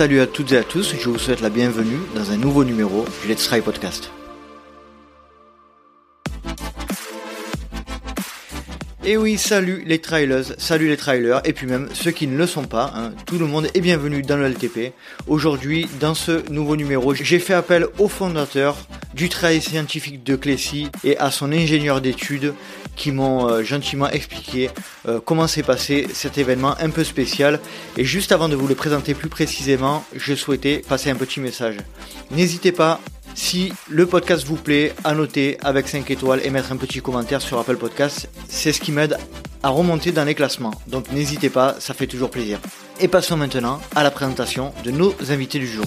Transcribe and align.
Salut 0.00 0.20
à 0.20 0.26
toutes 0.26 0.52
et 0.52 0.56
à 0.56 0.64
tous, 0.64 0.94
je 0.98 1.10
vous 1.10 1.18
souhaite 1.18 1.42
la 1.42 1.50
bienvenue 1.50 1.98
dans 2.14 2.32
un 2.32 2.38
nouveau 2.38 2.64
numéro 2.64 3.04
du 3.20 3.28
Let's 3.28 3.46
Try 3.46 3.60
Podcast. 3.60 4.10
Et 9.04 9.18
oui, 9.18 9.36
salut 9.36 9.82
les 9.84 9.98
trailers, 9.98 10.54
salut 10.56 10.88
les 10.88 10.96
trailers, 10.96 11.42
et 11.44 11.52
puis 11.52 11.66
même 11.66 11.90
ceux 11.92 12.12
qui 12.12 12.26
ne 12.26 12.38
le 12.38 12.46
sont 12.46 12.64
pas, 12.64 12.94
hein. 12.96 13.12
tout 13.26 13.36
le 13.36 13.44
monde 13.44 13.68
est 13.74 13.80
bienvenu 13.82 14.22
dans 14.22 14.38
le 14.38 14.48
LTP. 14.48 14.94
Aujourd'hui, 15.26 15.86
dans 16.00 16.14
ce 16.14 16.50
nouveau 16.50 16.76
numéro, 16.76 17.12
j'ai 17.12 17.38
fait 17.38 17.52
appel 17.52 17.86
au 17.98 18.08
fondateur 18.08 18.78
du 19.12 19.28
trail 19.28 19.60
scientifique 19.60 20.24
de 20.24 20.34
Clécy 20.34 20.88
et 21.04 21.18
à 21.18 21.30
son 21.30 21.52
ingénieur 21.52 22.00
d'études 22.00 22.54
qui 23.00 23.12
m'ont 23.12 23.48
euh, 23.48 23.62
gentiment 23.62 24.10
expliqué 24.10 24.68
euh, 25.08 25.20
comment 25.24 25.46
s'est 25.46 25.62
passé 25.62 26.06
cet 26.12 26.36
événement 26.36 26.74
un 26.78 26.90
peu 26.90 27.02
spécial. 27.02 27.58
Et 27.96 28.04
juste 28.04 28.30
avant 28.30 28.50
de 28.50 28.54
vous 28.54 28.68
le 28.68 28.74
présenter 28.74 29.14
plus 29.14 29.30
précisément, 29.30 30.04
je 30.14 30.34
souhaitais 30.34 30.82
passer 30.86 31.08
un 31.08 31.14
petit 31.14 31.40
message. 31.40 31.76
N'hésitez 32.30 32.72
pas 32.72 33.00
si 33.34 33.72
le 33.88 34.04
podcast 34.04 34.44
vous 34.44 34.56
plaît, 34.56 34.92
à 35.02 35.14
noter 35.14 35.56
avec 35.62 35.88
5 35.88 36.10
étoiles 36.10 36.42
et 36.44 36.50
mettre 36.50 36.72
un 36.72 36.76
petit 36.76 37.00
commentaire 37.00 37.40
sur 37.40 37.58
Apple 37.58 37.76
Podcast, 37.76 38.28
c'est 38.48 38.72
ce 38.72 38.80
qui 38.80 38.92
m'aide 38.92 39.16
à 39.62 39.70
remonter 39.70 40.12
dans 40.12 40.24
les 40.24 40.34
classements. 40.34 40.74
Donc 40.86 41.10
n'hésitez 41.10 41.48
pas, 41.48 41.76
ça 41.78 41.94
fait 41.94 42.06
toujours 42.06 42.30
plaisir. 42.30 42.58
Et 43.00 43.08
passons 43.08 43.38
maintenant 43.38 43.80
à 43.96 44.02
la 44.02 44.10
présentation 44.10 44.74
de 44.84 44.90
nos 44.90 45.14
invités 45.30 45.58
du 45.58 45.68
jour. 45.68 45.86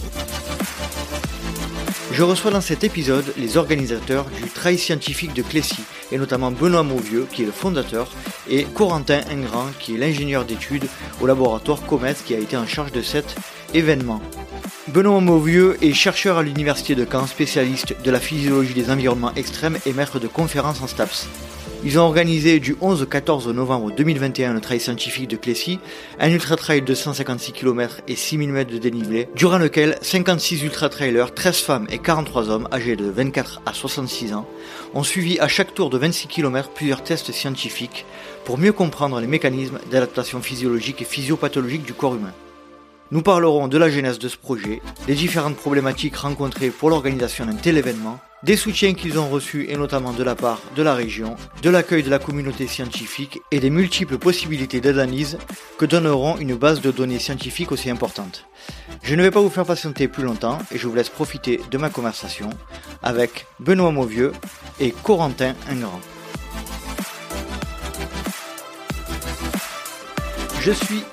Je 2.14 2.22
reçois 2.22 2.52
dans 2.52 2.62
cet 2.62 2.84
épisode 2.84 3.34
les 3.38 3.58
organisateurs 3.58 4.26
du 4.26 4.48
Trail 4.48 4.78
scientifique 4.78 5.34
de 5.34 5.42
Clécy, 5.42 5.82
et 6.12 6.20
notamment 6.20 6.52
Benoît 6.52 6.84
Mauvieux, 6.84 7.28
qui 7.32 7.42
est 7.42 7.46
le 7.48 7.52
fondateur, 7.52 8.08
et 8.48 8.66
Corentin 8.66 9.22
Ingrand, 9.32 9.66
qui 9.80 9.96
est 9.96 9.98
l'ingénieur 9.98 10.46
d'études 10.46 10.86
au 11.22 11.26
laboratoire 11.26 11.82
Comet, 11.82 12.14
qui 12.24 12.36
a 12.36 12.38
été 12.38 12.56
en 12.56 12.68
charge 12.68 12.92
de 12.92 13.02
cet 13.02 13.36
événement. 13.74 14.22
Benoît 14.90 15.22
Mauvieux 15.22 15.76
est 15.82 15.94
chercheur 15.94 16.38
à 16.38 16.44
l'université 16.44 16.94
de 16.94 17.08
Caen, 17.12 17.26
spécialiste 17.26 17.96
de 18.04 18.12
la 18.12 18.20
physiologie 18.20 18.76
des 18.76 18.92
environnements 18.92 19.34
extrêmes 19.34 19.80
et 19.88 19.94
maître 19.94 20.20
de 20.20 20.28
conférences 20.28 20.84
en 20.84 20.88
STAPS. 20.88 21.28
Ils 21.86 22.00
ont 22.00 22.04
organisé 22.04 22.62
du 22.62 22.78
11 22.80 23.02
au 23.02 23.06
14 23.06 23.50
novembre 23.50 23.92
2021 23.92 24.54
le 24.54 24.62
trail 24.62 24.80
scientifique 24.80 25.30
de 25.30 25.36
Clécy, 25.36 25.80
un 26.18 26.30
ultra-trail 26.30 26.82
de 26.82 26.94
156 26.94 27.52
km 27.52 28.00
et 28.08 28.16
6000 28.16 28.54
mètres 28.54 28.72
de 28.72 28.78
dénivelé, 28.78 29.28
durant 29.36 29.58
lequel 29.58 29.98
56 30.02 30.64
ultra-trailers, 30.64 31.34
13 31.34 31.58
femmes 31.58 31.88
et 31.92 31.98
43 31.98 32.50
hommes 32.50 32.70
âgés 32.72 32.96
de 32.96 33.10
24 33.10 33.64
à 33.66 33.74
66 33.74 34.34
ans 34.34 34.48
ont 34.94 35.04
suivi 35.04 35.38
à 35.42 35.50
chaque 35.50 35.74
tour 35.74 35.90
de 35.90 35.98
26 35.98 36.30
km 36.30 36.70
plusieurs 36.70 37.04
tests 37.04 37.34
scientifiques 37.34 38.06
pour 38.46 38.58
mieux 38.58 38.72
comprendre 38.72 39.20
les 39.20 39.28
mécanismes 39.28 39.80
d'adaptation 39.92 40.42
physiologique 40.42 41.02
et 41.02 41.06
physiopathologique 41.06 41.84
du 41.84 41.94
corps 41.94 42.16
humain. 42.16 42.34
Nous 43.12 43.22
parlerons 43.22 43.68
de 43.68 43.78
la 43.78 43.90
genèse 43.90 44.20
de 44.20 44.30
ce 44.30 44.38
projet, 44.38 44.82
des 45.06 45.16
différentes 45.16 45.58
problématiques 45.58 46.16
rencontrées 46.16 46.70
pour 46.70 46.90
l'organisation 46.90 47.46
d'un 47.46 47.56
tel 47.56 47.78
événement, 47.78 48.22
des 48.44 48.58
soutiens 48.58 48.94
qu'ils 48.94 49.18
ont 49.18 49.30
reçus 49.30 49.66
et 49.70 49.78
notamment 49.78 50.12
de 50.12 50.24
la 50.24 50.36
part 50.36 50.62
de 50.76 50.84
la 50.84 50.94
région, 50.94 51.36
de 51.62 51.70
l'accueil 51.70 52.04
de 52.04 52.10
la 52.10 52.20
communauté 52.20 52.68
scientifique 52.68 53.42
et 53.52 53.60
des 53.60 53.70
multiples 53.70 54.18
possibilités 54.18 54.82
d'analyse 54.82 55.38
que 55.78 55.86
donneront 55.86 56.38
une 56.38 56.56
base 56.56 56.82
de 56.82 56.92
données 56.92 57.20
scientifiques 57.20 57.72
aussi 57.72 57.90
importante. 57.90 58.46
Je 59.02 59.16
ne 59.16 59.24
vais 59.24 59.32
pas 59.32 59.42
vous 59.42 59.50
faire 59.50 59.66
patienter 59.66 60.08
plus 60.10 60.24
longtemps 60.24 60.60
et 60.72 60.78
je 60.78 60.88
vous 60.88 60.96
laisse 60.96 61.10
profiter 61.10 61.62
de 61.72 61.78
ma 61.78 61.90
conversation 61.90 62.50
avec 63.02 63.46
Benoît 63.60 63.92
Mauvieux 63.92 64.34
et 64.80 64.92
Corentin 64.92 65.56
Ingrand. 65.70 66.02
Je 70.60 70.72
suis 70.72 71.04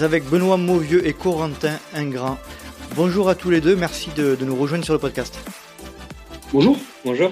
avec 0.00 0.24
Benoît 0.24 0.56
Mauvieux 0.56 1.06
et 1.06 1.12
Corentin 1.12 1.78
Ingrand. 1.94 2.38
Bonjour 2.96 3.28
à 3.28 3.34
tous 3.34 3.50
les 3.50 3.60
deux, 3.60 3.76
merci 3.76 4.10
de, 4.16 4.36
nous 4.40 4.56
rejoindre 4.56 4.84
sur 4.84 4.94
le 4.94 4.98
podcast. 5.00 5.38
Bonjour. 6.52 6.76
Bonjour. 7.04 7.30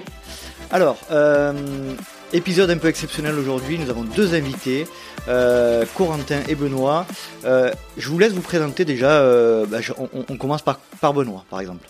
Alors, 0.71 0.97
euh, 1.11 1.93
épisode 2.31 2.69
un 2.69 2.77
peu 2.77 2.87
exceptionnel 2.87 3.35
aujourd'hui, 3.35 3.77
nous 3.77 3.89
avons 3.89 4.05
deux 4.05 4.33
invités, 4.33 4.85
euh, 5.27 5.83
Corentin 5.97 6.41
et 6.47 6.55
Benoît. 6.55 7.05
Euh, 7.43 7.69
je 7.97 8.07
vous 8.07 8.17
laisse 8.17 8.31
vous 8.31 8.41
présenter 8.41 8.85
déjà, 8.85 9.21
bah, 9.65 9.79
on, 10.29 10.37
commence 10.37 10.61
par, 10.61 10.79
par 11.01 11.13
Benoît 11.13 11.43
par 11.49 11.59
exemple. 11.59 11.89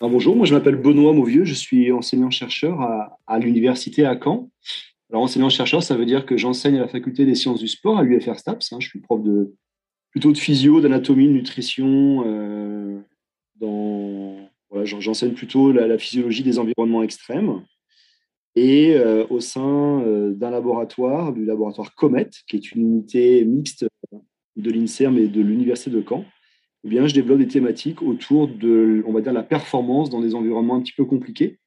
bonjour, 0.00 0.36
moi 0.36 0.44
je 0.44 0.54
m'appelle 0.54 0.76
Benoît 0.76 1.14
Mauvieux, 1.14 1.44
je 1.44 1.54
suis 1.54 1.90
enseignant-chercheur 1.90 2.82
à, 2.82 3.18
à 3.26 3.38
l'université 3.38 4.04
à 4.04 4.18
Caen. 4.22 4.50
Alors, 5.10 5.22
enseignant-chercheur, 5.22 5.82
ça 5.82 5.96
veut 5.96 6.06
dire 6.06 6.26
que 6.26 6.36
j'enseigne 6.36 6.76
à 6.76 6.80
la 6.80 6.88
faculté 6.88 7.24
des 7.24 7.34
sciences 7.34 7.60
du 7.60 7.68
sport, 7.68 7.98
à 7.98 8.02
l'UFR 8.02 8.38
STAPS. 8.38 8.72
Hein. 8.72 8.76
Je 8.80 8.88
suis 8.88 9.00
prof 9.00 9.22
de, 9.22 9.54
plutôt 10.10 10.32
de 10.32 10.38
physio, 10.38 10.82
d'anatomie, 10.82 11.28
de 11.28 11.32
nutrition. 11.32 12.24
J'enseigne 14.84 15.32
plutôt 15.32 15.72
la, 15.72 15.98
physiologie 15.98 16.42
des 16.42 16.58
environnements 16.58 17.02
extrêmes. 17.02 17.62
Et 18.54 18.94
euh, 18.94 19.26
au 19.30 19.40
sein 19.40 20.02
euh, 20.02 20.32
d'un 20.32 20.50
laboratoire, 20.50 21.32
du 21.32 21.44
laboratoire 21.44 21.94
COMET, 21.94 22.30
qui 22.46 22.56
est 22.56 22.72
une 22.72 22.82
unité 22.82 23.44
mixte 23.44 23.86
de 24.56 24.70
l'INSERM 24.70 25.16
et 25.18 25.28
de 25.28 25.40
l'Université 25.40 25.90
de 25.90 26.04
Caen, 26.06 26.24
eh 26.84 26.88
bien, 26.88 27.06
je 27.06 27.14
développe 27.14 27.38
des 27.38 27.48
thématiques 27.48 28.02
autour 28.02 28.48
de, 28.48 29.02
on 29.06 29.12
va 29.12 29.20
dire, 29.20 29.32
la 29.32 29.42
performance 29.42 30.10
dans 30.10 30.20
des 30.20 30.34
environnements 30.34 30.76
un 30.76 30.82
petit 30.82 30.92
peu 30.92 31.04
compliqués 31.04 31.58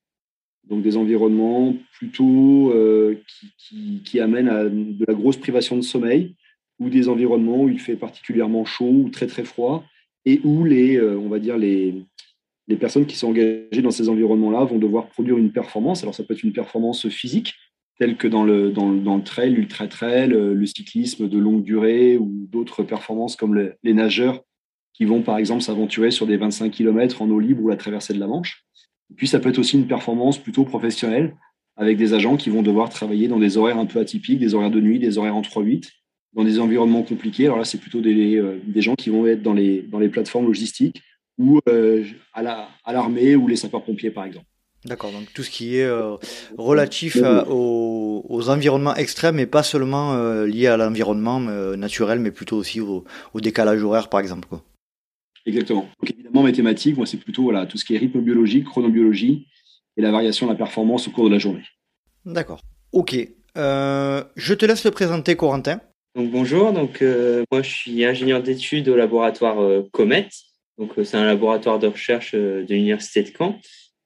donc 0.67 0.81
des 0.81 0.97
environnements 0.97 1.75
plutôt 1.93 2.71
euh, 2.71 3.21
qui, 3.59 4.19
amènent 4.19 4.49
à 4.49 4.63
de 4.63 5.05
la 5.07 5.13
grosse 5.13 5.37
privation 5.37 5.75
de 5.75 5.83
sommeil, 5.83 6.33
ou 6.79 6.89
des 6.89 7.07
environnements 7.07 7.61
où 7.61 7.69
il 7.69 7.79
fait 7.79 7.95
particulièrement 7.95 8.65
chaud 8.65 8.89
ou 8.89 9.09
très 9.09 9.27
très 9.27 9.43
froid, 9.43 9.83
et 10.25 10.41
où 10.43 10.63
les, 10.63 10.99
on 10.99 11.29
va 11.29 11.37
dire 11.37 11.55
les, 11.55 12.03
les 12.67 12.77
personnes 12.77 13.05
qui 13.05 13.15
sont 13.15 13.29
engagées 13.29 13.81
dans 13.81 13.91
ces 13.91 14.09
environnements-là 14.09 14.63
vont 14.63 14.79
devoir 14.79 15.07
produire 15.07 15.37
une 15.37 15.51
performance. 15.51 16.03
Alors 16.03 16.15
ça 16.15 16.23
peut 16.23 16.33
être 16.33 16.43
une 16.43 16.53
performance 16.53 17.07
physique, 17.09 17.53
telle 17.99 18.17
que 18.17 18.27
dans 18.27 18.43
le, 18.43 18.71
dans, 18.71 18.89
le 18.89 19.23
trail, 19.23 19.51
l'ultra-trail, 19.51 20.33
euh, 20.33 20.53
le 20.53 20.65
cyclisme 20.65 21.29
de 21.29 21.37
longue 21.37 21.63
durée, 21.63 22.17
ou 22.17 22.47
d'autres 22.51 22.83
performances 22.83 23.35
comme 23.35 23.55
les 23.55 23.93
nageurs 23.93 24.41
qui 24.93 25.05
vont 25.05 25.21
par 25.21 25.37
exemple 25.37 25.61
s'aventurer 25.61 26.11
sur 26.11 26.25
des 26.25 26.37
25 26.37 26.71
km 26.71 27.21
en 27.21 27.29
eau 27.29 27.39
libre 27.39 27.63
ou 27.63 27.69
la 27.69 27.75
traversée 27.75 28.13
de 28.13 28.19
la 28.19 28.27
Manche. 28.27 28.63
Et 29.11 29.13
puis, 29.13 29.27
ça 29.27 29.39
peut 29.39 29.49
être 29.49 29.59
aussi 29.59 29.77
une 29.77 29.87
performance 29.87 30.37
plutôt 30.37 30.63
professionnelle 30.63 31.35
avec 31.77 31.97
des 31.97 32.13
agents 32.13 32.37
qui 32.37 32.49
vont 32.49 32.61
devoir 32.61 32.89
travailler 32.89 33.27
dans 33.27 33.39
des 33.39 33.57
horaires 33.57 33.77
un 33.77 33.85
peu 33.85 33.99
atypiques, 33.99 34.39
des 34.39 34.55
horaires 34.55 34.71
de 34.71 34.79
nuit, 34.79 34.97
des 34.97 35.17
horaires 35.17 35.35
en 35.35 35.41
3-8, 35.41 35.89
dans 36.33 36.43
des 36.43 36.59
environnements 36.59 37.03
compliqués. 37.03 37.45
Alors 37.45 37.57
là, 37.57 37.65
c'est 37.65 37.77
plutôt 37.79 38.01
des, 38.01 38.37
euh, 38.37 38.59
des, 38.65 38.81
gens 38.81 38.95
qui 38.95 39.09
vont 39.09 39.27
être 39.27 39.41
dans 39.41 39.53
les, 39.53 39.81
dans 39.81 39.99
les 39.99 40.09
plateformes 40.09 40.45
logistiques 40.45 41.01
ou 41.37 41.59
euh, 41.69 42.03
à 42.33 42.41
l'armée 42.93 43.31
la, 43.31 43.37
ou 43.37 43.47
les 43.47 43.55
sapeurs-pompiers, 43.55 44.11
par 44.11 44.25
exemple. 44.25 44.45
D'accord, 44.85 45.11
donc 45.11 45.33
tout 45.33 45.41
ce 45.41 45.49
qui 45.49 45.77
est 45.77 45.83
euh, 45.83 46.15
relatif 46.57 47.17
aux, 47.47 48.23
aux, 48.29 48.49
environnements 48.49 48.95
extrêmes 48.95 49.39
et 49.39 49.47
pas 49.47 49.63
seulement 49.63 50.15
lié 50.43 50.67
à 50.67 50.77
l'environnement 50.77 51.39
naturel, 51.39 52.19
mais 52.19 52.31
plutôt 52.31 52.57
aussi 52.57 52.81
au, 52.81 53.03
au, 53.33 53.41
décalage 53.41 53.83
horaire, 53.83 54.09
par 54.09 54.19
exemple. 54.19 54.47
Quoi. 54.47 54.61
Exactement. 55.47 55.89
Donc 55.99 56.11
évidemment, 56.11 56.43
mathématiques, 56.43 56.97
moi, 56.97 57.05
c'est 57.05 57.17
plutôt 57.17 57.43
voilà, 57.43 57.65
tout 57.65 57.77
ce 57.77 57.85
qui 57.85 57.95
est 57.95 57.97
rythme 57.97 58.21
biologique, 58.21 58.65
chronobiologie 58.65 59.47
et 59.97 60.01
la 60.01 60.11
variation 60.11 60.47
de 60.47 60.51
la 60.51 60.57
performance 60.57 61.07
au 61.07 61.11
cours 61.11 61.25
de 61.25 61.33
la 61.33 61.39
journée. 61.39 61.63
D'accord. 62.25 62.61
Ok. 62.91 63.15
Euh, 63.57 64.23
je 64.35 64.53
te 64.53 64.65
laisse 64.65 64.83
le 64.83 64.91
présenter, 64.91 65.35
Corentin. 65.35 65.79
Donc 66.15 66.31
bonjour, 66.31 66.71
donc 66.71 67.01
euh, 67.01 67.43
moi 67.51 67.61
je 67.61 67.69
suis 67.69 68.05
ingénieur 68.05 68.41
d'études 68.41 68.87
au 68.87 68.95
laboratoire 68.95 69.61
euh, 69.61 69.87
Comet. 69.91 70.29
Donc 70.77 70.91
c'est 71.03 71.17
un 71.17 71.25
laboratoire 71.25 71.79
de 71.79 71.87
recherche 71.87 72.33
de 72.33 72.65
l'université 72.67 73.23
de 73.23 73.31
Caen. 73.37 73.59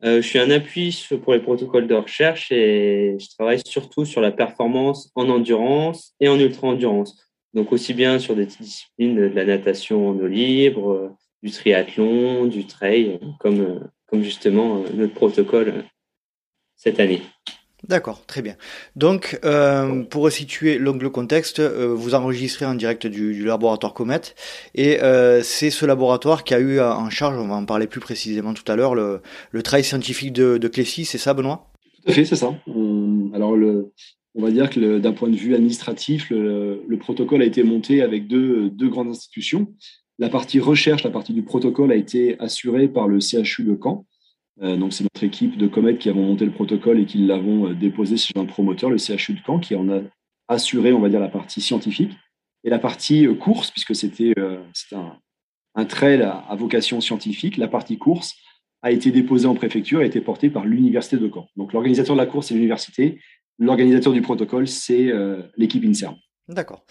je 0.04 0.22
suis 0.22 0.40
un 0.40 0.52
appui 0.52 1.08
pour 1.24 1.34
les 1.34 1.40
protocoles 1.40 1.88
de 1.88 1.96
recherche 1.96 2.52
et 2.52 3.18
je 3.20 3.28
travaille 3.38 3.62
surtout 3.66 4.06
sur 4.06 4.22
la 4.22 4.32
performance 4.32 5.12
en 5.16 5.30
endurance 5.30 6.14
et 6.20 6.28
en 6.30 6.40
ultra-endurance. 6.40 7.30
Donc 7.54 7.72
aussi 7.72 7.94
bien 7.94 8.20
sur 8.20 8.36
des 8.36 8.46
disciplines 8.46 9.16
de 9.16 9.22
la 9.24 9.46
natation 9.46 10.10
en 10.10 10.20
eau 10.20 10.28
libre, 10.28 11.16
du 11.42 11.52
triathlon, 11.52 12.46
du 12.46 12.66
trail, 12.66 13.20
comme, 13.40 13.90
comme 14.08 14.24
justement 14.24 14.78
euh, 14.78 14.90
notre 14.94 15.14
protocole 15.14 15.70
euh, 15.70 15.82
cette 16.76 17.00
année. 17.00 17.22
D'accord, 17.88 18.26
très 18.26 18.42
bien. 18.42 18.56
Donc, 18.96 19.40
euh, 19.46 20.04
pour 20.04 20.24
resituer 20.24 20.78
le 20.78 21.10
contexte, 21.10 21.62
vous 21.62 22.14
enregistrez 22.14 22.66
en 22.66 22.76
direct 22.76 23.08
du, 23.08 23.46
laboratoire 23.46 23.94
Comet, 23.94 24.22
et 24.76 24.98
c'est 25.44 25.70
ce 25.70 25.86
laboratoire 25.86 26.44
qui 26.44 26.54
a 26.54 26.60
eu 26.60 26.80
en 26.82 27.10
charge, 27.10 27.38
on 27.38 27.48
va 27.48 27.56
en 27.56 27.66
parler 27.66 27.88
plus 27.88 28.02
précisément 28.02 28.54
tout 28.54 28.70
à 28.70 28.76
l'heure, 28.76 28.96
le, 28.96 29.22
trail 29.64 29.84
scientifique 29.84 30.34
de, 30.34 30.58
de 30.58 30.70
c'est 30.84 31.18
ça, 31.18 31.34
Benoît? 31.34 31.72
Tout 32.04 32.12
à 32.12 32.14
fait, 32.14 32.26
c'est 32.26 32.36
ça. 32.36 32.54
alors, 33.34 33.56
on 34.36 34.42
va 34.42 34.52
dire 34.52 34.70
que 34.70 35.00
d'un 35.00 35.14
point 35.14 35.30
de 35.30 35.36
vue 35.36 35.56
administratif, 35.56 36.30
le, 36.30 36.84
le, 36.88 36.98
protocole 36.98 37.42
a 37.42 37.46
été 37.46 37.64
monté 37.64 38.02
avec 38.02 38.28
deux, 38.28 38.70
deux 38.70 38.90
grandes 38.90 39.10
institutions. 39.10 39.74
La 40.20 40.30
partie 40.30 40.60
recherche, 40.60 41.04
la 41.04 41.10
partie 41.10 41.34
du 41.34 41.44
protocole 41.44 41.92
a 41.92 41.96
été 41.96 42.38
assurée 42.40 42.88
par 42.88 43.08
le 43.08 43.20
CHU 43.20 43.64
de 43.64 43.78
Caen. 43.82 44.06
Euh, 44.62 44.76
donc, 44.76 44.94
c'est 44.94 45.04
notre 45.04 45.24
équipe 45.24 45.58
de 45.58 45.68
Comet 45.68 45.98
qui 45.98 46.10
avons 46.10 46.24
monté 46.24 46.46
le 46.46 46.52
protocole 46.52 47.00
et 47.00 47.06
qui 47.06 47.20
l'avons 47.20 47.70
euh, 47.70 47.74
déposé 47.74 48.18
chez 48.18 48.34
un 48.36 48.46
promoteur, 48.46 48.90
le 48.90 48.98
CHU 48.98 49.34
de 49.34 49.40
Caen, 49.46 49.60
qui 49.60 49.76
en 49.76 49.90
a 49.90 50.02
assuré, 50.48 50.92
on 50.92 51.00
va 51.00 51.10
dire, 51.10 51.20
la 51.20 51.30
partie 51.30 51.62
scientifique 51.62 52.12
et 52.64 52.70
la 52.70 52.80
partie 52.80 53.26
euh, 53.26 53.36
course, 53.36 53.72
puisque 53.72 53.96
c'était 53.96 54.34
un, 54.92 55.18
un 55.76 55.86
trail 55.86 56.22
à, 56.22 56.56
vocation 56.56 57.00
scientifique, 57.00 57.58
la 57.58 57.68
partie 57.68 57.98
course 57.98 58.36
a 58.82 58.92
été 58.92 59.12
déposée 59.12 59.48
en 59.48 59.56
préfecture 59.56 60.02
et 60.02 60.04
a 60.04 60.08
été 60.08 60.22
portée 60.22 60.50
par 60.50 60.66
l'université 60.66 61.18
de 61.18 61.30
Caen. 61.34 61.48
Donc 61.56 61.74
l'organisateur 61.74 62.16
de 62.16 62.22
la 62.22 62.26
course, 62.26 62.48
c'est 62.48 62.54
l'université. 62.54 63.20
L'organisateur 63.60 64.14
du 64.14 64.22
protocole, 64.22 64.70
c'est 64.70 65.12
l'équipe 65.58 65.84
INSERM. 65.84 66.16
D'accord. 66.48 66.86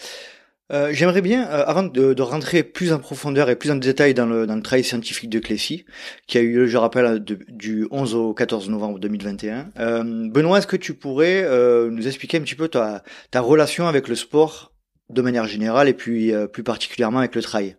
Euh, 0.70 0.91
j'aimerais 0.93 1.23
bien, 1.23 1.49
euh, 1.49 1.65
avant 1.67 1.82
de, 1.82 2.20
rentrer 2.20 2.62
plus 2.62 2.93
en 2.93 2.99
profondeur 2.99 3.49
et 3.49 3.56
plus 3.56 3.70
en 3.70 3.76
détail 3.76 4.12
dans 4.12 4.26
le, 4.26 4.47
dans 4.47 4.61
travail 4.61 4.85
scientifique 4.85 5.31
de 5.31 5.38
Clécy, 5.38 5.87
qui 6.26 6.37
a 6.37 6.43
eu 6.43 6.53
lieu, 6.53 6.67
je 6.67 6.76
rappelle, 6.76 7.25
du 7.25 7.87
11 7.91 8.15
au 8.15 8.35
14 8.35 8.69
novembre 8.69 8.99
2021, 8.99 9.73
euh, 9.79 10.29
Benoît, 10.29 10.59
est-ce 10.59 10.67
que 10.67 10.76
tu 10.76 10.94
pourrais 10.94 11.47
nous 11.91 12.06
expliquer 12.06 12.37
un 12.37 12.43
petit 12.43 12.55
peu 12.55 12.69
ta, 12.69 13.03
relation 13.35 13.87
avec 13.87 14.09
le 14.09 14.15
sport 14.15 14.73
de 15.09 15.23
manière 15.23 15.47
générale 15.47 15.88
et 15.88 15.94
puis 15.94 16.32
plus 16.53 16.62
particulièrement 16.62 17.21
avec 17.21 17.35
le 17.35 17.43
trail, 17.43 17.76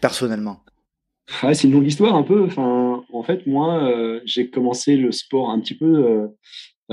personnellement 0.00 0.60
c'est 1.52 1.68
une 1.68 1.74
longue 1.74 1.86
histoire 1.86 2.16
un 2.16 2.24
peu. 2.24 2.48
En 2.56 3.22
fait, 3.22 3.46
moi, 3.46 3.88
j'ai 4.24 4.50
commencé 4.50 4.96
le 4.96 5.12
sport 5.12 5.50
un 5.50 5.60
petit 5.60 5.76
peu 5.76 6.28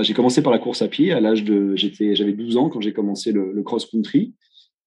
j'ai 0.02 0.14
commencé 0.14 0.42
par 0.42 0.52
la 0.52 0.58
course 0.58 0.82
à 0.82 0.88
pied 0.88 1.12
à 1.12 1.20
l'âge 1.20 1.44
de, 1.44 1.74
j'avais 1.76 2.32
12 2.32 2.56
ans 2.56 2.68
quand 2.68 2.80
j'ai 2.80 2.92
commencé 2.92 3.32
le, 3.32 3.62
cross-country. 3.62 4.32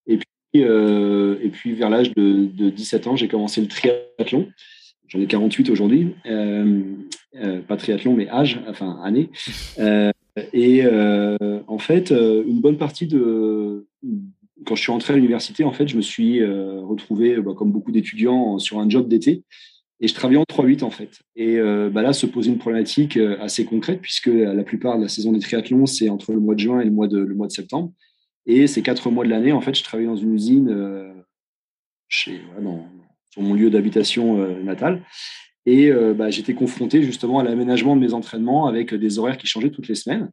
Et 0.06 0.16
puis, 0.16 0.64
euh, 0.64 1.38
et 1.42 1.48
puis 1.48 1.72
vers 1.74 1.90
l'âge 1.90 2.12
de, 2.14 2.70
17 2.70 3.06
ans, 3.06 3.16
j'ai 3.16 3.28
commencé 3.28 3.60
le 3.60 3.68
triathlon. 3.68 4.48
J'en 5.08 5.20
ai 5.20 5.26
48 5.26 5.70
aujourd'hui. 5.70 6.14
Euh, 6.26 6.82
euh, 7.36 7.60
pas 7.60 7.76
triathlon, 7.76 8.14
mais 8.14 8.28
âge, 8.28 8.60
enfin 8.66 9.00
année. 9.04 9.30
et 10.52 10.82
en 10.86 11.78
fait, 11.78 12.10
une 12.10 12.60
bonne 12.60 12.78
partie 12.78 13.06
de. 13.06 13.86
Quand 14.64 14.76
je 14.76 14.82
suis 14.82 14.92
entré 14.92 15.14
à 15.14 15.16
l'université, 15.16 15.64
en 15.64 15.72
fait, 15.72 15.88
je 15.88 15.96
me 15.96 16.02
suis 16.02 16.42
retrouvé, 16.42 17.36
bah, 17.40 17.52
comme 17.56 17.72
beaucoup 17.72 17.92
d'étudiants, 17.92 18.58
sur 18.58 18.78
un 18.78 18.88
job 18.88 19.08
d'été. 19.08 19.42
Et 20.02 20.08
je 20.08 20.14
travaillais 20.14 20.38
en 20.38 20.42
3-8 20.42 20.82
en 20.82 20.90
fait. 20.90 21.20
Et 21.36 21.58
euh, 21.58 21.88
bah 21.88 22.02
là 22.02 22.12
se 22.12 22.26
pose 22.26 22.48
une 22.48 22.58
problématique 22.58 23.16
euh, 23.16 23.40
assez 23.40 23.64
concrète 23.64 24.00
puisque 24.02 24.26
la 24.26 24.64
plupart 24.64 24.98
de 24.98 25.02
la 25.04 25.08
saison 25.08 25.30
des 25.30 25.38
triathlons, 25.38 25.86
c'est 25.86 26.08
entre 26.08 26.32
le 26.32 26.40
mois 26.40 26.56
de 26.56 26.60
juin 26.60 26.80
et 26.80 26.84
le 26.84 26.90
mois 26.90 27.06
de, 27.06 27.48
septembre. 27.48 27.92
Et 28.44 28.66
ces 28.66 28.82
quatre 28.82 29.10
mois 29.10 29.24
de 29.24 29.30
l'année, 29.30 29.52
en 29.52 29.60
fait, 29.60 29.78
je 29.78 29.84
travaillais 29.84 30.08
dans 30.08 30.16
une 30.16 30.34
usine 30.34 30.68
euh, 30.70 31.12
chez, 32.08 32.40
sur 33.30 33.42
mon 33.42 33.54
lieu 33.54 33.70
d'habitation 33.70 34.44
natal. 34.64 35.04
Et 35.64 35.92
bah, 35.92 36.28
j'étais 36.28 36.54
confronté 36.54 37.02
justement 37.02 37.38
à 37.38 37.44
l'aménagement 37.44 37.94
de 37.94 38.00
mes 38.00 38.12
entraînements 38.12 38.66
avec 38.66 38.92
des 38.92 39.18
horaires 39.20 39.38
qui 39.38 39.46
changeaient 39.46 39.70
toutes 39.70 39.88
les 39.88 39.94
semaines. 39.94 40.30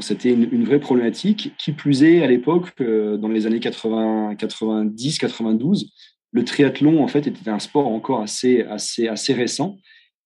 C'était 0.00 0.32
une, 0.32 0.48
une, 0.50 0.64
vraie 0.64 0.80
problématique. 0.80 1.52
Qui 1.58 1.72
plus 1.72 2.02
est, 2.02 2.24
à 2.24 2.26
l'époque, 2.26 2.72
dans 2.82 3.28
les 3.28 3.46
années 3.46 3.60
80, 3.60 4.36
90, 4.36 5.18
92, 5.18 5.92
le 6.32 6.44
triathlon, 6.44 7.02
en 7.02 7.08
fait, 7.08 7.26
était 7.26 7.50
un 7.50 7.58
sport 7.58 7.86
encore 7.86 8.20
assez, 8.20 8.62
assez, 8.62 9.06
assez 9.06 9.34
récent. 9.34 9.78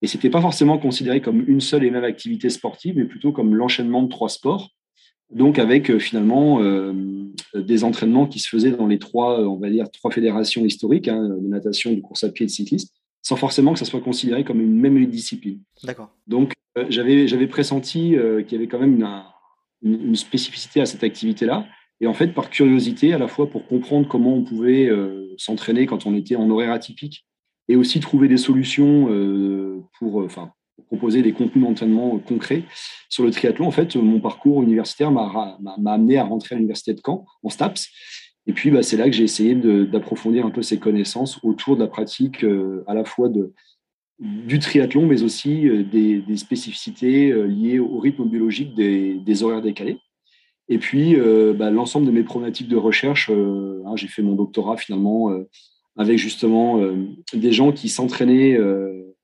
Et 0.03 0.07
c'était 0.07 0.31
pas 0.31 0.41
forcément 0.41 0.79
considéré 0.79 1.21
comme 1.21 1.45
une 1.49 1.61
seule 1.61 1.85
et 1.85 1.91
même 1.91 2.05
activité 2.05 2.49
sportive, 2.49 2.95
mais 2.97 3.05
plutôt 3.05 3.33
comme 3.33 3.55
l'enchaînement 3.55 4.03
de 4.03 4.09
trois 4.09 4.29
sports. 4.29 4.71
Donc, 5.31 5.59
avec 5.59 5.91
euh, 5.91 5.99
finalement 5.99 6.61
euh, 6.61 6.93
des 7.55 7.83
entraînements 7.83 8.27
qui 8.27 8.39
se 8.39 8.49
faisaient 8.49 8.71
dans 8.71 8.87
les 8.87 9.01
trois, 9.01 9.41
euh, 9.41 9.47
on 9.47 9.57
va 9.57 9.69
dire, 9.69 9.91
trois 9.91 10.13
fédérations 10.13 10.65
historiques, 10.65 11.09
hein, 11.09 11.29
de 11.29 11.49
natation, 11.49 11.93
de 11.93 12.01
course 12.01 12.23
à 12.23 12.31
pied 12.31 12.45
et 12.45 12.47
de 12.47 12.53
cyclisme, 12.53 12.89
sans 13.23 13.35
forcément 13.35 13.73
que 13.73 13.81
ça 13.81 13.85
soit 13.85 14.01
considéré 14.01 14.45
comme 14.45 14.61
une 14.61 14.79
même 14.79 15.05
discipline. 15.07 15.61
D'accord. 15.83 16.11
Donc, 16.29 16.53
j'avais, 16.89 17.27
j'avais 17.27 17.49
pressenti 17.49 18.15
qu'il 18.47 18.53
y 18.53 18.55
avait 18.55 18.69
quand 18.69 18.79
même 18.79 19.03
une, 19.83 20.05
une 20.05 20.15
spécificité 20.15 20.83
à 20.83 20.87
cette 20.87 21.03
activité-là. 21.03 21.67
Et 22.01 22.07
en 22.07 22.13
fait, 22.13 22.29
par 22.29 22.51
curiosité, 22.51 23.15
à 23.15 23.19
la 23.19 23.29
fois 23.29 23.49
pour 23.49 23.67
comprendre 23.67 24.07
comment 24.07 24.35
on 24.35 24.45
pouvait 24.45 24.91
s'entraîner 25.37 25.87
quand 25.87 26.07
on 26.07 26.15
était 26.15 26.37
en 26.37 26.49
horaire 26.51 26.73
atypique, 26.73 27.27
et 27.69 27.77
aussi 27.77 28.01
trouver 28.01 28.29
des 28.29 28.37
solutions 28.37 29.09
euh, 29.11 29.83
pour, 29.99 30.23
euh, 30.23 30.29
proposer 30.87 31.23
des 31.23 31.33
contenus 31.33 31.65
d'entraînement 31.65 32.19
concrets 32.19 32.63
sur 33.09 33.25
le 33.25 33.31
triathlon. 33.31 33.67
En 33.67 33.71
fait, 33.71 33.97
mon 33.97 34.21
parcours 34.21 34.63
universitaire 34.63 35.11
m'a 35.11 35.59
amené 35.87 36.19
à 36.19 36.25
rentrer 36.25 36.55
à 36.55 36.59
l'université 36.59 36.95
de 36.95 37.01
Caen 37.05 37.25
en 37.43 37.49
STAPS. 37.49 37.89
Et 38.47 38.53
puis, 38.53 38.71
bah, 38.71 38.83
c'est 38.83 38.97
là 38.97 39.07
que 39.07 39.13
j'ai 39.13 39.25
essayé 39.25 39.55
d'approfondir 39.55 40.47
un 40.47 40.51
peu 40.51 40.63
ces 40.63 40.79
connaissances 40.79 41.41
autour 41.43 41.77
de 41.77 41.81
la 41.83 41.89
pratique 41.89 42.45
à 42.87 42.95
la 42.95 43.05
fois 43.05 43.29
du 44.21 44.59
triathlon, 44.61 45.07
mais 45.07 45.25
aussi 45.25 45.69
des, 45.91 46.23
spécificités 46.37 47.33
liées 47.49 47.81
au 47.81 47.99
rythme 47.99 48.29
biologique 48.29 48.75
des 48.75 49.43
horaires 49.43 49.63
décalés. 49.63 49.99
Et 50.69 50.79
puis, 50.79 51.15
euh, 51.17 51.53
bah, 51.53 51.71
l'ensemble 51.71 52.07
de 52.07 52.11
mes 52.11 52.25
problématiques 52.25 52.69
de 52.69 52.77
recherche, 52.77 53.31
euh, 53.31 53.83
hein, 53.87 53.95
j'ai 53.95 54.09
fait 54.09 54.23
mon 54.23 54.35
doctorat 54.35 54.77
finalement 54.77 55.31
euh, 55.31 55.49
avec 55.97 56.19
justement 56.19 56.79
des 57.33 57.53
gens 57.53 57.73
qui 57.73 57.89
s'entraînaient 57.89 58.59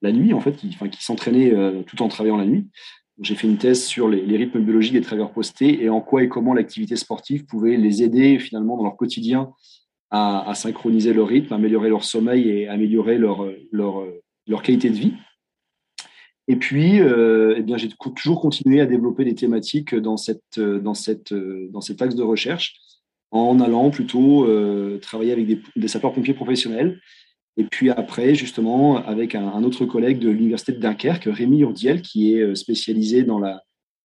la 0.01 0.11
nuit, 0.11 0.33
en 0.33 0.41
fait, 0.41 0.57
qui, 0.57 0.75
s'entraînaient 1.01 1.53
tout 1.85 2.01
en 2.01 2.09
travaillant 2.09 2.39
la 2.39 2.47
nuit. 2.47 2.67
J'ai 3.21 3.35
fait 3.35 3.47
une 3.47 3.59
thèse 3.59 3.85
sur 3.85 4.09
les, 4.09 4.39
rythmes 4.39 4.61
biologiques 4.61 4.95
des 4.95 5.03
travailleurs 5.03 5.33
postés 5.33 5.83
et 5.83 5.91
en 5.91 6.01
quoi 6.01 6.23
et 6.23 6.31
comment 6.31 6.55
l'activité 6.55 6.97
sportive 6.97 7.45
pouvait 7.45 7.77
les 7.77 8.03
aider 8.03 8.39
finalement 8.39 8.79
dans 8.79 8.85
leur 8.85 8.97
quotidien 8.97 9.51
à, 10.11 10.51
synchroniser 10.55 11.13
leur 11.13 11.29
rythme, 11.29 11.53
améliorer 11.53 11.91
leur 11.91 12.05
sommeil 12.05 12.49
et 12.49 12.69
améliorer 12.69 13.19
leur, 13.19 13.47
leur 13.71 14.63
qualité 14.63 14.89
de 14.89 14.97
vie. 14.97 15.13
Et 16.49 16.57
puis, 16.57 17.01
euh, 17.01 17.55
eh 17.57 17.63
bien, 17.63 17.77
j'ai 17.77 17.89
toujours 17.89 18.41
continué 18.41 18.81
à 18.81 18.87
développer 18.87 19.25
des 19.25 19.35
thématiques 19.35 19.95
dans, 19.95 20.17
cette, 20.17 20.59
dans, 20.59 20.95
cette, 20.95 21.33
dans 21.33 21.81
cet 21.81 22.03
axe 22.03 22.15
de 22.15 22.23
recherche 22.23 22.75
en 23.31 23.61
allant 23.61 23.91
plutôt 23.91 24.45
euh, 24.45 24.99
travailler 24.99 25.33
avec 25.33 25.47
des, 25.47 25.89
sapeurs-pompiers 25.89 26.35
professionnels. 26.35 27.01
Et 27.57 27.65
puis 27.65 27.91
après, 27.91 28.35
justement, 28.35 28.97
avec 28.97 29.35
un, 29.35 29.63
autre 29.63 29.85
collègue 29.87 30.19
de 30.19 30.31
l'Université 30.31 30.73
de 30.73 30.79
Dunkerque, 30.79 31.29
Rémi 31.31 31.61
Urdiel, 31.61 32.03
qui 32.03 32.35
est 32.35 32.41
euh, 32.41 32.55
spécialisé 32.55 33.23
dans, 33.23 33.39
la, 33.39 33.63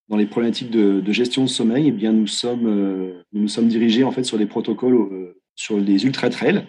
dans 0.07 0.15
les 0.15 0.27
problématiques 0.27 0.69
de, 0.69 1.11
gestion 1.11 1.43
de 1.43 1.49
sommeil, 1.49 1.87
eh 1.87 1.91
bien, 1.91 2.13
nous 2.13 2.27
sommes, 2.27 3.13
nous, 3.33 3.47
sommes 3.47 3.67
dirigés 3.67 4.03
en 4.03 4.11
fait 4.11 4.23
sur 4.23 4.37
des 4.37 4.45
protocoles 4.45 5.33
sur 5.55 5.77
les 5.77 6.05
ultra-trails. 6.05 6.65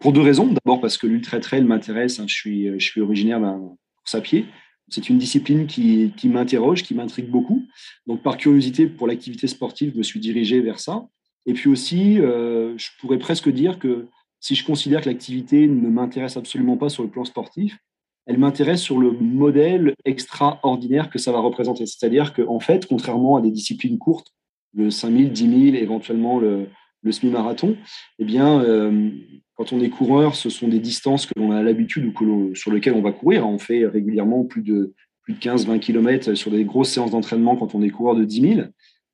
Pour 0.00 0.12
deux 0.12 0.22
raisons. 0.22 0.46
D'abord 0.46 0.80
parce 0.80 0.96
que 0.96 1.06
l'ultra-trail 1.06 1.64
m'intéresse. 1.64 2.20
Hein, 2.20 2.24
je, 2.26 2.34
suis, 2.34 2.68
je 2.78 2.84
suis 2.84 3.02
originaire 3.02 3.40
d'un 3.40 3.58
course 3.96 4.14
à 4.14 4.20
pied 4.22 4.46
c'est 4.92 5.08
une 5.08 5.18
discipline 5.18 5.66
qui, 5.66 6.12
m'interroge, 6.24 6.82
qui 6.82 6.94
m'intrigue 6.94 7.30
beaucoup. 7.30 7.64
Donc, 8.06 8.22
par 8.22 8.36
curiosité 8.36 8.86
pour 8.86 9.06
l'activité 9.06 9.46
sportive, 9.46 9.92
je 9.92 9.98
me 9.98 10.02
suis 10.02 10.20
dirigé 10.20 10.60
vers 10.60 10.78
ça. 10.78 11.06
Et 11.46 11.54
puis 11.54 11.70
aussi, 11.70 12.20
euh, 12.20 12.76
je 12.76 12.90
pourrais 13.00 13.18
presque 13.18 13.48
dire 13.48 13.78
que 13.78 14.08
si 14.38 14.54
je 14.54 14.64
considère 14.64 15.00
que 15.00 15.08
l'activité 15.08 15.66
ne 15.66 15.88
m'intéresse 15.88 16.36
absolument 16.36 16.76
pas 16.76 16.88
sur 16.88 17.02
le 17.02 17.08
plan 17.08 17.24
sportif, 17.24 17.78
elle 18.26 18.38
m'intéresse 18.38 18.82
sur 18.82 18.98
le 18.98 19.10
modèle 19.12 19.94
extraordinaire 20.04 21.10
que 21.10 21.18
ça 21.18 21.32
va 21.32 21.40
représenter. 21.40 21.86
C'est-à-dire 21.86 22.34
qu'en 22.34 22.60
fait, 22.60 22.86
contrairement 22.86 23.36
à 23.36 23.40
des 23.40 23.50
disciplines 23.50 23.98
courtes, 23.98 24.28
le 24.74 24.90
5000, 24.90 25.32
10 25.32 25.70
000, 25.72 25.76
éventuellement 25.76 26.38
le, 26.38 26.68
le 27.02 27.12
semi-marathon, 27.12 27.76
eh 28.18 28.24
bien, 28.24 28.60
euh, 28.60 29.10
quand 29.54 29.72
on 29.72 29.80
est 29.80 29.90
coureur, 29.90 30.34
ce 30.34 30.50
sont 30.50 30.68
des 30.68 30.78
distances 30.78 31.26
que 31.26 31.32
l'on 31.36 31.50
a 31.50 31.62
l'habitude 31.62 32.06
ou 32.06 32.12
que 32.12 32.54
sur 32.54 32.72
lesquelles 32.72 32.94
on 32.94 33.02
va 33.02 33.12
courir. 33.12 33.46
On 33.46 33.58
fait 33.58 33.86
régulièrement 33.86 34.44
plus 34.44 34.62
de, 34.62 34.94
plus 35.22 35.34
de 35.34 35.38
15-20 35.38 35.78
km 35.80 36.34
sur 36.34 36.50
des 36.50 36.64
grosses 36.64 36.90
séances 36.90 37.10
d'entraînement 37.10 37.56
quand 37.56 37.74
on 37.74 37.82
est 37.82 37.90
coureur 37.90 38.14
de 38.14 38.24
10 38.24 38.54
000. 38.54 38.60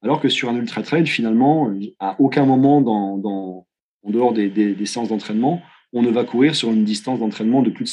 Alors 0.03 0.21
que 0.21 0.29
sur 0.29 0.49
un 0.49 0.57
ultra 0.57 0.83
trail, 0.83 1.07
finalement, 1.07 1.73
à 1.99 2.17
aucun 2.21 2.45
moment 2.45 2.79
en 2.79 3.67
dehors 4.05 4.33
des, 4.33 4.87
séances 4.87 5.09
d'entraînement, 5.09 5.61
on 5.93 6.03
ne 6.03 6.11
va 6.11 6.25
courir 6.25 6.55
sur 6.55 6.71
une 6.71 6.85
distance 6.85 7.19
d'entraînement 7.19 7.63
de 7.63 7.71
plus 7.71 7.85
de 7.85 7.89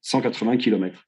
180 0.00 0.56
km. 0.56 1.06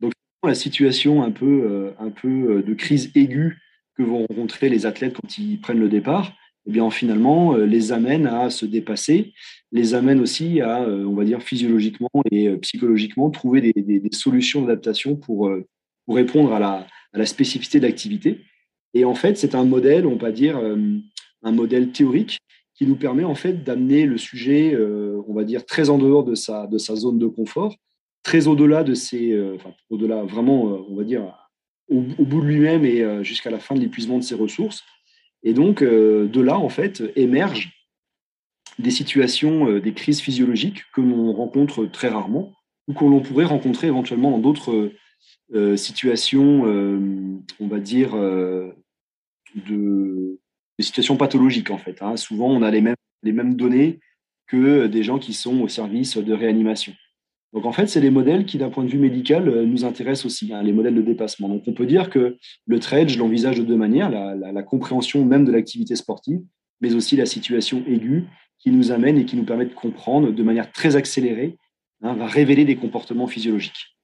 Donc, 0.00 0.12
la 0.44 0.54
situation 0.54 1.22
un 1.22 1.30
peu, 1.30 1.46
euh, 1.46 1.90
un 1.98 2.10
peu 2.10 2.62
de 2.66 2.74
crise 2.74 3.10
aiguë 3.14 3.58
que 3.96 4.02
vont 4.02 4.26
rencontrer 4.28 4.68
les 4.68 4.84
athlètes 4.84 5.14
quand 5.14 5.38
ils 5.38 5.58
prennent 5.60 5.80
le 5.80 5.88
départ, 5.88 6.32
eh 6.66 6.72
bien, 6.72 6.90
finalement, 6.90 7.54
euh, 7.54 7.64
les 7.64 7.92
amène 7.92 8.26
à 8.26 8.50
se 8.50 8.66
dépasser, 8.66 9.32
les 9.70 9.94
amène 9.94 10.20
aussi 10.20 10.60
à, 10.60 10.82
euh, 10.82 11.04
on 11.04 11.14
va 11.14 11.24
dire, 11.24 11.40
physiologiquement 11.40 12.10
et 12.32 12.48
euh, 12.48 12.56
psychologiquement, 12.58 13.30
trouver 13.30 13.72
des, 13.72 14.02
solutions 14.12 14.62
d'adaptation 14.62 15.14
pour, 15.16 15.50
pour 16.04 16.16
répondre 16.16 16.52
à 16.52 16.58
la, 16.58 16.86
à 17.12 17.18
la 17.18 17.26
spécificité 17.26 17.78
de 17.78 17.86
l'activité. 17.86 18.40
Et 18.94 19.04
en 19.04 19.14
fait, 19.14 19.36
c'est 19.36 19.54
un 19.54 19.64
modèle, 19.64 20.06
on 20.06 20.16
va 20.16 20.32
dire, 20.32 20.58
un 21.42 21.52
modèle 21.52 21.90
théorique 21.90 22.38
qui 22.74 22.86
nous 22.86 22.96
permet 22.96 23.24
en 23.24 23.34
fait 23.34 23.62
d'amener 23.64 24.06
le 24.06 24.16
sujet, 24.16 24.74
on 25.28 25.34
va 25.34 25.44
dire, 25.44 25.66
très 25.66 25.90
en 25.90 25.98
dehors 25.98 26.24
de 26.24 26.34
sa, 26.34 26.66
de 26.66 26.78
sa 26.78 26.94
zone 26.94 27.18
de 27.18 27.26
confort, 27.26 27.76
très 28.22 28.46
au-delà 28.46 28.84
de 28.84 28.94
ses, 28.94 29.38
enfin, 29.54 29.74
au-delà 29.90 30.22
vraiment, 30.22 30.86
on 30.88 30.94
va 30.94 31.04
dire, 31.04 31.34
au 31.88 32.00
bout 32.00 32.40
de 32.40 32.46
lui-même 32.46 32.84
et 32.86 33.22
jusqu'à 33.22 33.50
la 33.50 33.58
fin 33.58 33.74
de 33.74 33.80
l'épuisement 33.80 34.18
de 34.18 34.24
ses 34.24 34.36
ressources, 34.36 34.82
et 35.46 35.54
donc, 35.54 35.80
euh, 35.80 36.26
de 36.26 36.40
là, 36.40 36.58
en 36.58 36.68
fait, 36.68 37.04
émergent 37.14 37.72
des 38.80 38.90
situations, 38.90 39.70
euh, 39.70 39.80
des 39.80 39.94
crises 39.94 40.20
physiologiques 40.20 40.82
que 40.92 41.00
l'on 41.00 41.32
rencontre 41.32 41.86
très 41.86 42.08
rarement 42.08 42.52
ou 42.88 42.94
que 42.94 43.04
l'on 43.04 43.20
pourrait 43.20 43.44
rencontrer 43.44 43.86
éventuellement 43.86 44.32
dans 44.32 44.40
d'autres 44.40 44.90
euh, 45.54 45.76
situations, 45.76 46.64
on 47.60 47.66
va 47.68 47.78
dire, 47.78 48.16
de, 49.54 50.40
situations 50.80 51.16
pathologiques, 51.16 51.70
en 51.70 51.78
fait. 51.78 52.02
Hein. 52.02 52.16
Souvent, 52.16 52.48
on 52.48 52.62
a 52.62 52.70
les 52.72 52.80
mêmes, 52.80 52.96
les 53.22 53.32
mêmes 53.32 53.54
données 53.54 54.00
que 54.48 54.88
des 54.88 55.04
gens 55.04 55.20
qui 55.20 55.32
sont 55.32 55.60
au 55.60 55.68
service 55.68 56.16
de 56.16 56.32
réanimation. 56.32 56.92
Donc 57.56 57.64
en 57.64 57.72
fait, 57.72 57.86
c'est 57.86 58.02
les 58.02 58.10
modèles 58.10 58.44
qui, 58.44 58.58
d'un 58.58 58.68
point 58.68 58.84
de 58.84 58.90
vue 58.90 58.98
médical, 58.98 59.48
euh, 59.48 59.64
nous 59.64 59.86
intéressent 59.86 60.26
aussi, 60.26 60.52
hein, 60.52 60.62
les 60.62 60.74
modèles 60.74 60.94
de 60.94 61.00
dépassement. 61.00 61.48
Donc 61.48 61.62
on 61.66 61.72
peut 61.72 61.86
dire 61.86 62.10
que 62.10 62.36
le 62.66 62.80
trade, 62.80 63.08
je 63.08 63.18
l'envisage 63.18 63.56
de 63.56 63.62
deux 63.62 63.76
manières, 63.76 64.10
la, 64.10 64.62
compréhension 64.62 65.24
même 65.24 65.46
de 65.46 65.52
l'activité 65.52 65.96
sportive, 65.96 66.40
mais 66.82 66.94
aussi 66.94 67.16
la 67.16 67.24
situation 67.24 67.82
aiguë 67.86 68.26
qui 68.58 68.70
nous 68.70 68.92
amène 68.92 69.16
et 69.16 69.24
qui 69.24 69.36
nous 69.36 69.44
permet 69.44 69.64
de 69.64 69.72
comprendre 69.72 70.32
de 70.32 70.42
manière 70.42 70.70
très 70.70 70.96
accélérée, 70.96 71.56
hein, 72.02 72.12
va 72.12 72.26
révéler 72.26 72.66
des 72.66 72.76
comportements 72.76 73.26
physiologiques. 73.26 73.96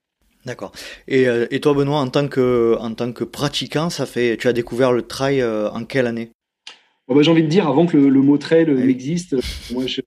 D'accord. 0.47 0.73
Et, 1.07 1.29
euh, 1.29 1.47
toi, 1.61 1.75
Benoît, 1.75 2.01
en 2.01 2.09
tant 2.09 2.29
que, 2.29 2.79
en 2.81 2.95
pratiquant, 3.27 3.91
ça 3.91 4.07
fait, 4.07 4.39
tu 4.39 4.49
as 4.49 4.55
découvert 4.55 4.93
le 4.93 5.03
trail 5.03 5.43
euh, 5.43 5.71
en 5.73 5.85
quelle 5.85 6.07
année? 6.07 6.31
Bah, 7.09 7.23
J'ai 7.23 7.31
envie 7.31 7.43
de 7.43 7.49
dire, 7.49 7.69
avant 7.69 7.87
que 7.87 7.97
le, 7.97 8.23
mot 8.23 8.39
trail 8.39 8.67
ah 8.69 8.85
existe, 8.85 9.37
moi, 9.73 9.85
je, 9.87 10.03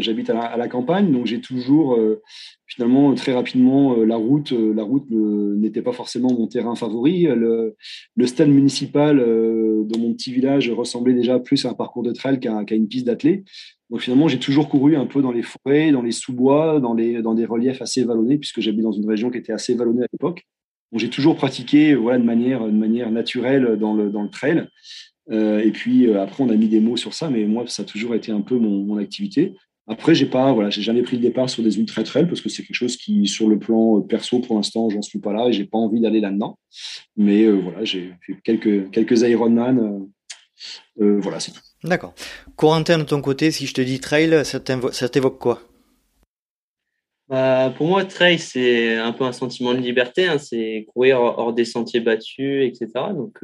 j'habite 0.00 0.30
à, 0.30 0.56
la 0.56 0.68
campagne, 0.68 1.10
donc 1.10 1.26
j'ai 1.26 1.40
toujours 1.40 1.94
euh, 1.94 2.22
finalement 2.66 3.14
très 3.14 3.32
rapidement 3.32 3.96
euh, 3.96 4.04
la 4.04 4.16
route. 4.16 4.52
Euh, 4.52 4.72
la 4.74 4.82
route 4.82 5.10
n'était 5.10 5.82
pas 5.82 5.92
forcément 5.92 6.32
mon 6.32 6.46
terrain 6.46 6.74
favori. 6.74 7.22
Le, 7.22 7.76
le 8.16 8.26
stade 8.26 8.48
municipal 8.48 9.18
de 9.18 9.98
mon 9.98 10.12
petit 10.14 10.32
village 10.32 10.70
ressemblait 10.70 11.14
déjà 11.14 11.38
plus 11.38 11.64
à 11.64 11.70
un 11.70 11.74
parcours 11.74 12.02
de 12.02 12.12
trail 12.12 12.40
qu'à 12.40 12.74
une 12.74 12.88
piste 12.88 13.06
d'athlée. 13.06 13.44
Donc 13.90 14.00
finalement, 14.00 14.28
j'ai 14.28 14.38
toujours 14.38 14.68
couru 14.68 14.96
un 14.96 15.06
peu 15.06 15.22
dans 15.22 15.32
les 15.32 15.42
forêts, 15.42 15.92
dans 15.92 16.02
les 16.02 16.12
sous-bois, 16.12 16.80
dans, 16.80 16.94
les, 16.94 17.22
dans 17.22 17.34
des 17.34 17.44
reliefs 17.44 17.82
assez 17.82 18.02
vallonnés, 18.04 18.38
puisque 18.38 18.60
j'habite 18.60 18.82
dans 18.82 18.92
une 18.92 19.08
région 19.08 19.30
qui 19.30 19.38
était 19.38 19.52
assez 19.52 19.74
vallonnée 19.74 20.02
à 20.02 20.06
l'époque. 20.12 20.42
Donc 20.90 21.00
j'ai 21.00 21.10
toujours 21.10 21.36
pratiqué 21.36 21.94
voilà, 21.94 22.18
de, 22.18 22.24
manière, 22.24 22.64
de 22.64 22.70
manière 22.70 23.10
naturelle 23.10 23.76
dans 23.78 23.94
le, 23.94 24.10
dans 24.10 24.22
le 24.22 24.30
trail. 24.30 24.68
Euh, 25.30 25.60
et 25.60 25.70
puis 25.70 26.06
euh, 26.06 26.22
après, 26.22 26.44
on 26.44 26.50
a 26.50 26.56
mis 26.56 26.68
des 26.68 26.80
mots 26.80 26.96
sur 26.96 27.14
ça, 27.14 27.30
mais 27.30 27.44
moi, 27.44 27.64
ça 27.66 27.82
a 27.82 27.86
toujours 27.86 28.14
été 28.14 28.32
un 28.32 28.40
peu 28.40 28.56
mon, 28.56 28.96
activité. 28.98 29.54
Après, 29.86 30.14
j'ai 30.14 30.26
pas, 30.26 30.52
voilà, 30.52 30.70
j'ai 30.70 30.82
jamais 30.82 31.02
pris 31.02 31.16
le 31.16 31.22
départ 31.22 31.50
sur 31.50 31.62
des 31.62 31.78
ultra 31.78 32.02
trail 32.04 32.26
parce 32.26 32.40
que 32.40 32.48
c'est 32.48 32.62
quelque 32.62 32.76
chose 32.76 32.96
qui, 32.96 33.26
sur 33.26 33.48
le 33.48 33.58
plan 33.58 33.98
euh, 33.98 34.00
perso, 34.00 34.40
pour 34.40 34.56
l'instant, 34.56 34.88
j'en 34.88 35.02
suis 35.02 35.18
pas 35.18 35.32
là 35.32 35.48
et 35.48 35.52
j'ai 35.52 35.64
pas 35.64 35.78
envie 35.78 36.00
d'aller 36.00 36.20
là-dedans. 36.20 36.58
Mais 37.16 37.46
voilà, 37.48 37.84
j'ai 37.84 38.14
fait 38.26 38.34
quelques 38.42 38.90
quelques 38.90 39.22
Ironman. 39.22 40.08
voilà, 40.96 41.40
c'est 41.40 41.52
tout. 41.52 41.60
D'accord. 41.82 42.14
Corentin, 42.56 42.98
de 42.98 43.04
ton 43.04 43.20
côté, 43.20 43.50
si 43.50 43.66
je 43.66 43.74
te 43.74 43.82
dis 43.82 44.00
trail, 44.00 44.42
ça 44.44 45.08
t'évoque 45.08 45.38
quoi? 45.38 45.60
Bah, 47.28 47.72
Pour 47.76 47.88
moi, 47.88 48.04
trail, 48.04 48.38
c'est 48.38 48.96
un 48.96 49.12
peu 49.12 49.24
un 49.24 49.32
sentiment 49.32 49.74
de 49.74 49.80
liberté. 49.80 50.26
Hein. 50.26 50.38
c'est 50.38 50.86
courir 50.94 51.20
hors 51.20 51.52
des 51.52 51.66
sentiers 51.66 52.00
battus, 52.00 52.66
etc. 52.66 52.88
Donc, 53.14 53.38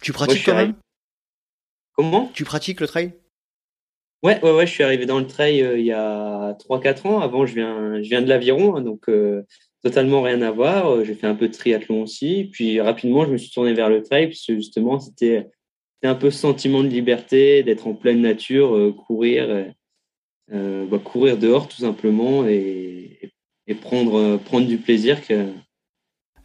tu 0.00 0.12
pratiques 0.12 0.44
quand 0.44 0.54
même? 0.54 0.74
Comment? 1.96 2.30
Tu 2.34 2.44
pratiques 2.44 2.80
le 2.80 2.86
trail? 2.86 3.12
Ouais, 4.22 4.42
ouais, 4.42 4.52
ouais, 4.52 4.66
je 4.66 4.72
suis 4.72 4.82
arrivé 4.82 5.06
dans 5.06 5.18
le 5.18 5.26
trail 5.26 5.62
euh, 5.62 5.78
il 5.78 5.86
y 5.86 5.92
a 5.92 6.54
3-4 6.54 7.06
ans. 7.06 7.20
Avant, 7.20 7.46
je 7.46 7.54
viens, 7.54 8.02
je 8.02 8.08
viens 8.08 8.22
de 8.22 8.28
l'aviron, 8.28 8.76
hein, 8.76 8.82
donc 8.82 9.08
euh, 9.08 9.42
totalement 9.82 10.22
rien 10.22 10.42
à 10.42 10.50
voir. 10.50 10.90
Euh, 10.90 11.04
j'ai 11.04 11.14
fait 11.14 11.26
un 11.26 11.34
peu 11.34 11.48
de 11.48 11.52
triathlon 11.52 12.02
aussi. 12.02 12.50
Puis 12.52 12.80
rapidement, 12.80 13.24
je 13.24 13.30
me 13.30 13.38
suis 13.38 13.50
tourné 13.50 13.72
vers 13.72 13.88
le 13.88 14.02
trail, 14.02 14.26
puisque 14.28 14.54
justement, 14.54 14.98
c'était 15.00 15.48
un 16.02 16.14
peu 16.14 16.30
ce 16.30 16.38
sentiment 16.38 16.82
de 16.82 16.88
liberté, 16.88 17.62
d'être 17.62 17.86
en 17.86 17.94
pleine 17.94 18.20
nature, 18.20 18.94
courir, 19.06 19.72
bah, 20.48 20.98
courir 21.02 21.36
dehors 21.36 21.66
tout 21.66 21.78
simplement 21.78 22.46
et, 22.46 23.32
et 23.66 23.74
prendre, 23.74 24.36
prendre 24.36 24.68
du 24.68 24.78
plaisir 24.78 25.26
que, 25.26 25.52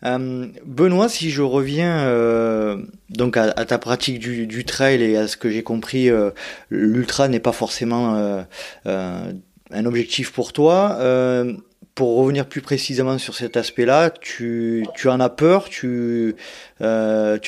Benoît, 0.04 1.10
si 1.10 1.30
je 1.30 1.42
reviens 1.42 2.06
euh, 2.06 2.78
donc 3.10 3.38
à, 3.38 3.52
ta 3.52 3.78
pratique 3.78 4.20
du, 4.20 4.66
trail 4.66 5.02
et 5.04 5.18
à 5.18 5.28
ce 5.28 5.38
que 5.38 5.50
j'ai 5.50 5.64
compris, 5.64 6.10
euh, 6.10 6.32
l'ultra 6.70 7.28
n'est 7.28 7.40
pas 7.40 7.52
forcément 7.52 8.44
un 8.86 9.86
objectif 9.86 10.32
pour 10.32 10.54
toi. 10.54 10.98
pour 11.94 12.16
revenir 12.18 12.48
plus 12.48 12.62
précisément 12.62 13.18
sur 13.20 13.36
cet 13.36 13.58
aspect-là, 13.58 14.10
tu, 14.10 14.86
en 15.06 15.20
as 15.20 15.30
peur, 15.30 15.70
tu, 15.70 16.36
tu 16.80 16.84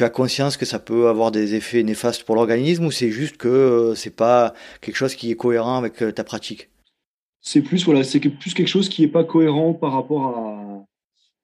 as 0.04 0.10
conscience 0.14 0.58
que 0.58 0.66
ça 0.66 0.80
peut 0.80 1.08
avoir 1.08 1.32
des 1.32 1.56
effets 1.56 1.82
néfastes 1.82 2.24
pour 2.24 2.36
l'organisme 2.36 2.86
ou 2.86 2.92
c'est 2.92 3.12
juste 3.12 3.38
que 3.38 3.94
c'est 3.96 4.16
pas 4.16 4.54
quelque 4.82 4.98
chose 4.98 5.16
qui 5.16 5.32
est 5.32 5.36
cohérent 5.36 5.78
avec 5.78 6.04
ta 6.14 6.24
pratique? 6.24 6.70
C'est 7.46 7.62
plus 7.62 7.84
voilà, 7.84 8.06
c'est 8.06 8.20
plus 8.20 8.54
quelque 8.54 8.68
chose 8.68 8.88
qui 8.88 9.02
n'est 9.02 9.10
pas 9.10 9.26
cohérent 9.26 9.74
par 9.74 9.92
rapport 9.92 10.28
à 10.28 10.63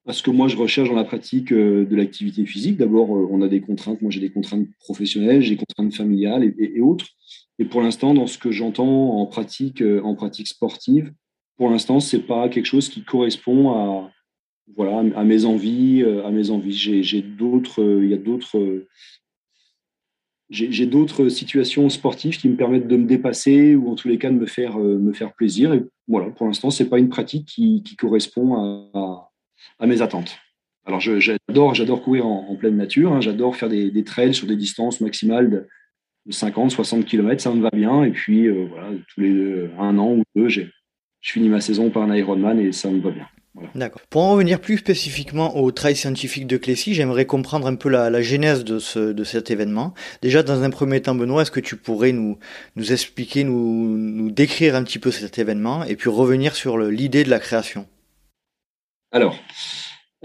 parce 0.05 0.21
que 0.21 0.31
moi, 0.31 0.47
je 0.47 0.57
recherche 0.57 0.89
dans 0.89 0.95
la 0.95 1.03
pratique 1.03 1.51
euh, 1.51 1.85
de 1.85 1.95
l'activité 1.95 2.45
physique. 2.45 2.77
D'abord, 2.77 3.15
euh, 3.15 3.27
on 3.29 3.41
a 3.41 3.47
des 3.47 3.61
contraintes. 3.61 4.01
Moi, 4.01 4.11
j'ai 4.11 4.19
des 4.19 4.31
contraintes 4.31 4.67
professionnelles, 4.79 5.41
j'ai 5.41 5.55
des 5.55 5.63
contraintes 5.63 5.93
familiales 5.93 6.53
et, 6.57 6.81
autres. 6.81 7.05
Et 7.59 7.65
pour 7.65 7.81
l'instant, 7.81 8.13
dans 8.13 8.27
ce 8.27 8.37
que 8.37 8.51
j'entends 8.51 9.19
en 9.19 9.25
pratique, 9.25 9.81
euh, 9.81 10.01
en 10.01 10.15
pratique 10.15 10.47
sportive, 10.47 11.13
pour 11.57 11.69
l'instant, 11.69 11.99
c'est 11.99 12.25
pas 12.25 12.47
quelque 12.47 12.65
chose 12.65 12.87
qui 12.87 13.03
correspond 13.03 13.71
à, 13.71 14.11
voilà, 14.75 14.99
à 15.15 15.23
mes 15.25 15.43
envies, 15.43 16.03
à 16.03 16.31
mes 16.31 16.51
envies. 16.51 16.71
J'ai 17.03 17.21
d'autres, 17.21 17.99
il 18.01 18.09
y 18.09 18.13
a 18.13 18.17
d'autres, 18.17 18.85
j'ai 20.49 20.85
d'autres 20.85 21.27
situations 21.27 21.89
sportives 21.89 22.37
qui 22.37 22.47
me 22.47 22.55
permettent 22.55 22.87
de 22.87 22.95
me 22.95 23.05
dépasser 23.05 23.75
ou 23.75 23.91
en 23.91 23.95
tous 23.95 24.07
les 24.07 24.17
cas 24.17 24.29
de 24.29 24.37
me 24.37 24.45
faire, 24.45 24.77
me 24.77 25.11
faire 25.11 25.33
plaisir. 25.33 25.73
Et 25.73 25.83
voilà, 26.07 26.29
pour 26.29 26.47
l'instant, 26.47 26.69
c'est 26.69 26.87
pas 26.87 26.97
une 26.97 27.09
pratique 27.09 27.45
qui, 27.45 27.83
correspond 27.97 28.89
à 28.93 29.28
mes 29.85 30.01
attentes. 30.01 30.39
Alors, 30.85 30.99
j'adore, 30.99 31.75
j'adore 31.75 32.01
courir 32.01 32.25
en, 32.25 32.55
pleine 32.55 32.75
nature. 32.75 33.13
Hein. 33.13 33.21
j'adore 33.21 33.55
faire 33.55 33.69
des, 33.69 34.03
trails 34.03 34.33
sur 34.33 34.47
des 34.47 34.55
distances 34.55 35.01
maximales 35.01 35.49
de, 35.49 35.67
50, 36.31 36.71
60 36.71 37.05
km. 37.05 37.41
Ça 37.41 37.53
me 37.53 37.61
va 37.61 37.69
bien. 37.71 38.03
Et 38.03 38.11
puis, 38.11 38.47
euh, 38.47 38.65
voilà, 38.69 38.87
tous 39.13 39.21
les 39.21 39.69
un 39.77 39.97
an 39.97 40.13
ou 40.13 40.23
deux, 40.35 40.49
je 40.49 40.63
finis 41.21 41.49
ma 41.49 41.61
saison 41.61 41.89
par 41.89 42.03
un 42.03 42.15
Ironman 42.15 42.59
et 42.59 42.71
ça 42.71 42.89
me 42.89 43.01
va 43.01 43.11
bien. 43.11 43.27
D'accord. 43.75 44.01
Pour 44.09 44.23
en 44.23 44.31
revenir 44.31 44.61
plus 44.61 44.77
spécifiquement 44.77 45.57
au 45.57 45.71
trail 45.71 45.95
scientifique 45.95 46.47
de 46.47 46.57
Clécy, 46.57 46.93
j'aimerais 46.93 47.25
comprendre 47.25 47.67
un 47.67 47.75
peu 47.75 47.89
la, 47.89 48.21
genèse 48.21 48.63
de, 48.63 48.79
ce, 48.79 49.11
de 49.11 49.23
cet 49.23 49.51
événement. 49.51 49.93
Déjà, 50.21 50.43
dans 50.43 50.63
un 50.63 50.69
premier 50.69 51.01
temps, 51.01 51.15
Benoît, 51.15 51.41
est-ce 51.41 51.51
que 51.51 51.59
tu 51.59 51.75
pourrais 51.75 52.13
nous, 52.13 52.37
expliquer, 52.77 53.43
nous 53.43 54.31
décrire 54.31 54.75
un 54.75 54.83
petit 54.83 54.99
peu 54.99 55.11
cet 55.11 55.39
événement 55.39 55.83
et 55.83 55.95
puis 55.95 56.09
revenir 56.09 56.55
sur 56.55 56.77
l'idée 56.77 57.23
de 57.23 57.29
la 57.29 57.39
création? 57.39 57.85
Alors, 59.11 59.35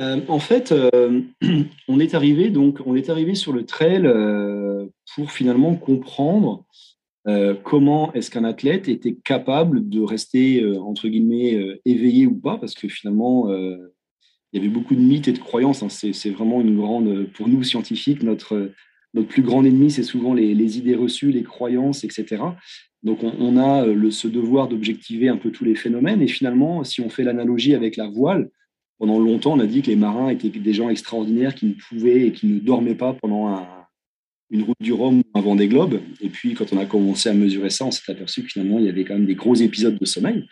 euh, 0.00 0.20
en 0.28 0.38
fait, 0.38 0.72
euh, 0.72 1.22
on 1.88 2.00
est 2.00 2.14
arrivé 2.14 2.50
donc, 2.50 2.80
on 2.84 2.96
est 2.96 3.10
arrivé 3.10 3.34
sur 3.34 3.52
le 3.52 3.64
trail 3.64 4.06
euh, 4.06 4.86
pour 5.14 5.30
finalement 5.32 5.74
comprendre 5.74 6.64
comment 7.62 8.12
est-ce 8.12 8.30
qu'un 8.30 8.44
athlète 8.44 8.86
était 8.86 9.14
capable 9.14 9.88
de 9.88 10.02
rester 10.02 10.62
entre 10.76 11.08
guillemets 11.08 11.58
éveillé 11.86 12.26
ou 12.26 12.34
pas, 12.34 12.58
parce 12.58 12.74
que 12.74 12.86
finalement, 12.86 13.50
il 13.50 13.88
y 14.52 14.58
avait 14.58 14.68
beaucoup 14.68 14.94
de 14.94 15.00
mythes 15.00 15.28
et 15.28 15.32
de 15.32 15.38
croyances. 15.38 15.82
Hein. 15.82 15.88
C'est 15.88 16.28
vraiment 16.28 16.60
une 16.60 16.76
grande, 16.76 17.30
pour 17.32 17.48
nous 17.48 17.62
scientifiques, 17.62 18.22
notre 18.22 18.72
notre 19.14 19.28
plus 19.28 19.42
grand 19.42 19.64
ennemi, 19.64 19.90
c'est 19.90 20.02
souvent 20.02 20.34
les, 20.34 20.78
idées 20.78 20.96
reçues, 20.96 21.30
les 21.30 21.44
croyances, 21.44 22.04
etc. 22.04 22.42
Donc, 23.02 23.22
on, 23.22 23.56
a 23.56 23.86
le, 23.86 24.10
ce 24.10 24.28
devoir 24.28 24.68
d'objectiver 24.68 25.28
un 25.28 25.36
peu 25.36 25.50
tous 25.50 25.64
les 25.64 25.76
phénomènes. 25.76 26.20
Et 26.20 26.26
finalement, 26.26 26.84
si 26.84 27.00
on 27.00 27.08
fait 27.08 27.24
l'analogie 27.24 27.74
avec 27.74 27.96
la 27.96 28.08
voile, 28.08 28.50
pendant 28.98 29.18
longtemps, 29.18 29.54
on 29.54 29.60
a 29.60 29.66
dit 29.66 29.82
que 29.82 29.88
les 29.88 29.96
marins 29.96 30.28
étaient 30.28 30.48
des 30.48 30.72
gens 30.72 30.88
extraordinaires 30.88 31.54
qui 31.54 31.66
ne 31.66 31.74
pouvaient 31.74 32.28
et 32.28 32.32
qui 32.32 32.46
ne 32.46 32.58
dormaient 32.60 32.94
pas 32.94 33.12
pendant 33.14 33.66
une 34.50 34.62
route 34.62 34.76
du 34.80 34.92
Rhum 34.92 35.18
ou 35.18 35.38
un 35.38 35.40
vent 35.40 35.56
des 35.56 35.68
globes. 35.68 36.00
Et 36.20 36.28
puis, 36.28 36.54
quand 36.54 36.72
on 36.72 36.78
a 36.78 36.86
commencé 36.86 37.28
à 37.28 37.34
mesurer 37.34 37.70
ça, 37.70 37.84
on 37.84 37.90
s'est 37.90 38.10
aperçu 38.10 38.42
que 38.42 38.48
finalement, 38.48 38.78
il 38.78 38.84
y 38.84 38.88
avait 38.88 39.04
quand 39.04 39.14
même 39.14 39.26
des 39.26 39.34
gros 39.34 39.54
épisodes 39.54 39.98
de 39.98 40.04
sommeil 40.04 40.46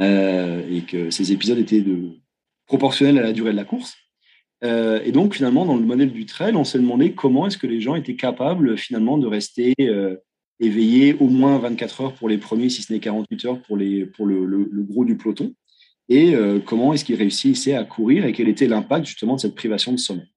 euh, 0.00 0.62
et 0.70 0.82
que 0.82 1.10
ces 1.10 1.32
épisodes 1.32 1.58
étaient 1.58 1.84
proportionnels 2.66 3.18
à 3.18 3.22
la 3.22 3.32
durée 3.32 3.52
de 3.52 3.56
la 3.56 3.64
course. 3.64 3.94
Euh, 4.64 5.00
et 5.04 5.12
donc, 5.12 5.34
finalement, 5.34 5.64
dans 5.64 5.76
le 5.76 5.84
modèle 5.84 6.10
du 6.10 6.26
trail, 6.26 6.56
on 6.56 6.64
s'est 6.64 6.78
demandé 6.78 7.12
comment 7.12 7.46
est-ce 7.46 7.58
que 7.58 7.66
les 7.66 7.80
gens 7.80 7.94
étaient 7.94 8.16
capables, 8.16 8.76
finalement, 8.76 9.16
de 9.16 9.26
rester 9.26 9.74
euh, 9.80 10.16
éveillés 10.58 11.14
au 11.20 11.28
moins 11.28 11.58
24 11.58 12.00
heures 12.00 12.14
pour 12.14 12.28
les 12.28 12.38
premiers, 12.38 12.68
si 12.68 12.82
ce 12.82 12.92
n'est 12.92 13.00
48 13.00 13.44
heures 13.44 13.62
pour 13.62 13.76
le 13.76 14.82
gros 14.82 15.04
du 15.04 15.16
peloton 15.16 15.54
et 16.08 16.34
euh, 16.34 16.60
comment 16.60 16.92
est-ce 16.92 17.04
qu'il 17.04 17.16
réussissait 17.16 17.74
à 17.74 17.84
courir 17.84 18.24
et 18.24 18.32
quel 18.32 18.48
était 18.48 18.68
l'impact 18.68 19.06
justement 19.06 19.36
de 19.36 19.40
cette 19.40 19.54
privation 19.54 19.92
de 19.92 19.98
sommeil 19.98 20.28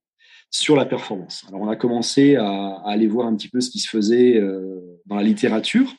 sur 0.52 0.76
la 0.76 0.86
performance. 0.86 1.46
Alors 1.48 1.62
on 1.62 1.70
a 1.70 1.76
commencé 1.76 2.36
à, 2.36 2.82
aller 2.86 3.08
voir 3.08 3.28
un 3.28 3.36
petit 3.36 3.50
peu 3.50 3.62
ce 3.62 3.70
qui 3.70 3.80
se 3.80 3.88
faisait 3.88 4.38
euh, 4.38 4.80
dans 5.06 5.16
la 5.16 5.24
littérature 5.24 5.94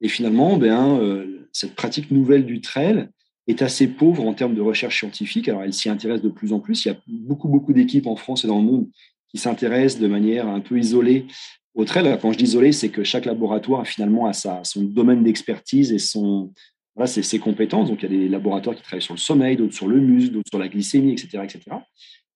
et 0.00 0.08
finalement, 0.08 0.56
ben, 0.56 0.98
euh, 1.00 1.48
cette 1.52 1.74
pratique 1.74 2.10
nouvelle 2.10 2.44
du 2.44 2.60
trail 2.60 3.08
est 3.46 3.62
assez 3.62 3.88
pauvre 3.88 4.24
en 4.24 4.34
termes 4.34 4.54
de 4.54 4.60
recherche 4.60 4.98
scientifique. 4.98 5.48
Alors 5.48 5.62
elle 5.62 5.72
s'y 5.72 5.88
intéresse 5.88 6.20
de 6.20 6.28
plus 6.28 6.52
en 6.52 6.60
plus. 6.60 6.84
Il 6.84 6.88
y 6.88 6.90
a 6.90 6.98
beaucoup 7.06 7.48
beaucoup 7.48 7.72
d'équipes 7.72 8.06
en 8.06 8.16
France 8.16 8.44
et 8.44 8.48
dans 8.48 8.58
le 8.58 8.64
monde 8.64 8.88
qui 9.28 9.38
s'intéressent 9.38 10.00
de 10.00 10.08
manière 10.08 10.46
un 10.46 10.60
peu 10.60 10.78
isolée 10.78 11.26
au 11.74 11.84
trail. 11.84 12.18
quand 12.20 12.32
je 12.32 12.38
dis 12.38 12.44
isolé, 12.44 12.72
c'est 12.72 12.88
que 12.88 13.04
chaque 13.04 13.26
laboratoire 13.26 13.86
finalement 13.86 14.26
a 14.26 14.32
sa, 14.32 14.64
son 14.64 14.82
domaine 14.82 15.22
d'expertise 15.22 15.92
et 15.92 15.98
son, 15.98 16.52
voilà, 16.96 17.06
ses 17.06 17.38
compétences. 17.38 17.90
Donc, 17.90 18.02
il 18.02 18.10
y 18.10 18.14
a 18.14 18.18
des 18.18 18.28
laboratoires 18.28 18.74
qui 18.74 18.82
travaillent 18.82 19.02
sur 19.02 19.14
le 19.14 19.20
sommeil, 19.20 19.56
d'autres 19.56 19.74
sur 19.74 19.86
le 19.86 20.00
muscle, 20.00 20.32
d'autres 20.32 20.48
sur 20.48 20.58
la 20.58 20.68
glycémie, 20.68 21.12
etc., 21.12 21.42
etc. 21.44 21.60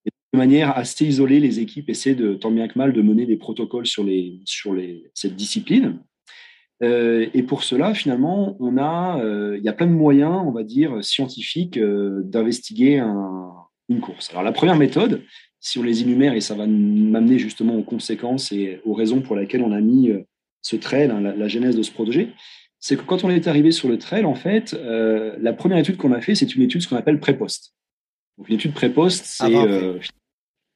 Et 0.05 0.11
de 0.33 0.39
manière 0.39 0.77
assez 0.77 1.07
isolée, 1.07 1.41
les 1.41 1.61
équipes 1.61 1.89
essaient 1.89 2.15
de, 2.15 2.35
tant 2.35 2.51
bien 2.51 2.69
que 2.69 2.79
mal 2.79 2.93
de 2.93 3.03
mener 3.03 3.27
des 3.27 3.37
protocoles 3.37 3.87
sur, 3.87 4.05
cette 5.15 5.35
discipline. 5.35 5.99
et 6.83 7.43
pour 7.47 7.65
cela, 7.65 7.95
finalement, 7.95 8.57
on 8.61 8.77
a, 8.77 9.19
il 9.57 9.65
y 9.65 9.69
a 9.69 9.73
plein 9.73 9.87
de 9.87 9.93
moyens, 9.93 10.43
on 10.45 10.53
va 10.53 10.63
dire, 10.63 11.03
scientifiques 11.03 11.79
d'investiguer 11.79 13.03
une 13.89 14.01
course. 14.01 14.31
Alors 14.31 14.43
la 14.43 14.53
première 14.53 14.77
méthode, 14.77 15.23
si 15.59 15.79
on 15.79 15.83
les 15.83 16.03
énumère, 16.03 16.35
et 16.35 16.41
ça 16.41 16.55
va 16.55 16.67
m'amener 16.67 17.39
justement 17.39 17.77
aux 17.77 17.83
conséquences 17.83 18.53
et 18.53 18.81
aux 18.85 18.95
raisons 18.95 19.21
pour 19.21 19.37
lesquelles 19.37 19.63
on 19.63 19.73
a 19.73 19.81
mis 19.81 20.11
ce 20.63 20.77
trail, 20.77 21.11
hein, 21.11 21.21
la, 21.21 21.49
genèse 21.49 21.77
de 21.77 21.83
ce 21.83 21.91
projet, 21.91 22.29
c'est 22.81 22.97
que 22.97 23.03
quand 23.03 23.25
on 23.25 23.31
est 23.31 23.47
arrivé 23.47 23.71
sur 23.71 23.89
le 23.89 23.99
trail, 23.99 24.25
en 24.25 24.35
fait, 24.35 24.75
la 24.75 25.53
première 25.53 25.79
étude 25.79 25.97
qu'on 25.97 26.13
a 26.13 26.21
fait, 26.21 26.35
c'est 26.35 26.55
une 26.55 26.63
étude 26.63 26.83
ce 26.83 26.89
qu'on 26.89 26.97
appelle 26.97 27.21
pré-post. 27.21 27.75
Donc 28.39 28.49
l'étude 28.49 28.73
pré-post, 28.73 29.25
c'est 29.25 29.53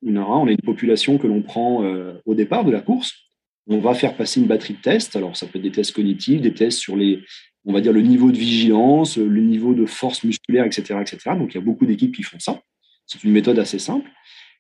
une, 0.03 0.19
on 0.19 0.47
est 0.47 0.53
une 0.53 0.59
population 0.59 1.17
que 1.17 1.27
l'on 1.27 1.43
prend 1.43 1.83
au 2.27 2.35
départ 2.35 2.65
de 2.65 2.71
la 2.71 2.83
course 2.83 3.25
on 3.67 3.79
va 3.79 3.95
faire 3.95 4.17
passer 4.17 4.41
une 4.41 4.47
batterie 4.47 4.75
de 4.75 4.81
tests. 4.81 5.17
Alors, 5.17 5.37
ça 5.37 5.47
peut 5.47 5.59
être 5.59 5.65
des 5.65 5.73
tests 5.73 5.93
cognitifs, 5.93 6.41
des 6.41 6.55
tests 6.55 6.79
sur 6.79 6.97
les, 6.97 7.23
on 7.65 7.73
va 7.73 7.81
dire, 7.81 7.93
le 7.93 8.03
niveau 8.03 8.31
de 8.31 8.37
vigilance, 8.37 9.17
le 9.17 9.41
niveau 9.41 9.75
de 9.75 9.87
force 9.87 10.25
musculaire, 10.25 10.65
etc., 10.65 10.99
etc. 11.01 11.19
Donc, 11.37 11.55
il 11.55 11.59
y 11.59 11.61
a 11.61 11.65
beaucoup 11.65 11.87
d'équipes 11.87 12.15
qui 12.15 12.23
font 12.23 12.39
ça. 12.39 12.61
C'est 13.07 13.23
une 13.25 13.33
méthode 13.33 13.59
assez 13.59 13.79
simple. 13.79 14.11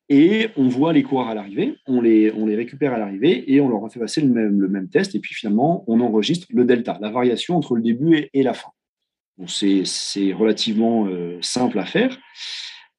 Et 0.08 0.48
on 0.56 0.68
voit 0.68 0.92
les 0.92 1.02
coureurs 1.02 1.28
à 1.28 1.34
l'arrivée, 1.34 1.76
on 1.86 2.02
les, 2.02 2.30
on 2.32 2.46
les 2.46 2.56
récupère 2.56 2.92
à 2.92 2.98
l'arrivée 2.98 3.50
et 3.52 3.60
on 3.60 3.68
leur 3.68 3.90
fait 3.90 4.00
passer 4.00 4.20
le 4.20 4.28
même, 4.28 4.60
le 4.60 4.68
même 4.68 4.88
test. 4.88 5.14
Et 5.14 5.18
puis 5.18 5.34
finalement, 5.34 5.84
on 5.86 6.00
enregistre 6.00 6.46
le 6.50 6.64
delta, 6.64 6.98
la 7.00 7.10
variation 7.10 7.56
entre 7.56 7.74
le 7.74 7.82
début 7.82 8.28
et, 8.32 8.42
la 8.42 8.52
fin. 8.52 8.68
Donc 9.38 9.50
c'est 9.50 10.32
relativement 10.32 11.06
euh, 11.06 11.38
simple 11.40 11.78
à 11.78 11.86
faire. 11.86 12.18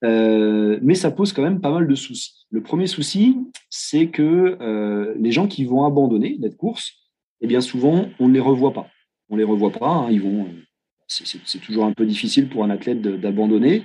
Euh, 0.04 0.80
mais 0.82 0.96
ça 0.96 1.12
pose 1.12 1.32
quand 1.32 1.44
même 1.44 1.62
pas 1.62 1.72
mal 1.72 1.88
de 1.88 1.96
soucis. 1.96 2.46
Le 2.50 2.62
premier 2.62 2.88
souci, 2.88 3.38
c'est 3.70 4.08
que 4.08 4.58
euh, 4.60 5.14
les 5.18 5.32
gens 5.32 5.48
qui 5.48 5.64
vont 5.64 5.86
abandonner 5.86 6.38
cette 6.42 6.58
course, 6.58 6.94
eh 7.42 7.48
bien 7.48 7.62
souvent, 7.62 8.10
on 8.20 8.28
ne 8.28 8.34
les 8.34 8.40
revoit 8.40 8.74
pas. 8.74 8.88
On 9.30 9.36
ne 9.36 9.40
les 9.40 9.46
revoit 9.46 9.72
pas. 9.72 9.88
Hein, 9.88 10.12
ils. 10.12 10.22
C'est 11.08 11.60
toujours 11.60 11.86
un 11.86 11.94
peu 11.94 12.06
difficile 12.06 12.50
pour 12.50 12.64
un 12.64 12.72
athlète 12.72 13.00
d'abandonner. 13.02 13.84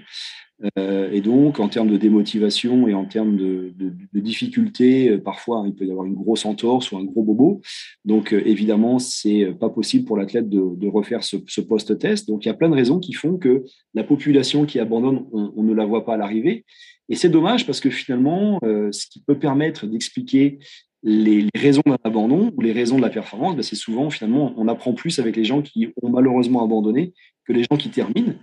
Euh, 0.79 1.11
et 1.11 1.21
donc, 1.21 1.59
en 1.61 1.69
termes 1.69 1.89
de 1.89 1.97
démotivation 1.97 2.87
et 2.87 2.95
en 2.95 3.05
termes 3.05 3.37
de, 3.37 3.73
difficultés, 4.13 5.11
euh, 5.11 5.19
parfois, 5.19 5.65
il 5.67 5.75
peut 5.75 5.87
y 5.87 5.91
avoir 5.91 6.07
une 6.07 6.15
grosse 6.15 6.45
entorse 6.45 6.93
ou 6.93 6.99
un 6.99 7.05
gros 7.05 7.23
bobo. 7.23 7.61
Donc, 8.05 8.33
euh, 8.33 8.43
évidemment, 8.47 8.99
c'est 8.99 9.55
pas 9.59 9.71
possible 9.71 10.05
pour 10.05 10.17
l'athlète 10.17 10.49
de, 10.49 10.89
refaire 10.89 11.23
ce, 11.23 11.61
post-test. 11.61 12.29
Donc, 12.29 12.45
il 12.45 12.49
y 12.49 12.51
a 12.51 12.55
plein 12.55 12.69
de 12.69 12.75
raisons 12.75 12.99
qui 12.99 13.13
font 13.13 13.39
que 13.39 13.65
la 13.95 14.05
population 14.05 14.67
qui 14.67 14.79
abandonne, 14.79 15.25
on, 15.33 15.63
ne 15.63 15.75
la 15.75 15.87
voit 15.87 16.05
pas 16.05 16.15
à 16.15 16.17
l'arrivée. 16.17 16.65
Et 17.09 17.17
c'est 17.17 17.29
dommage 17.29 17.67
parce 17.67 17.81
que 17.81 17.91
finalement, 17.91 18.59
ce 18.63 19.07
qui 19.07 19.21
peut 19.21 19.39
permettre 19.39 19.87
d'expliquer 19.87 20.59
les, 21.03 21.47
raisons 21.57 21.83
d'un 21.87 21.99
abandon 22.05 22.53
ou 22.57 22.61
les 22.61 22.73
raisons 22.73 22.97
de 22.97 23.03
la 23.03 23.11
performance, 23.11 23.57
ben, 23.57 23.63
c'est 23.63 23.77
souvent, 23.77 24.11
finalement, 24.11 24.53
on 24.57 24.69
apprend 24.69 24.93
plus 24.93 25.19
avec 25.19 25.37
les 25.37 25.45
gens 25.45 25.63
qui 25.63 25.89
ont 26.03 26.11
malheureusement 26.11 26.65
abandonné 26.65 27.13
que 27.45 27.53
les 27.53 27.63
gens 27.63 27.77
qui 27.77 27.91
terminent. 27.91 28.35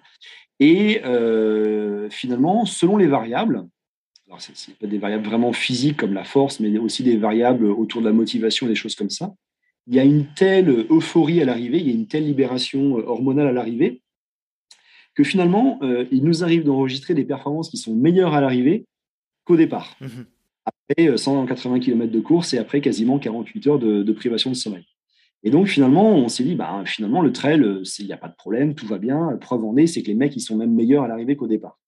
Et 0.59 1.01
euh, 1.05 2.09
finalement, 2.09 2.65
selon 2.65 2.97
les 2.97 3.07
variables, 3.07 3.67
alors 4.27 4.41
ce 4.41 4.51
n'est 4.51 4.75
pas 4.75 4.87
des 4.87 4.97
variables 4.97 5.25
vraiment 5.25 5.53
physiques 5.53 5.97
comme 5.97 6.13
la 6.13 6.23
force, 6.23 6.59
mais 6.59 6.77
aussi 6.77 7.03
des 7.03 7.17
variables 7.17 7.65
autour 7.65 8.01
de 8.01 8.07
la 8.07 8.13
motivation, 8.13 8.67
des 8.67 8.75
choses 8.75 8.95
comme 8.95 9.09
ça, 9.09 9.33
il 9.87 9.95
y 9.95 9.99
a 9.99 10.03
une 10.03 10.25
telle 10.33 10.85
euphorie 10.89 11.41
à 11.41 11.45
l'arrivée, 11.45 11.79
il 11.79 11.87
y 11.87 11.91
a 11.91 11.93
une 11.93 12.07
telle 12.07 12.25
libération 12.25 12.95
hormonale 12.95 13.47
à 13.47 13.51
l'arrivée, 13.53 14.01
que 15.15 15.23
finalement, 15.23 15.79
euh, 15.81 16.05
il 16.11 16.23
nous 16.23 16.43
arrive 16.43 16.63
d'enregistrer 16.63 17.13
des 17.13 17.23
performances 17.23 17.69
qui 17.69 17.77
sont 17.77 17.95
meilleures 17.95 18.33
à 18.33 18.41
l'arrivée 18.41 18.85
qu'au 19.45 19.55
départ. 19.55 19.95
Mmh 20.01 20.23
après 20.89 21.17
180 21.17 21.75
euh, 21.75 21.79
km 21.79 22.11
de 22.11 22.19
course 22.19 22.53
et 22.53 22.57
après 22.57 22.81
quasiment 22.81 23.19
48 23.19 23.67
heures 23.67 23.79
de 23.79 24.11
privation 24.11 24.49
de 24.49 24.55
sommeil. 24.55 24.85
Et 25.43 25.49
donc, 25.49 25.67
finalement, 25.67 26.15
on 26.15 26.29
s'est 26.29 26.43
dit, 26.43 26.55
bah, 26.55 26.83
finalement, 26.85 27.21
le 27.21 27.31
trail, 27.31 27.61
euh, 27.61 27.83
il 27.99 28.05
n'y 28.05 28.13
a 28.13 28.17
pas 28.17 28.27
de 28.27 28.35
problème, 28.35 28.73
tout 28.73 28.87
va 28.87 28.97
bien. 28.97 29.37
Preuve 29.39 29.63
en 29.63 29.77
est, 29.77 29.87
c'est 29.87 30.01
que 30.01 30.07
les 30.07 30.15
mecs, 30.15 30.35
ils 30.35 30.41
sont 30.41 30.55
même 30.55 30.73
meilleurs 30.73 31.03
à 31.03 31.07
l'arrivée 31.07 31.35
qu'au 31.35 31.47
départ. 31.47 31.79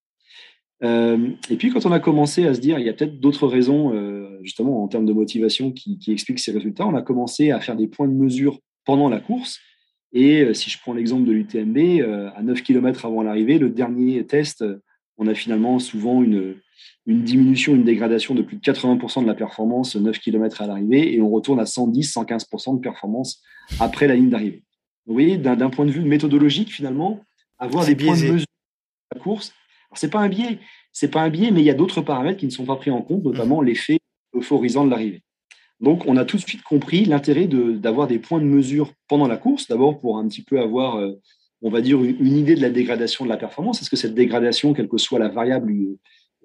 Euh, 0.84 1.32
et 1.50 1.56
puis, 1.58 1.72
quand 1.72 1.86
on 1.86 1.92
a 1.92 2.00
commencé 2.00 2.46
à 2.46 2.54
se 2.54 2.60
dire, 2.60 2.80
il 2.80 2.86
y 2.86 2.90
a 2.90 2.94
peut-être 2.94 3.20
d'autres 3.20 3.48
raisons, 3.48 3.94
euh, 3.94 4.40
justement, 4.44 4.84
en 4.84 4.88
termes 4.88 5.06
de 5.06 5.14
motivation 5.14 5.72
qui, 5.72 6.00
expliquent 6.08 6.40
ces 6.40 6.52
résultats, 6.52 6.88
on 6.88 6.96
a 6.96 7.02
commencé 7.02 7.52
à 7.52 7.60
faire 7.60 7.76
des 7.76 7.88
points 7.88 8.08
de 8.08 8.14
mesure 8.14 8.60
pendant 8.86 9.10
la 9.10 9.20
course. 9.20 9.60
Et 10.12 10.54
si 10.56 10.72
je 10.72 10.80
prends 10.80 10.94
l'exemple 10.94 11.28
de 11.28 11.32
l'UTMB, 11.32 12.02
à 12.36 12.42
9 12.42 12.64
km 12.64 13.06
avant 13.06 13.22
l'arrivée, 13.22 13.60
le 13.60 13.70
dernier 13.70 14.26
test, 14.26 14.66
on 15.20 15.28
a 15.28 15.36
finalement 15.36 15.78
souvent 15.78 16.24
une, 16.24 16.56
une 17.06 17.24
diminution, 17.24 17.76
une 17.76 17.84
dégradation 17.84 18.36
de 18.36 18.42
plus 18.42 18.58
de 18.58 18.62
80% 18.62 19.24
de 19.24 19.28
la 19.28 19.34
performance 19.34 19.96
9 19.96 20.20
km 20.20 20.62
à 20.62 20.68
l'arrivée 20.68 21.14
et 21.14 21.22
on 21.22 21.30
retourne 21.30 21.60
à 21.60 21.66
110, 21.66 22.14
115% 22.14 22.76
de 22.76 22.82
performance 22.82 23.42
après 23.80 24.08
la 24.08 24.16
ligne 24.16 24.30
d'arrivée. 24.30 24.64
Vous 25.06 25.14
voyez, 25.14 25.38
d'un 25.38 25.70
point 25.70 25.86
de 25.86 25.92
vue 25.92 26.04
méthodologique, 26.04 26.72
finalement, 26.72 27.20
avoir 27.58 27.86
des 27.86 27.96
points 27.96 28.16
de 28.16 28.32
mesure 28.32 28.46
de 28.46 29.18
la 29.18 29.20
course, 29.20 29.54
c'est 29.94 30.12
pas 30.12 30.20
un 30.20 30.30
biais, 30.30 30.60
c'est 30.92 31.10
pas 31.10 31.22
un 31.22 31.30
biais, 31.30 31.52
mais 31.52 31.62
il 31.62 31.66
y 31.66 31.70
a 31.70 31.74
d'autres 31.74 32.02
paramètres 32.02 32.38
qui 32.38 32.46
ne 32.46 32.52
sont 32.52 32.66
pas 32.66 32.76
pris 32.76 32.92
en 32.92 33.02
compte, 33.02 33.24
notamment 33.24 33.62
l'effet 33.62 34.00
euphorisant 34.36 34.86
de 34.86 34.92
l'arrivée. 34.92 35.24
Donc, 35.80 36.04
on 36.08 36.18
a 36.18 36.26
tout 36.26 36.38
de 36.38 36.42
suite 36.42 36.62
compris 36.62 37.06
l'intérêt 37.06 37.48
d'avoir 37.48 38.08
des 38.08 38.20
points 38.20 38.40
de 38.40 38.46
mesure 38.46 38.92
pendant 39.08 39.28
la 39.28 39.38
course, 39.38 39.68
d'abord 39.68 40.00
pour 40.00 40.18
un 40.18 40.28
petit 40.28 40.44
peu 40.44 40.60
avoir, 40.60 40.98
euh, 40.98 41.14
on 41.62 41.70
va 41.70 41.82
dire, 41.82 42.04
une, 42.04 42.38
idée 42.38 42.56
de 42.56 42.62
la 42.62 42.70
dégradation 42.70 43.24
de 43.24 43.30
la 43.30 43.38
performance. 43.38 43.82
Est-ce 43.82 43.90
que 43.90 43.96
cette 43.96 44.14
dégradation, 44.14 44.74
quelle 44.74 44.90
que 44.90 44.98
soit 44.98 45.20
la 45.20 45.30
variable 45.30 45.74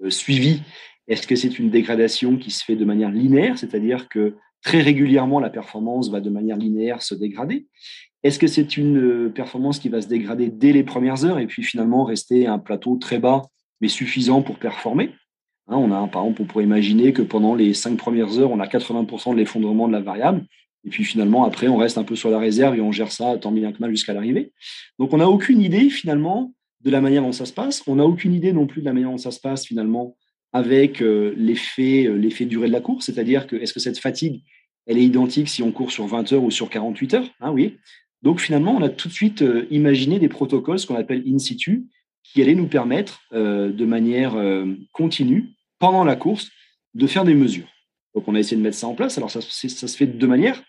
suivi 0.09 0.63
Est-ce 1.09 1.27
que 1.27 1.37
c'est 1.37 1.59
une 1.59 1.71
dégradation 1.71 2.37
qui 2.37 2.51
se 2.51 2.65
fait 2.65 2.77
de 2.77 2.85
manière 2.85 3.11
linéaire, 3.11 3.59
c'est-à-dire 3.59 4.09
que 4.09 4.37
très 4.63 4.81
régulièrement 4.81 5.41
la 5.41 5.51
performance 5.51 6.11
va 6.11 6.21
de 6.21 6.31
manière 6.31 6.57
linéaire 6.57 7.03
se 7.03 7.15
dégrader? 7.15 7.67
Est-ce 8.23 8.39
que 8.39 8.47
c'est 8.47 8.79
une 8.79 8.97
euh, 8.97 9.29
performance 9.29 9.79
qui 9.79 9.91
va 9.91 10.01
se 10.01 10.09
dégrader 10.09 10.49
dès 10.49 10.73
les 10.73 10.83
premières 10.83 11.25
heures 11.27 11.39
et 11.39 11.47
puis 11.47 11.63
finalement 11.63 12.05
rester 12.05 12.47
à 12.47 12.55
un 12.55 12.59
plateau 12.59 12.97
très 12.97 13.19
bas 13.19 13.43
mais 13.81 13.89
suffisant 13.89 14.41
pour 14.41 14.59
performer? 14.59 15.11
Hein, 15.69 15.77
on 15.77 15.93
a, 15.93 16.07
par 16.09 16.23
exemple, 16.23 16.43
on 16.43 16.45
pourrait 16.47 16.65
imaginer 16.65 17.13
que 17.13 17.23
pendant 17.23 17.55
les 17.55 17.75
cinq 17.75 17.97
premières 17.97 18.39
heures, 18.39 18.51
on 18.51 18.61
a 18.61 18.67
80% 18.67 19.33
de 19.33 19.37
l'effondrement 19.37 19.89
de 19.89 19.93
la 19.93 20.01
variable. 20.01 20.45
Et 20.85 20.91
puis 20.91 21.05
finalement, 21.05 21.45
après, 21.45 21.69
on 21.69 21.77
reste 21.77 21.97
un 21.97 22.05
peu 22.05 22.17
sur 22.17 22.31
la 22.31 22.39
réserve 22.39 22.77
et 22.77 22.81
on 22.81 22.93
gère 22.93 23.13
ça 23.13 23.37
tant 23.39 23.53
bien 23.53 23.73
que 23.73 23.79
mal 23.79 23.91
jusqu'à 23.91 24.13
l'arrivée. 24.13 24.53
Donc, 24.99 25.13
on 25.13 25.19
n'a 25.19 25.29
aucune 25.29 25.61
idée 25.61 25.89
finalement 25.89 26.53
de 26.85 26.91
la 26.91 27.01
manière 27.01 27.23
dont 27.23 27.33
ça 27.33 27.47
se 27.47 27.53
passe. 27.53 27.83
On 27.87 27.97
n'a 27.97 28.05
aucune 28.05 28.35
idée 28.35 28.53
non 28.53 28.67
plus 28.67 28.83
de 28.83 28.87
la 28.87 28.93
manière 28.93 29.11
dont 29.11 29.19
ça 29.19 29.31
se 29.31 29.41
passe 29.41 29.67
finalement 29.67 30.17
avec 30.53 31.03
euh, 31.03 31.35
l'effet, 31.37 32.07
euh, 32.07 32.15
l'effet 32.15 32.45
durée 32.45 32.69
de 32.69 32.73
la 32.73 32.81
course, 32.81 33.07
c'est-à-dire 33.07 33.47
que 33.47 33.57
est-ce 33.57 33.73
que 33.73 33.81
cette 33.81 33.99
fatigue, 33.99 34.43
elle 34.87 34.99
est 34.99 35.05
identique 35.05 35.49
si 35.49 35.63
on 35.63 35.73
court 35.73 35.91
sur 35.91 36.07
20 36.07 36.33
heures 36.33 36.45
ou 36.45 36.51
sur 36.51 36.71
48 36.71 37.15
heures? 37.15 37.29
Hein, 37.41 37.51
oui. 37.51 37.79
Donc 38.23 38.41
finalement, 38.41 38.77
on 38.77 38.83
a 38.83 38.89
tout 38.89 39.09
de 39.09 39.13
suite 39.13 39.43
euh, 39.43 39.67
imaginé 39.71 40.19
des 40.19 40.29
protocoles, 40.29 40.79
ce 40.79 40.87
qu'on 40.87 40.95
appelle 40.95 41.25
in 41.27 41.39
situ, 41.39 41.87
qui 42.23 42.41
allaient 42.41 42.55
nous 42.55 42.69
permettre 42.69 43.21
de 43.33 43.85
manière 43.85 44.35
continue, 44.93 45.51
pendant 45.79 46.05
la 46.05 46.17
course, 46.17 46.51
de 46.95 47.07
faire 47.07 47.23
des 47.23 47.35
mesures. 47.35 47.69
Donc 48.15 48.27
on 48.27 48.35
a 48.35 48.39
essayé 48.39 48.57
de 48.57 48.63
mettre 48.63 48.79
ça 48.79 48.87
en 48.87 48.95
place. 48.95 49.19
Alors 49.19 49.31
ça, 49.31 49.43
ça 49.43 49.87
se 49.87 49.97
fait 49.97 50.07
de 50.07 50.17
deux 50.17 50.27
manières. 50.27 50.63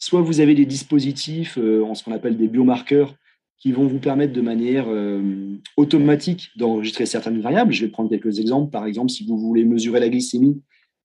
Soit 0.00 0.20
vous 0.20 0.40
avez 0.40 0.56
des 0.56 0.66
dispositifs 0.66 1.58
en 1.58 1.94
ce 1.94 2.02
qu'on 2.02 2.10
appelle 2.10 2.36
des 2.36 2.48
biomarqueurs 2.48 3.14
qui 3.58 3.72
vont 3.72 3.86
vous 3.86 3.98
permettre 3.98 4.32
de 4.32 4.40
manière 4.40 4.86
euh, 4.88 5.58
automatique 5.76 6.50
d'enregistrer 6.56 7.06
certaines 7.06 7.40
variables. 7.40 7.72
Je 7.72 7.84
vais 7.84 7.90
prendre 7.90 8.10
quelques 8.10 8.38
exemples. 8.38 8.70
Par 8.70 8.86
exemple, 8.86 9.10
si 9.10 9.26
vous 9.26 9.38
voulez 9.38 9.64
mesurer 9.64 10.00
la 10.00 10.08
glycémie, 10.08 10.60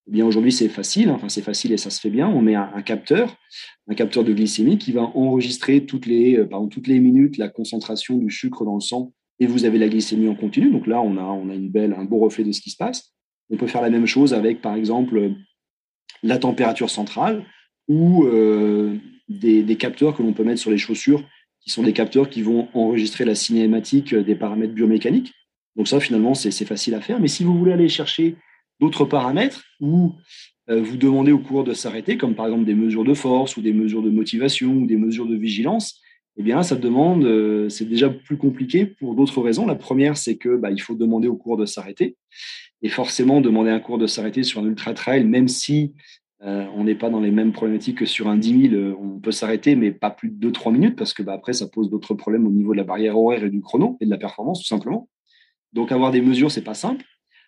eh 0.07 0.11
bien 0.11 0.25
aujourd'hui 0.25 0.51
c'est 0.51 0.67
facile. 0.67 1.09
Enfin 1.11 1.29
c'est 1.29 1.41
facile 1.41 1.71
et 1.71 1.77
ça 1.77 1.89
se 1.89 1.99
fait 1.99 2.09
bien. 2.09 2.27
On 2.27 2.41
met 2.41 2.55
un, 2.55 2.81
capteur, 2.81 3.37
un 3.87 3.95
capteur 3.95 4.23
de 4.23 4.33
glycémie 4.33 4.77
qui 4.77 4.91
va 4.91 5.03
enregistrer 5.15 5.85
toutes 5.85 6.05
les, 6.05 6.37
euh, 6.37 6.45
par 6.45 6.61
toutes 6.69 6.87
les 6.87 6.99
minutes 6.99 7.37
la 7.37 7.47
concentration 7.47 8.17
du 8.17 8.29
sucre 8.29 8.65
dans 8.65 8.75
le 8.75 8.81
sang 8.81 9.13
et 9.39 9.47
vous 9.47 9.65
avez 9.65 9.79
la 9.79 9.87
glycémie 9.87 10.27
en 10.27 10.35
continu. 10.35 10.71
Donc 10.71 10.87
là 10.87 11.01
on 11.01 11.17
a, 11.17 11.23
on 11.23 11.49
a 11.49 11.55
une 11.55 11.69
belle, 11.69 11.93
un 11.97 12.03
beau 12.03 12.19
reflet 12.19 12.43
de 12.43 12.51
ce 12.51 12.61
qui 12.61 12.71
se 12.71 12.77
passe. 12.77 13.13
On 13.49 13.57
peut 13.57 13.67
faire 13.67 13.81
la 13.81 13.89
même 13.89 14.05
chose 14.05 14.33
avec 14.33 14.61
par 14.61 14.75
exemple 14.75 15.33
la 16.23 16.37
température 16.37 16.89
centrale 16.89 17.45
ou 17.87 18.25
euh, 18.25 18.97
des 19.29 19.75
capteurs 19.77 20.15
que 20.15 20.21
l'on 20.21 20.33
peut 20.33 20.43
mettre 20.43 20.59
sur 20.59 20.71
les 20.71 20.77
chaussures 20.77 21.23
qui 21.63 21.69
sont 21.69 21.83
des 21.83 21.93
capteurs 21.93 22.29
qui 22.29 22.41
vont 22.41 22.67
enregistrer 22.73 23.25
la 23.25 23.35
cinématique 23.35 24.15
des 24.15 24.35
paramètres 24.35 24.73
biomécaniques. 24.73 25.33
Donc 25.75 25.87
ça, 25.87 25.99
finalement, 25.99 26.33
c'est 26.33 26.65
facile 26.65 26.95
à 26.95 27.01
faire. 27.01 27.19
Mais 27.19 27.27
si 27.27 27.43
vous 27.43 27.57
voulez 27.57 27.71
aller 27.71 27.89
chercher 27.89 28.35
d'autres 28.79 29.05
paramètres 29.05 29.63
ou 29.79 30.13
euh, 30.69 30.81
vous 30.81 30.97
demandez 30.97 31.31
au 31.31 31.39
cours 31.39 31.63
de 31.63 31.73
s'arrêter, 31.73 32.17
comme 32.17 32.35
par 32.35 32.47
exemple 32.47 32.65
des 32.65 32.75
mesures 32.75 33.03
de 33.03 33.13
force 33.13 33.57
ou 33.57 33.61
des 33.61 33.73
mesures 33.73 34.01
de 34.01 34.09
motivation 34.09 34.73
ou 34.73 34.85
des 34.85 34.97
mesures 34.97 35.27
de 35.27 35.35
vigilance, 35.35 36.01
eh 36.37 36.43
bien, 36.43 36.63
ça 36.63 36.75
demande, 36.75 37.25
euh, 37.25 37.67
c'est 37.69 37.85
déjà 37.85 38.09
plus 38.09 38.37
compliqué 38.37 38.85
pour 38.85 39.15
d'autres 39.15 39.41
raisons. 39.41 39.65
La 39.65 39.75
première, 39.75 40.17
c'est 40.17 40.37
que 40.37 40.55
bah, 40.55 40.71
il 40.71 40.81
faut 40.81 40.95
demander 40.95 41.27
au 41.27 41.35
cours 41.35 41.57
de 41.57 41.65
s'arrêter. 41.65 42.15
Et 42.81 42.89
forcément, 42.89 43.41
demander 43.41 43.69
un 43.69 43.79
cours 43.79 43.97
de 43.97 44.07
s'arrêter 44.07 44.43
sur 44.43 44.61
un 44.61 44.65
ultra 44.65 44.93
trail, 44.93 45.25
même 45.25 45.47
si 45.47 45.93
euh, 46.43 46.65
on 46.75 46.85
n'est 46.85 46.95
pas 46.95 47.09
dans 47.09 47.19
les 47.19 47.29
mêmes 47.29 47.51
problématiques 47.51 47.99
que 47.99 48.05
sur 48.05 48.27
un 48.27 48.37
10 48.37 48.69
000. 48.69 48.73
Euh, 48.73 48.95
on 48.99 49.19
peut 49.19 49.31
s'arrêter, 49.31 49.75
mais 49.75 49.91
pas 49.91 50.09
plus 50.09 50.29
de 50.29 50.49
2-3 50.49 50.71
minutes, 50.71 50.95
parce 50.95 51.13
que 51.13 51.21
bah, 51.21 51.33
après, 51.33 51.53
ça 51.53 51.67
pose 51.67 51.89
d'autres 51.89 52.15
problèmes 52.15 52.47
au 52.47 52.51
niveau 52.51 52.71
de 52.71 52.77
la 52.77 52.83
barrière 52.83 53.17
horaire 53.17 53.43
et 53.43 53.49
du 53.49 53.61
chrono 53.61 53.97
et 54.01 54.05
de 54.05 54.09
la 54.09 54.17
performance, 54.17 54.61
tout 54.61 54.67
simplement. 54.67 55.07
Donc, 55.73 55.91
avoir 55.91 56.11
des 56.11 56.21
mesures, 56.21 56.51
c'est 56.51 56.63
pas 56.63 56.73
simple. 56.73 57.05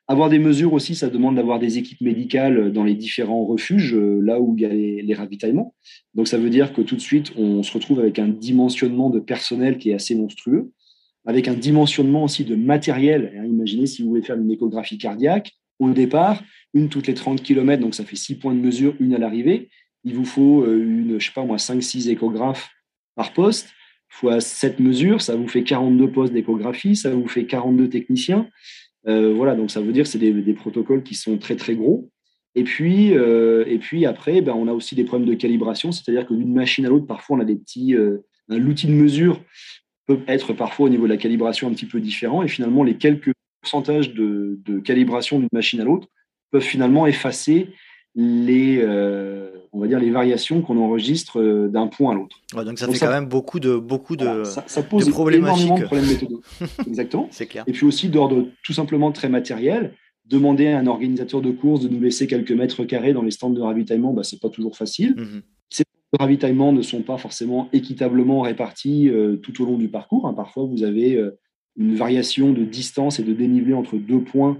Avoir 0.07 0.29
des 0.29 0.37
mesures 0.37 0.73
aussi, 0.73 0.95
ça 0.95 1.09
demande 1.09 1.37
d'avoir 1.37 1.59
des 1.59 1.77
équipes 1.77 2.01
médicales 2.01 2.73
dans 2.73 2.83
les 2.83 2.93
différents 2.93 3.45
refuges, 3.45 3.95
là 3.95 4.39
où 4.41 4.53
il 4.57 4.61
y 4.61 4.65
a 4.65 4.69
les, 4.69 5.13
ravitaillements. 5.13 5.75
Donc 6.13 6.27
ça 6.27 6.37
veut 6.37 6.49
dire 6.49 6.73
que 6.73 6.81
tout 6.81 6.97
de 6.97 7.01
suite, 7.01 7.31
on 7.37 7.63
se 7.63 7.71
retrouve 7.71 8.01
avec 8.01 8.19
un 8.19 8.27
dimensionnement 8.27 9.09
de 9.09 9.21
personnel 9.21 9.77
qui 9.77 9.91
est 9.91 9.93
assez 9.93 10.13
monstrueux, 10.13 10.73
avec 11.25 11.47
un 11.47 11.53
dimensionnement 11.53 12.25
aussi 12.25 12.43
de 12.43 12.57
matériel. 12.57 13.33
Hein, 13.37 13.45
imaginez 13.45 13.85
si 13.85 14.01
vous 14.01 14.09
voulez 14.09 14.23
faire 14.23 14.35
une 14.37 14.51
échographie 14.51 14.97
cardiaque, 14.97 15.53
au 15.79 15.89
départ, 15.91 16.41
une 16.73 16.89
toutes 16.89 17.07
les 17.07 17.13
30 17.13 17.41
km, 17.41 17.81
donc 17.81 17.95
ça 17.95 18.05
fait 18.05 18.15
6 18.15 18.35
points 18.35 18.53
de 18.53 18.59
mesure, 18.59 18.95
une 18.99 19.13
à 19.13 19.17
l'arrivée. 19.17 19.69
Il 20.03 20.15
vous 20.15 20.25
faut 20.25 20.65
une, 20.65 21.19
je 21.19 21.25
sais 21.25 21.33
pas 21.33 21.45
moi, 21.45 21.57
5-6 21.57 22.09
échographes 22.09 22.69
par 23.15 23.33
poste 23.33 23.69
fois 24.13 24.39
7 24.39 24.79
mesures, 24.79 25.21
ça 25.21 25.35
vous 25.35 25.47
fait 25.47 25.63
42 25.63 26.11
postes 26.11 26.33
d'échographie, 26.33 26.95
ça 26.95 27.09
vous 27.09 27.27
fait 27.27 27.45
42 27.45 27.89
techniciens. 27.89 28.47
Euh, 29.07 29.33
voilà, 29.33 29.55
donc 29.55 29.71
ça 29.71 29.81
veut 29.81 29.91
dire 29.91 30.03
que 30.03 30.09
c'est 30.09 30.19
des, 30.19 30.53
protocoles 30.53 31.03
qui 31.03 31.15
sont 31.15 31.37
très 31.37 31.55
très 31.55 31.75
gros. 31.75 32.09
Et 32.55 32.63
puis, 32.63 33.17
euh, 33.17 33.65
et 33.67 33.79
puis 33.79 34.05
après, 34.05 34.41
ben, 34.41 34.53
on 34.53 34.67
a 34.67 34.73
aussi 34.73 34.93
des 34.93 35.03
problèmes 35.03 35.27
de 35.27 35.33
calibration, 35.33 35.91
c'est-à-dire 35.91 36.27
que 36.27 36.35
d'une 36.35 36.53
machine 36.53 36.85
à 36.85 36.89
l'autre, 36.89 37.07
parfois 37.07 37.37
on 37.37 37.39
a 37.39 37.45
des 37.45 37.55
petits. 37.55 37.95
Euh, 37.95 38.19
l'outil 38.49 38.85
de 38.85 38.91
mesure 38.91 39.41
peut 40.05 40.19
être 40.27 40.53
parfois 40.53 40.85
au 40.85 40.89
niveau 40.89 41.05
de 41.05 41.09
la 41.09 41.17
calibration 41.17 41.67
un 41.67 41.73
petit 41.73 41.87
peu 41.87 41.99
différent, 41.99 42.43
et 42.43 42.47
finalement 42.47 42.83
les 42.83 42.97
quelques 42.97 43.31
pourcentages 43.63 44.13
de, 44.13 44.59
de 44.65 44.79
calibration 44.79 45.39
d'une 45.39 45.49
machine 45.53 45.79
à 45.79 45.85
l'autre 45.85 46.07
peuvent 46.51 46.61
finalement 46.61 47.07
effacer 47.07 47.69
les, 48.13 48.79
euh, 48.81 49.49
on 49.71 49.79
va 49.79 49.87
dire 49.87 49.99
les 49.99 50.11
variations 50.11 50.61
qu'on 50.61 50.77
enregistre 50.77 51.39
euh, 51.39 51.67
d'un 51.67 51.87
point 51.87 52.11
à 52.11 52.15
l'autre. 52.15 52.37
donc 52.63 52.77
ça 52.77 52.87
fait 52.87 52.99
quand 52.99 53.09
même 53.09 53.27
beaucoup 53.27 53.59
de, 53.59 53.75
beaucoup 53.75 54.15
de, 54.15 54.43
ça, 54.43 54.83
pose 54.83 55.07
énormément 55.07 55.79
de 55.79 55.85
problèmes 55.85 56.07
méthodologiques. 56.07 56.45
Exactement. 56.87 57.27
C'est 57.31 57.47
clair. 57.47 57.63
Et 57.65 57.71
puis 57.71 57.85
aussi 57.85 58.09
d'ordre 58.09 58.47
tout 58.63 58.73
simplement 58.73 59.11
très 59.11 59.29
matériel. 59.29 59.93
Demander 60.25 60.67
à 60.67 60.79
un 60.79 60.87
organisateur 60.87 61.41
de 61.41 61.51
course 61.51 61.81
de 61.81 61.89
nous 61.89 61.99
laisser 61.99 62.27
quelques 62.27 62.51
mètres 62.51 62.85
carrés 62.85 63.11
dans 63.11 63.23
les 63.23 63.31
stands 63.31 63.49
de 63.49 63.61
ravitaillement, 63.61 64.13
bah, 64.13 64.23
c'est 64.23 64.39
pas 64.39 64.49
toujours 64.49 64.77
facile. 64.77 65.15
Mm-hmm. 65.15 65.41
Ces 65.69 65.83
stands 65.83 66.17
de 66.17 66.23
ravitaillement 66.23 66.71
ne 66.71 66.81
sont 66.81 67.01
pas 67.01 67.17
forcément 67.17 67.67
équitablement 67.73 68.41
répartis 68.41 69.09
euh, 69.09 69.35
tout 69.37 69.61
au 69.61 69.65
long 69.65 69.77
du 69.77 69.89
parcours. 69.89 70.27
Hein. 70.27 70.33
Parfois, 70.33 70.65
vous 70.65 70.83
avez 70.83 71.19
une 71.77 71.95
variation 71.95 72.51
de 72.53 72.63
distance 72.63 73.19
et 73.19 73.23
de 73.23 73.33
dénivelé 73.33 73.73
entre 73.73 73.97
deux 73.97 74.21
points 74.21 74.59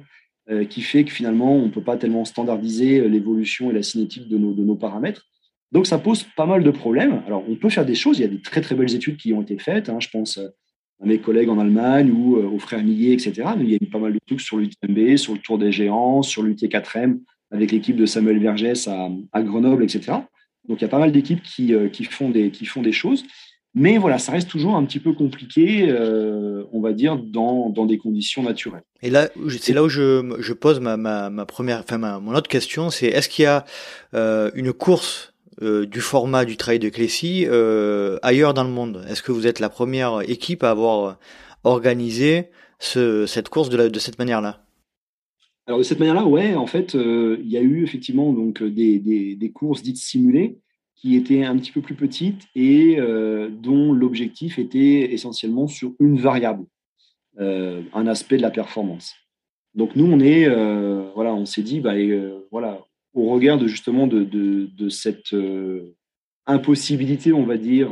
euh, 0.50 0.66
qui 0.66 0.82
fait 0.82 1.06
que 1.06 1.12
finalement, 1.12 1.56
on 1.56 1.68
ne 1.68 1.72
peut 1.72 1.84
pas 1.84 1.96
tellement 1.96 2.26
standardiser 2.26 3.00
euh, 3.00 3.08
l'évolution 3.08 3.72
et 3.72 3.74
la 3.74 3.84
cinétique 3.84 4.28
de 4.28 4.38
nos, 4.38 4.54
de 4.54 4.64
nos 4.64 4.76
paramètres. 4.76 5.26
Donc, 5.72 5.88
ça 5.88 5.98
pose 5.98 6.26
pas 6.36 6.46
mal 6.46 6.64
de 6.64 6.72
problèmes. 6.72 7.24
Alors, 7.26 7.46
on 7.48 7.56
peut 7.56 7.70
faire 7.70 7.86
des 7.86 7.96
choses. 7.96 8.20
Il 8.20 8.24
y 8.24 8.26
a 8.26 8.28
des 8.28 8.42
très, 8.42 8.60
très 8.60 8.76
belles 8.76 8.94
études 8.94 9.18
qui 9.18 9.34
ont 9.34 9.42
été 9.42 9.58
faites. 9.58 9.88
Hein. 9.90 10.00
Je 10.00 10.10
pense 10.10 10.38
euh, 10.38 10.50
à 11.02 11.06
mes 11.06 11.20
collègues 11.20 11.50
en 11.50 11.60
Allemagne 11.60 12.12
ou 12.12 12.36
aux 12.36 12.60
frères 12.60 12.84
Millet, 12.84 13.14
etc. 13.14 13.52
Il 13.60 13.70
y 13.70 13.74
a 13.74 13.78
eu 13.82 13.88
pas 13.88 14.00
mal 14.00 14.14
de 14.14 14.20
trucs 14.26 14.42
sur 14.42 14.58
l'UTMB, 14.58 15.16
sur 15.16 15.34
le 15.34 15.40
Tour 15.40 15.58
des 15.58 15.72
Géants, 15.72 16.24
sur 16.24 16.44
l'UT4M, 16.44 17.20
avec 17.52 17.72
l'équipe 17.72 17.96
de 17.96 18.06
Samuel 18.06 18.40
Vergès 18.40 18.88
à, 18.88 19.44
Grenoble, 19.44 19.84
etc. 19.84 20.18
Donc, 20.68 20.80
il 20.80 20.82
y 20.82 20.86
a 20.86 20.90
pas 20.90 21.00
mal 21.00 21.12
d'équipes 21.12 21.42
qui, 21.42 21.74
qui, 21.92 22.08
qui 22.52 22.66
font 22.66 22.82
des 22.82 22.92
choses. 22.92 23.26
Mais 23.76 23.98
voilà, 23.98 24.20
ça 24.20 24.32
reste 24.32 24.50
toujours 24.50 24.76
un 24.76 24.86
petit 24.86 25.00
peu 25.00 25.14
compliqué, 25.14 25.90
euh, 25.90 26.64
on 26.72 26.80
va 26.80 26.94
dire, 26.94 27.18
dans, 27.18 27.70
dans, 27.70 27.88
des 27.88 27.98
conditions 27.98 28.44
naturelles. 28.44 28.84
Et 29.02 29.10
là, 29.10 29.30
c'est 29.60 29.74
là 29.74 29.84
où 29.84 29.90
je, 29.90 30.36
je 30.40 30.54
pose 30.54 30.80
ma, 30.80 30.96
ma, 30.96 31.32
ma, 31.32 31.46
première, 31.46 31.80
enfin 31.80 31.98
ma, 31.98 32.20
mon 32.20 32.36
autre 32.36 32.48
question, 32.48 32.92
c'est 32.92 33.08
est-ce 33.08 33.30
qu'il 33.30 33.44
y 33.44 33.48
a 33.48 33.66
euh, 34.14 34.52
une 34.54 34.74
course 34.74 35.34
euh, 35.64 35.88
du 35.88 36.02
format 36.02 36.46
du 36.46 36.56
trail 36.56 36.78
de 36.78 36.90
Clécy 36.90 37.48
ailleurs 38.22 38.54
dans 38.54 38.64
le 38.64 38.70
monde? 38.70 39.04
Est-ce 39.10 39.24
que 39.24 39.32
vous 39.32 39.48
êtes 39.48 39.60
la 39.60 39.70
première 39.70 40.22
équipe 40.30 40.64
à 40.64 40.70
avoir 40.70 41.18
organisé 41.64 42.50
ce, 42.78 43.26
cette 43.26 43.50
course 43.50 43.70
de, 43.70 43.78
la, 43.78 43.90
de 43.90 44.00
cette 44.00 44.20
manière-là? 44.20 44.60
Alors 45.66 45.80
de 45.80 45.84
cette 45.84 45.98
manière-là, 45.98 46.26
ouais, 46.26 46.54
en 46.54 46.68
fait, 46.68 46.94
il 46.94 47.50
y 47.50 47.58
a 47.58 47.62
eu 47.62 47.84
effectivement 47.84 48.34
donc 48.34 48.62
des, 48.62 49.00
des, 49.00 49.36
des 49.36 49.52
courses 49.52 49.82
dites 49.82 49.98
simulées 49.98 50.60
qui 51.04 51.18
était 51.18 51.44
un 51.44 51.58
petit 51.58 51.74
peu 51.74 51.82
plus 51.82 51.96
petite 51.96 52.48
et 52.56 52.96
euh, 52.98 53.50
dont 53.50 53.92
l'objectif 53.92 54.58
était 54.58 55.12
essentiellement 55.14 55.68
sur 55.68 55.92
une 56.00 56.18
variable, 56.18 56.64
euh, 57.42 57.82
un 57.94 58.08
aspect 58.08 58.38
de 58.38 58.42
la 58.42 58.52
performance. 58.52 59.14
Donc 59.76 59.98
nous, 59.98 60.06
on 60.06 60.22
est, 60.22 60.48
euh, 60.48 61.10
voilà, 61.14 61.34
on 61.34 61.46
s'est 61.46 61.62
dit, 61.62 61.82
bah, 61.82 61.96
voilà, 62.52 62.86
au 63.14 63.30
regard 63.34 63.58
de 63.58 63.68
justement 63.68 64.08
de, 64.08 64.90
cette 64.90 65.36
impossibilité, 66.46 67.34
on 67.34 67.44
va 67.44 67.58
dire, 67.58 67.90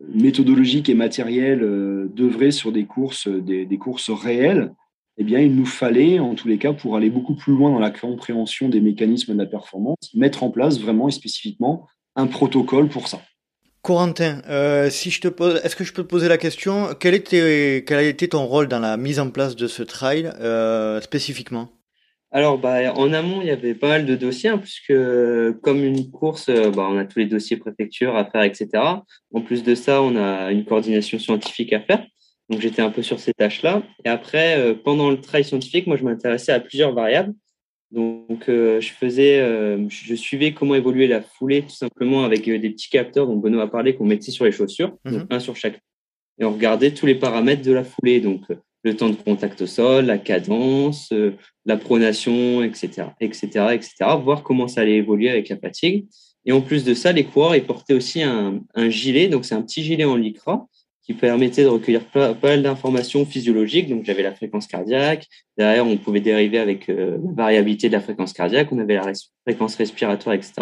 méthodologique 0.00 0.88
et 0.88 0.94
matérielle 0.94 1.60
d'œuvrer 2.12 2.50
sur 2.50 2.72
des 2.72 2.86
courses, 2.86 3.28
des 3.28 3.78
courses 3.78 4.10
réelles, 4.10 4.74
eh 5.18 5.24
bien, 5.24 5.40
il 5.40 5.54
nous 5.54 5.66
fallait, 5.66 6.18
en 6.18 6.34
tous 6.34 6.48
les 6.48 6.58
cas, 6.58 6.72
pour 6.72 6.96
aller 6.96 7.10
beaucoup 7.10 7.34
plus 7.34 7.52
loin 7.52 7.70
dans 7.70 7.78
la 7.78 7.90
compréhension 7.90 8.68
des 8.68 8.80
mécanismes 8.80 9.34
de 9.34 9.38
la 9.38 9.46
performance, 9.46 9.96
mettre 10.14 10.42
en 10.42 10.50
place 10.50 10.78
vraiment 10.78 11.08
et 11.08 11.12
spécifiquement 11.12 11.86
un 12.16 12.26
protocole 12.26 12.88
pour 12.88 13.08
ça. 13.08 13.20
Corentin, 13.82 14.42
euh, 14.48 14.90
si 14.90 15.10
je 15.10 15.20
te 15.20 15.28
pose, 15.28 15.60
est-ce 15.64 15.74
que 15.74 15.82
je 15.82 15.92
peux 15.92 16.04
te 16.04 16.08
poser 16.08 16.28
la 16.28 16.38
question 16.38 16.94
quel, 16.98 17.14
était, 17.14 17.84
quel 17.86 17.98
a 17.98 18.02
été 18.02 18.28
ton 18.28 18.46
rôle 18.46 18.68
dans 18.68 18.78
la 18.78 18.96
mise 18.96 19.18
en 19.18 19.30
place 19.30 19.56
de 19.56 19.66
ce 19.66 19.82
trail 19.82 20.32
euh, 20.40 21.00
spécifiquement? 21.00 21.68
Alors, 22.30 22.58
bah, 22.58 22.94
en 22.94 23.12
amont, 23.12 23.42
il 23.42 23.48
y 23.48 23.50
avait 23.50 23.74
pas 23.74 23.88
mal 23.88 24.06
de 24.06 24.14
dossiers, 24.14 24.50
hein, 24.50 24.58
puisque 24.58 24.94
comme 25.60 25.84
une 25.84 26.10
course, 26.10 26.48
euh, 26.48 26.70
bah, 26.70 26.88
on 26.88 26.96
a 26.96 27.04
tous 27.04 27.18
les 27.18 27.26
dossiers 27.26 27.58
préfecture 27.58 28.16
à 28.16 28.24
faire, 28.24 28.42
etc. 28.42 28.68
En 29.34 29.40
plus 29.42 29.62
de 29.62 29.74
ça, 29.74 30.00
on 30.00 30.16
a 30.16 30.50
une 30.52 30.64
coordination 30.64 31.18
scientifique 31.18 31.72
à 31.74 31.80
faire. 31.80 32.06
Donc 32.48 32.60
j'étais 32.60 32.82
un 32.82 32.90
peu 32.90 33.02
sur 33.02 33.20
ces 33.20 33.32
tâches-là. 33.32 33.82
Et 34.04 34.08
après, 34.08 34.58
euh, 34.58 34.74
pendant 34.74 35.10
le 35.10 35.20
travail 35.20 35.44
scientifique, 35.44 35.86
moi 35.86 35.96
je 35.96 36.04
m'intéressais 36.04 36.52
à 36.52 36.60
plusieurs 36.60 36.92
variables. 36.92 37.34
Donc 37.90 38.48
euh, 38.48 38.80
je 38.80 38.90
faisais, 38.90 39.40
euh, 39.40 39.86
je 39.88 40.14
suivais 40.14 40.52
comment 40.52 40.74
évoluer 40.74 41.06
la 41.06 41.20
foulée 41.20 41.62
tout 41.62 41.74
simplement 41.74 42.24
avec 42.24 42.44
des 42.44 42.70
petits 42.70 42.88
capteurs 42.88 43.26
dont 43.26 43.36
Benoît 43.36 43.64
a 43.64 43.68
parlé 43.68 43.94
qu'on 43.94 44.06
mettait 44.06 44.30
sur 44.30 44.44
les 44.44 44.52
chaussures, 44.52 44.96
mhm. 45.04 45.26
un 45.30 45.40
sur 45.40 45.56
chaque. 45.56 45.80
Et 46.38 46.44
on 46.44 46.52
regardait 46.52 46.92
tous 46.92 47.06
les 47.06 47.14
paramètres 47.14 47.62
de 47.62 47.72
la 47.72 47.84
foulée, 47.84 48.20
donc 48.20 48.42
le 48.84 48.96
temps 48.96 49.10
de 49.10 49.14
contact 49.14 49.60
au 49.62 49.66
sol, 49.66 50.06
la 50.06 50.18
cadence, 50.18 51.12
la 51.66 51.76
pronation, 51.76 52.62
etc., 52.62 53.08
etc., 53.20 53.46
etc. 53.72 53.94
Voir 54.22 54.42
comment 54.42 54.66
ça 54.66 54.80
allait 54.80 54.96
évoluer 54.96 55.28
avec 55.28 55.50
la 55.50 55.58
fatigue. 55.58 56.06
Et 56.46 56.52
en 56.52 56.62
plus 56.62 56.82
de 56.84 56.94
ça, 56.94 57.12
les 57.12 57.24
coureurs 57.24 57.54
ils 57.54 57.64
portaient 57.64 57.94
aussi 57.94 58.22
un, 58.22 58.60
un 58.74 58.88
gilet, 58.88 59.28
donc 59.28 59.44
c'est 59.44 59.54
un 59.54 59.62
petit 59.62 59.84
gilet 59.84 60.04
en 60.04 60.16
lycra 60.16 60.66
qui 61.04 61.14
permettait 61.14 61.64
de 61.64 61.68
recueillir 61.68 62.04
pas, 62.04 62.34
mal 62.40 62.62
d'informations 62.62 63.26
physiologiques. 63.26 63.88
Donc, 63.88 64.04
j'avais 64.04 64.22
la 64.22 64.34
fréquence 64.34 64.66
cardiaque. 64.66 65.26
Derrière, 65.58 65.86
on 65.86 65.96
pouvait 65.96 66.20
dériver 66.20 66.58
avec 66.58 66.88
euh, 66.88 67.18
la 67.24 67.32
variabilité 67.32 67.88
de 67.88 67.92
la 67.92 68.00
fréquence 68.00 68.32
cardiaque. 68.32 68.70
On 68.70 68.78
avait 68.78 68.94
la 68.94 69.12
fréquence 69.44 69.74
respiratoire, 69.74 70.34
etc. 70.34 70.52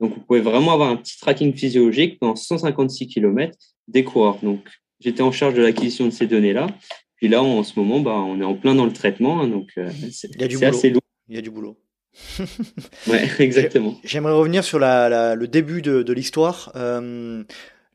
Donc, 0.00 0.16
on 0.16 0.20
pouvait 0.20 0.40
vraiment 0.40 0.72
avoir 0.72 0.90
un 0.90 0.96
petit 0.96 1.18
tracking 1.18 1.54
physiologique 1.54 2.20
pendant 2.20 2.36
156 2.36 3.08
km 3.08 3.56
des 3.88 4.04
coureurs. 4.04 4.38
Donc, 4.42 4.60
j'étais 5.00 5.22
en 5.22 5.32
charge 5.32 5.54
de 5.54 5.62
l'acquisition 5.62 6.06
de 6.06 6.10
ces 6.10 6.26
données-là. 6.26 6.68
Puis 7.16 7.28
là, 7.28 7.42
en 7.42 7.62
ce 7.64 7.78
moment, 7.78 8.00
bah, 8.00 8.14
on 8.14 8.40
est 8.40 8.44
en 8.44 8.54
plein 8.54 8.74
dans 8.76 8.86
le 8.86 8.92
traitement. 8.92 9.40
Hein, 9.40 9.48
donc, 9.48 9.70
euh, 9.76 9.90
c'est 10.12 10.30
assez 10.64 10.90
lourd. 10.90 11.02
Il 11.28 11.34
y 11.34 11.38
a 11.38 11.42
du 11.42 11.50
boulot. 11.50 11.76
ouais, 13.08 13.28
exactement. 13.40 13.96
J'aimerais 14.04 14.32
revenir 14.32 14.64
sur 14.64 14.78
la, 14.78 15.08
la, 15.08 15.34
le 15.34 15.48
début 15.48 15.82
de, 15.82 16.02
de 16.02 16.12
l'histoire. 16.12 16.72
Euh, 16.76 17.44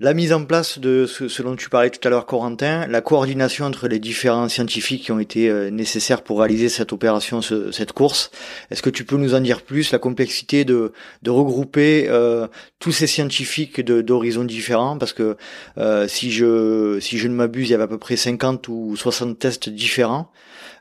la 0.02 0.14
mise 0.14 0.34
en 0.34 0.44
place 0.44 0.78
de 0.78 1.06
ce, 1.06 1.42
dont 1.42 1.56
tu 1.56 1.70
parlais 1.70 1.90
tout 1.90 2.06
à 2.06 2.10
l'heure, 2.10 2.26
Corentin, 2.26 2.86
la 2.88 3.00
coordination 3.00 3.64
entre 3.64 3.88
les 3.88 4.00
différents 4.00 4.50
scientifiques 4.50 5.04
qui 5.04 5.14
ont 5.14 5.20
été 5.20 5.50
euh, 5.50 5.70
nécessaires 5.70 6.22
pour 6.22 6.40
réaliser 6.40 6.68
cette 6.68 6.92
opération, 6.92 7.42
cette 7.42 7.94
course. 7.94 8.30
Est-ce 8.72 8.82
que 8.82 8.90
tu 8.90 9.06
peux 9.06 9.16
nous 9.16 9.36
en 9.36 9.40
dire 9.40 9.62
plus 9.62 9.94
La 9.94 10.00
complexité 10.00 10.66
de, 10.66 10.92
regrouper 11.26 12.08
euh, 12.10 12.48
tous 12.80 12.92
ces 12.92 13.08
scientifiques 13.08 13.80
d'horizons 13.80 14.44
différents, 14.44 14.98
parce 14.98 15.14
que 15.14 15.38
euh, 15.78 16.10
si 16.10 16.30
je 16.30 17.28
ne 17.28 17.34
m'abuse, 17.34 17.70
il 17.70 17.72
y 17.72 17.76
avait 17.76 17.84
à 17.84 17.88
peu 17.88 17.98
près 17.98 18.18
50 18.18 18.68
ou 18.68 18.98
60 18.98 19.40
tests 19.40 19.70
différents. 19.70 20.30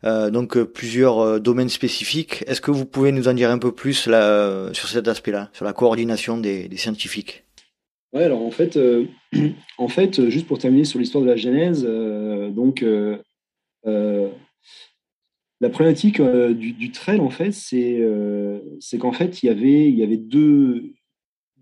donc 0.02 0.58
plusieurs 0.64 1.40
domaines 1.40 1.68
spécifiques. 1.68 2.44
Est-ce 2.48 2.60
que 2.60 2.72
vous 2.72 2.84
pouvez 2.84 3.12
nous 3.12 3.28
en 3.28 3.32
dire 3.32 3.50
un 3.50 3.58
peu 3.58 3.72
plus 3.72 3.94
sur 3.94 4.88
cet 4.88 5.06
aspect-là, 5.06 5.50
sur 5.52 5.64
la 5.64 5.72
coordination 5.72 6.36
des 6.36 6.68
scientifiques? 6.76 7.44
Alors 8.14 8.42
en 8.42 8.50
fait, 8.52 8.76
euh, 8.76 9.06
en 9.78 9.88
fait, 9.88 10.28
juste 10.28 10.46
pour 10.46 10.58
terminer 10.58 10.84
sur 10.84 10.98
l'histoire 10.98 11.22
de 11.22 11.28
la 11.28 11.36
Genèse, 11.36 11.84
euh, 11.86 12.50
donc 12.50 12.82
euh, 12.82 13.18
la 15.60 15.68
problématique 15.68 16.20
du, 16.20 16.92
trail, 16.92 17.20
en 17.20 17.30
fait, 17.30 17.52
c'est 17.52 18.98
qu'en 18.98 19.12
fait, 19.12 19.42
il 19.42 19.46
y 19.46 19.48
avait, 19.48 19.88
il 19.88 19.98
y 19.98 20.02
avait 20.02 20.16
deux, 20.16 20.92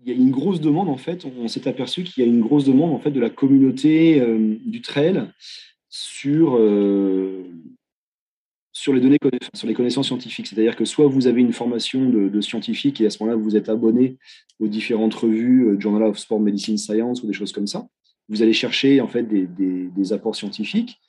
il 0.01 0.07
y 0.07 0.11
a 0.11 0.15
une 0.15 0.31
grosse 0.31 0.61
demande 0.61 0.89
en 0.89 0.97
fait. 0.97 1.25
On, 1.25 1.47
s'est 1.47 1.67
aperçu 1.67 2.03
qu'il 2.03 2.23
y 2.23 2.27
a 2.27 2.29
une 2.29 2.41
grosse 2.41 2.65
demande 2.65 2.93
en 2.93 2.99
fait 2.99 3.11
de 3.11 3.19
la 3.19 3.29
communauté 3.29 4.21
du 4.65 4.81
trail 4.81 5.23
sur 5.89 6.57
sur 8.73 8.93
les 8.93 9.73
connaissances 9.73 10.07
scientifiques. 10.07 10.47
C'est-à-dire 10.47 10.75
que 10.75 10.83
soit 10.83 11.07
vous 11.07 11.27
avez 11.27 11.41
une 11.41 11.53
formation 11.53 12.09
de, 12.09 12.41
scientifique 12.41 12.99
et 12.99 13.05
à 13.05 13.09
ce 13.09 13.21
moment-là, 13.21 13.41
vous 13.41 13.55
êtes 13.55 13.69
abonné 13.69 14.17
aux 14.59 14.67
différentes 14.67 15.13
revues, 15.13 15.67
euh, 15.67 15.79
Journal 15.79 16.03
of 16.03 16.17
Sport 16.17 16.39
Medicine 16.39 16.77
Science 16.77 17.23
ou 17.23 17.27
des 17.27 17.33
choses 17.33 17.51
comme 17.51 17.67
ça. 17.67 17.87
Vous 18.29 18.41
allez 18.41 18.53
chercher 18.53 18.99
en 18.99 19.07
fait 19.07 19.23
des, 19.23 20.13
apports 20.13 20.35
scientifiques. 20.35 20.99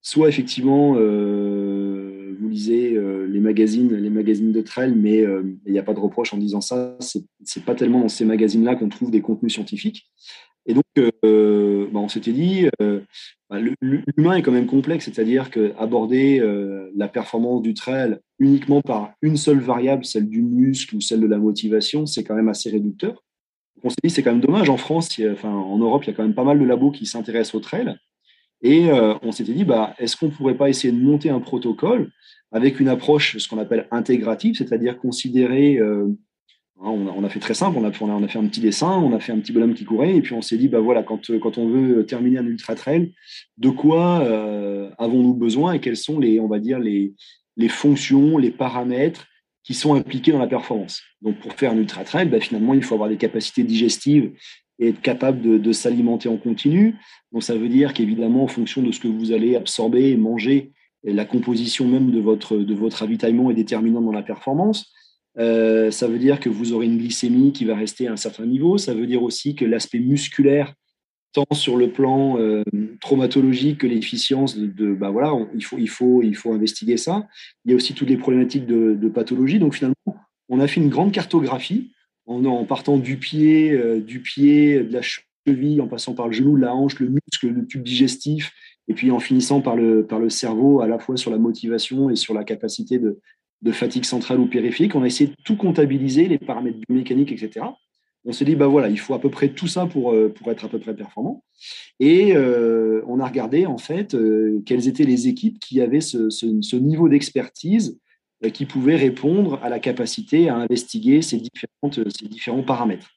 Soit 0.00 0.28
effectivement, 0.28 0.96
euh, 0.96 2.36
vous 2.40 2.48
lisez 2.48 2.98
les 3.28 3.40
magazines, 3.40 3.94
les 3.94 4.10
magazines 4.10 4.50
de 4.50 4.60
trail, 4.60 4.94
mais 4.96 5.24
il 5.66 5.72
n'y 5.72 5.78
a 5.78 5.82
pas 5.82 5.94
de 5.94 6.00
reproche 6.00 6.34
en 6.34 6.38
disant 6.38 6.60
ça. 6.60 6.96
C'est 7.44 7.64
pas 7.64 7.74
tellement 7.74 8.00
dans 8.00 8.08
ces 8.08 8.24
magazines-là 8.24 8.74
qu'on 8.74 8.88
trouve 8.88 9.10
des 9.10 9.20
contenus 9.20 9.52
scientifiques. 9.52 10.10
Et 10.66 10.74
donc, 10.74 10.84
euh, 10.98 11.88
bah, 11.92 12.00
on 12.00 12.08
s'était 12.08 12.32
dit, 12.32 12.68
euh, 12.80 13.00
bah, 13.50 13.58
l'humain 13.80 14.36
est 14.36 14.42
quand 14.42 14.52
même 14.52 14.66
complexe, 14.66 15.06
c'est-à-dire 15.06 15.50
qu'aborder 15.50 16.40
euh, 16.40 16.90
la 16.96 17.08
performance 17.08 17.62
du 17.62 17.74
trail 17.74 18.18
uniquement 18.38 18.80
par 18.80 19.12
une 19.22 19.36
seule 19.36 19.58
variable, 19.58 20.04
celle 20.04 20.28
du 20.28 20.42
muscle 20.42 20.96
ou 20.96 21.00
celle 21.00 21.20
de 21.20 21.26
la 21.26 21.38
motivation, 21.38 22.06
c'est 22.06 22.22
quand 22.22 22.34
même 22.34 22.48
assez 22.48 22.70
réducteur. 22.70 23.24
on 23.82 23.90
s'est 23.90 23.96
dit, 24.04 24.10
c'est 24.10 24.22
quand 24.22 24.32
même 24.32 24.40
dommage. 24.40 24.70
En 24.70 24.76
France, 24.76 25.20
enfin, 25.32 25.50
en 25.50 25.78
Europe, 25.78 26.04
il 26.04 26.08
y 26.08 26.12
a 26.12 26.16
quand 26.16 26.22
même 26.22 26.34
pas 26.34 26.44
mal 26.44 26.58
de 26.58 26.64
labos 26.64 26.92
qui 26.92 27.06
s'intéressent 27.06 27.56
au 27.56 27.60
trail. 27.60 27.96
Et 28.64 28.92
on 29.22 29.32
s'était 29.32 29.54
dit, 29.54 29.64
bah, 29.64 29.94
est-ce 29.98 30.16
qu'on 30.16 30.26
ne 30.26 30.30
pourrait 30.30 30.56
pas 30.56 30.68
essayer 30.68 30.92
de 30.92 31.00
monter 31.00 31.30
un 31.30 31.40
protocole 31.40 32.12
avec 32.52 32.78
une 32.78 32.86
approche, 32.86 33.38
ce 33.38 33.48
qu'on 33.48 33.58
appelle 33.58 33.88
intégrative, 33.90 34.54
c'est-à-dire 34.54 34.98
considérer 34.98 35.80
Hein, 36.84 36.90
on 36.90 37.22
a, 37.22 37.28
fait 37.28 37.38
très 37.38 37.54
simple, 37.54 37.78
on 37.78 37.84
a, 37.84 37.92
fait 38.28 38.38
un 38.38 38.46
petit 38.46 38.60
dessin, 38.60 38.90
on 38.90 39.14
a 39.14 39.20
fait 39.20 39.30
un 39.30 39.38
petit 39.38 39.52
bonhomme 39.52 39.74
qui 39.74 39.84
courait, 39.84 40.16
et 40.16 40.20
puis 40.20 40.34
on 40.34 40.42
s'est 40.42 40.56
dit, 40.56 40.66
bah 40.66 40.80
voilà, 40.80 41.04
quand, 41.04 41.30
quand 41.40 41.56
on 41.56 41.68
veut 41.68 42.04
terminer 42.06 42.38
un 42.38 42.46
ultra 42.46 42.74
trail, 42.74 43.12
de 43.56 43.68
quoi 43.68 44.22
euh, 44.22 44.90
avons-nous 44.98 45.34
besoin 45.34 45.74
et 45.74 45.80
quelles 45.80 45.96
sont 45.96 46.18
les, 46.18 46.40
on 46.40 46.48
va 46.48 46.58
dire, 46.58 46.80
les, 46.80 47.14
les 47.56 47.68
fonctions, 47.68 48.36
les 48.36 48.50
paramètres 48.50 49.26
qui 49.62 49.74
sont 49.74 49.94
impliqués 49.94 50.32
dans 50.32 50.40
la 50.40 50.48
performance? 50.48 51.02
Donc 51.20 51.38
pour 51.38 51.52
faire 51.52 51.70
un 51.70 51.76
ultra 51.76 52.02
trail, 52.02 52.28
bah, 52.28 52.40
finalement, 52.40 52.74
il 52.74 52.82
faut 52.82 52.94
avoir 52.94 53.08
des 53.08 53.16
capacités 53.16 53.62
digestives 53.62 54.32
et 54.80 54.88
être 54.88 55.00
capable 55.00 55.40
de, 55.40 55.58
de 55.58 55.72
s'alimenter 55.72 56.28
en 56.28 56.36
continu. 56.36 56.96
Donc 57.30 57.44
ça 57.44 57.54
veut 57.54 57.68
dire 57.68 57.92
qu'évidemment, 57.92 58.42
en 58.42 58.48
fonction 58.48 58.82
de 58.82 58.90
ce 58.90 58.98
que 58.98 59.06
vous 59.06 59.30
allez 59.30 59.54
absorber 59.54 60.10
et 60.10 60.16
manger, 60.16 60.72
la 61.04 61.24
composition 61.24 61.86
même 61.86 62.10
de 62.10 62.18
votre, 62.18 62.56
de 62.56 62.74
votre 62.74 62.98
ravitaillement 62.98 63.52
est 63.52 63.54
déterminante 63.54 64.04
dans 64.04 64.12
la 64.12 64.22
performance. 64.22 64.92
Euh, 65.38 65.90
ça 65.90 66.08
veut 66.08 66.18
dire 66.18 66.40
que 66.40 66.48
vous 66.48 66.72
aurez 66.72 66.86
une 66.86 66.98
glycémie 66.98 67.52
qui 67.52 67.64
va 67.64 67.74
rester 67.74 68.08
à 68.08 68.12
un 68.12 68.16
certain 68.16 68.46
niveau. 68.46 68.78
Ça 68.78 68.94
veut 68.94 69.06
dire 69.06 69.22
aussi 69.22 69.54
que 69.54 69.64
l'aspect 69.64 69.98
musculaire, 69.98 70.74
tant 71.32 71.46
sur 71.52 71.76
le 71.76 71.90
plan 71.90 72.38
euh, 72.38 72.62
traumatologique 73.00 73.78
que 73.78 73.86
l'efficience 73.86 74.58
de, 74.58 74.94
bah 74.94 75.10
voilà, 75.10 75.32
il, 75.54 75.64
faut, 75.64 75.78
il, 75.78 75.88
faut, 75.88 76.22
il 76.22 76.36
faut 76.36 76.52
investiguer 76.52 76.96
ça. 76.96 77.26
Il 77.64 77.70
y 77.70 77.74
a 77.74 77.76
aussi 77.76 77.94
toutes 77.94 78.10
les 78.10 78.18
problématiques 78.18 78.66
de, 78.66 79.08
pathologie. 79.08 79.58
Donc 79.58 79.74
finalement, 79.74 79.96
on 80.48 80.60
a 80.60 80.66
fait 80.66 80.80
une 80.80 80.90
grande 80.90 81.12
cartographie 81.12 81.92
en, 82.26 82.64
partant 82.64 82.98
du 82.98 83.16
pied, 83.16 83.72
euh, 83.72 84.00
du 84.00 84.20
pied, 84.20 84.84
de 84.84 84.92
la 84.92 85.00
cheville, 85.02 85.80
en 85.80 85.88
passant 85.88 86.14
par 86.14 86.28
le 86.28 86.32
genou, 86.32 86.56
la 86.56 86.74
hanche, 86.74 86.98
le 87.00 87.08
muscle, 87.08 87.48
le 87.48 87.66
tube 87.66 87.82
digestif, 87.82 88.52
et 88.86 88.94
puis 88.94 89.10
en 89.10 89.18
finissant 89.18 89.60
par 89.60 89.76
le, 89.76 90.06
par 90.06 90.18
le 90.18 90.28
cerveau, 90.28 90.80
à 90.80 90.86
la 90.86 90.98
fois 90.98 91.16
sur 91.16 91.30
la 91.30 91.38
motivation 91.38 92.10
et 92.10 92.16
sur 92.16 92.34
la 92.34 92.44
capacité 92.44 92.98
de, 92.98 93.18
de 93.62 93.72
fatigue 93.72 94.04
centrale 94.04 94.40
ou 94.40 94.46
périphérique. 94.46 94.94
On 94.94 95.02
a 95.02 95.06
essayé 95.06 95.30
de 95.30 95.36
tout 95.44 95.56
comptabiliser, 95.56 96.28
les 96.28 96.38
paramètres 96.38 96.78
biomécaniques, 96.88 97.32
etc. 97.32 97.66
On 98.24 98.32
s'est 98.32 98.44
dit, 98.44 98.54
bah 98.54 98.68
voilà, 98.68 98.88
il 98.88 98.98
faut 98.98 99.14
à 99.14 99.20
peu 99.20 99.30
près 99.30 99.48
tout 99.48 99.66
ça 99.66 99.86
pour, 99.86 100.12
euh, 100.12 100.28
pour 100.28 100.50
être 100.50 100.64
à 100.64 100.68
peu 100.68 100.78
près 100.78 100.94
performant. 100.94 101.44
Et 101.98 102.36
euh, 102.36 103.02
on 103.08 103.18
a 103.18 103.26
regardé, 103.26 103.66
en 103.66 103.78
fait, 103.78 104.14
euh, 104.14 104.62
quelles 104.64 104.86
étaient 104.86 105.04
les 105.04 105.26
équipes 105.26 105.58
qui 105.58 105.80
avaient 105.80 106.00
ce, 106.00 106.76
niveau 106.76 107.08
d'expertise 107.08 107.98
qui 108.52 108.66
pouvaient 108.66 108.96
répondre 108.96 109.60
à 109.62 109.68
la 109.68 109.78
capacité 109.78 110.48
à 110.48 110.56
investiguer 110.56 111.22
ces, 111.22 111.36
différentes, 111.36 112.10
ces 112.10 112.26
différents 112.26 112.64
paramètres. 112.64 113.10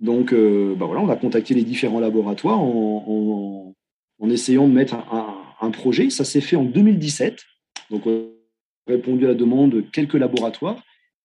Donc, 0.00 0.34
bah 0.34 0.84
voilà, 0.84 1.00
on 1.00 1.08
a 1.08 1.16
contacté 1.16 1.54
les 1.54 1.64
différents 1.64 2.00
laboratoires 2.00 2.60
en, 2.60 3.74
en, 4.18 4.30
essayant 4.30 4.68
de 4.68 4.74
mettre 4.74 4.94
un, 4.94 5.34
un 5.62 5.70
projet. 5.70 6.10
Ça 6.10 6.24
s'est 6.24 6.42
fait 6.42 6.56
en 6.56 6.64
2017. 6.64 7.38
Donc, 7.90 8.06
répondu 8.86 9.24
à 9.24 9.28
la 9.28 9.34
demande 9.34 9.70
de 9.70 9.80
quelques 9.80 10.14
laboratoires. 10.14 10.82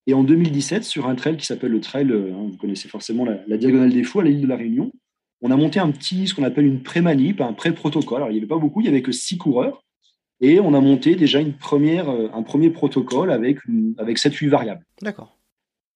Et 0.08 0.14
en 0.14 0.24
2017, 0.24 0.84
sur 0.84 1.08
un 1.08 1.16
trail 1.16 1.38
qui 1.38 1.46
s'appelle 1.46 1.72
le 1.72 1.82
trail, 1.82 2.12
euh, 2.12 2.32
hein, 2.34 2.48
vous 2.52 2.58
connaissez 2.58 2.88
forcément 2.88 3.26
la, 3.26 3.58
Diagonale 3.58 3.92
des 3.92 4.04
Fous 4.04 4.20
à 4.20 4.24
l'île 4.24 4.42
de 4.42 4.48
la 4.48 4.56
Réunion, 4.56 4.92
on 5.42 5.52
a 5.52 5.58
monté 5.58 5.80
un 5.80 5.92
petit, 5.92 6.28
ce 6.28 6.34
qu'on 6.34 6.44
appelle 6.44 6.66
une 6.66 6.82
pré-manip, 6.82 7.42
un 7.42 7.54
pré-protocole. 7.54 8.18
Alors, 8.18 8.30
il 8.30 8.34
n'y 8.34 8.40
avait 8.40 8.48
pas 8.48 8.58
beaucoup, 8.58 8.82
il 8.82 8.84
n'y 8.84 8.90
avait 8.90 9.02
que 9.02 9.12
six 9.12 9.38
coureurs. 9.38 9.84
Et 10.42 10.60
on 10.60 10.74
a 10.74 10.82
monté 10.82 11.16
déjà 11.16 11.40
une 11.40 11.54
première, 11.54 12.10
euh, 12.10 12.30
un 12.34 12.44
premier 12.44 12.70
protocole 12.70 13.32
avec, 13.32 13.58
avec 13.98 14.18
7-8 14.18 14.50
variables. 14.50 14.86
D'accord. 15.02 15.38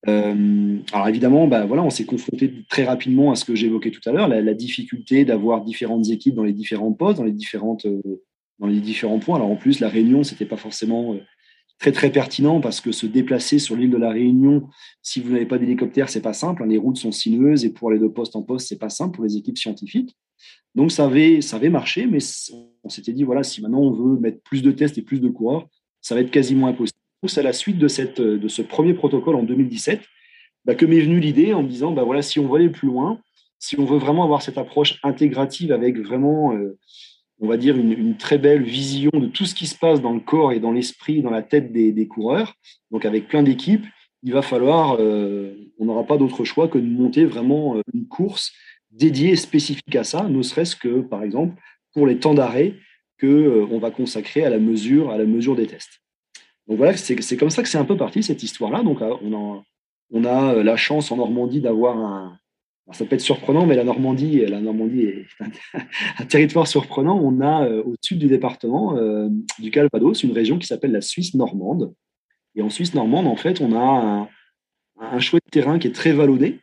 Euh, 0.07 0.77
alors 0.93 1.09
évidemment, 1.09 1.47
bah, 1.47 1.65
voilà, 1.65 1.83
on 1.83 1.89
s'est 1.89 2.05
confronté 2.05 2.53
très 2.69 2.85
rapidement 2.85 3.31
à 3.31 3.35
ce 3.35 3.43
que 3.43 3.53
j'évoquais 3.53 3.91
tout 3.91 4.07
à 4.07 4.13
l'heure, 4.13 4.29
la, 4.29 4.53
difficulté 4.53 5.25
d'avoir 5.25 5.61
différentes 5.61 6.09
équipes 6.09 6.35
dans 6.35 6.45
les 6.45 6.53
différents 6.53 6.93
postes, 6.93 7.17
dans 7.17 7.25
les, 7.25 7.33
différentes, 7.33 7.85
dans 8.59 8.67
les 8.67 8.79
différents 8.79 9.19
points. 9.19 9.35
Alors 9.35 9.51
en 9.51 9.57
plus, 9.57 9.81
la 9.81 9.89
réunion, 9.89 10.23
c'était 10.23 10.45
pas 10.45 10.55
forcément 10.55 11.17
très 11.79 11.91
très 11.91 12.11
pertinent 12.11 12.59
parce 12.59 12.81
que 12.81 12.91
se 12.91 13.05
déplacer 13.05 13.57
sur 13.57 13.75
l'île 13.75 13.89
de 13.89 13.97
la 13.97 14.11
Réunion, 14.11 14.67
si 15.01 15.21
vous 15.21 15.31
n'avez 15.31 15.45
pas 15.45 15.57
d'hélicoptère, 15.57 16.09
c'est 16.09 16.21
pas 16.21 16.33
simple. 16.33 16.63
Hein. 16.63 16.67
Les 16.67 16.77
routes 16.77 16.97
sont 16.97 17.11
sinueuses 17.11 17.65
et 17.65 17.69
pour 17.71 17.89
aller 17.89 17.99
de 17.99 18.07
poste 18.07 18.35
en 18.35 18.43
poste, 18.43 18.67
c'est 18.67 18.79
pas 18.79 18.89
simple 18.89 19.15
pour 19.15 19.23
les 19.23 19.37
équipes 19.37 19.57
scientifiques. 19.57 20.15
Donc 20.75 20.91
ça 20.91 21.05
avait 21.05 21.41
ça 21.41 21.55
avait 21.55 21.69
marché, 21.69 22.05
mais 22.05 22.19
on 22.83 22.89
s'était 22.89 23.13
dit 23.13 23.23
voilà, 23.23 23.43
si 23.43 23.61
maintenant 23.61 23.81
on 23.81 23.91
veut 23.91 24.19
mettre 24.19 24.41
plus 24.43 24.61
de 24.61 24.71
tests 24.71 24.97
et 24.97 25.01
plus 25.01 25.19
de 25.19 25.29
coureurs, 25.29 25.67
ça 26.01 26.15
va 26.15 26.21
être 26.21 26.31
quasiment 26.31 26.67
impossible. 26.67 26.99
C'est 27.25 27.39
à 27.39 27.43
la 27.43 27.53
suite 27.53 27.77
de 27.77 27.87
cette 27.87 28.21
de 28.21 28.47
ce 28.47 28.61
premier 28.61 28.93
protocole 28.93 29.35
en 29.35 29.43
2017 29.43 30.01
bah, 30.65 30.75
que 30.75 30.85
m'est 30.85 31.01
venue 31.01 31.19
l'idée 31.19 31.53
en 31.53 31.63
me 31.63 31.69
disant 31.69 31.91
bah 31.91 32.03
voilà, 32.03 32.21
si 32.21 32.39
on 32.39 32.47
veut 32.47 32.55
aller 32.55 32.69
plus 32.69 32.87
loin, 32.87 33.19
si 33.57 33.79
on 33.79 33.85
veut 33.85 33.97
vraiment 33.97 34.23
avoir 34.23 34.41
cette 34.41 34.57
approche 34.57 34.99
intégrative 35.03 35.71
avec 35.71 35.97
vraiment 35.97 36.53
euh, 36.53 36.77
on 37.39 37.47
va 37.47 37.57
dire, 37.57 37.77
une, 37.77 38.17
très 38.17 38.37
belle 38.37 38.63
vision 38.63 39.11
de 39.13 39.27
tout 39.27 39.45
ce 39.45 39.55
qui 39.55 39.67
se 39.67 39.77
passe 39.77 40.01
dans 40.01 40.13
le 40.13 40.19
corps 40.19 40.51
et 40.51 40.59
dans 40.59 40.71
l'esprit, 40.71 41.21
dans 41.21 41.29
la 41.29 41.41
tête 41.41 41.71
des, 41.71 42.07
coureurs. 42.07 42.55
Donc 42.91 43.05
avec 43.05 43.27
plein 43.27 43.43
d'équipes, 43.43 43.85
il 44.23 44.33
va 44.33 44.41
falloir, 44.41 44.97
euh, 44.99 45.53
on 45.77 45.85
n'aura 45.85 46.03
pas 46.03 46.17
d'autre 46.17 46.43
choix 46.43 46.67
que 46.67 46.77
de 46.77 46.85
monter 46.85 47.23
vraiment 47.25 47.77
euh, 47.77 47.81
une 47.93 48.07
course 48.07 48.51
dédiée 48.91 49.35
spécifique 49.35 49.95
à 49.95 50.03
ça, 50.03 50.27
ne 50.27 50.41
serait-ce 50.41 50.75
que, 50.75 51.01
par 51.01 51.23
exemple, 51.23 51.55
pour 51.93 52.05
les 52.05 52.19
temps 52.19 52.33
d'arrêt 52.33 52.75
que 53.17 53.27
euh, 53.27 53.67
on 53.71 53.79
va 53.79 53.91
consacrer 53.91 54.43
à 54.43 54.49
la 54.49 54.59
mesure, 54.59 55.11
à 55.11 55.17
la 55.17 55.25
mesure 55.25 55.55
des 55.55 55.67
tests. 55.67 56.01
Donc 56.67 56.77
voilà, 56.77 56.95
c'est 56.97 57.37
comme 57.37 57.49
ça 57.49 57.63
que 57.63 57.69
c'est 57.69 57.77
un 57.77 57.85
peu 57.85 57.97
parti 57.97 58.21
cette 58.21 58.43
histoire-là. 58.43 58.83
Donc 58.83 58.99
on 59.01 59.63
on 60.11 60.25
a 60.25 60.63
la 60.63 60.75
chance 60.75 61.11
en 61.11 61.17
Normandie 61.17 61.61
d'avoir 61.61 61.97
un, 61.97 62.39
ça 62.91 63.05
peut 63.05 63.15
être 63.15 63.21
surprenant, 63.21 63.65
mais 63.65 63.75
la 63.75 63.83
Normandie, 63.83 64.45
la 64.45 64.61
Normandie 64.61 65.03
est 65.03 65.25
un, 66.19 66.25
territoire 66.25 66.67
surprenant. 66.67 67.19
On 67.21 67.41
a 67.41 67.67
euh, 67.67 67.83
au 67.83 67.95
sud 68.01 68.19
du 68.19 68.27
département 68.27 68.97
euh, 68.97 69.29
du 69.59 69.71
Calvados 69.71 70.23
une 70.23 70.31
région 70.31 70.57
qui 70.57 70.67
s'appelle 70.67 70.91
la 70.91 71.01
Suisse 71.01 71.35
normande. 71.35 71.93
Et 72.55 72.61
en 72.61 72.69
Suisse 72.69 72.95
normande, 72.95 73.27
en 73.27 73.35
fait, 73.35 73.61
on 73.61 73.75
a 73.75 74.27
un, 74.99 75.19
chouette 75.19 75.43
terrain 75.51 75.77
qui 75.77 75.87
est 75.87 75.95
très 75.95 76.13
vallonné. 76.13 76.59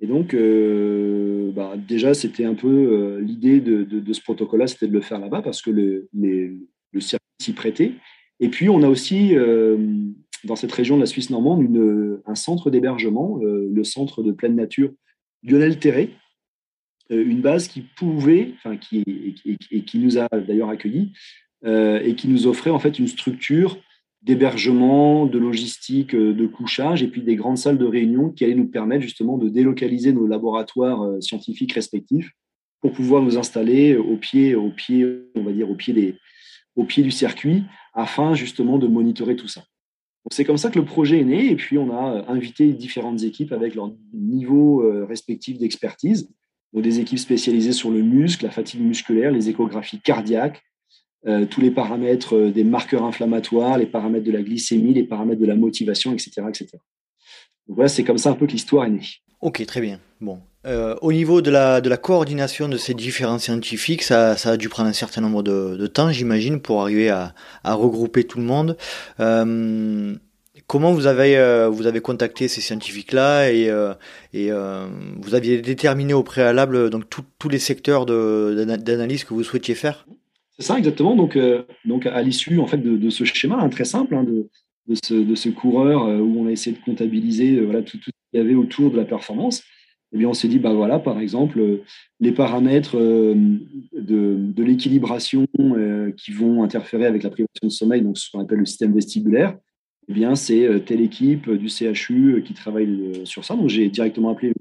Et 0.00 0.06
donc, 0.06 0.34
euh, 0.34 1.50
bah, 1.52 1.74
déjà, 1.76 2.14
c'était 2.14 2.44
un 2.44 2.54
peu 2.54 3.18
l'idée 3.20 3.60
de, 3.60 4.12
ce 4.12 4.20
protocole-là, 4.20 4.66
c'était 4.66 4.86
de 4.86 4.92
le 4.92 5.00
faire 5.00 5.18
là-bas 5.18 5.42
parce 5.42 5.62
que 5.62 5.70
le, 5.70 6.08
le 6.12 7.00
circuit 7.00 7.26
s'y 7.40 7.52
prêtait. 7.52 7.92
Et 8.38 8.48
puis, 8.48 8.68
on 8.68 8.82
a 8.82 8.88
aussi, 8.88 9.34
dans 10.44 10.56
cette 10.56 10.72
région 10.72 10.96
de 10.96 11.00
la 11.00 11.06
Suisse 11.06 11.30
normande, 11.30 11.66
un 12.26 12.34
centre 12.34 12.70
d'hébergement, 12.70 13.40
le 13.42 13.84
centre 13.84 14.22
de 14.22 14.32
pleine 14.32 14.56
nature 14.56 14.90
Lionel 15.42 15.78
Terré, 15.78 16.10
euh, 17.10 17.24
une 17.24 17.40
base 17.40 17.68
qui 17.68 17.80
pouvait, 17.80 18.54
et, 18.92 19.84
qui 19.84 19.98
nous 19.98 20.18
a 20.18 20.28
d'ailleurs 20.28 20.68
accueillis, 20.68 21.12
euh, 21.64 22.00
et 22.00 22.14
qui 22.14 22.28
nous 22.28 22.46
offrait 22.46 22.70
en 22.70 22.78
fait 22.78 22.98
une 22.98 23.08
structure 23.08 23.78
d'hébergement, 24.22 25.26
de 25.26 25.38
logistique, 25.38 26.14
euh, 26.14 26.34
de 26.34 26.46
couchage, 26.46 27.02
et 27.02 27.08
puis 27.08 27.22
des 27.22 27.36
grandes 27.36 27.58
salles 27.58 27.78
de 27.78 27.86
réunion 27.86 28.30
qui 28.30 28.44
allaient 28.44 28.54
nous 28.54 28.68
permettre 28.68 29.02
justement 29.02 29.38
de 29.38 29.48
délocaliser 29.48 30.12
nos 30.12 30.26
laboratoires 30.26 31.22
scientifiques 31.22 31.72
respectifs 31.72 32.30
pour 32.80 32.92
pouvoir 32.92 33.22
nous 33.22 33.38
installer 33.38 33.96
au 33.96 34.16
pied, 34.16 34.54
au 34.54 34.70
pied 34.70 35.02
du 37.02 37.10
circuit, 37.10 37.64
afin 37.92 38.34
justement 38.34 38.78
de 38.78 38.86
monitorer 38.86 39.36
tout 39.36 39.48
ça. 39.48 39.64
C'est 40.30 40.44
comme 40.44 40.58
ça 40.58 40.70
que 40.70 40.78
le 40.78 40.84
projet 40.84 41.20
est 41.20 41.24
né 41.24 41.50
et 41.50 41.56
puis 41.56 41.78
on 41.78 41.96
a 41.96 42.16
euh, 42.16 42.22
invité 42.28 42.72
différentes 42.72 43.22
équipes 43.22 43.52
avec 43.52 43.74
leur 43.74 43.90
niveau 44.12 44.82
euh, 44.82 45.06
respectif 45.06 45.58
d'expertise. 45.58 46.30
Donc 46.72 46.82
des 46.82 47.00
équipes 47.00 47.18
spécialisées 47.18 47.72
sur 47.72 47.90
le 47.90 48.02
muscle, 48.02 48.44
la 48.44 48.50
fatigue 48.50 48.82
musculaire, 48.82 49.32
les 49.32 49.48
échographies 49.48 50.00
cardiaques, 50.00 50.62
euh, 51.26 51.46
tous 51.46 51.60
les 51.60 51.70
paramètres 51.70 52.50
des 52.50 52.64
marqueurs 52.64 53.04
inflammatoires, 53.04 53.78
les 53.78 53.86
paramètres 53.86 54.24
de 54.24 54.30
la 54.30 54.42
glycémie, 54.42 54.94
les 54.94 55.04
paramètres 55.04 55.40
de 55.40 55.46
la 55.46 55.56
motivation, 55.56 56.12
etc. 56.12 56.42
etc. 56.48 56.68
Donc 57.66 57.76
voilà, 57.76 57.88
c'est 57.88 58.04
comme 58.04 58.18
ça 58.18 58.30
un 58.30 58.34
peu 58.34 58.46
que 58.46 58.52
l'histoire 58.52 58.84
est 58.84 58.90
née. 58.90 59.06
Ok, 59.40 59.64
très 59.66 59.80
bien. 59.80 60.00
Bon. 60.20 60.38
Euh, 60.66 60.94
au 61.00 61.10
niveau 61.12 61.40
de 61.40 61.50
la, 61.50 61.80
coordination 61.96 62.68
de 62.68 62.76
ces 62.76 62.92
différents 62.92 63.38
scientifiques, 63.38 64.02
ça, 64.02 64.32
a 64.32 64.56
dû 64.56 64.68
prendre 64.68 64.88
un 64.90 64.94
certain 64.94 65.22
nombre 65.22 65.42
de, 65.42 65.86
temps, 65.86 66.12
j'imagine, 66.12 66.60
pour 66.60 66.82
arriver 66.82 67.08
à, 67.08 67.32
regrouper 67.64 68.24
tout 68.24 68.38
le 68.38 68.44
monde. 68.44 68.76
Euh, 69.20 70.14
comment 70.66 70.92
vous 70.92 71.06
avez, 71.06 71.38
euh, 71.38 71.68
vous 71.68 71.86
avez 71.86 72.00
contacté 72.00 72.46
ces 72.46 72.60
scientifiques-là 72.60 73.50
et, 73.50 73.70
vous 74.32 75.34
aviez 75.34 75.62
déterminé 75.62 76.12
au 76.12 76.22
préalable 76.22 76.90
donc 76.90 77.04
tous 77.08 77.48
les 77.48 77.58
secteurs 77.58 78.04
d'analyse 78.04 79.24
que 79.24 79.34
vous 79.34 79.44
souhaitiez 79.44 79.74
faire? 79.74 80.06
C'est 80.58 80.66
ça, 80.66 80.76
exactement. 80.76 81.16
Donc, 81.16 81.38
donc 81.86 82.04
à 82.04 82.20
l'issue 82.20 82.58
en 82.58 82.66
fait, 82.66 82.78
de, 82.78 83.08
ce 83.08 83.24
schéma 83.24 83.56
hein, 83.58 83.70
très 83.70 83.86
simple, 83.86 84.14
hein, 84.14 84.24
de, 84.24 84.50
de, 84.88 85.34
ce, 85.34 85.48
coureur 85.48 86.06
où 86.06 86.42
on 86.42 86.48
a 86.48 86.50
essayé 86.50 86.76
de 86.76 86.84
comptabiliser 86.84 87.60
voilà, 87.60 87.80
tout 87.80 87.96
ce 87.96 88.10
qu'il 88.10 88.12
y 88.34 88.38
avait 88.38 88.54
autour 88.54 88.90
de 88.90 88.98
la 88.98 89.06
performance, 89.06 89.62
eh 90.12 90.18
bien, 90.18 90.28
on 90.28 90.34
s'est 90.34 90.48
dit, 90.48 90.58
bah 90.58 90.72
voilà, 90.72 90.98
par 90.98 91.20
exemple, 91.20 91.60
euh, 91.60 91.82
les 92.18 92.32
paramètres 92.32 92.98
euh, 92.98 93.34
de, 93.92 94.62
l'équilibration 94.62 95.46
euh, 95.58 96.10
qui 96.16 96.32
vont 96.32 96.64
interférer 96.64 97.06
avec 97.06 97.22
la 97.22 97.30
privation 97.30 97.62
de 97.62 97.68
sommeil, 97.68 98.02
donc 98.02 98.18
ce 98.18 98.30
qu'on 98.30 98.40
appelle 98.40 98.58
le 98.58 98.66
système 98.66 98.92
vestibulaire, 98.92 99.56
eh 100.08 100.12
bien, 100.12 100.34
c'est 100.34 100.84
telle 100.84 101.00
équipe 101.00 101.48
du 101.48 101.68
CHU 101.68 102.42
qui 102.44 102.52
travaille 102.52 103.20
sur 103.24 103.44
ça. 103.44 103.54
Donc, 103.54 103.68
j'ai 103.68 103.88
directement 103.88 104.30
appelé 104.30 104.52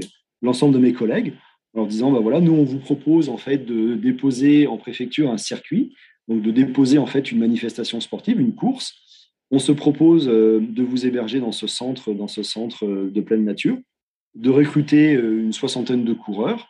l'ensemble 0.43 0.75
de 0.75 0.79
mes 0.79 0.93
collègues 0.93 1.33
en 1.73 1.79
leur 1.79 1.87
disant, 1.87 2.11
bah 2.11 2.19
voilà, 2.19 2.39
nous, 2.39 2.53
on 2.53 2.63
vous 2.63 2.77
propose 2.77 3.29
en 3.29 3.37
fait 3.37 3.65
de 3.65 3.95
déposer 3.95 4.67
en 4.67 4.77
préfecture 4.77 5.31
un 5.31 5.37
circuit, 5.37 5.95
donc 6.27 6.43
de 6.43 6.51
déposer 6.51 6.99
en 6.99 7.07
fait 7.07 7.31
une 7.31 7.39
manifestation 7.39 7.99
sportive, 7.99 8.39
une 8.39 8.53
course. 8.53 8.93
On 9.49 9.57
se 9.57 9.71
propose 9.71 10.27
de 10.27 10.83
vous 10.83 11.07
héberger 11.07 11.39
dans 11.39 11.51
ce 11.51 11.65
centre, 11.65 12.13
dans 12.13 12.27
ce 12.27 12.43
centre 12.43 12.85
de 12.85 13.21
pleine 13.21 13.43
nature 13.43 13.79
de 14.35 14.49
recruter 14.49 15.15
euh, 15.15 15.41
une 15.41 15.53
soixantaine 15.53 16.03
de 16.03 16.13
coureurs. 16.13 16.67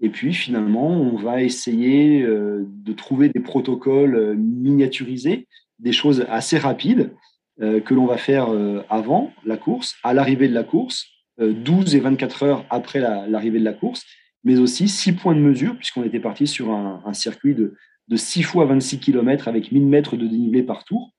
Et 0.00 0.10
puis 0.10 0.32
finalement, 0.32 0.90
on 0.90 1.16
va 1.16 1.42
essayer 1.42 2.22
euh, 2.22 2.64
de 2.68 2.92
trouver 2.92 3.28
des 3.28 3.40
protocoles 3.40 4.14
euh, 4.14 4.34
miniaturisés, 4.34 5.48
des 5.78 5.92
choses 5.92 6.24
assez 6.28 6.58
rapides 6.58 7.12
que 7.60 7.92
l'on 7.92 8.06
va 8.06 8.18
faire 8.18 8.50
avant 8.88 9.32
la 9.44 9.56
course, 9.56 9.96
à 10.04 10.14
l'arrivée 10.14 10.46
de 10.46 10.54
la 10.54 10.62
course, 10.62 11.08
12 11.40 11.96
et 11.96 11.98
24 11.98 12.42
heures 12.44 12.64
après 12.70 13.00
l'arrivée 13.00 13.58
de 13.58 13.64
la 13.64 13.72
course, 13.72 14.04
mais 14.44 14.60
aussi 14.60 14.86
6 14.86 15.14
points 15.14 15.34
de 15.34 15.40
mesure, 15.40 15.76
puisqu'on 15.76 16.04
était 16.04 16.20
parti 16.20 16.46
sur 16.46 16.70
un, 16.70 17.12
circuit 17.14 17.56
de, 17.56 17.74
de 18.06 18.16
6 18.16 18.44
fois 18.44 18.64
26 18.64 19.00
km 19.00 19.48
avec 19.48 19.72
1000 19.72 19.86
mètres 19.86 20.16
de 20.16 20.28
dénivelé 20.28 20.62
par 20.62 20.84
tour. 20.84 21.10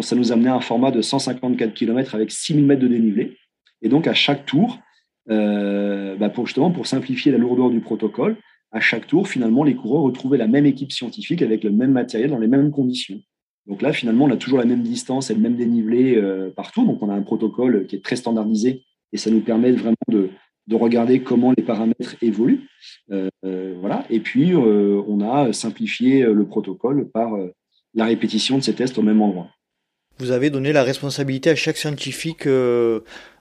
Ça 0.00 0.16
nous 0.16 0.32
amenait 0.32 0.50
à 0.50 0.56
un 0.56 0.60
format 0.60 0.90
de 0.90 1.00
154 1.00 1.72
km 1.74 2.16
avec 2.16 2.32
6000 2.32 2.66
mètres 2.66 2.82
de 2.82 2.88
dénivelé. 2.88 3.36
Et 3.80 3.88
donc 3.88 4.08
à 4.08 4.14
chaque 4.14 4.46
tour, 4.46 4.80
bah, 5.26 6.28
pour 6.30 6.46
justement 6.46 6.70
pour 6.70 6.86
simplifier 6.86 7.32
la 7.32 7.38
lourdeur 7.38 7.70
du 7.70 7.80
protocole. 7.80 8.36
À 8.72 8.80
chaque 8.80 9.06
tour, 9.06 9.28
finalement, 9.28 9.62
les 9.62 9.76
coureurs 9.76 10.02
retrouvaient 10.02 10.36
la 10.36 10.48
même 10.48 10.66
équipe 10.66 10.90
scientifique 10.90 11.42
avec 11.42 11.62
le 11.62 11.70
même 11.70 11.92
matériel 11.92 12.30
dans 12.30 12.38
les 12.38 12.48
mêmes 12.48 12.72
conditions. 12.72 13.20
Donc 13.66 13.82
là, 13.82 13.92
finalement, 13.92 14.24
on 14.24 14.30
a 14.30 14.36
toujours 14.36 14.58
la 14.58 14.64
même 14.64 14.82
distance 14.82 15.30
et 15.30 15.34
le 15.34 15.40
même 15.40 15.54
dénivelé 15.54 16.16
euh, 16.16 16.50
partout. 16.50 16.84
Donc 16.84 17.00
on 17.00 17.08
a 17.08 17.14
un 17.14 17.22
protocole 17.22 17.86
qui 17.86 17.96
est 17.96 18.04
très 18.04 18.16
standardisé 18.16 18.82
et 19.12 19.16
ça 19.16 19.30
nous 19.30 19.40
permet 19.40 19.70
vraiment 19.70 19.94
de, 20.08 20.30
de 20.66 20.76
regarder 20.76 21.22
comment 21.22 21.54
les 21.56 21.62
paramètres 21.62 22.16
évoluent. 22.20 22.68
Euh, 23.12 23.30
voilà. 23.80 24.04
Et 24.10 24.18
puis, 24.18 24.54
on 24.56 25.20
a 25.20 25.52
simplifié 25.52 26.24
le 26.24 26.44
protocole 26.44 27.08
par 27.10 27.30
la 27.94 28.04
répétition 28.06 28.58
de 28.58 28.62
ces 28.62 28.74
tests 28.74 28.98
au 28.98 29.02
même 29.02 29.22
endroit. 29.22 29.48
Vous 30.18 30.32
avez 30.32 30.50
donné 30.50 30.72
la 30.72 30.82
responsabilité 30.82 31.50
à 31.50 31.54
chaque 31.54 31.76
scientifique 31.76 32.46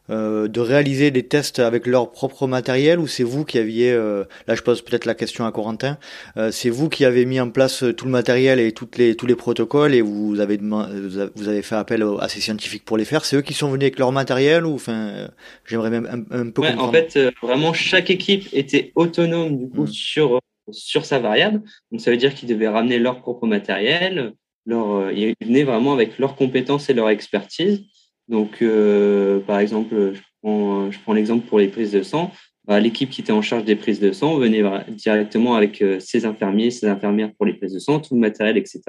euh, 0.10 0.50
de 0.50 0.60
réaliser 0.60 1.12
des 1.12 1.24
tests 1.24 1.60
avec 1.60 1.88
leur 1.88 2.12
propre 2.12 2.46
matériel 2.46 3.00
ou 3.00 3.08
c'est 3.08 3.24
vous 3.24 3.46
qui 3.46 3.58
aviez, 3.58 3.90
euh, 3.94 4.26
là 4.48 4.56
je 4.56 4.62
pose 4.62 4.82
peut-être 4.82 5.06
la 5.06 5.16
question 5.16 5.46
à 5.46 5.52
Corentin, 5.54 5.98
euh, 6.36 6.52
c'est 6.52 6.70
vous 6.70 6.90
qui 6.90 7.06
avez 7.06 7.26
mis 7.26 7.40
en 7.40 7.50
place 7.50 7.86
tout 7.96 8.04
le 8.04 8.12
matériel 8.12 8.60
et 8.60 8.74
toutes 8.74 8.98
les, 8.98 9.16
tous 9.16 9.28
les 9.28 9.38
protocoles 9.38 9.94
et 9.94 10.02
vous 10.02 10.42
avez, 10.42 10.58
vous 10.58 11.48
avez 11.48 11.62
fait 11.62 11.76
appel 11.76 12.06
à 12.20 12.28
ces 12.28 12.42
scientifiques 12.42 12.84
pour 12.84 12.98
les 12.98 13.06
faire, 13.06 13.24
c'est 13.24 13.38
eux 13.38 13.42
qui 13.42 13.54
sont 13.54 13.70
venus 13.70 13.84
avec 13.84 13.98
leur 13.98 14.12
matériel 14.12 14.66
ou 14.66 14.74
enfin, 14.74 15.30
j'aimerais 15.66 15.90
même 15.90 16.26
un, 16.32 16.50
peu 16.50 16.64
ouais, 16.64 16.76
En 16.78 16.92
fait, 16.92 17.18
vraiment 17.42 17.72
chaque 17.72 18.10
équipe 18.10 18.50
était 18.52 18.92
autonome 18.96 19.58
du 19.58 19.70
coup 19.70 19.84
hmm. 19.84 19.88
sur, 19.88 20.40
sur 20.70 21.06
sa 21.06 21.20
variable, 21.20 21.62
donc 21.94 22.02
ça 22.02 22.12
veut 22.12 22.18
dire 22.18 22.36
qu'ils 22.36 22.50
devaient 22.50 22.68
ramener 22.68 23.00
leur 23.00 23.22
propre 23.22 23.48
matériel, 23.48 24.34
leur, 24.66 25.12
ils 25.12 25.34
venaient 25.42 25.64
vraiment 25.64 25.94
avec 25.94 26.20
leurs 26.20 26.36
compétences 26.36 26.90
et 26.90 26.94
leur 26.94 27.10
expertise. 27.10 27.86
Donc, 28.34 28.64
euh, 28.64 29.42
par 29.42 29.60
exemple, 29.60 30.14
je 30.44 31.00
prends, 31.04 31.14
l'exemple 31.14 31.46
pour 31.46 31.60
les 31.60 31.68
prises 31.68 31.92
de 31.92 32.02
sang. 32.02 32.32
Bah, 32.66 32.80
l'équipe 32.80 33.12
qui 33.12 33.22
était 33.22 33.32
en 33.32 33.44
charge 33.44 33.64
des 33.64 33.76
prises 33.76 34.00
de 34.00 34.12
sang 34.12 34.38
venait 34.40 34.64
directement 34.90 35.54
avec 35.54 35.84
euh, 35.84 36.00
ses 36.00 36.26
infirmiers, 36.26 36.72
ses 36.72 36.88
infirmières 36.88 37.32
pour 37.36 37.46
les 37.46 37.54
prises 37.54 37.74
de 37.74 37.80
sang, 37.80 38.00
tout 38.00 38.16
le 38.16 38.22
matériel, 38.22 38.58
etc. 38.58 38.82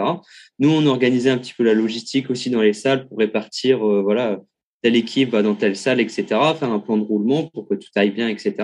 Nous, 0.59 0.71
on 0.71 0.87
organisait 0.87 1.29
un 1.29 1.37
petit 1.37 1.53
peu 1.53 1.63
la 1.63 1.75
logistique 1.75 2.31
aussi 2.31 2.49
dans 2.49 2.63
les 2.63 2.73
salles 2.73 3.07
pour 3.07 3.19
répartir, 3.19 3.87
euh, 3.87 4.01
voilà, 4.01 4.41
telle 4.81 4.97
équipe 4.97 5.29
va 5.29 5.43
dans 5.43 5.55
telle 5.55 5.77
salle, 5.77 6.01
etc. 6.01 6.25
Faire 6.59 6.71
un 6.71 6.79
plan 6.79 6.97
de 6.97 7.05
roulement 7.05 7.47
pour 7.49 7.69
que 7.69 7.75
tout 7.75 7.91
aille 7.97 8.13
bien, 8.13 8.29
etc. 8.29 8.55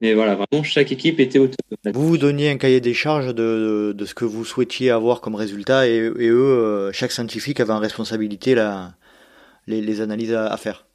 Mais 0.00 0.14
voilà, 0.14 0.36
vraiment, 0.36 0.64
chaque 0.64 0.90
équipe 0.90 1.20
était 1.20 1.38
autonome. 1.38 1.92
Vous 1.92 2.06
vous 2.06 2.18
donniez 2.18 2.48
un 2.48 2.56
cahier 2.56 2.80
des 2.80 2.94
charges 2.94 3.34
de, 3.34 3.92
de, 3.94 4.04
ce 4.06 4.14
que 4.14 4.24
vous 4.24 4.46
souhaitiez 4.46 4.90
avoir 4.90 5.20
comme 5.20 5.34
résultat 5.34 5.86
et, 5.86 5.96
et 5.96 6.28
eux, 6.28 6.90
chaque 6.94 7.12
scientifique 7.12 7.60
avait 7.60 7.72
en 7.72 7.80
responsabilité 7.80 8.54
la, 8.54 8.94
les, 9.68 10.00
analyses 10.00 10.32
à, 10.32 10.56
faire. 10.56 10.86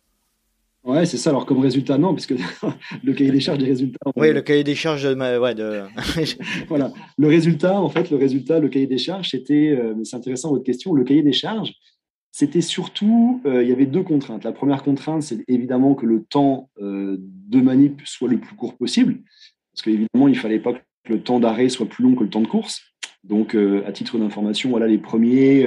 Ouais, 0.84 1.06
c'est 1.06 1.18
ça. 1.18 1.30
Alors, 1.30 1.46
comme 1.46 1.60
résultat, 1.60 1.98
non, 1.98 2.14
puisque 2.14 2.34
le 3.04 3.14
cahier 3.14 3.32
des 3.32 3.40
charges 3.40 3.60
des 3.60 3.68
résultats. 3.68 4.00
Oui, 4.16 4.34
le 4.34 4.42
cahier 4.42 4.64
des 4.64 4.76
charges, 4.76 5.06
ouais, 5.06 5.56
de... 5.56 5.84
voilà. 6.68 6.92
Le 7.18 7.28
résultat, 7.28 7.80
en 7.80 7.90
fait, 7.90 8.10
le 8.12 8.18
résultat, 8.18 8.60
le 8.60 8.68
cahier 8.68 8.88
des 8.88 8.98
charges, 8.98 9.30
c'était, 9.30 9.70
euh, 9.70 9.96
c'est 10.04 10.18
intéressant 10.18 10.52
votre 10.52 10.66
question, 10.66 10.94
le 10.94 11.04
cahier 11.04 11.24
des 11.24 11.34
charges, 11.34 11.74
c'était 12.32 12.62
surtout, 12.62 13.42
euh, 13.46 13.64
il 13.64 13.70
y 13.70 13.72
avait 13.72 13.86
deux 13.86 14.04
contraintes. 14.04 14.44
La 14.44 14.52
première 14.52 14.84
contrainte, 14.84 15.22
c'est 15.24 15.44
évidemment 15.48 15.94
que 15.94 16.06
le 16.06 16.24
temps 16.24 16.70
euh, 16.82 17.18
de 17.20 17.62
manip 17.62 18.02
soit 18.06 18.28
le 18.28 18.40
plus 18.40 18.56
court 18.56 18.76
possible, 18.76 19.20
parce 19.72 19.84
qu'évidemment, 19.84 20.28
il 20.28 20.34
ne 20.34 20.40
fallait 20.40 20.60
pas 20.60 20.74
que 20.74 21.14
le 21.14 21.22
temps 21.22 21.40
d'arrêt 21.40 21.70
soit 21.70 21.86
plus 21.86 22.04
long 22.04 22.16
que 22.16 22.24
le 22.24 22.30
temps 22.30 22.42
de 22.42 22.48
course. 22.48 22.82
Donc, 23.24 23.56
à 23.56 23.92
titre 23.94 24.18
d'information, 24.18 24.70
voilà, 24.70 24.86
les 24.86 24.98
premiers 24.98 25.66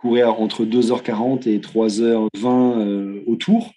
courir 0.00 0.40
entre 0.40 0.64
2h40 0.64 1.48
et 1.48 1.58
3h20 1.58 2.28
euh, 2.46 3.22
au 3.26 3.36
tour. 3.36 3.72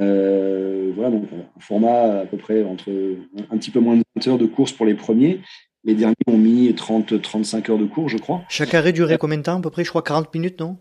Euh, 0.00 0.92
voilà, 0.94 1.10
donc 1.10 1.24
un 1.32 1.60
format 1.60 2.20
à 2.20 2.26
peu 2.26 2.36
près 2.36 2.64
entre 2.64 2.90
un 3.50 3.58
petit 3.58 3.70
peu 3.70 3.80
moins 3.80 3.96
de 3.96 4.02
20 4.16 4.32
heures 4.32 4.38
de 4.38 4.46
course 4.46 4.72
pour 4.72 4.86
les 4.86 4.94
premiers. 4.94 5.40
Les 5.84 5.94
derniers 5.94 6.14
ont 6.26 6.38
mis 6.38 6.70
30-35 6.70 7.70
heures 7.70 7.78
de 7.78 7.86
course, 7.86 8.12
je 8.12 8.18
crois. 8.18 8.42
Chaque 8.48 8.74
arrêt 8.74 8.92
durait 8.92 9.18
combien 9.18 9.38
de 9.38 9.42
temps 9.42 9.58
à 9.58 9.60
peu 9.60 9.70
près? 9.70 9.84
Je 9.84 9.90
crois 9.90 10.02
40 10.02 10.32
minutes, 10.34 10.60
non? 10.60 10.78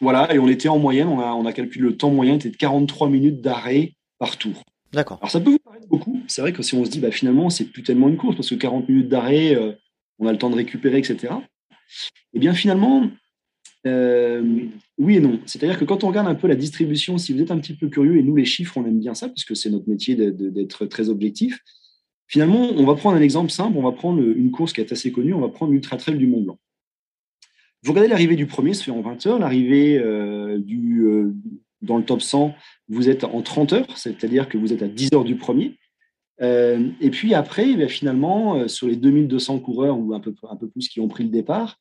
Voilà, 0.00 0.32
et 0.34 0.38
on 0.38 0.48
était 0.48 0.68
en 0.68 0.78
moyenne, 0.78 1.08
on 1.08 1.20
a, 1.20 1.32
on 1.34 1.46
a 1.46 1.52
calculé 1.52 1.84
le 1.84 1.96
temps 1.96 2.10
moyen, 2.10 2.34
était 2.34 2.50
de 2.50 2.56
43 2.56 3.08
minutes 3.08 3.40
d'arrêt 3.40 3.92
par 4.18 4.36
tour. 4.36 4.62
D'accord. 4.92 5.18
Alors 5.20 5.30
ça 5.30 5.40
peut 5.40 5.50
vous 5.50 5.58
paraître 5.58 5.88
beaucoup. 5.88 6.20
C'est 6.28 6.40
vrai 6.40 6.52
que 6.52 6.62
si 6.62 6.74
on 6.74 6.84
se 6.84 6.90
dit, 6.90 7.00
bah, 7.00 7.10
finalement, 7.10 7.50
c'est 7.50 7.64
plus 7.64 7.82
tellement 7.82 8.08
une 8.08 8.16
course, 8.16 8.36
parce 8.36 8.50
que 8.50 8.54
40 8.54 8.88
minutes 8.88 9.08
d'arrêt, 9.08 9.54
euh, 9.54 9.72
on 10.18 10.26
a 10.26 10.32
le 10.32 10.38
temps 10.38 10.50
de 10.50 10.56
récupérer, 10.56 10.98
etc. 10.98 11.34
Eh 12.32 12.38
bien, 12.38 12.54
finalement, 12.54 13.08
euh, 13.86 14.60
oui 14.98 15.16
et 15.16 15.20
non. 15.20 15.40
C'est-à-dire 15.46 15.78
que 15.78 15.84
quand 15.84 16.04
on 16.04 16.08
regarde 16.08 16.28
un 16.28 16.34
peu 16.34 16.48
la 16.48 16.54
distribution, 16.54 17.18
si 17.18 17.32
vous 17.32 17.42
êtes 17.42 17.50
un 17.50 17.58
petit 17.58 17.74
peu 17.74 17.88
curieux, 17.88 18.16
et 18.16 18.22
nous 18.22 18.36
les 18.36 18.44
chiffres, 18.44 18.76
on 18.76 18.86
aime 18.86 18.98
bien 18.98 19.14
ça, 19.14 19.28
parce 19.28 19.44
que 19.44 19.54
c'est 19.54 19.70
notre 19.70 19.88
métier 19.88 20.14
d'être 20.16 20.86
très 20.86 21.08
objectif, 21.08 21.58
finalement, 22.26 22.70
on 22.70 22.86
va 22.86 22.94
prendre 22.94 23.16
un 23.16 23.22
exemple 23.22 23.50
simple, 23.50 23.76
on 23.76 23.82
va 23.82 23.92
prendre 23.92 24.22
une 24.22 24.50
course 24.50 24.72
qui 24.72 24.80
est 24.80 24.92
assez 24.92 25.12
connue, 25.12 25.34
on 25.34 25.40
va 25.40 25.48
prendre 25.48 25.72
l'Ultra 25.72 25.96
Trail 25.96 26.16
du 26.16 26.26
Mont 26.26 26.40
Blanc. 26.40 26.58
Vous 27.82 27.92
regardez 27.92 28.08
l'arrivée 28.08 28.36
du 28.36 28.46
premier, 28.46 28.72
ça 28.72 28.84
fait 28.84 28.90
en 28.90 29.02
20 29.02 29.26
heures, 29.26 29.38
l'arrivée 29.38 29.98
euh, 29.98 30.58
du 30.58 31.04
euh, 31.04 31.34
dans 31.82 31.98
le 31.98 32.04
top 32.04 32.22
100, 32.22 32.54
vous 32.88 33.10
êtes 33.10 33.24
en 33.24 33.42
30 33.42 33.74
heures, 33.74 33.98
c'est-à-dire 33.98 34.48
que 34.48 34.56
vous 34.56 34.72
êtes 34.72 34.82
à 34.82 34.88
10 34.88 35.10
heures 35.12 35.24
du 35.24 35.36
premier. 35.36 35.76
et 36.40 37.10
puis 37.12 37.34
après, 37.34 37.68
eh 37.68 37.88
finalement, 37.88 38.66
sur 38.68 38.88
les 38.88 38.96
2200 38.96 39.58
coureurs 39.58 39.98
ou 39.98 40.14
un 40.14 40.20
peu, 40.20 40.34
un 40.48 40.56
peu 40.56 40.66
plus 40.68 40.88
qui 40.88 41.00
ont 41.00 41.08
pris 41.08 41.24
le 41.24 41.28
départ, 41.28 41.78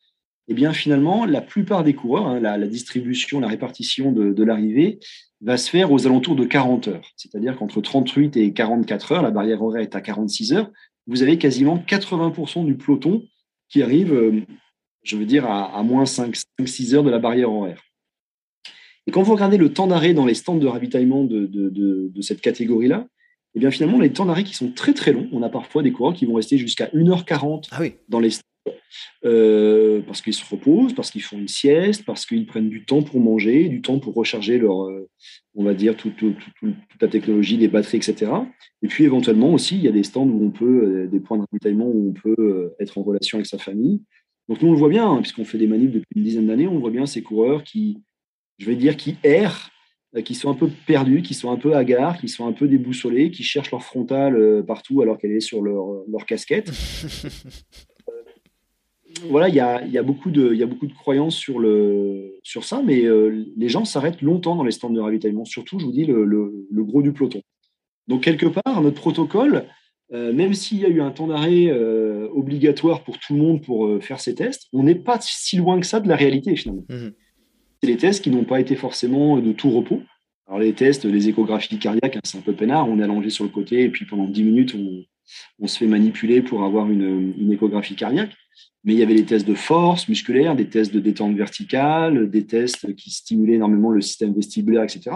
eh 0.48 0.54
bien 0.54 0.74
finalement, 0.74 1.26
la 1.26 1.42
plupart 1.42 1.84
des 1.84 1.94
coureurs, 1.94 2.28
hein, 2.28 2.40
la, 2.40 2.58
distribution, 2.68 3.40
la 3.40 3.48
répartition 3.48 4.12
de, 4.12 4.44
l'arrivée 4.44 5.00
va 5.42 5.58
se 5.58 5.70
faire 5.70 5.92
aux 5.92 6.06
alentours 6.06 6.36
de 6.36 6.46
40 6.46 6.88
heures. 6.90 7.12
C'est-à-dire 7.16 7.56
qu'entre 7.56 7.82
38 7.82 8.38
et 8.38 8.54
44 8.54 9.12
heures, 9.14 9.22
la 9.22 9.32
barrière 9.32 9.62
horaire 9.62 9.84
est 9.84 9.96
à 9.96 10.02
46 10.02 10.54
heures, 10.54 10.72
vous 11.08 11.22
avez 11.22 11.38
quasiment 11.38 11.78
80% 11.78 12.66
du 12.66 12.76
peloton 12.76 13.24
qui 13.70 13.84
arrive, 13.84 14.14
euh, 14.14 14.41
je 15.04 15.18
veux 15.18 15.26
dire, 15.26 15.50
à, 15.50 15.82
moins 15.84 16.04
5-6 16.04 16.96
heures 16.96 17.04
de 17.04 17.10
la 17.10 17.20
barrière 17.20 17.52
horaire. 17.52 17.82
Et 19.06 19.12
quand 19.12 19.22
vous 19.22 19.34
regardez 19.34 19.58
le 19.58 19.74
temps 19.74 19.88
d'arrêt 19.88 20.14
dans 20.14 20.26
les 20.26 20.34
stands 20.34 20.56
de 20.56 20.68
ravitaillement 20.68 21.26
de, 21.26 22.22
cette 22.22 22.39
catégorie-là, 22.39 23.08
eh 23.56 23.60
bien 23.60 23.70
finalement, 23.70 24.00
les 24.00 24.14
temps 24.14 24.26
d'arrêt 24.26 24.46
qui 24.46 24.56
sont 24.56 24.72
très 24.72 24.94
très 24.94 25.12
longs. 25.12 25.28
On 25.34 25.44
a 25.44 25.50
parfois 25.50 25.84
des 25.84 25.91
coureurs 25.91 26.14
qui 26.14 26.26
vont 26.26 26.36
rester 26.36 26.58
jusqu'à 26.58 26.88
1h40 26.88 27.68
ah 27.72 27.78
oui. 27.82 27.96
dans 28.08 28.20
les 28.20 28.30
stands 28.30 28.53
euh, 29.26 30.01
parce 30.05 30.22
qu'ils 30.22 30.34
se 30.34 30.43
reposent, 30.49 30.93
parce 30.93 31.11
qu'ils 31.11 31.22
font 31.22 31.38
une 31.38 31.47
sieste, 31.47 32.05
parce 32.05 32.26
qu'ils 32.26 32.45
prennent 32.45 32.70
du 32.70 32.86
temps 32.86 33.01
pour 33.01 33.20
manger, 33.20 33.70
du 33.70 33.82
temps 33.82 33.99
pour 33.99 34.14
recharger 34.14 34.57
leur, 34.57 34.84
euh, 34.84 35.09
on 35.55 35.64
va 35.64 35.74
dire, 35.74 35.95
toute 35.95 36.22
la 36.99 37.07
technologie, 37.07 37.57
les 37.57 37.68
batteries, 37.68 37.97
etc. 37.97 38.32
Et 38.82 38.88
puis 38.88 39.05
éventuellement 39.05 39.53
aussi, 39.53 39.76
il 39.76 39.84
y 39.84 39.88
a 39.88 39.91
des 39.91 40.03
stands 40.03 40.28
où 40.28 40.45
on 40.45 40.51
peut, 40.51 41.05
euh, 41.05 41.07
des 41.07 41.20
points 41.20 41.38
de 41.38 41.45
ravitaillement 41.49 41.88
où 41.88 42.09
on 42.09 42.14
peut 42.14 42.74
être 42.80 42.97
en 42.97 43.03
relation 43.03 43.38
avec 43.38 43.45
sa 43.45 43.57
famille. 43.57 44.01
Donc 44.49 44.61
nous, 44.61 44.70
on 44.70 44.74
le 44.74 44.78
voit 44.78 44.89
bien, 44.89 45.09
hein, 45.09 45.22
puisqu'on 45.22 45.45
fait 45.45 45.57
des 45.57 45.68
manifs 45.68 45.91
depuis 45.91 46.16
une 46.16 46.24
dizaine 46.24 46.47
d'années, 46.47 46.68
on 46.68 46.80
voit 46.80 46.91
bien 46.91 47.05
ces 47.05 47.24
coureurs 47.24 47.64
qui, 47.64 47.99
je 48.57 48.66
vais 48.66 48.76
dire, 48.76 48.97
qui 48.97 49.16
errent, 49.24 49.70
qui 50.26 50.36
sont 50.36 50.51
un 50.51 50.53
peu 50.53 50.70
perdus, 50.86 51.22
qui 51.22 51.34
sont 51.34 51.49
un 51.49 51.55
peu 51.55 51.76
hagards, 51.76 52.20
qui 52.20 52.28
sont 52.28 52.45
un 52.45 52.51
peu 52.51 52.68
déboussolés, 52.68 53.32
qui 53.32 53.41
cherchent 53.41 53.72
leur 53.72 53.84
frontale 53.84 54.64
partout 54.68 55.01
alors 55.01 55.18
qu'elle 55.18 55.32
est 55.32 55.39
sur 55.39 55.61
leur, 55.61 56.03
leur 56.07 56.26
casquette. 56.26 56.70
voilà, 59.30 59.49
il 59.49 59.55
y 59.55 59.59
a, 59.59 60.03
beaucoup 60.03 60.32
de, 60.32 60.53
y 60.53 60.64
a 60.64 60.66
beaucoup 60.66 60.88
de 60.88 60.93
croyances 60.93 61.36
sur, 61.36 61.59
le, 61.59 62.39
sur 62.43 62.64
ça, 62.64 62.82
mais 62.84 63.03
les 63.55 63.70
gens 63.70 63.86
s'arrêtent 63.86 64.22
longtemps 64.22 64.55
dans 64.55 64.64
les 64.64 64.72
stands 64.72 64.89
de 64.89 64.99
ravitaillement, 64.99 65.45
surtout, 65.45 65.80
je 65.80 65.86
vous 65.86 65.91
dis, 65.91 66.05
le, 66.05 66.26
le 66.26 66.84
gros 66.84 67.01
du 67.01 67.14
peloton. 67.14 67.41
Donc, 68.07 68.22
quelque 68.22 68.47
part, 68.47 68.82
notre 68.82 68.99
protocole, 68.99 69.66
même 70.11 70.53
s'il 70.53 70.80
y 70.80 70.86
a 70.86 70.89
eu 70.89 71.01
un 71.01 71.11
temps 71.11 71.28
d'arrêt 71.28 71.72
obligatoire 72.34 73.03
pour 73.03 73.18
tout 73.20 73.34
le 73.34 73.39
monde 73.39 73.61
pour 73.61 74.03
faire 74.03 74.20
ces 74.20 74.36
tests, 74.36 74.68
on 74.74 74.84
n'est 74.84 74.95
pas 74.95 75.20
si 75.22 75.57
loin 75.57 75.80
que 75.80 75.86
ça 75.86 75.99
de 75.99 76.07
la 76.09 76.16
réalité, 76.16 76.55
finalement. 76.55 76.86
Mmh 76.89 77.09
C'est 77.82 77.89
les 77.89 77.97
tests 77.97 78.24
qui 78.24 78.32
n'ont 78.32 78.45
pas 78.45 78.59
été 78.59 78.76
forcément 78.76 79.38
de 79.38 79.51
tout 79.51 79.70
repos. 79.70 80.01
Alors 80.47 80.59
les 80.59 80.74
tests, 80.74 81.05
les 81.05 81.30
échographies 81.30 81.80
cardiaques, 81.80 82.18
hein, 82.18 82.22
c'est 82.24 82.38
un 82.38 82.41
peu 82.41 82.53
peinard. 82.53 82.89
On 82.89 82.99
est 82.99 83.03
allongé 83.03 83.30
sur 83.30 83.43
le 83.43 83.49
côté 83.49 83.84
et 83.84 83.89
puis 83.89 84.05
pendant 84.05 84.26
10 84.26 84.43
minutes, 84.43 84.76
on, 84.76 85.68
se 85.68 85.78
fait 85.78 85.88
manipuler 85.88 86.41
pour 86.41 86.64
avoir 86.64 86.91
une, 86.91 87.51
échographie 87.51 87.95
cardiaque. 87.95 88.36
Mais 88.84 88.94
il 88.94 89.00
y 89.00 89.04
avait 89.04 89.16
des 89.16 89.26
tests 89.26 89.48
de 89.48 89.54
force 89.54 90.10
musculaire, 90.10 90.56
des 90.56 90.68
tests 90.68 90.94
de 90.94 91.00
détente 91.00 91.36
verticale, 91.36 92.30
des 92.30 92.46
tests 92.46 92.94
qui 92.96 93.12
stimulaient 93.12 93.54
énormément 93.54 93.92
le 93.92 94.02
système 94.02 94.34
vestibulaire, 94.34 94.84
etc. 94.84 95.12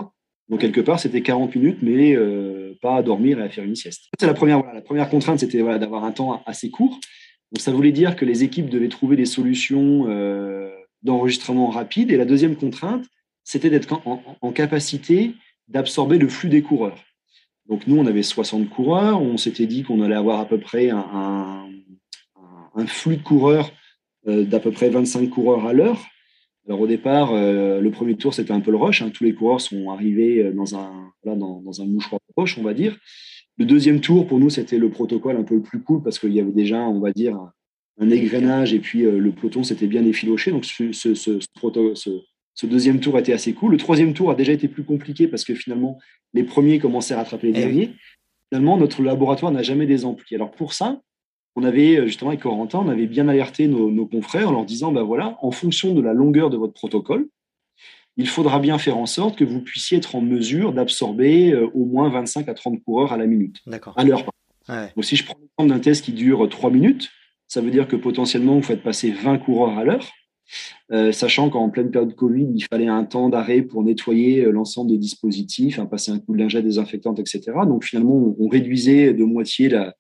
Donc 0.50 0.62
quelque 0.62 0.80
part, 0.80 1.00
c'était 1.00 1.22
40 1.22 1.56
minutes, 1.56 1.80
mais 1.82 2.16
euh, 2.16 2.78
pas 2.82 2.96
à 2.96 3.04
dormir 3.04 3.40
et 3.40 3.44
à 3.44 3.50
faire 3.50 3.66
une 3.66 3.76
sieste. 3.76 4.06
C'est 4.18 4.28
la 4.28 4.34
première, 4.34 4.64
la 4.74 4.82
première 4.82 5.10
contrainte, 5.10 5.40
c'était 5.40 5.62
d'avoir 5.62 6.06
un 6.06 6.12
temps 6.12 6.42
assez 6.46 6.70
court. 6.70 7.00
Donc 7.52 7.62
ça 7.62 7.72
voulait 7.72 7.92
dire 7.92 8.16
que 8.16 8.26
les 8.26 8.44
équipes 8.44 8.70
devaient 8.70 8.90
trouver 8.90 9.16
des 9.16 9.26
solutions 9.26 10.06
euh, 10.08 10.70
d'enregistrement 11.04 11.70
rapide. 11.70 12.12
Et 12.12 12.18
la 12.18 12.26
deuxième 12.26 12.56
contrainte, 12.56 13.06
c'était 13.44 13.70
d'être 13.70 14.02
en, 14.06 14.52
capacité 14.52 15.34
d'absorber 15.68 16.18
le 16.18 16.28
flux 16.28 16.50
des 16.50 16.62
coureurs. 16.62 17.04
Donc 17.68 17.88
nous, 17.88 17.98
on 17.98 18.06
avait 18.06 18.24
60 18.24 18.70
coureurs, 18.70 19.22
on 19.22 19.38
s'était 19.38 19.66
dit 19.66 19.84
qu'on 19.84 20.02
allait 20.02 20.16
avoir 20.16 20.40
à 20.40 20.46
peu 20.46 20.58
près 20.58 20.90
un, 20.90 21.70
flux 22.86 23.18
de 23.18 23.24
coureurs 23.24 23.72
euh, 24.28 24.44
d'à 24.44 24.60
peu 24.60 24.72
près 24.72 24.90
25 24.90 25.30
coureurs 25.30 25.66
à 25.66 25.74
l'heure. 25.74 26.00
Alors 26.68 26.82
au 26.82 26.88
départ, 26.88 27.34
euh, 27.34 27.80
le 27.80 27.92
premier 27.92 28.16
tour, 28.16 28.34
c'était 28.34 28.52
un 28.52 28.60
peu 28.60 28.72
le 28.72 28.78
rush. 28.78 29.02
Hein. 29.02 29.10
Tous 29.10 29.24
les 29.24 29.34
coureurs 29.34 29.62
sont 29.62 29.90
arrivés 29.90 30.44
euh, 30.44 30.52
dans 30.52 30.76
un, 30.76 31.12
dans, 31.24 31.82
un 31.82 31.86
mouchoir 31.86 32.20
de 32.28 32.34
poche, 32.36 32.58
on 32.58 32.64
va 32.64 32.74
dire. 32.74 32.98
Le 33.58 33.66
deuxième 33.66 34.02
tour, 34.02 34.28
pour 34.28 34.38
nous, 34.38 34.50
c'était 34.50 34.78
le 34.78 34.90
protocole 34.90 35.38
un 35.38 35.44
peu 35.44 35.56
le 35.56 35.62
plus 35.62 35.82
cool 35.82 36.04
parce 36.04 36.20
qu'il 36.20 36.34
y 36.34 36.42
avait 36.42 36.52
déjà, 36.52 36.80
on 36.80 37.00
va 37.00 37.12
dire, 37.12 37.38
un, 38.00 38.10
égrenage 38.10 38.74
et 38.74 38.80
puis 38.80 39.02
le 39.02 39.32
peloton 39.32 39.64
s'était 39.64 39.88
bien 39.88 40.06
effiloché. 40.06 40.52
Donc 40.52 40.66
ce, 40.66 40.92
ce, 40.92 41.16
ce, 41.16 41.40
ce 42.58 42.66
deuxième 42.66 43.00
tour 43.00 43.18
été 43.18 43.34
assez 43.34 43.54
cool. 43.54 43.72
Le 43.72 43.78
troisième 43.78 44.14
tour 44.14 44.30
a 44.30 44.36
déjà 44.36 44.52
été 44.52 44.68
plus 44.68 44.84
compliqué 44.84 45.28
parce 45.28 45.44
que 45.44 45.56
finalement, 45.56 45.98
les 46.34 46.44
premiers 46.44 46.78
commençaient 46.78 47.16
à 47.16 47.18
rattraper 47.18 47.52
les 47.52 47.60
eh 47.60 47.64
derniers. 47.64 47.94
Finalement, 48.50 48.78
notre 48.78 49.02
laboratoire 49.02 49.52
n'a 49.52 49.64
jamais 49.64 49.88
des 49.88 50.06
amplis. 50.06 50.36
Alors 50.36 50.52
pour 50.52 50.74
ça, 50.74 51.02
on 51.58 51.64
avait 51.64 51.98
euh, 51.98 52.06
justement 52.06 52.30
avec 52.30 52.42
Corentin, 52.42 52.80
on 52.86 52.88
avait 52.88 53.08
bien 53.08 53.28
alerté 53.28 53.68
nos, 53.68 54.06
confrères 54.06 54.50
en 54.50 54.52
leur 54.52 54.66
disant, 54.66 54.92
ben 54.92 55.02
voilà, 55.02 55.38
en 55.42 55.50
fonction 55.50 55.94
de 55.94 56.02
la 56.02 56.14
longueur 56.14 56.52
de 56.52 56.56
votre 56.56 56.74
protocole, 56.74 57.28
il 58.16 58.28
faudra 58.28 58.60
bien 58.60 58.78
faire 58.78 58.98
en 58.98 59.08
sorte 59.08 59.36
que 59.38 59.44
vous 59.44 59.62
puissiez 59.62 59.98
être 59.98 60.16
en 60.16 60.22
mesure 60.22 60.72
d'absorber 60.72 61.52
euh, 61.52 61.68
au 61.74 61.86
moins 61.86 62.10
25 62.10 62.48
à 62.48 62.54
30 62.54 62.84
coureurs 62.84 63.12
à 63.12 63.18
la 63.18 63.26
minute, 63.26 63.58
à 63.96 64.04
l'heure. 64.04 64.24
Donc 64.70 65.04
si 65.04 65.16
je 65.16 65.26
prends 65.26 65.38
l'exemple 65.40 65.70
d'un 65.76 65.80
test 65.80 66.06
qui 66.06 66.12
dure 66.12 66.48
3 66.48 66.70
minutes, 66.70 67.10
ça 67.48 67.62
veut 67.62 67.72
dire 67.72 67.88
que 67.88 67.96
potentiellement, 67.96 68.56
vous 68.56 68.64
faites 68.64 68.84
passer 68.84 69.10
20 69.12 69.40
coureurs 69.40 69.78
à 69.80 69.84
l'heure. 69.84 70.12
Euh, 70.92 71.12
sachant 71.12 71.50
qu'en 71.50 71.70
pleine 71.70 71.90
période 71.90 72.16
Covid, 72.16 72.48
il 72.54 72.64
fallait 72.66 72.88
un 72.88 73.04
temps 73.04 73.30
d'arrêt 73.30 73.62
pour 73.62 73.84
nettoyer 73.84 74.44
l'ensemble 74.44 74.92
des 74.92 74.98
dispositifs, 74.98 75.80
hein, 75.80 75.86
passer 75.88 76.12
un 76.12 76.20
coup 76.20 76.34
de 76.34 76.40
lingette 76.40 76.64
désinfectante, 76.64 77.20
etc. 77.20 77.42
Donc 77.66 77.84
finalement, 77.84 78.36
on, 78.40 78.48
réduisait 78.48 79.14
de 79.14 79.24
moitié 79.24 79.70
la, 79.70 79.94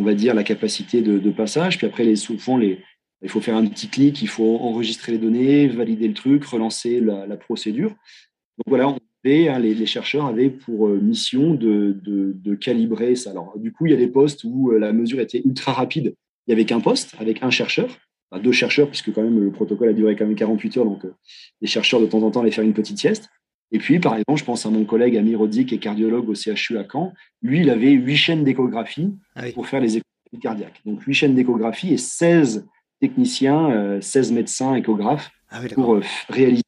on 0.00 0.04
va 0.04 0.14
dire, 0.14 0.34
la 0.34 0.42
capacité 0.42 1.02
de, 1.02 1.30
passage. 1.30 1.78
Puis 1.78 1.86
après, 1.86 2.04
les, 2.04 2.16
souvent, 2.16 2.56
les, 2.56 2.80
il 3.22 3.28
faut 3.28 3.40
faire 3.40 3.56
un 3.56 3.66
petit 3.66 3.88
clic, 3.88 4.20
il 4.22 4.28
faut 4.28 4.56
enregistrer 4.56 5.12
les 5.12 5.18
données, 5.18 5.68
valider 5.68 6.08
le 6.08 6.14
truc, 6.14 6.44
relancer 6.44 7.00
la, 7.00 7.36
procédure. 7.36 7.90
Donc 7.90 8.66
voilà, 8.66 8.86
hein, 8.86 8.98
les, 9.24 9.86
chercheurs 9.86 10.26
avaient 10.26 10.50
pour 10.50 10.88
euh, 10.88 10.98
mission 11.00 11.54
de, 11.54 11.96
de, 12.02 12.54
calibrer 12.56 13.14
ça. 13.14 13.30
Alors, 13.30 13.54
du 13.58 13.72
coup, 13.72 13.86
il 13.86 13.90
y 13.92 13.94
a 13.94 13.98
des 13.98 14.08
postes 14.08 14.44
où 14.44 14.70
la 14.70 14.92
mesure 14.92 15.20
était 15.20 15.42
ultra 15.44 15.72
rapide. 15.72 16.14
Il 16.46 16.50
n'y 16.50 16.54
avait 16.54 16.64
qu'un 16.64 16.80
poste 16.80 17.14
avec 17.20 17.42
un 17.42 17.50
chercheur 17.50 17.96
deux 18.38 18.52
chercheurs, 18.52 18.88
puisque 18.88 19.12
quand 19.12 19.22
même 19.22 19.42
le 19.42 19.50
protocole 19.50 19.88
a 19.88 19.92
duré 19.92 20.14
quand 20.14 20.26
même 20.26 20.36
48 20.36 20.76
heures, 20.76 20.84
donc 20.84 21.04
euh, 21.04 21.14
les 21.60 21.66
chercheurs 21.66 22.00
de 22.00 22.06
temps 22.06 22.22
en 22.22 22.30
temps 22.30 22.42
allaient 22.42 22.50
faire 22.50 22.64
une 22.64 22.74
petite 22.74 22.98
sieste. 22.98 23.28
Et 23.72 23.78
puis, 23.78 24.00
par 24.00 24.14
exemple, 24.14 24.38
je 24.38 24.44
pense 24.44 24.66
à 24.66 24.70
mon 24.70 24.84
collègue 24.84 25.16
Amir 25.16 25.38
Rodzi, 25.38 25.64
qui 25.64 25.76
est 25.76 25.78
cardiologue 25.78 26.28
au 26.28 26.34
CHU 26.34 26.78
à 26.78 26.84
Caen. 26.90 27.12
Lui, 27.42 27.60
il 27.60 27.70
avait 27.70 27.92
huit 27.92 28.16
chaînes 28.16 28.44
d'échographie 28.44 29.14
ah 29.36 29.42
pour 29.54 29.68
faire 29.68 29.80
les 29.80 29.98
échographies 29.98 30.40
cardiaques. 30.40 30.80
Donc, 30.84 31.02
huit 31.02 31.14
chaînes 31.14 31.34
d'échographie 31.34 31.92
et 31.92 31.96
16 31.96 32.66
techniciens, 33.00 34.00
16 34.00 34.30
euh, 34.30 34.34
médecins 34.34 34.74
échographes 34.74 35.30
ah 35.50 35.60
pour 35.74 35.94
euh, 35.94 36.02
réaliser 36.28 36.62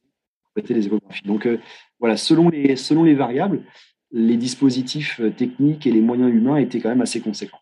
les 0.69 0.87
échographies. 0.87 1.23
Donc, 1.25 1.47
voilà, 1.99 2.17
selon 2.17 2.49
les, 2.49 2.75
selon 2.75 3.03
les 3.03 3.15
variables, 3.15 3.63
les 4.11 4.37
dispositifs 4.37 5.19
techniques 5.37 5.87
et 5.87 5.91
les 5.91 6.01
moyens 6.01 6.31
humains 6.31 6.57
étaient 6.57 6.79
quand 6.79 6.89
même 6.89 7.01
assez 7.01 7.19
conséquents. 7.19 7.59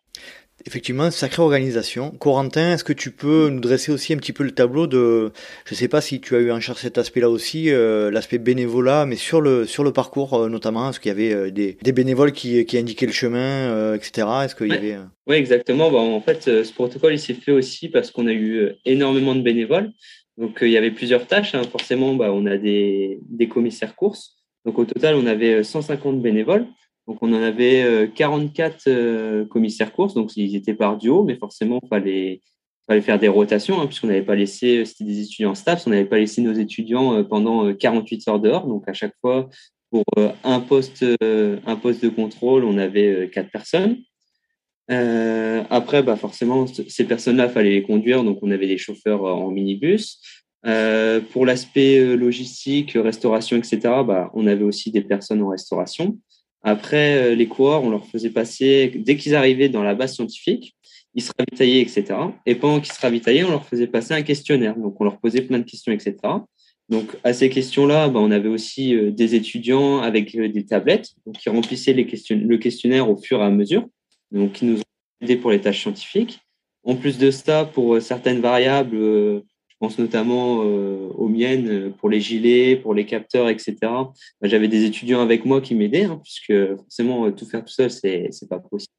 Effectivement, 0.66 1.10
sacrée 1.10 1.42
organisation. 1.42 2.10
Corentin, 2.10 2.74
est-ce 2.74 2.84
que 2.84 2.92
tu 2.92 3.10
peux 3.10 3.48
nous 3.48 3.60
dresser 3.60 3.90
aussi 3.90 4.12
un 4.12 4.16
petit 4.16 4.32
peu 4.32 4.44
le 4.44 4.52
tableau 4.52 4.86
de, 4.86 5.32
je 5.64 5.74
ne 5.74 5.76
sais 5.76 5.88
pas 5.88 6.00
si 6.00 6.20
tu 6.20 6.36
as 6.36 6.38
eu 6.38 6.52
en 6.52 6.60
charge 6.60 6.78
cet 6.78 6.98
aspect-là 6.98 7.28
aussi, 7.28 7.70
euh, 7.70 8.10
l'aspect 8.10 8.38
bénévolat, 8.38 9.06
mais 9.06 9.16
sur 9.16 9.40
le 9.40 9.66
sur 9.66 9.82
le 9.82 9.92
parcours 9.92 10.34
euh, 10.34 10.48
notamment, 10.48 10.90
est-ce 10.90 11.00
qu'il 11.00 11.08
y 11.08 11.12
avait 11.12 11.32
euh, 11.32 11.50
des, 11.50 11.78
des, 11.82 11.92
bénévoles 11.92 12.32
qui, 12.32 12.64
qui 12.64 12.78
indiquaient 12.78 13.06
le 13.06 13.12
chemin, 13.12 13.94
etc. 13.94 14.26
Est-ce 14.44 14.54
qu'il 14.54 14.68
y 14.68 14.72
avait 14.72 14.98
Oui, 15.26 15.36
exactement. 15.36 15.86
en 15.88 16.20
fait, 16.20 16.42
ce 16.42 16.72
protocole 16.72 17.14
il 17.14 17.18
s'est 17.18 17.34
fait 17.34 17.52
aussi 17.52 17.88
parce 17.88 18.10
qu'on 18.10 18.26
a 18.26 18.32
eu 18.32 18.70
énormément 18.84 19.34
de 19.34 19.42
bénévoles. 19.42 19.90
Donc 20.38 20.58
il 20.62 20.70
y 20.70 20.76
avait 20.76 20.92
plusieurs 20.92 21.26
tâches. 21.26 21.54
Hein. 21.54 21.62
Forcément, 21.70 22.14
bah, 22.14 22.30
on 22.32 22.46
a 22.46 22.56
des, 22.56 23.18
des 23.28 23.48
commissaires 23.48 23.96
courses. 23.96 24.36
Donc 24.64 24.78
au 24.78 24.84
total, 24.84 25.16
on 25.16 25.26
avait 25.26 25.64
150 25.64 26.22
bénévoles. 26.22 26.66
Donc, 27.08 27.18
on 27.20 27.32
en 27.32 27.42
avait 27.42 28.10
44 28.14 28.86
euh, 28.86 28.92
euh, 28.92 29.44
commissaires 29.44 29.92
courses, 29.92 30.14
donc 30.14 30.36
ils 30.36 30.54
étaient 30.54 30.74
par 30.74 30.98
duo, 30.98 31.24
mais 31.24 31.34
forcément, 31.34 31.80
il 31.82 31.88
fallait, 31.88 32.40
fallait 32.86 33.00
faire 33.00 33.18
des 33.18 33.28
rotations, 33.28 33.80
hein, 33.80 33.86
puisqu'on 33.86 34.06
n'avait 34.06 34.22
pas 34.22 34.36
laissé, 34.36 34.78
euh, 34.78 34.84
c'était 34.84 35.04
des 35.04 35.20
étudiants 35.20 35.54
staff, 35.56 35.86
on 35.86 35.90
n'avait 35.90 36.04
pas 36.04 36.18
laissé 36.18 36.42
nos 36.42 36.52
étudiants 36.52 37.24
pendant 37.24 37.74
48 37.74 38.28
heures 38.28 38.40
dehors. 38.40 38.66
Donc, 38.68 38.88
à 38.88 38.92
chaque 38.92 39.14
fois, 39.20 39.48
pour 39.90 40.04
un 40.44 40.60
poste, 40.60 41.04
un 41.20 41.76
poste 41.76 42.02
de 42.02 42.08
contrôle, 42.08 42.64
on 42.64 42.78
avait 42.78 43.28
quatre 43.30 43.50
personnes. 43.50 43.98
après, 44.88 46.02
bah 46.02 46.16
forcément, 46.16 46.66
ces 46.66 47.04
personnes-là, 47.04 47.50
fallait 47.50 47.72
les 47.72 47.82
conduire, 47.82 48.24
donc 48.24 48.38
on 48.40 48.50
avait 48.50 48.68
des 48.68 48.78
chauffeurs 48.78 49.24
en 49.24 49.50
minibus. 49.50 50.18
pour 51.32 51.44
l'aspect 51.44 52.16
logistique, 52.16 52.92
restauration, 52.94 53.58
etc., 53.58 53.80
bah, 54.06 54.30
on 54.32 54.46
avait 54.46 54.64
aussi 54.64 54.90
des 54.90 55.02
personnes 55.02 55.42
en 55.42 55.50
restauration. 55.50 56.16
Après, 56.62 57.16
euh, 57.16 57.34
les 57.34 57.46
coureurs, 57.46 57.82
on 57.82 57.90
leur 57.90 58.06
faisait 58.06 58.30
passer, 58.30 58.92
dès 58.94 59.16
qu'ils 59.16 59.34
arrivaient 59.34 59.68
dans 59.68 59.82
la 59.82 59.94
base 59.94 60.14
scientifique, 60.14 60.76
ils 61.14 61.22
se 61.22 61.32
ravitaillaient, 61.36 61.80
etc. 61.80 62.04
Et 62.46 62.54
pendant 62.54 62.80
qu'ils 62.80 62.92
se 62.92 63.00
ravitaillaient, 63.00 63.44
on 63.44 63.50
leur 63.50 63.66
faisait 63.66 63.86
passer 63.86 64.14
un 64.14 64.22
questionnaire. 64.22 64.76
Donc, 64.76 65.00
on 65.00 65.04
leur 65.04 65.18
posait 65.18 65.42
plein 65.42 65.58
de 65.58 65.64
questions, 65.64 65.92
etc. 65.92 66.16
Donc, 66.88 67.16
à 67.24 67.32
ces 67.32 67.50
questions-là, 67.50 68.08
ben, 68.08 68.20
on 68.20 68.30
avait 68.30 68.48
aussi 68.48 68.94
euh, 68.94 69.10
des 69.10 69.34
étudiants 69.34 70.00
avec 70.00 70.34
euh, 70.34 70.48
des 70.48 70.64
tablettes 70.64 71.10
donc, 71.26 71.36
qui 71.38 71.48
remplissaient 71.48 71.92
les 71.92 72.06
questions, 72.06 72.40
le 72.40 72.58
questionnaire 72.58 73.10
au 73.10 73.16
fur 73.16 73.40
et 73.40 73.44
à 73.44 73.50
mesure, 73.50 73.86
donc 74.30 74.52
qui 74.52 74.64
nous 74.64 74.78
ont 74.78 74.84
aidés 75.20 75.36
pour 75.36 75.50
les 75.50 75.60
tâches 75.60 75.82
scientifiques. 75.82 76.40
En 76.84 76.96
plus 76.96 77.18
de 77.18 77.30
ça, 77.30 77.64
pour 77.64 78.00
certaines 78.02 78.40
variables, 78.40 79.42
pense 79.82 79.98
notamment 79.98 80.62
euh, 80.62 81.08
aux 81.16 81.26
miennes 81.26 81.68
euh, 81.68 81.90
pour 81.90 82.08
les 82.08 82.20
gilets, 82.20 82.76
pour 82.76 82.94
les 82.94 83.04
capteurs, 83.04 83.48
etc. 83.48 83.74
Bah, 83.82 84.12
j'avais 84.44 84.68
des 84.68 84.84
étudiants 84.84 85.20
avec 85.20 85.44
moi 85.44 85.60
qui 85.60 85.74
m'aidaient, 85.74 86.04
hein, 86.04 86.20
puisque 86.22 86.76
forcément, 86.76 87.26
euh, 87.26 87.32
tout 87.32 87.46
faire 87.46 87.64
tout 87.64 87.72
seul, 87.72 87.90
c'est 87.90 88.30
n'est 88.30 88.48
pas 88.48 88.60
possible. 88.60 88.92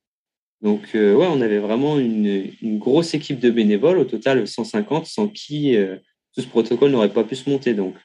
Donc, 0.62 0.82
ouais, 0.94 1.14
on 1.14 1.42
avait 1.42 1.60
vraiment 1.60 2.00
une, 2.00 2.50
une, 2.62 2.80
grosse 2.80 3.14
équipe 3.14 3.40
de 3.40 3.50
bénévoles, 3.50 3.98
au 3.98 4.06
total 4.06 4.48
150, 4.48 5.06
sans 5.06 5.28
qui 5.28 5.76
tout 6.34 6.42
ce 6.42 6.48
protocole 6.48 6.92
n'aurait 6.92 7.12
pas 7.12 7.26
pu 7.26 7.36
se 7.36 7.50
monter. 7.50 7.74
Donc, 7.74 7.96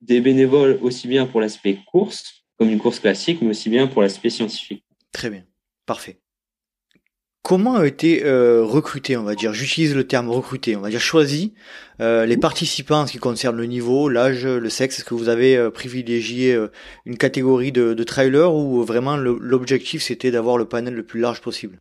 des 0.00 0.20
bénévoles 0.20 0.80
aussi 0.82 1.06
bien 1.06 1.26
pour 1.26 1.40
l'aspect 1.40 1.78
course, 1.86 2.44
comme 2.58 2.70
une 2.70 2.80
course 2.80 2.98
classique, 2.98 3.40
mais 3.40 3.50
aussi 3.50 3.70
bien 3.70 3.86
pour 3.86 4.02
l'aspect 4.02 4.30
scientifique. 4.30 4.84
Très 5.12 5.30
bien, 5.30 5.44
parfait. 5.86 6.21
Comment 7.42 7.74
a 7.74 7.86
été 7.88 8.24
euh, 8.24 8.62
recruté, 8.62 9.16
on 9.16 9.24
va 9.24 9.34
dire, 9.34 9.52
j'utilise 9.52 9.96
le 9.96 10.06
terme 10.06 10.30
recruté, 10.30 10.76
on 10.76 10.80
va 10.80 10.90
dire 10.90 11.00
choisi, 11.00 11.54
euh, 12.00 12.24
les 12.24 12.36
participants 12.36 13.00
en 13.00 13.06
ce 13.08 13.12
qui 13.12 13.18
concerne 13.18 13.56
le 13.56 13.66
niveau, 13.66 14.08
l'âge, 14.08 14.46
le 14.46 14.68
sexe 14.68 14.98
Est-ce 14.98 15.04
que 15.04 15.14
vous 15.14 15.28
avez 15.28 15.56
euh, 15.56 15.68
privilégié 15.68 16.56
une 17.04 17.16
catégorie 17.16 17.72
de, 17.72 17.94
de 17.94 18.04
trailers 18.04 18.54
ou 18.54 18.84
vraiment 18.84 19.16
l'objectif 19.16 20.02
c'était 20.02 20.30
d'avoir 20.30 20.56
le 20.56 20.66
panel 20.66 20.94
le 20.94 21.02
plus 21.02 21.18
large 21.18 21.40
possible? 21.40 21.80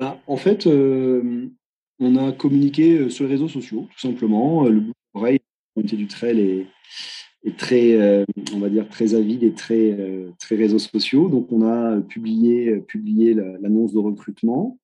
Bah, 0.00 0.18
En 0.26 0.36
fait, 0.36 0.66
on 0.66 2.16
a 2.16 2.32
communiqué 2.32 3.08
sur 3.10 3.26
les 3.26 3.30
réseaux 3.30 3.48
sociaux, 3.48 3.86
tout 3.92 4.00
simplement. 4.00 4.64
Le 4.64 4.80
bouche 4.80 5.38
comité 5.76 5.96
du 5.96 6.08
trail 6.08 6.40
est, 6.40 6.66
est 7.44 7.56
très, 7.56 8.24
on 8.52 8.58
va 8.58 8.68
dire, 8.68 8.88
très 8.88 9.14
avide 9.14 9.44
et 9.44 9.52
très, 9.52 9.96
très 10.40 10.56
réseaux 10.56 10.80
sociaux. 10.80 11.28
Donc, 11.28 11.52
on 11.52 11.62
a 11.62 12.00
publié, 12.00 12.80
publié 12.88 13.34
l'annonce 13.34 13.92
de 13.92 13.98
recrutement. 13.98 14.79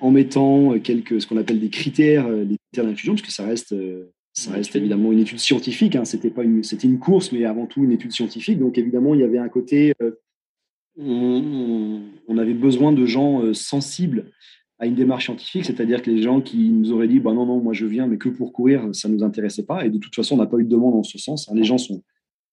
En 0.00 0.10
mettant 0.10 0.78
quelques, 0.78 1.20
ce 1.20 1.26
qu'on 1.26 1.36
appelle 1.36 1.60
des 1.60 1.70
critères, 1.70 2.28
des 2.28 2.56
critères 2.66 2.84
d'inclusion, 2.84 3.14
parce 3.14 3.22
que 3.22 3.32
ça 3.32 3.44
reste, 3.44 3.74
ça 4.32 4.52
reste 4.52 4.74
évidemment 4.76 5.12
une 5.12 5.20
étude 5.20 5.38
scientifique. 5.38 5.96
Hein. 5.96 6.04
C'était 6.04 6.30
pas 6.30 6.44
une, 6.44 6.62
c'était 6.62 6.86
une 6.86 6.98
course, 6.98 7.32
mais 7.32 7.44
avant 7.44 7.66
tout 7.66 7.84
une 7.84 7.92
étude 7.92 8.12
scientifique. 8.12 8.58
Donc 8.58 8.78
évidemment, 8.78 9.14
il 9.14 9.20
y 9.20 9.24
avait 9.24 9.38
un 9.38 9.48
côté, 9.48 9.92
on, 10.98 12.00
on, 12.28 12.38
avait 12.38 12.54
besoin 12.54 12.92
de 12.92 13.06
gens 13.06 13.52
sensibles 13.52 14.30
à 14.78 14.86
une 14.86 14.94
démarche 14.94 15.24
scientifique, 15.24 15.64
c'est-à-dire 15.64 16.02
que 16.02 16.10
les 16.10 16.22
gens 16.22 16.40
qui 16.40 16.68
nous 16.70 16.92
auraient 16.92 17.08
dit 17.08 17.20
bah 17.20 17.32
non, 17.32 17.46
non, 17.46 17.60
moi 17.60 17.72
je 17.72 17.86
viens, 17.86 18.06
mais 18.06 18.18
que 18.18 18.28
pour 18.28 18.52
courir, 18.52 18.88
ça 18.92 19.08
ne 19.08 19.14
nous 19.14 19.24
intéressait 19.24 19.64
pas. 19.64 19.86
Et 19.86 19.90
de 19.90 19.98
toute 19.98 20.14
façon, 20.14 20.34
on 20.34 20.38
n'a 20.38 20.46
pas 20.46 20.58
eu 20.58 20.64
de 20.64 20.68
demande 20.68 20.94
en 20.94 21.02
ce 21.02 21.18
sens. 21.18 21.48
Hein. 21.48 21.54
Les 21.54 21.64
gens 21.64 21.78
sont, 21.78 22.02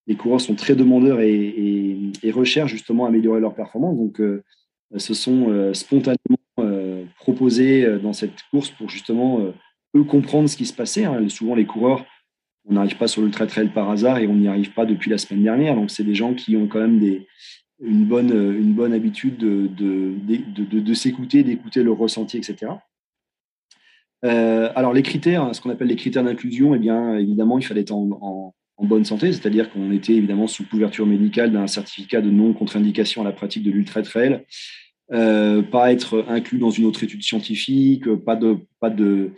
les 0.08 0.16
coureurs 0.16 0.42
sont 0.42 0.56
très 0.56 0.76
demandeurs 0.76 1.20
et, 1.20 2.12
recherchent 2.32 2.72
justement 2.72 3.06
à 3.06 3.10
améliorer 3.10 3.40
leur 3.40 3.56
performance. 3.56 3.98
Donc, 3.98 4.22
euh, 4.22 4.44
se 4.98 5.14
sont 5.14 5.50
euh, 5.50 5.74
spontanément 5.74 6.38
euh, 7.22 7.24
proposés 7.24 8.00
dans 8.02 8.14
cette 8.14 8.44
course 8.50 8.70
pour 8.72 8.90
justement 8.90 9.40
eux 9.96 10.04
comprendre 10.04 10.50
ce 10.50 10.58
qui 10.58 10.66
se 10.66 10.74
passait. 10.74 11.06
Hein. 11.06 11.28
Souvent, 11.30 11.56
les 11.56 11.66
coureurs, 11.66 12.06
on 12.66 12.74
n'arrive 12.74 12.98
pas 12.98 13.08
sur 13.08 13.22
le 13.22 13.32
trail 13.32 13.70
par 13.70 13.90
hasard 13.90 14.18
et 14.20 14.28
on 14.28 14.36
n'y 14.36 14.48
arrive 14.48 14.74
pas 14.74 14.86
depuis 14.86 15.10
la 15.10 15.18
semaine 15.18 15.44
dernière. 15.44 15.76
Donc, 15.76 15.92
c'est 15.92 16.04
des 16.04 16.16
gens 16.16 16.34
qui 16.34 16.56
ont 16.58 16.68
quand 16.68 16.80
même 16.80 17.00
des, 17.00 17.28
une 17.82 18.06
bonne, 18.06 18.32
une 18.32 18.74
bonne 18.74 18.94
habitude 18.94 19.38
de, 19.38 19.68
de, 19.68 20.80
de, 20.80 20.94
s'écouter, 20.94 21.44
d'écouter 21.44 21.84
le 21.84 21.92
ressenti, 21.92 22.38
etc. 22.38 22.74
Euh, 24.24 24.72
alors 24.76 24.94
les 24.94 25.02
critères, 25.02 25.54
ce 25.56 25.62
qu'on 25.62 25.72
appelle 25.72 25.88
les 25.88 25.96
critères 25.96 26.24
d'inclusion, 26.24 26.76
eh 26.76 26.80
bien 26.80 27.18
évidemment 27.18 27.58
il 27.58 27.66
fallait 27.66 27.82
être 27.82 27.92
en, 27.92 28.54
en, 28.78 28.86
bonne 28.86 29.06
santé, 29.06 29.32
c'est-à-dire 29.32 29.72
qu'on 29.72 29.92
était 29.92 30.14
évidemment 30.14 30.48
sous 30.48 30.66
couverture 30.68 31.06
médicale 31.06 31.52
d'un 31.52 31.68
certificat 31.68 32.20
de 32.20 32.32
non 32.32 32.52
contre-indication 32.54 33.22
à 33.22 33.26
la 33.26 33.32
pratique 33.32 33.62
de 33.62 33.70
l'ultra 33.70 34.02
trail, 34.02 34.44
euh, 35.12 35.62
pas 35.62 35.92
être 35.92 36.26
inclus 36.28 36.58
dans 36.60 36.70
une 36.70 36.86
autre 36.86 37.04
étude 37.04 37.24
scientifique, 37.24 38.14
pas 38.16 38.36
de 38.36 38.58
pas 38.80 38.90
de 38.90 39.32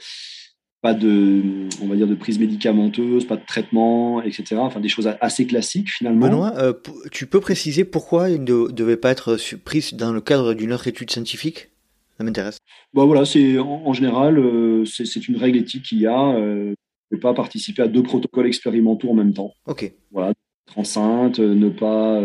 pas 0.84 0.94
de, 0.94 1.70
on 1.82 1.88
va 1.88 1.96
dire, 1.96 2.08
de 2.08 2.14
prise 2.14 2.40
médicamenteuse, 2.40 3.26
pas 3.26 3.38
de 3.38 3.46
traitement, 3.46 4.22
etc. 4.22 4.58
Enfin, 4.58 4.82
des 4.82 4.90
choses 4.90 5.10
assez 5.22 5.48
classiques 5.48 5.90
finalement. 5.90 6.28
Benoît, 6.28 6.54
euh, 6.58 6.74
tu 7.10 7.26
peux 7.26 7.40
préciser 7.40 7.86
pourquoi 7.86 8.30
il 8.30 8.44
ne 8.44 8.70
devait 8.70 8.98
pas 8.98 9.12
être 9.12 9.38
prise 9.64 9.94
dans 9.94 10.12
le 10.12 10.20
cadre 10.20 10.54
d'une 10.54 10.74
autre 10.74 10.88
étude 10.88 11.10
scientifique? 11.10 11.70
Ça 12.18 12.26
m'intéresse. 12.26 12.58
Bon, 12.94 13.04
bah, 13.04 13.08
voilà, 13.08 13.24
c'est 13.24 13.58
en, 13.58 13.94
général, 13.94 14.38
euh, 14.38 14.84
c'est 14.84 15.28
une 15.30 15.38
règle 15.38 15.60
éthique 15.60 15.84
qu'il 15.84 16.00
y 16.00 16.06
a. 16.06 16.36
Euh, 16.36 16.74
ne 17.12 17.18
pas 17.18 17.34
participer 17.34 17.84
à 17.84 17.88
deux 17.88 18.04
protocoles 18.04 18.48
expérimentaux 18.48 19.10
en 19.10 19.14
même 19.14 19.34
temps. 19.34 19.54
Ok. 19.68 19.90
Voilà, 20.12 20.32
être 20.32 20.78
enceinte, 20.78 21.40
ne 21.40 21.70
pas 21.70 22.22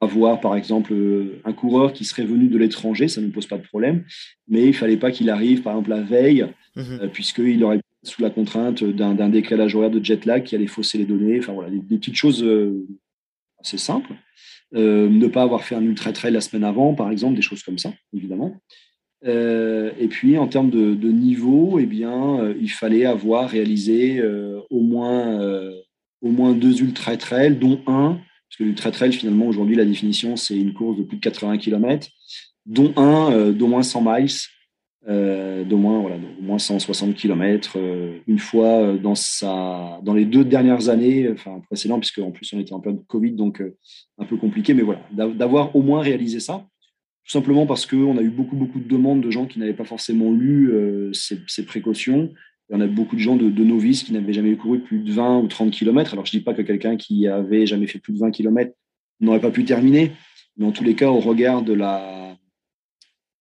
avoir, 0.00 0.40
par 0.40 0.56
exemple, 0.56 0.94
un 1.44 1.52
coureur 1.52 1.92
qui 1.92 2.04
serait 2.04 2.24
venu 2.24 2.48
de 2.48 2.58
l'étranger, 2.58 3.08
ça 3.08 3.20
ne 3.20 3.28
pose 3.28 3.46
pas 3.46 3.58
de 3.58 3.66
problème, 3.66 4.04
mais 4.48 4.66
il 4.66 4.74
fallait 4.74 4.96
pas 4.96 5.10
qu'il 5.10 5.30
arrive, 5.30 5.62
par 5.62 5.72
exemple, 5.72 5.90
la 5.90 6.02
veille, 6.02 6.46
mhm. 6.76 7.00
euh, 7.02 7.08
puisqu'il 7.08 7.62
aurait 7.64 7.80
sous 8.02 8.22
la 8.22 8.30
contrainte 8.30 8.82
d'un 8.82 9.28
décalage 9.28 9.74
horaire 9.74 9.90
de 9.90 10.02
jet 10.02 10.24
lag 10.24 10.42
qui 10.42 10.54
allait 10.54 10.66
fausser 10.66 10.96
les 10.96 11.04
données. 11.04 11.38
Enfin 11.38 11.52
voilà, 11.52 11.70
des, 11.70 11.98
petites 11.98 12.16
choses 12.16 12.42
euh, 12.42 12.86
assez 13.58 13.76
simples. 13.76 14.14
Euh, 14.74 15.08
ne 15.08 15.26
pas 15.26 15.42
avoir 15.42 15.64
fait 15.64 15.74
un 15.74 15.82
ultra 15.82 16.12
trail 16.12 16.32
la 16.32 16.40
semaine 16.40 16.64
avant, 16.64 16.94
par 16.94 17.10
exemple, 17.10 17.34
des 17.34 17.42
choses 17.42 17.62
comme 17.62 17.78
ça, 17.78 17.92
évidemment. 18.14 18.56
et 19.24 20.08
puis 20.08 20.38
en 20.38 20.46
termes 20.46 20.70
de, 20.70 20.94
de 20.94 21.10
niveau, 21.10 21.78
eh 21.78 21.86
bien, 21.86 22.54
il 22.58 22.70
fallait 22.70 23.04
avoir 23.04 23.50
réalisé 23.50 24.22
au 24.70 24.80
moins 24.80 25.38
au 26.22 26.30
moins 26.30 26.52
deux 26.52 26.82
ultra 26.82 27.16
trails, 27.16 27.56
dont 27.56 27.80
un 27.86 28.18
parce 28.50 28.58
que 28.58 28.64
l'ultra 28.64 28.90
trail, 28.90 29.12
finalement, 29.12 29.46
aujourd'hui, 29.46 29.76
la 29.76 29.84
définition, 29.84 30.34
c'est 30.34 30.58
une 30.58 30.74
course 30.74 30.98
de 30.98 31.04
plus 31.04 31.18
de 31.18 31.22
80 31.22 31.58
km, 31.58 32.08
dont 32.66 32.92
un 32.96 33.32
euh, 33.32 33.52
d'au 33.52 33.68
moins 33.68 33.84
100 33.84 34.02
miles, 34.02 34.28
euh, 35.08 35.62
d'au 35.62 35.76
moins, 35.76 36.00
voilà, 36.00 36.16
moins 36.40 36.58
160 36.58 37.14
km, 37.14 37.74
euh, 37.76 38.18
une 38.26 38.40
fois 38.40 38.96
dans, 38.98 40.14
les 40.14 40.24
deux 40.24 40.44
dernières 40.44 40.88
années, 40.88 41.30
enfin 41.30 41.60
précédentes, 41.66 42.00
puisque 42.00 42.18
en 42.18 42.32
plus 42.32 42.52
on 42.52 42.58
était 42.58 42.72
en 42.72 42.80
période 42.80 43.00
de 43.00 43.06
Covid, 43.06 43.32
donc 43.32 43.62
un 44.18 44.24
peu 44.24 44.36
compliqué, 44.36 44.74
mais 44.74 44.82
voilà, 44.82 45.02
d'avoir 45.12 45.76
au 45.76 45.82
moins 45.82 46.02
réalisé 46.02 46.40
ça, 46.40 46.66
tout 47.24 47.30
simplement 47.30 47.66
parce 47.66 47.86
qu'on 47.86 48.18
a 48.18 48.22
eu 48.22 48.30
beaucoup, 48.30 48.56
beaucoup 48.56 48.80
de 48.80 48.88
demandes 48.88 49.20
de 49.20 49.30
gens 49.30 49.46
qui 49.46 49.60
n'avaient 49.60 49.74
pas 49.74 49.84
forcément 49.84 50.32
lu 50.32 50.74
ces, 51.12 51.64
précautions, 51.64 52.32
il 52.70 52.74
y 52.74 52.76
en 52.76 52.80
a 52.80 52.86
beaucoup 52.86 53.16
de 53.16 53.20
gens 53.20 53.34
de, 53.34 53.64
novices 53.64 54.04
qui 54.04 54.12
n'avaient 54.12 54.32
jamais 54.32 54.54
couru 54.54 54.78
plus 54.78 55.00
de 55.00 55.12
20 55.12 55.38
ou 55.38 55.48
30 55.48 55.72
km. 55.72 56.12
Alors, 56.12 56.24
je 56.24 56.36
ne 56.36 56.38
dis 56.38 56.44
pas 56.44 56.54
que 56.54 56.62
quelqu'un 56.62 56.96
qui 56.96 57.26
avait 57.26 57.66
jamais 57.66 57.88
fait 57.88 57.98
plus 57.98 58.12
de 58.12 58.18
20 58.18 58.30
km 58.30 58.72
n'aurait 59.20 59.40
pas 59.40 59.50
pu 59.50 59.64
terminer, 59.64 60.12
mais 60.56 60.66
en 60.66 60.70
tous 60.70 60.84
les 60.84 60.94
cas, 60.94 61.08
au 61.10 61.18
regard 61.18 61.62
de 61.62 61.72
la, 61.72 62.36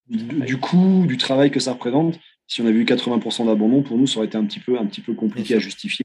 du, 0.07 0.57
coût, 0.57 1.05
du 1.07 1.17
travail 1.17 1.51
que 1.51 1.59
ça 1.59 1.73
représente, 1.73 2.19
si 2.47 2.61
on 2.61 2.65
avait 2.65 2.79
eu 2.79 2.85
80% 2.85 3.45
d'abandon, 3.45 3.83
pour 3.83 3.99
nous, 3.99 4.07
ça 4.07 4.17
aurait 4.17 4.25
été 4.25 4.37
un 4.37 4.45
petit 4.45 4.59
peu, 4.59 4.79
un 4.79 4.85
petit 4.87 5.01
peu 5.01 5.13
compliqué 5.13 5.53
à 5.53 5.59
justifier. 5.59 6.03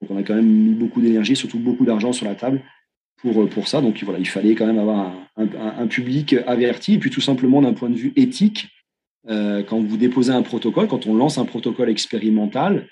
Donc, 0.00 0.12
on 0.12 0.16
a 0.16 0.22
quand 0.22 0.36
même 0.36 0.46
mis 0.46 0.74
beaucoup 0.74 1.00
d'énergie, 1.00 1.34
surtout 1.34 1.58
beaucoup 1.58 1.84
d'argent 1.84 2.12
sur 2.12 2.24
la 2.24 2.36
table 2.36 2.62
pour, 3.16 3.48
pour 3.48 3.66
ça. 3.66 3.80
Donc, 3.80 4.00
voilà, 4.04 4.20
il 4.20 4.28
fallait 4.28 4.54
quand 4.54 4.66
même 4.66 4.78
avoir 4.78 5.12
un, 5.36 5.48
un 5.76 5.86
public 5.88 6.36
averti. 6.46 6.94
Et 6.94 6.98
puis, 6.98 7.10
tout 7.10 7.20
simplement, 7.20 7.60
d'un 7.62 7.74
point 7.74 7.90
de 7.90 7.96
vue 7.96 8.12
éthique, 8.14 8.68
euh, 9.28 9.62
quand 9.62 9.80
vous 9.80 9.96
déposez 9.96 10.32
un 10.32 10.42
protocole, 10.42 10.88
quand 10.88 11.06
on 11.06 11.14
lance 11.14 11.38
un 11.38 11.44
protocole 11.44 11.90
expérimental, 11.90 12.88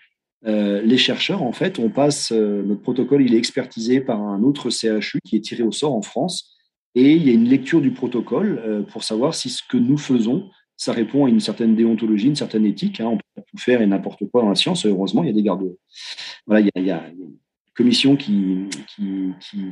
euh, 0.46 0.82
les 0.82 0.98
chercheurs, 0.98 1.42
en 1.42 1.52
fait, 1.52 1.78
on 1.78 1.88
passe, 1.88 2.32
euh, 2.32 2.62
notre 2.62 2.82
protocole, 2.82 3.22
il 3.22 3.34
est 3.34 3.38
expertisé 3.38 4.00
par 4.00 4.20
un 4.20 4.42
autre 4.42 4.70
CHU 4.70 5.20
qui 5.24 5.36
est 5.36 5.40
tiré 5.40 5.62
au 5.62 5.72
sort 5.72 5.94
en 5.94 6.02
France. 6.02 6.56
Et 6.94 7.12
il 7.12 7.26
y 7.26 7.30
a 7.30 7.32
une 7.32 7.48
lecture 7.48 7.80
du 7.80 7.92
protocole 7.92 8.84
pour 8.90 9.04
savoir 9.04 9.34
si 9.34 9.50
ce 9.50 9.62
que 9.68 9.76
nous 9.76 9.98
faisons, 9.98 10.50
ça 10.76 10.92
répond 10.92 11.26
à 11.26 11.28
une 11.28 11.38
certaine 11.38 11.76
déontologie, 11.76 12.26
une 12.28 12.34
certaine 12.34 12.64
éthique. 12.64 13.00
Hein. 13.00 13.10
On 13.12 13.16
peut 13.16 13.42
tout 13.46 13.58
faire 13.58 13.82
et 13.82 13.86
n'importe 13.86 14.24
quoi 14.32 14.42
dans 14.42 14.48
la 14.48 14.54
science. 14.54 14.84
Heureusement, 14.86 15.22
il 15.22 15.26
y 15.26 15.30
a 15.30 15.34
des 15.34 15.42
gardes. 15.42 15.76
Voilà, 16.46 16.66
il 16.74 16.84
y 16.84 16.90
a, 16.90 17.08
une 17.08 17.34
commission 17.74 18.16
qui, 18.16 18.66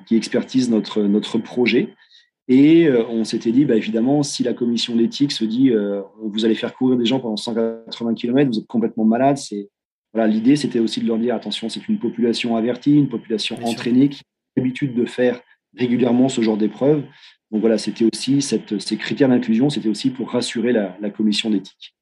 qui 0.07 0.15
expertise 0.17 0.71
notre, 0.71 1.03
notre 1.03 1.39
projet. 1.39 1.95
Et 2.49 2.87
euh, 2.87 3.05
on 3.09 3.25
s'était 3.25 3.53
dit, 3.53 3.65
bah, 3.65 3.77
évidemment, 3.77 4.23
si 4.23 4.43
la 4.43 4.53
commission 4.53 4.95
d'éthique 4.95 5.33
se 5.33 5.45
dit, 5.45 5.71
euh, 5.71 6.03
vous 6.23 6.45
allez 6.45 6.55
faire 6.55 6.75
courir 6.75 6.97
des 6.97 7.07
gens 7.07 7.19
pendant 7.19 7.37
180 7.37 8.15
km, 8.15 8.51
vous 8.51 8.59
êtes 8.61 8.67
complètement 8.67 9.05
malade, 9.05 9.37
c'est 9.37 9.69
voilà, 10.15 10.33
l'idée, 10.33 10.57
c'était 10.57 10.79
aussi 10.79 11.01
de 11.01 11.07
leur 11.07 11.19
dire, 11.19 11.35
attention, 11.35 11.69
c'est 11.69 11.89
une 11.89 11.99
population 11.99 12.57
avertie, 12.57 12.95
une 12.95 13.09
population 13.09 13.59
entraînée 13.65 14.09
qui 14.09 14.21
a 14.21 14.61
l'habitude 14.61 14.95
de 14.95 15.05
faire 15.05 15.43
régulièrement 15.77 16.31
ce 16.31 16.41
genre 16.41 16.57
d'épreuves. 16.57 17.03
Donc 17.51 17.61
voilà, 17.61 17.77
c'était 17.77 18.07
aussi 18.11 18.41
cette, 18.41 18.81
ces 18.81 18.97
critères 18.97 19.29
d'inclusion, 19.29 19.69
c'était 19.69 19.91
aussi 19.91 20.11
pour 20.11 20.31
rassurer 20.31 20.73
la, 20.73 20.97
la 21.03 21.11
commission 21.11 21.51
d'éthique. 21.51 21.95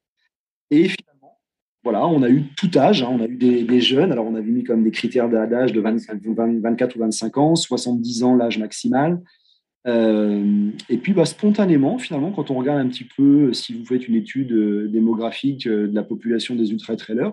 Et 0.70 0.84
finalement, 0.88 1.38
voilà, 1.82 2.06
on 2.06 2.22
a 2.22 2.28
eu 2.28 2.44
tout 2.56 2.70
âge, 2.76 3.02
hein, 3.02 3.08
on 3.10 3.20
a 3.20 3.26
eu 3.26 3.36
des, 3.36 3.64
des, 3.64 3.80
jeunes. 3.80 4.12
Alors, 4.12 4.26
on 4.26 4.36
avait 4.36 4.50
mis 4.50 4.62
comme 4.62 4.84
des 4.84 4.90
critères 4.90 5.28
d'âge 5.28 5.72
de 5.72 5.80
24 5.80 6.96
ou 6.96 7.00
25 7.00 7.38
ans, 7.38 7.56
70 7.56 8.22
ans 8.22 8.36
l'âge 8.36 8.58
maximal, 8.58 9.20
euh, 9.86 10.70
et 10.88 10.96
puis, 10.96 11.12
bah, 11.12 11.26
spontanément, 11.26 11.98
finalement, 11.98 12.30
quand 12.30 12.50
on 12.50 12.54
regarde 12.54 12.78
un 12.78 12.88
petit 12.88 13.04
peu, 13.04 13.52
si 13.52 13.74
vous 13.74 13.84
faites 13.84 14.08
une 14.08 14.14
étude 14.14 14.52
euh, 14.52 14.88
démographique 14.88 15.66
euh, 15.66 15.88
de 15.88 15.94
la 15.94 16.02
population 16.02 16.54
des 16.54 16.70
ultra-trailers, 16.70 17.32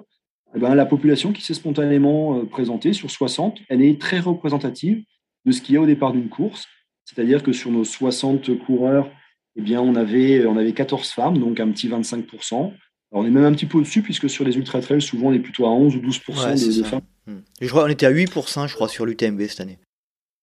eh 0.55 0.59
ben, 0.59 0.75
la 0.75 0.85
population 0.85 1.31
qui 1.31 1.41
s'est 1.41 1.53
spontanément 1.53 2.45
présentée 2.45 2.91
sur 2.91 3.09
60, 3.09 3.59
elle 3.69 3.81
est 3.81 3.99
très 3.99 4.19
représentative 4.19 5.01
de 5.45 5.51
ce 5.53 5.61
qu'il 5.61 5.75
y 5.75 5.77
a 5.77 5.81
au 5.81 5.85
départ 5.85 6.11
d'une 6.11 6.27
course. 6.27 6.65
C'est-à-dire 7.05 7.41
que 7.41 7.53
sur 7.53 7.71
nos 7.71 7.85
60 7.85 8.57
coureurs, 8.59 9.09
eh 9.55 9.61
bien, 9.61 9.81
on, 9.81 9.95
avait, 9.95 10.45
on 10.45 10.57
avait 10.57 10.73
14 10.73 11.09
femmes, 11.09 11.37
donc 11.37 11.61
un 11.61 11.71
petit 11.71 11.87
25%. 11.87 12.53
Alors, 12.53 12.73
on 13.13 13.25
est 13.25 13.29
même 13.29 13.45
un 13.45 13.53
petit 13.53 13.65
peu 13.65 13.77
au-dessus, 13.77 14.01
puisque 14.01 14.29
sur 14.29 14.43
les 14.43 14.57
ultra-trails, 14.57 15.01
souvent, 15.01 15.27
on 15.27 15.33
est 15.33 15.39
plutôt 15.39 15.65
à 15.65 15.69
11 15.69 15.95
ou 15.95 15.99
12% 15.99 16.79
de, 16.79 16.83
femmes. 16.83 17.01
Hmm. 17.27 17.39
Je 17.61 17.67
crois 17.69 17.83
qu'on 17.83 17.89
était 17.89 18.05
à 18.05 18.11
8%, 18.11 18.67
je 18.67 18.75
crois, 18.75 18.89
sur 18.89 19.05
l'UTMB 19.05 19.41
cette 19.47 19.61
année. 19.61 19.79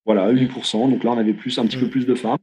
Voilà, 0.09 0.33
8%. 0.33 0.91
Donc 0.91 1.05
là, 1.05 1.11
on 1.13 1.19
avait 1.19 1.35
plus, 1.35 1.59
un 1.59 1.67
petit 1.67 1.77
peu 1.77 1.85
mm. 1.85 1.91
plus 1.91 2.07
de 2.07 2.15
femmes. 2.15 2.39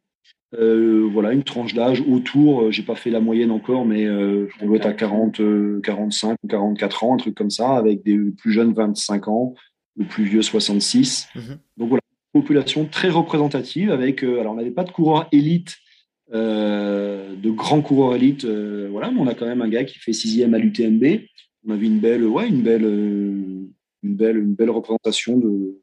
Euh, 0.53 1.09
voilà, 1.11 1.33
une 1.33 1.43
tranche 1.43 1.73
d'âge 1.73 2.03
autour, 2.07 2.61
euh, 2.61 2.71
j'ai 2.71 2.83
pas 2.83 2.93
fait 2.93 3.09
la 3.09 3.19
moyenne 3.19 3.49
encore, 3.49 3.87
mais 3.87 4.05
euh, 4.05 4.47
on 4.61 4.67
doit 4.67 4.77
être 4.77 4.85
à 4.85 4.93
40, 4.93 5.41
45 5.81 6.37
ou 6.43 6.47
44 6.47 7.03
ans, 7.03 7.15
un 7.15 7.17
truc 7.17 7.33
comme 7.33 7.49
ça, 7.49 7.75
avec 7.75 8.03
des 8.03 8.19
plus 8.37 8.51
jeunes 8.51 8.71
25 8.71 9.27
ans, 9.29 9.55
le 9.97 10.05
plus 10.05 10.25
vieux 10.25 10.43
66. 10.43 11.27
Mm-hmm. 11.35 11.39
Donc 11.77 11.89
voilà, 11.89 12.01
population 12.33 12.85
très 12.85 13.09
représentative 13.09 13.89
avec, 13.89 14.21
alors 14.21 14.53
on 14.53 14.57
n'avait 14.57 14.69
pas 14.69 14.83
de 14.83 14.91
coureurs 14.91 15.27
élite, 15.31 15.77
de 16.31 17.49
grands 17.49 17.81
coureurs 17.81 18.13
élites, 18.15 18.45
voilà, 18.45 19.09
mais 19.09 19.19
on 19.19 19.27
a 19.27 19.33
quand 19.33 19.47
même 19.47 19.63
un 19.63 19.69
gars 19.69 19.85
qui 19.85 19.97
fait 19.97 20.13
sixième 20.13 20.53
à 20.53 20.59
l'UTMB. 20.59 21.03
On 21.67 21.73
avait 21.73 21.87
une 21.87 21.99
belle, 21.99 22.25
ouais, 22.25 22.47
une 22.47 22.61
belle, 22.61 22.83
une 22.83 24.15
belle, 24.15 24.37
une 24.37 24.53
belle 24.53 24.69
représentation 24.69 25.39
de 25.39 25.81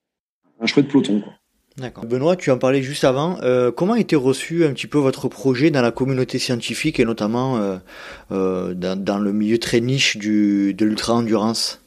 un 0.61 0.67
chouette 0.67 0.87
peloton. 0.87 1.21
Quoi. 1.21 1.33
D'accord. 1.79 2.05
Benoît, 2.05 2.37
tu 2.37 2.51
en 2.51 2.59
parlais 2.59 2.83
juste 2.83 3.05
avant. 3.05 3.41
Euh, 3.43 3.71
comment 3.71 3.95
a 3.95 4.01
été 4.01 4.15
reçu 4.15 4.65
un 4.65 4.73
petit 4.73 4.87
peu 4.87 4.99
votre 4.99 5.29
projet 5.29 5.71
dans 5.71 5.81
la 5.81 5.91
communauté 5.91 6.39
scientifique 6.39 7.01
et 7.01 7.05
notamment 7.05 7.57
euh, 7.57 7.79
euh, 8.31 8.75
dans, 8.75 9.19
le 9.19 9.33
milieu 9.33 9.59
très 9.59 9.81
niche 9.81 10.19
du, 10.19 10.75
de 10.75 10.85
l'ultra-endurance? 10.85 11.83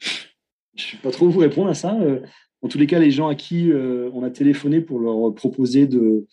Je 0.00 0.84
ne 0.84 0.90
sais 0.90 0.96
pas 1.02 1.10
trop 1.10 1.28
vous 1.28 1.40
répondre 1.40 1.70
à 1.70 1.74
ça. 1.74 1.96
En 2.60 2.68
tous 2.68 2.78
les 2.78 2.86
cas, 2.86 2.98
les 2.98 3.10
gens 3.10 3.28
à 3.28 3.34
qui 3.34 3.72
on 3.72 4.22
a 4.22 4.30
téléphoné 4.30 4.80
pour 4.80 5.00
leur 5.00 5.34
proposer 5.34 5.86
de, 5.86 6.26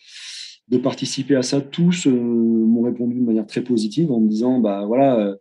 de 0.68 0.78
participer 0.78 1.36
à 1.36 1.42
ça, 1.42 1.60
tous 1.60 2.06
m'ont 2.06 2.82
répondu 2.82 3.18
de 3.18 3.24
manière 3.24 3.46
très 3.46 3.62
positive 3.62 4.12
en 4.12 4.20
me 4.20 4.28
disant, 4.28 4.60
bah 4.60 4.84
voilà, 4.86 5.34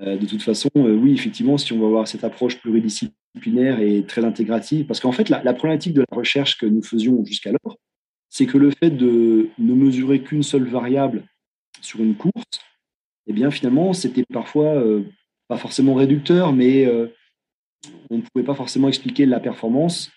de 0.00 0.26
toute 0.26 0.42
façon, 0.42 0.68
oui, 0.74 1.14
effectivement, 1.14 1.56
si 1.56 1.72
on 1.72 1.80
va 1.80 1.86
avoir 1.86 2.08
cette 2.08 2.24
approche 2.24 2.60
pluridisciplinaire 2.60 3.80
et 3.80 4.04
très 4.04 4.24
intégrative, 4.24 4.86
parce 4.86 5.00
qu'en 5.00 5.12
fait, 5.12 5.28
la, 5.30 5.40
problématique 5.54 5.94
de 5.94 6.00
la 6.00 6.16
recherche 6.16 6.58
que 6.58 6.66
nous 6.66 6.82
faisions 6.82 7.24
jusqu'alors, 7.24 7.78
c'est 8.28 8.46
que 8.46 8.58
le 8.58 8.70
fait 8.70 8.90
de 8.90 9.48
ne 9.58 9.74
mesurer 9.74 10.20
qu'une 10.20 10.42
seule 10.42 10.68
variable 10.68 11.24
sur 11.80 12.00
une 12.00 12.14
course, 12.14 12.60
eh 13.26 13.32
bien 13.32 13.50
finalement, 13.50 13.94
c'était 13.94 14.24
parfois 14.30 14.82
pas 15.48 15.56
forcément 15.56 15.94
réducteur, 15.94 16.52
mais 16.52 16.86
on 18.10 18.18
ne 18.18 18.22
pouvait 18.22 18.44
pas 18.44 18.54
forcément 18.54 18.88
expliquer 18.88 19.24
la 19.24 19.40
performance 19.40 20.10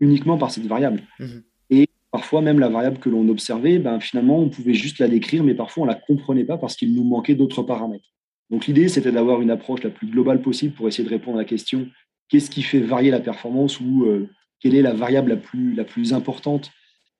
uniquement 0.00 0.38
par 0.38 0.50
cette 0.50 0.66
variable. 0.66 1.02
Mmh 1.18 1.40
et 1.70 1.88
parfois, 2.10 2.42
même 2.42 2.58
la 2.58 2.68
variable 2.68 2.98
que 2.98 3.08
l'on 3.08 3.28
observait, 3.28 3.78
ben, 3.78 4.00
finalement, 4.00 4.38
on 4.40 4.48
pouvait 4.48 4.74
juste 4.74 4.98
la 4.98 5.08
décrire, 5.08 5.44
mais 5.44 5.54
parfois, 5.54 5.84
on 5.84 5.86
ne 5.86 5.92
la 5.92 5.98
comprenait 5.98 6.44
pas 6.44 6.58
parce 6.58 6.74
qu'il 6.74 6.92
nous 6.92 7.04
manquait 7.04 7.36
d'autres 7.36 7.62
paramètres. 7.62 8.08
Donc, 8.50 8.66
l'idée, 8.66 8.88
c'était 8.88 9.12
d'avoir 9.12 9.40
une 9.40 9.50
approche 9.50 9.82
la 9.82 9.90
plus 9.90 10.08
globale 10.08 10.42
possible 10.42 10.74
pour 10.74 10.88
essayer 10.88 11.04
de 11.04 11.08
répondre 11.08 11.38
à 11.38 11.42
la 11.42 11.46
question 11.46 11.88
qu'est-ce 12.30 12.50
qui 12.50 12.62
fait 12.62 12.80
varier 12.80 13.10
la 13.10 13.20
performance 13.20 13.80
ou 13.80 14.04
euh, 14.04 14.28
quelle 14.60 14.74
est 14.74 14.82
la 14.82 14.94
variable 14.94 15.30
la 15.76 15.84
plus, 15.84 16.12
importante 16.14 16.70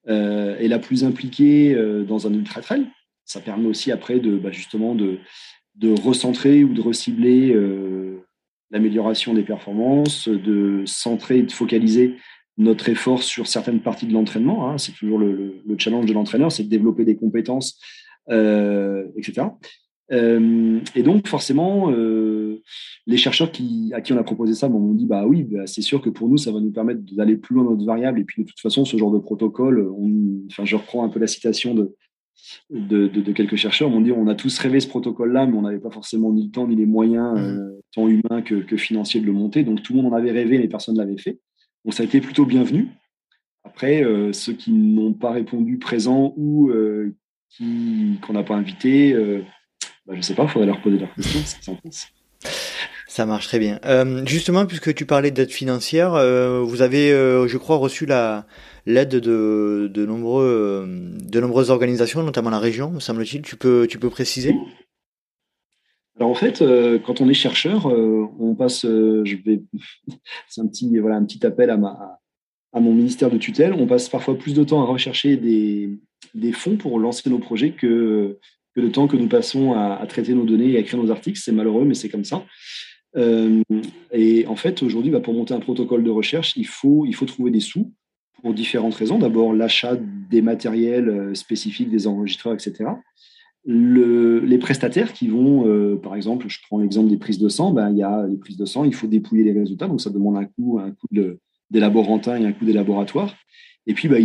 euh, 0.09 0.57
et 0.59 0.69
la 0.69 0.79
plus 0.79 1.05
impliquée 1.05 1.75
euh, 1.75 2.05
dans 2.05 2.27
un 2.27 2.33
ultra 2.33 2.63
trail. 2.63 2.87
Ça 3.27 3.41
permet 3.41 3.67
aussi 3.67 3.93
après 3.93 4.19
de 4.19 4.37
bah, 4.37 4.51
justement 4.51 4.95
de, 4.95 5.19
recentrer 6.03 6.65
ou 6.65 6.75
de 6.75 6.81
recibler 6.81 7.57
l'amélioration 8.71 9.33
des 9.33 9.45
performances, 9.45 10.29
de 10.29 10.83
centrer 10.85 11.39
et 11.39 11.43
de 11.43 11.53
focaliser 11.53 12.17
notre 12.59 12.91
effort 12.91 13.23
sur 13.23 13.47
certaines 13.47 13.81
parties 13.81 14.07
de 14.07 14.13
l'entraînement. 14.13 14.69
Hein. 14.69 14.77
c'est 14.77 14.93
toujours 14.93 15.19
le, 15.19 15.63
challenge 15.79 16.05
de 16.05 16.13
l'entraîneur, 16.13 16.53
c'est 16.53 16.65
de 16.65 16.69
développer 16.69 17.05
des 17.05 17.17
compétences, 17.17 17.81
etc. 18.29 19.47
Euh, 20.13 20.81
et 20.95 21.03
donc, 21.03 21.29
forcément, 21.29 21.91
euh, 21.91 22.63
les 23.07 23.17
chercheurs 23.17 23.53
qui, 23.53 23.93
à 23.95 24.01
qui 24.01 24.13
on 24.13 24.19
a 24.19 24.25
proposé 24.25 24.55
ça 24.55 24.69
m'ont 24.69 24.93
dit 24.93 25.07
bah 25.07 25.25
oui, 25.27 25.45
bah, 25.45 25.67
c'est 25.67 25.83
sûr 25.83 26.01
que 26.01 26.11
pour 26.11 26.29
nous, 26.29 26.37
ça 26.37 26.53
va 26.53 26.61
nous 26.61 26.73
permettre 26.73 27.01
d'aller 27.15 27.37
plus 27.37 27.55
loin 27.55 27.65
dans 27.65 27.71
notre 27.73 27.87
variable. 27.87 28.21
Et 28.21 28.25
puis, 28.25 28.43
de 28.43 28.49
toute 28.49 28.61
façon, 28.61 28.85
ce 28.85 28.97
genre 28.97 29.13
de 29.13 29.19
protocole, 29.19 29.89
enfin, 30.51 30.65
je 30.65 30.77
reprends 30.77 31.05
un 31.05 31.09
peu 31.09 31.21
la 31.21 31.27
citation 31.27 31.75
de, 31.75 31.95
de, 32.71 33.33
quelques 33.33 33.57
chercheurs, 33.57 33.91
m'ont 33.91 34.01
dit 34.01 34.13
on 34.13 34.27
a 34.27 34.35
tous 34.35 34.59
rêvé 34.59 34.81
ce 34.81 34.89
protocole-là, 34.89 35.47
mais 35.47 35.57
on 35.57 35.63
n'avait 35.63 35.79
pas 35.79 35.91
forcément 35.91 36.33
ni 36.33 36.45
le 36.45 36.51
temps 36.51 36.67
ni 36.67 36.75
les 36.75 36.87
moyens, 36.87 37.39
mmh. 37.39 37.73
tant 37.95 38.09
humains 38.09 38.43
que, 38.43 38.57
que, 38.57 38.77
financiers, 38.77 39.21
de 39.21 39.27
le 39.27 39.33
monter. 39.33 39.63
Donc, 39.63 39.83
tout 39.83 39.93
le 39.93 40.03
monde 40.03 40.13
en 40.13 40.17
avait 40.17 40.33
rêvé, 40.33 40.59
mais 40.59 40.69
personne 40.69 40.97
ne 40.97 41.01
l'avait 41.01 41.19
fait. 41.19 41.39
Donc 41.85 41.95
ça 41.95 42.03
a 42.03 42.07
été 42.07 42.21
plutôt 42.21 42.45
bienvenu. 42.45 42.89
Après, 43.65 44.03
euh, 44.05 44.33
ceux 44.33 44.53
qui 44.53 44.73
n'ont 44.73 45.13
pas 45.13 45.33
répondu 45.33 45.79
présent 45.79 46.33
ou 46.37 46.71
euh, 46.71 47.15
qu'on 47.59 48.33
n'a 48.33 48.43
pas 48.43 48.55
invité, 48.55 49.13
euh, 49.13 49.43
bah, 50.11 50.15
je 50.15 50.17
ne 50.19 50.23
sais 50.23 50.35
pas, 50.35 50.43
il 50.43 50.49
faudrait 50.49 50.67
leur 50.67 50.81
poser 50.83 50.99
leurs 50.99 51.15
questions, 51.15 51.41
ce 51.45 51.57
qu'ils 51.57 51.73
en 51.73 51.77
pensent. 51.77 52.09
Ça 53.07 53.27
marche 53.27 53.49
très 53.49 53.59
bien. 53.59 53.81
justement, 54.27 54.67
puisque 54.67 54.95
tu 54.95 55.05
parlais 55.05 55.31
d'aide 55.31 55.51
financière, 55.51 56.13
vous 56.65 56.83
avez, 56.83 57.11
je 57.11 57.57
crois, 57.57 57.77
reçu 57.77 58.07
la 58.07 58.47
l'aide 58.87 59.17
de, 59.17 59.91
de, 59.93 60.07
nombreux, 60.07 60.89
de 60.89 61.41
nombreuses 61.41 61.71
organisations, 61.71 62.23
notamment 62.23 62.51
la 62.51 62.59
région, 62.59 62.91
me 62.91 63.01
semble-t-il. 63.01 63.43
Tu 63.43 63.57
peux, 63.57 63.87
tu 63.89 63.99
peux 63.99 64.11
préciser? 64.11 64.55
Alors 66.21 66.31
en 66.31 66.35
fait, 66.35 66.61
euh, 66.61 66.99
quand 66.99 67.23
on 67.23 67.29
est 67.31 67.35
chercheur, 67.35 67.87
euh, 67.87 68.29
on 68.39 68.55
passe, 68.55 68.85
euh, 68.85 69.23
je 69.25 69.37
vais, 69.37 69.63
c'est 70.49 70.61
un 70.61 70.67
petit, 70.67 70.99
voilà, 70.99 71.17
un 71.17 71.25
petit 71.25 71.45
appel 71.47 71.71
à 71.71 71.79
ma, 71.79 72.21
à 72.75 72.81
mon 72.81 72.93
ministère 72.93 73.31
de 73.31 73.39
tutelle. 73.39 73.73
On 73.73 73.87
passe 73.87 74.11
parfois 74.11 74.37
plus 74.37 74.53
de 74.53 74.63
temps 74.63 74.83
à 74.83 74.87
rechercher 74.87 75.39
des, 75.39 75.99
des 76.35 76.53
fonds 76.53 76.77
pour 76.77 76.99
lancer 76.99 77.31
nos 77.31 77.39
projets 77.39 77.73
que, 77.73 78.39
que 78.75 78.81
le 78.81 78.93
temps 78.93 79.07
que 79.07 79.17
nous 79.17 79.29
passons 79.29 79.73
à, 79.73 80.05
traiter 80.09 80.35
nos 80.35 80.45
données 80.45 80.73
et 80.73 80.77
à 80.77 80.81
écrire 80.81 81.03
nos 81.03 81.11
articles. 81.11 81.39
C'est 81.39 81.53
malheureux, 81.53 81.85
mais 81.85 81.95
c'est 81.95 82.09
comme 82.09 82.25
ça. 82.25 82.45
et 83.17 84.45
en 84.47 84.57
fait, 84.57 84.83
aujourd'hui, 84.83 85.11
bah, 85.11 85.21
pour 85.21 85.35
monter 85.35 85.55
un 85.55 85.61
protocole 85.61 86.05
de 86.05 86.11
recherche, 86.11 86.55
il 86.57 86.67
faut, 86.67 87.05
il 87.07 87.15
faut 87.15 87.27
trouver 87.27 87.51
des 87.51 87.61
sous 87.61 87.93
pour 88.43 88.55
différentes 88.55 88.95
raisons. 88.95 89.19
D'abord, 89.19 89.53
l'achat 89.53 89.97
des 89.97 90.43
matériels 90.43 91.35
spécifiques, 91.35 91.91
des 91.91 92.07
enregistreurs, 92.07 92.55
etc 92.55 92.91
les 93.67 94.59
prestataires 94.59 95.13
qui 95.13 95.29
vont, 95.29 95.67
euh, 95.67 95.97
par 95.97 96.17
exemple, 96.17 96.47
je 96.49 96.59
prends 96.67 96.79
l'exemple 96.79 97.11
des 97.11 97.19
prises 97.19 97.39
de 97.39 97.49
sang, 97.49 97.73
ben, 97.73 97.91
il 97.91 97.99
y 97.99 98.03
a 98.03 98.27
les 98.27 98.37
prises 98.37 98.57
de 98.57 98.65
sang, 98.65 98.85
il 98.85 98.95
faut 98.95 99.07
dépouiller 99.07 99.45
les 99.45 99.53
résultats, 99.53 99.87
donc 99.87 100.01
ça 100.01 100.11
demande 100.11 100.37
un 100.37 100.45
coût, 100.45 100.79
un 100.79 100.91
coût 100.91 101.09
de, 101.11 101.39
et 101.73 101.83
un 101.83 102.53
coût 102.53 102.65
des 102.65 102.73
laboratoires. 102.73 103.35
Et 103.87 103.95
puis, 103.95 104.09
bah, 104.09 104.19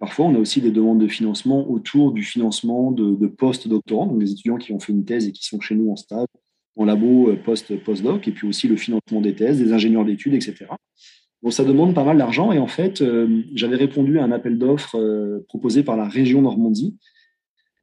parfois, 0.00 0.26
on 0.26 0.34
a 0.34 0.38
aussi 0.38 0.60
des 0.60 0.70
demandes 0.70 1.00
de 1.00 1.08
financement 1.08 1.68
autour 1.70 2.12
du 2.12 2.22
financement 2.22 2.90
de, 2.90 3.26
post-doctorants, 3.26 4.06
donc 4.06 4.18
des 4.18 4.32
étudiants 4.32 4.56
qui 4.56 4.72
ont 4.72 4.80
fait 4.80 4.92
une 4.92 5.04
thèse 5.04 5.28
et 5.28 5.32
qui 5.32 5.44
sont 5.44 5.60
chez 5.60 5.74
nous 5.74 5.90
en 5.90 5.96
stage, 5.96 6.26
en 6.76 6.84
labo 6.84 7.30
euh, 7.30 7.36
post-doc, 7.84 8.26
et 8.26 8.32
puis 8.32 8.48
aussi 8.48 8.66
le 8.66 8.76
financement 8.76 9.20
des 9.20 9.34
thèses, 9.34 9.58
des 9.58 9.72
ingénieurs 9.72 10.04
d'études, 10.04 10.34
etc. 10.34 10.66
Donc, 11.42 11.52
ça 11.52 11.64
demande 11.64 11.94
pas 11.94 12.04
mal 12.04 12.16
d'argent. 12.16 12.52
Et 12.52 12.58
en 12.58 12.66
fait, 12.66 13.02
euh, 13.02 13.42
j'avais 13.54 13.76
répondu 13.76 14.18
à 14.18 14.24
un 14.24 14.32
appel 14.32 14.58
d'offres 14.58 15.42
proposé 15.48 15.82
par 15.82 15.96
la 15.96 16.08
région 16.08 16.42
Normandie, 16.42 16.96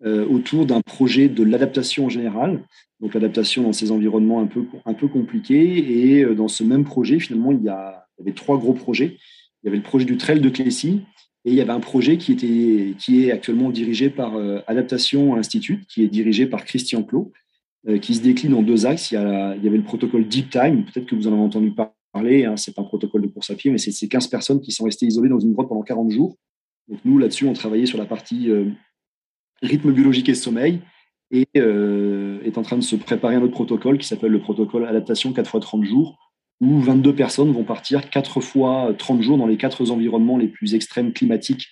euh, 0.04 0.26
autour 0.26 0.66
d'un 0.66 0.82
projet 0.82 1.30
de 1.30 1.44
l'adaptation 1.44 2.08
en 2.08 2.10
général, 2.10 2.64
donc 3.02 3.14
l'adaptation 3.14 3.62
dans 3.62 3.72
ces 3.72 3.92
environnements 3.92 4.42
un 4.42 4.48
peu, 4.48 4.66
un 4.86 4.96
peu 4.96 5.08
compliqués. 5.08 6.16
Et 6.18 6.24
euh, 6.24 6.34
dans 6.34 6.48
ce 6.48 6.64
même 6.64 6.86
projet, 6.86 7.20
finalement, 7.20 7.52
il 7.52 7.62
y, 7.62 7.70
a, 7.70 8.08
il 8.18 8.22
y 8.22 8.24
avait 8.24 8.36
trois 8.36 8.58
gros 8.58 8.74
projets. 8.74 9.18
Il 9.62 9.68
y 9.68 9.70
avait 9.70 9.78
le 9.78 9.84
projet 9.84 10.06
du 10.06 10.18
trail 10.18 10.40
de 10.40 10.50
Clécy, 10.50 11.02
et 11.46 11.52
il 11.52 11.56
y 11.56 11.62
avait 11.62 11.72
un 11.72 11.80
projet 11.80 12.18
qui, 12.18 12.34
était, 12.34 12.96
qui 13.00 13.26
est 13.26 13.32
actuellement 13.32 13.70
dirigé 13.70 14.10
par 14.10 14.36
euh, 14.36 14.60
Adaptation 14.68 15.36
Institute, 15.36 15.86
qui 15.88 16.04
est 16.04 16.08
dirigé 16.08 16.46
par 16.46 16.66
Christian 16.66 17.04
Clot, 17.04 17.32
qui 18.00 18.14
se 18.14 18.22
décline 18.22 18.54
en 18.54 18.62
deux 18.62 18.86
axes. 18.86 19.10
Il 19.10 19.16
y, 19.16 19.18
avait 19.18 19.78
le 19.78 19.82
protocole 19.82 20.28
Deep 20.28 20.52
Time, 20.52 20.86
peut-être 20.86 21.08
que 21.08 21.16
vous 21.16 21.28
en 21.28 21.34
avez 21.34 21.42
entendu 21.42 21.74
parler, 22.14 22.46
hein, 22.46 22.56
c'est 22.56 22.78
un 22.78 22.84
protocole 22.84 23.24
de 23.24 23.28
course 23.28 23.50
à 23.50 23.56
pied, 23.56 23.72
mais 23.72 23.80
c'est 23.80 24.08
15 24.08 24.28
personnes 24.28 24.62
qui 24.62 24.72
sont 24.72 24.84
restées 24.84 25.08
isolées 25.08 25.30
dans 25.30 25.40
une 25.40 25.54
grotte 25.54 25.68
pendant 25.68 25.82
40 25.82 26.12
jours. 26.12 26.38
Donc 26.88 27.00
nous, 27.06 27.18
là-dessus, 27.18 27.48
on 27.48 27.54
travaillait 27.54 27.88
sur 27.88 27.98
la 27.98 28.06
partie 28.06 28.52
rythme 29.64 29.92
biologique 29.92 30.30
et 30.30 30.36
sommeil, 30.36 30.82
et 31.32 31.48
euh, 31.58 32.42
est 32.44 32.58
en 32.58 32.62
train 32.62 32.78
de 32.78 32.84
se 32.84 32.96
préparer 32.96 33.36
un 33.36 33.42
autre 33.42 33.54
protocole 33.54 33.98
qui 33.98 34.08
s'appelle 34.08 34.32
le 34.32 34.42
protocole 34.42 34.86
adaptation 34.86 35.34
4 35.34 35.56
x 35.56 35.66
30 35.66 35.84
jours, 35.84 36.18
où 36.62 36.80
22 36.80 37.14
personnes 37.14 37.52
vont 37.52 37.64
partir 37.64 38.10
4 38.10 38.40
fois 38.40 38.94
30 38.98 39.22
jours 39.22 39.38
dans 39.38 39.48
les 39.48 39.58
quatre 39.58 39.90
environnements 39.92 40.38
les 40.38 40.48
plus 40.48 40.76
extrêmes 40.76 41.12
climatiques 41.12 41.68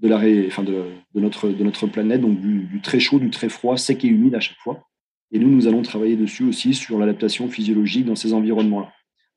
de, 0.00 0.08
la, 0.08 0.18
enfin 0.46 0.62
de, 0.62 0.84
notre, 1.14 1.48
de 1.48 1.64
notre 1.64 1.86
planète, 1.86 2.20
donc 2.20 2.40
du, 2.40 2.80
très 2.82 3.00
chaud, 3.00 3.18
du 3.18 3.30
très 3.30 3.48
froid, 3.48 3.76
sec 3.78 4.04
et 4.04 4.08
humide 4.08 4.34
à 4.34 4.40
chaque 4.40 4.58
fois. 4.58 4.86
Et 5.32 5.38
nous, 5.38 5.48
nous 5.48 5.66
allons 5.66 5.82
travailler 5.82 6.16
dessus 6.16 6.44
aussi 6.44 6.74
sur 6.74 6.98
l'adaptation 6.98 7.48
physiologique 7.48 8.04
dans 8.04 8.14
ces 8.14 8.34
environnements-là. 8.34 8.92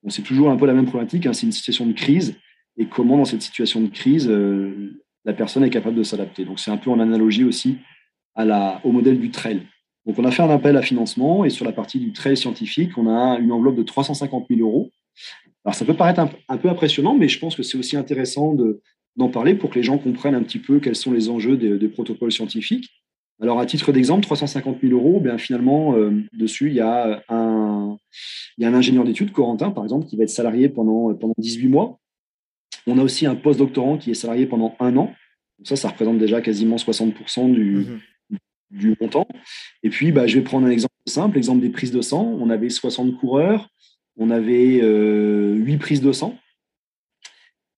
c'est 0.09 0.23
toujours 0.23 0.51
un 0.51 0.57
peu 0.57 0.65
la 0.65 0.73
même 0.73 0.85
problématique, 0.85 1.25
hein, 1.25 1.33
c'est 1.33 1.45
une 1.45 1.53
situation 1.53 1.85
de 1.85 1.93
crise, 1.93 2.35
et 2.77 2.85
comment 2.85 3.17
dans 3.17 3.25
cette 3.25 3.41
situation 3.41 3.81
de 3.81 3.87
crise, 3.87 4.27
euh, 4.29 5.01
la 5.25 5.33
personne 5.33 5.63
est 5.63 5.69
capable 5.69 5.95
de 5.95 6.03
s'adapter? 6.03 6.43
Donc 6.43 6.59
c'est 6.59 6.69
un 6.69 6.77
peu 6.77 6.91
en 6.91 6.99
analogie 6.99 7.43
aussi 7.43 7.77
au 8.83 8.91
modèle 8.91 9.19
du 9.19 9.31
trail. 9.31 9.63
Donc, 10.07 10.17
on 10.19 10.23
a 10.23 10.31
fait 10.31 10.41
un 10.41 10.49
appel 10.49 10.77
à 10.77 10.81
financement 10.81 11.43
et 11.43 11.49
sur 11.49 11.65
la 11.65 11.73
partie 11.73 11.99
du 11.99 12.13
trail 12.13 12.37
scientifique, 12.37 12.97
on 12.97 13.07
a 13.07 13.37
une 13.39 13.51
enveloppe 13.51 13.75
de 13.75 13.83
350 13.83 14.45
000 14.49 14.61
euros. 14.61 14.89
Alors, 15.65 15.75
ça 15.75 15.85
peut 15.85 15.95
paraître 15.95 16.21
un, 16.47 16.57
peu 16.57 16.69
impressionnant, 16.69 17.15
mais 17.15 17.27
je 17.27 17.39
pense 17.39 17.55
que 17.55 17.63
c'est 17.63 17.77
aussi 17.77 17.97
intéressant 17.97 18.55
d'en 19.15 19.29
parler 19.29 19.55
pour 19.55 19.69
que 19.69 19.75
les 19.75 19.83
gens 19.83 19.97
comprennent 19.97 20.35
un 20.35 20.43
petit 20.43 20.59
peu 20.59 20.79
quels 20.79 20.95
sont 20.95 21.11
les 21.11 21.29
enjeux 21.29 21.57
des, 21.57 21.87
protocoles 21.89 22.31
scientifiques. 22.31 22.89
Alors, 23.41 23.59
à 23.59 23.65
titre 23.65 23.91
d'exemple, 23.91 24.23
350 24.23 24.79
000 24.81 24.93
euros, 24.93 25.19
bien 25.19 25.37
finalement, 25.37 25.95
euh, 25.95 26.11
dessus, 26.33 26.69
il 26.69 26.75
y, 26.75 26.79
a 26.79 27.23
un, 27.29 27.97
il 28.57 28.63
y 28.63 28.65
a 28.65 28.69
un 28.69 28.73
ingénieur 28.73 29.03
d'études, 29.03 29.31
Corentin, 29.31 29.69
par 29.69 29.83
exemple, 29.83 30.07
qui 30.07 30.15
va 30.15 30.23
être 30.23 30.29
salarié 30.29 30.69
pendant, 30.69 31.13
pendant 31.13 31.35
18 31.37 31.67
mois. 31.67 31.99
On 32.87 32.97
a 32.97 33.03
aussi 33.03 33.27
un 33.27 33.35
post-doctorant 33.35 33.97
qui 33.97 34.09
est 34.09 34.15
salarié 34.15 34.47
pendant 34.47 34.75
un 34.79 34.95
an. 34.97 35.13
ça, 35.63 35.75
ça 35.75 35.89
représente 35.89 36.17
déjà 36.17 36.41
quasiment 36.41 36.77
60% 36.77 37.51
du, 37.51 37.75
mmh 37.75 37.99
du 38.71 38.95
montant. 38.99 39.27
Et 39.83 39.89
puis, 39.89 40.11
bah, 40.11 40.27
je 40.27 40.37
vais 40.37 40.43
prendre 40.43 40.67
un 40.67 40.69
exemple 40.69 40.93
simple, 41.05 41.35
l'exemple 41.35 41.61
des 41.61 41.69
prises 41.69 41.91
de 41.91 42.01
sang. 42.01 42.37
On 42.39 42.49
avait 42.49 42.69
60 42.69 43.17
coureurs, 43.17 43.69
on 44.17 44.29
avait 44.29 44.79
euh, 44.81 45.53
8 45.53 45.77
prises 45.77 46.01
de 46.01 46.11
sang. 46.11 46.37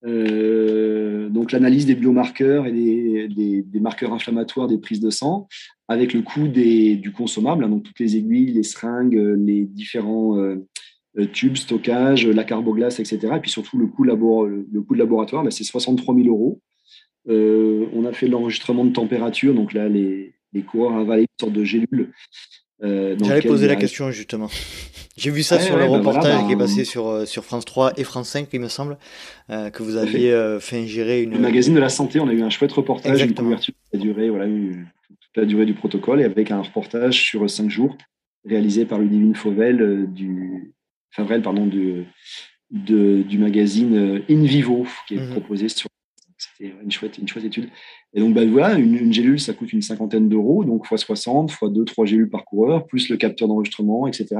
Euh, 0.06 1.28
donc 1.28 1.52
l'analyse 1.52 1.84
des 1.84 1.94
biomarqueurs 1.94 2.66
et 2.66 2.72
des, 3.28 3.80
marqueurs 3.80 4.12
inflammatoires 4.12 4.66
des 4.66 4.78
prises 4.78 5.00
de 5.00 5.10
sang, 5.10 5.46
avec 5.88 6.14
le 6.14 6.22
coût 6.22 6.48
du 6.48 7.12
consommable, 7.12 7.64
hein, 7.64 7.68
donc 7.68 7.82
toutes 7.82 8.00
les 8.00 8.16
aiguilles, 8.16 8.52
les 8.52 8.62
seringues, 8.62 9.14
les 9.38 9.64
différents 9.64 10.38
euh, 11.18 11.26
tubes, 11.26 11.56
stockage, 11.56 12.26
la 12.26 12.44
carboglace, 12.44 13.00
etc. 13.00 13.34
Et 13.36 13.40
puis 13.40 13.50
surtout 13.50 13.78
le 13.78 13.86
coût, 13.88 14.06
de 14.06 14.98
laboratoire, 14.98 15.44
c'est 15.50 15.64
63 15.64 16.14
000 16.14 16.28
euros. 16.28 16.60
Euh, 17.28 17.86
on 17.92 18.04
a 18.04 18.12
fait 18.12 18.28
l'enregistrement 18.28 18.84
de 18.84 18.92
température, 18.92 19.52
donc 19.54 19.72
là 19.72 19.88
les, 19.88 20.34
les 20.52 20.62
coureurs 20.62 20.96
avalent 20.96 21.22
une 21.22 21.26
sorte 21.38 21.52
de 21.52 21.64
gélule 21.64 22.12
J'allais 22.82 23.42
poser 23.42 23.68
la 23.68 23.76
question 23.76 24.10
justement. 24.10 24.48
J'ai 25.16 25.30
vu 25.30 25.42
ça 25.42 25.58
sur 25.58 25.76
le 25.76 25.82
bah 25.82 25.98
reportage 25.98 26.46
qui 26.46 26.52
est 26.52 26.56
passé 26.56 26.84
sur, 26.84 27.26
sur 27.26 27.44
France 27.44 27.64
3 27.66 27.92
et 27.98 28.04
France 28.04 28.30
5, 28.30 28.48
il 28.52 28.60
me 28.60 28.68
semble, 28.68 28.96
que 29.48 29.82
vous 29.82 29.96
aviez 29.96 30.56
fait 30.60 30.78
ingérer 30.78 31.22
une. 31.22 31.32
Le 31.32 31.38
magazine 31.38 31.74
de 31.74 31.80
la 31.80 31.90
santé, 31.90 32.20
on 32.20 32.28
a 32.28 32.32
eu 32.32 32.42
un 32.42 32.50
chouette 32.50 32.72
reportage, 32.72 33.22
une 33.22 33.34
couverture 33.34 33.74
qui 33.90 33.96
a 33.96 34.00
duré 34.00 34.30
voilà, 34.30 34.46
toute 34.46 35.36
la 35.36 35.44
durée 35.44 35.66
du 35.66 35.74
protocole 35.74 36.20
et 36.20 36.24
avec 36.24 36.50
un 36.50 36.62
reportage 36.62 37.20
sur 37.20 37.48
cinq 37.50 37.70
jours 37.70 37.96
réalisé 38.48 38.84
par 38.86 38.98
Ludivine 38.98 39.34
Fauvel 39.34 40.06
du, 40.12 40.72
Favrel, 41.10 41.42
pardon, 41.42 41.66
du, 41.66 42.06
du 42.70 43.38
magazine 43.38 44.22
In 44.28 44.42
Vivo 44.42 44.86
qui 45.06 45.14
est 45.14 45.20
mhm. 45.20 45.30
proposé 45.30 45.68
sur. 45.68 45.88
C'était 46.38 46.72
une 46.82 46.90
chouette, 46.90 47.18
une 47.18 47.28
chouette 47.28 47.44
étude. 47.44 47.68
Et 48.14 48.20
donc, 48.20 48.34
bah, 48.34 48.44
voilà, 48.44 48.76
une, 48.76 49.12
gélule, 49.12 49.38
ça 49.38 49.52
coûte 49.52 49.72
une 49.72 49.82
cinquantaine 49.82 50.28
d'euros, 50.28 50.64
donc 50.64 50.86
x 50.90 51.02
60, 51.02 51.52
x 51.52 51.60
2, 51.62 51.84
3 51.84 52.06
gélules 52.06 52.30
par 52.30 52.44
coureur, 52.44 52.86
plus 52.86 53.08
le 53.08 53.16
capteur 53.16 53.46
d'enregistrement, 53.46 54.08
etc.. 54.08 54.36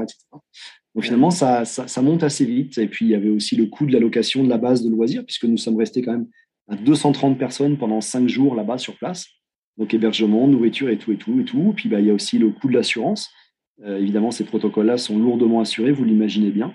Donc 0.93 1.03
finalement, 1.05 1.31
ça, 1.31 1.63
ça, 1.63 2.01
monte 2.01 2.23
assez 2.23 2.45
vite. 2.45 2.77
Et 2.77 2.87
puis, 2.87 3.05
il 3.05 3.11
y 3.11 3.15
avait 3.15 3.29
aussi 3.29 3.55
le 3.55 3.67
coût 3.67 3.85
de 3.85 3.93
l'allocation 3.93 4.43
de 4.43 4.49
la 4.49 4.57
base 4.57 4.83
de 4.83 4.89
loisirs, 4.89 5.23
puisque 5.25 5.45
nous 5.45 5.57
sommes 5.57 5.77
restés 5.77 6.01
quand 6.01 6.11
même 6.11 6.27
à 6.67 6.75
230 6.75 7.37
personnes 7.37 7.77
pendant 7.77 8.01
5 8.01 8.27
jours 8.27 8.55
là-bas 8.55 8.77
sur 8.77 8.97
place. 8.97 9.25
Donc 9.77 9.93
hébergement, 9.93 10.47
nourriture 10.47 10.89
et 10.89 10.97
tout, 10.97 11.13
et 11.13 11.17
tout, 11.17 11.39
et 11.39 11.45
tout. 11.45 11.73
Puis, 11.75 11.87
bah, 11.87 12.01
il 12.01 12.07
y 12.07 12.09
a 12.09 12.13
aussi 12.13 12.39
le 12.39 12.49
coût 12.49 12.67
de 12.67 12.73
l'assurance. 12.73 13.29
Euh, 13.83 13.99
évidemment, 13.99 14.31
ces 14.31 14.43
protocoles-là 14.43 14.97
sont 14.97 15.17
lourdement 15.17 15.61
assurés, 15.61 15.93
vous 15.93 16.03
l'imaginez 16.03 16.51
bien. 16.51 16.73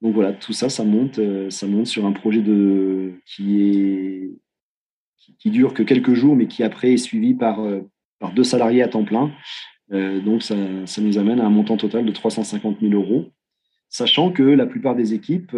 Donc 0.00 0.14
voilà, 0.14 0.32
tout 0.32 0.52
ça, 0.52 0.68
ça 0.68 0.84
monte, 0.84 1.18
euh, 1.18 1.50
ça 1.50 1.66
monte 1.66 1.86
sur 1.86 2.06
un 2.06 2.12
projet 2.12 2.40
de, 2.40 3.14
qui 3.26 3.62
est 3.62 4.30
qui, 5.38 5.50
dure 5.50 5.74
que 5.74 5.82
quelques 5.82 6.14
jours, 6.14 6.36
mais 6.36 6.46
qui 6.46 6.62
après 6.62 6.92
est 6.92 6.98
suivi 6.98 7.34
par, 7.34 7.60
euh, 7.60 7.80
par 8.18 8.32
deux 8.32 8.44
salariés 8.44 8.82
à 8.82 8.88
temps 8.88 9.04
plein. 9.04 9.30
Euh, 9.92 10.20
donc 10.20 10.42
ça, 10.42 10.54
ça, 10.86 11.00
nous 11.00 11.18
amène 11.18 11.40
à 11.40 11.46
un 11.46 11.50
montant 11.50 11.76
total 11.76 12.04
de 12.04 12.12
350 12.12 12.78
000 12.80 12.92
euros, 12.92 13.26
sachant 13.88 14.30
que 14.30 14.42
la 14.42 14.66
plupart 14.66 14.94
des 14.94 15.14
équipes 15.14 15.56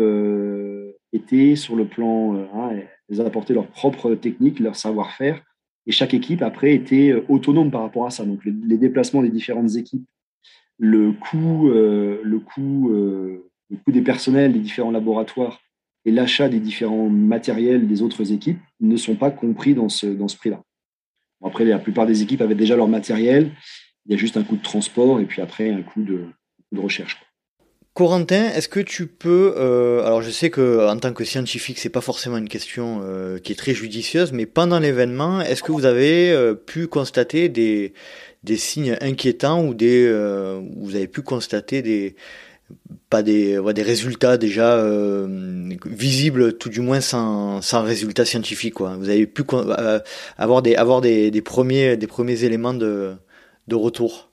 étaient 1.12 1.57
sur 1.57 1.75
le 1.75 1.85
plan, 1.85 2.35
hein, 2.55 2.71
elles 3.09 3.21
apportaient 3.21 3.55
leur 3.55 3.66
propre 3.66 4.14
technique, 4.14 4.61
leur 4.61 4.77
savoir-faire, 4.77 5.43
et 5.87 5.93
chaque 5.93 6.14
équipe 6.14 6.43
après 6.43 6.75
était 6.75 7.12
autonome 7.29 7.73
par 7.73 7.83
rapport 7.83 8.07
à 8.07 8.11
ça. 8.11 8.25
Donc 8.25 8.45
les, 8.45 8.79
déplacements 8.79 9.23
des 9.23 9.31
différentes 9.31 9.75
équipes, 9.75 10.07
le 10.79 11.12
coût, 11.12 11.68
le 11.71 12.39
coût 12.39 13.41
le 13.71 13.77
coût 13.77 13.93
des 13.93 14.03
personnels 14.03 14.53
des 14.53 14.59
différents 14.59 14.91
laboratoires 14.91 15.61
et 16.05 16.11
l'achat 16.11 16.48
des 16.48 16.61
différents 16.61 17.09
matériels 17.09 17.86
des 17.86 18.03
autres 18.03 18.32
équipes 18.32 18.61
ne 18.80 18.96
sont 18.96 19.16
pas 19.16 19.30
compris 19.30 19.74
dans 19.74 19.88
ce, 19.88 20.07
dans 20.07 20.28
ce 20.28 20.36
prix-là. 20.36 20.62
Après, 21.44 21.64
la 21.64 21.78
plupart 21.78 22.07
des 22.07 22.22
équipes 22.22 22.42
avaient 22.42 22.55
déjà 22.55 22.76
leur 22.76 22.88
matériel. 22.88 23.53
Il 24.07 24.12
y 24.12 24.14
a 24.14 24.18
juste 24.18 24.36
un 24.36 24.42
coût 24.42 24.57
de 24.57 24.62
transport 24.62 25.20
et 25.20 25.24
puis 25.24 25.42
après 25.42 25.70
un 25.70 25.82
coût 25.82 26.03
de, 26.03 26.24
de 26.72 26.80
recherche. 26.80 27.18
Corentin, 27.92 28.51
est-ce 28.51 28.68
que 28.68 28.80
tu 28.80 29.07
peux, 29.07 29.55
euh, 29.57 30.05
alors 30.05 30.22
je 30.22 30.30
sais 30.30 30.48
que 30.48 30.88
en 30.88 30.96
tant 30.96 31.12
que 31.12 31.24
scientifique, 31.24 31.78
c'est 31.78 31.88
pas 31.90 32.01
forcément 32.01 32.38
une 32.38 32.48
question 32.48 33.01
euh, 33.03 33.38
qui 33.38 33.53
est 33.53 33.57
très 33.57 33.74
judicieuse, 33.74 34.32
mais 34.32 34.46
pendant 34.46 34.78
l'événement, 34.78 35.40
est-ce 35.40 35.62
que 35.62 35.72
vous 35.72 35.84
avez 35.84 36.30
euh, 36.30 36.55
pu 36.55 36.86
constater 36.86 37.48
des, 37.48 37.92
des 38.44 38.57
signes 38.57 38.96
inquiétants 39.01 39.66
ou 39.66 39.74
des, 39.74 40.09
vous 40.76 40.94
avez 40.94 41.09
pu 41.09 41.22
constater 41.22 41.82
des, 41.82 42.14
pas 43.11 43.22
des, 43.24 43.58
des 43.74 43.82
résultats 43.82 44.38
déjà 44.38 44.76
euh, 44.76 45.26
visibles, 45.84 46.56
tout 46.56 46.68
du 46.68 46.80
moins 46.80 47.00
sans, 47.00 47.61
sans 47.61 47.82
résultats 47.82 48.24
scientifiques. 48.24 48.74
Quoi. 48.74 48.96
Vous 48.96 49.08
avez 49.08 49.26
pu 49.26 49.42
euh, 49.52 49.98
avoir, 50.38 50.62
des, 50.62 50.76
avoir 50.76 51.00
des, 51.00 51.32
des, 51.32 51.42
premiers, 51.42 51.96
des 51.96 52.06
premiers 52.06 52.44
éléments 52.44 52.72
de, 52.72 53.14
de 53.66 53.74
retour. 53.74 54.30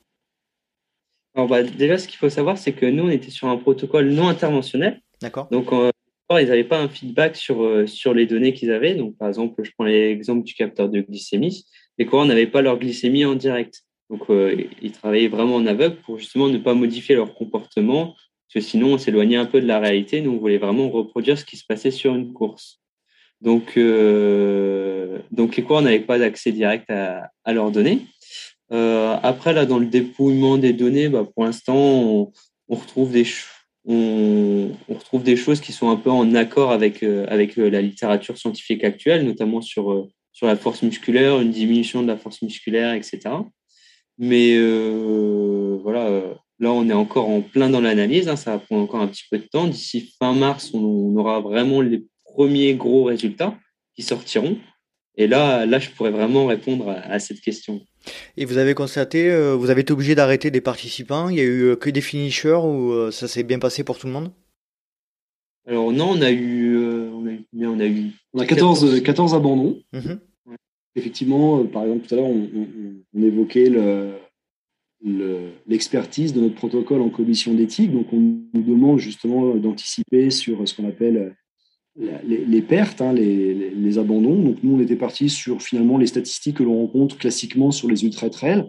Alors 1.35 1.47
bah, 1.49 1.63
déjà, 1.63 1.97
ce 1.97 2.07
qu'il 2.07 2.17
faut 2.17 2.29
savoir, 2.29 2.57
c'est 2.59 2.73
que 2.73 2.85
nous, 2.85 3.05
on 3.05 3.09
était 3.09 3.31
sur 3.31 3.47
un 3.47 3.57
protocole 3.57 4.09
non 4.09 4.27
interventionnel. 4.27 5.01
D'accord. 5.21 5.47
Donc, 5.51 5.73
euh, 5.73 5.89
ils 6.29 6.47
n'avaient 6.47 6.63
pas 6.63 6.79
un 6.79 6.89
feedback 6.89 7.35
sur, 7.35 7.87
sur 7.89 8.13
les 8.13 8.27
données 8.27 8.53
qu'ils 8.53 8.71
avaient. 8.71 8.93
Donc, 8.93 9.17
par 9.17 9.27
exemple, 9.27 9.63
je 9.63 9.71
prends 9.75 9.85
l'exemple 9.85 10.43
du 10.43 10.53
capteur 10.53 10.87
de 10.87 11.01
glycémie. 11.01 11.65
Les 11.97 12.05
coureurs 12.05 12.27
n'avaient 12.27 12.47
pas 12.47 12.61
leur 12.61 12.77
glycémie 12.77 13.25
en 13.25 13.33
direct. 13.33 13.83
Donc, 14.09 14.21
ils 14.29 14.91
travaillaient 14.91 15.29
vraiment 15.29 15.55
en 15.55 15.65
aveugle 15.65 15.97
pour 16.05 16.19
justement 16.19 16.47
ne 16.47 16.57
pas 16.57 16.73
modifier 16.73 17.15
leur 17.15 17.33
comportement 17.33 18.15
parce 18.47 18.65
que 18.65 18.71
sinon 18.71 18.93
on 18.93 18.97
s'éloignait 18.97 19.35
un 19.35 19.45
peu 19.45 19.59
de 19.59 19.67
la 19.67 19.79
réalité. 19.79 20.21
Nous, 20.21 20.31
on 20.31 20.37
voulait 20.37 20.57
vraiment 20.57 20.89
reproduire 20.89 21.37
ce 21.37 21.43
qui 21.43 21.57
se 21.57 21.65
passait 21.65 21.91
sur 21.91 22.15
une 22.15 22.31
course. 22.31 22.79
Donc, 23.41 23.77
euh, 23.77 25.19
donc 25.31 25.57
les 25.57 25.63
coureurs 25.63 25.81
n'avaient 25.81 25.99
pas 25.99 26.17
d'accès 26.17 26.51
direct 26.51 26.89
à, 26.89 27.53
leurs 27.53 27.71
données. 27.71 28.01
Euh, 28.71 29.17
après, 29.21 29.53
là, 29.53 29.65
dans 29.65 29.79
le 29.79 29.85
dépouillement 29.85 30.57
des 30.57 30.73
données, 30.73 31.09
bah, 31.09 31.27
pour 31.35 31.43
l'instant, 31.43 31.75
on, 31.75 32.31
retrouve 32.69 33.11
des 33.11 33.25
choses 35.35 35.61
qui 35.61 35.71
sont 35.71 35.89
un 35.89 35.95
peu 35.95 36.09
en 36.09 36.35
accord 36.35 36.71
avec, 36.71 37.03
euh, 37.03 37.25
avec 37.29 37.55
la 37.57 37.81
littérature 37.81 38.37
scientifique 38.37 38.83
actuelle, 38.83 39.25
notamment 39.25 39.61
sur, 39.61 40.07
sur 40.31 40.47
la 40.47 40.55
force 40.55 40.83
musculaire, 40.83 41.39
une 41.39 41.51
diminution 41.51 42.01
de 42.01 42.07
la 42.07 42.17
force 42.17 42.41
musculaire, 42.41 42.93
etc. 42.93 43.19
Mais 44.17 44.57
voilà, 45.81 46.37
Là, 46.59 46.71
on 46.71 46.89
est 46.89 46.93
encore 46.93 47.29
en 47.29 47.41
plein 47.41 47.69
dans 47.69 47.81
l'analyse. 47.81 48.27
Hein, 48.27 48.35
ça 48.35 48.51
va 48.51 48.59
prendre 48.59 48.83
encore 48.83 49.01
un 49.01 49.07
petit 49.07 49.25
peu 49.29 49.37
de 49.37 49.43
temps. 49.43 49.67
D'ici 49.67 50.13
fin 50.19 50.33
mars, 50.33 50.71
on, 50.73 51.15
aura 51.15 51.39
vraiment 51.39 51.81
les 51.81 52.05
premiers 52.23 52.73
gros 52.73 53.03
résultats 53.03 53.57
qui 53.95 54.01
sortiront. 54.01 54.57
Et 55.17 55.27
là, 55.27 55.65
là, 55.65 55.79
je 55.79 55.89
pourrais 55.89 56.11
vraiment 56.11 56.45
répondre 56.45 56.89
à, 56.89 57.19
cette 57.19 57.41
question. 57.41 57.81
Et 58.37 58.45
vous 58.45 58.57
avez 58.57 58.73
constaté, 58.73 59.29
euh, 59.31 59.55
vous 59.55 59.69
avez 59.69 59.81
été 59.81 59.91
obligé 59.91 60.15
d'arrêter 60.15 60.51
des 60.51 60.61
participants? 60.61 61.29
Il 61.29 61.37
y 61.37 61.39
a 61.39 61.43
eu 61.43 61.61
euh, 61.63 61.75
que 61.75 61.89
des 61.89 62.01
finishers 62.01 62.61
ou 62.63 62.91
euh, 62.91 63.11
ça 63.11 63.27
s'est 63.27 63.43
bien 63.43 63.59
passé 63.59 63.83
pour 63.83 63.97
tout 63.97 64.07
le 64.07 64.13
monde? 64.13 64.31
Alors 65.65 65.91
non, 65.91 66.11
on 66.11 66.21
a 66.21 66.31
eu, 66.31 66.77
on 66.77 67.25
a 67.25 67.31
eu, 67.31 67.45
on 67.65 67.79
a 67.79 67.85
eu, 67.85 68.11
on 68.33 68.39
a 68.39 68.45
14, 68.45 69.01
14 69.01 69.33
abandons. 69.33 69.81
Mhm. 69.91 70.19
Effectivement, 70.95 71.63
par 71.65 71.83
exemple, 71.83 72.07
tout 72.07 72.15
à 72.15 72.17
l'heure, 72.17 72.27
on 72.27 73.21
évoquait 73.21 73.69
le, 73.69 74.13
l'expertise 75.03 76.33
de 76.33 76.41
notre 76.41 76.55
protocole 76.55 77.01
en 77.01 77.09
commission 77.09 77.53
d'éthique. 77.53 77.91
Donc, 77.91 78.11
on 78.13 78.17
nous 78.53 78.63
demande 78.63 78.99
justement 78.99 79.55
d'anticiper 79.55 80.29
sur 80.29 80.67
ce 80.67 80.75
qu'on 80.75 80.87
appelle 80.87 81.35
les, 81.97 82.61
pertes, 82.61 83.01
hein, 83.01 83.13
les, 83.13 83.97
abandons. 83.97 84.41
Donc, 84.41 84.57
nous, 84.63 84.75
on 84.75 84.79
était 84.79 84.95
parti 84.95 85.29
sur 85.29 85.61
finalement 85.61 85.97
les 85.97 86.07
statistiques 86.07 86.57
que 86.57 86.63
l'on 86.63 86.77
rencontre 86.77 87.17
classiquement 87.17 87.71
sur 87.71 87.87
les 87.87 88.03
ultra-trails. 88.05 88.65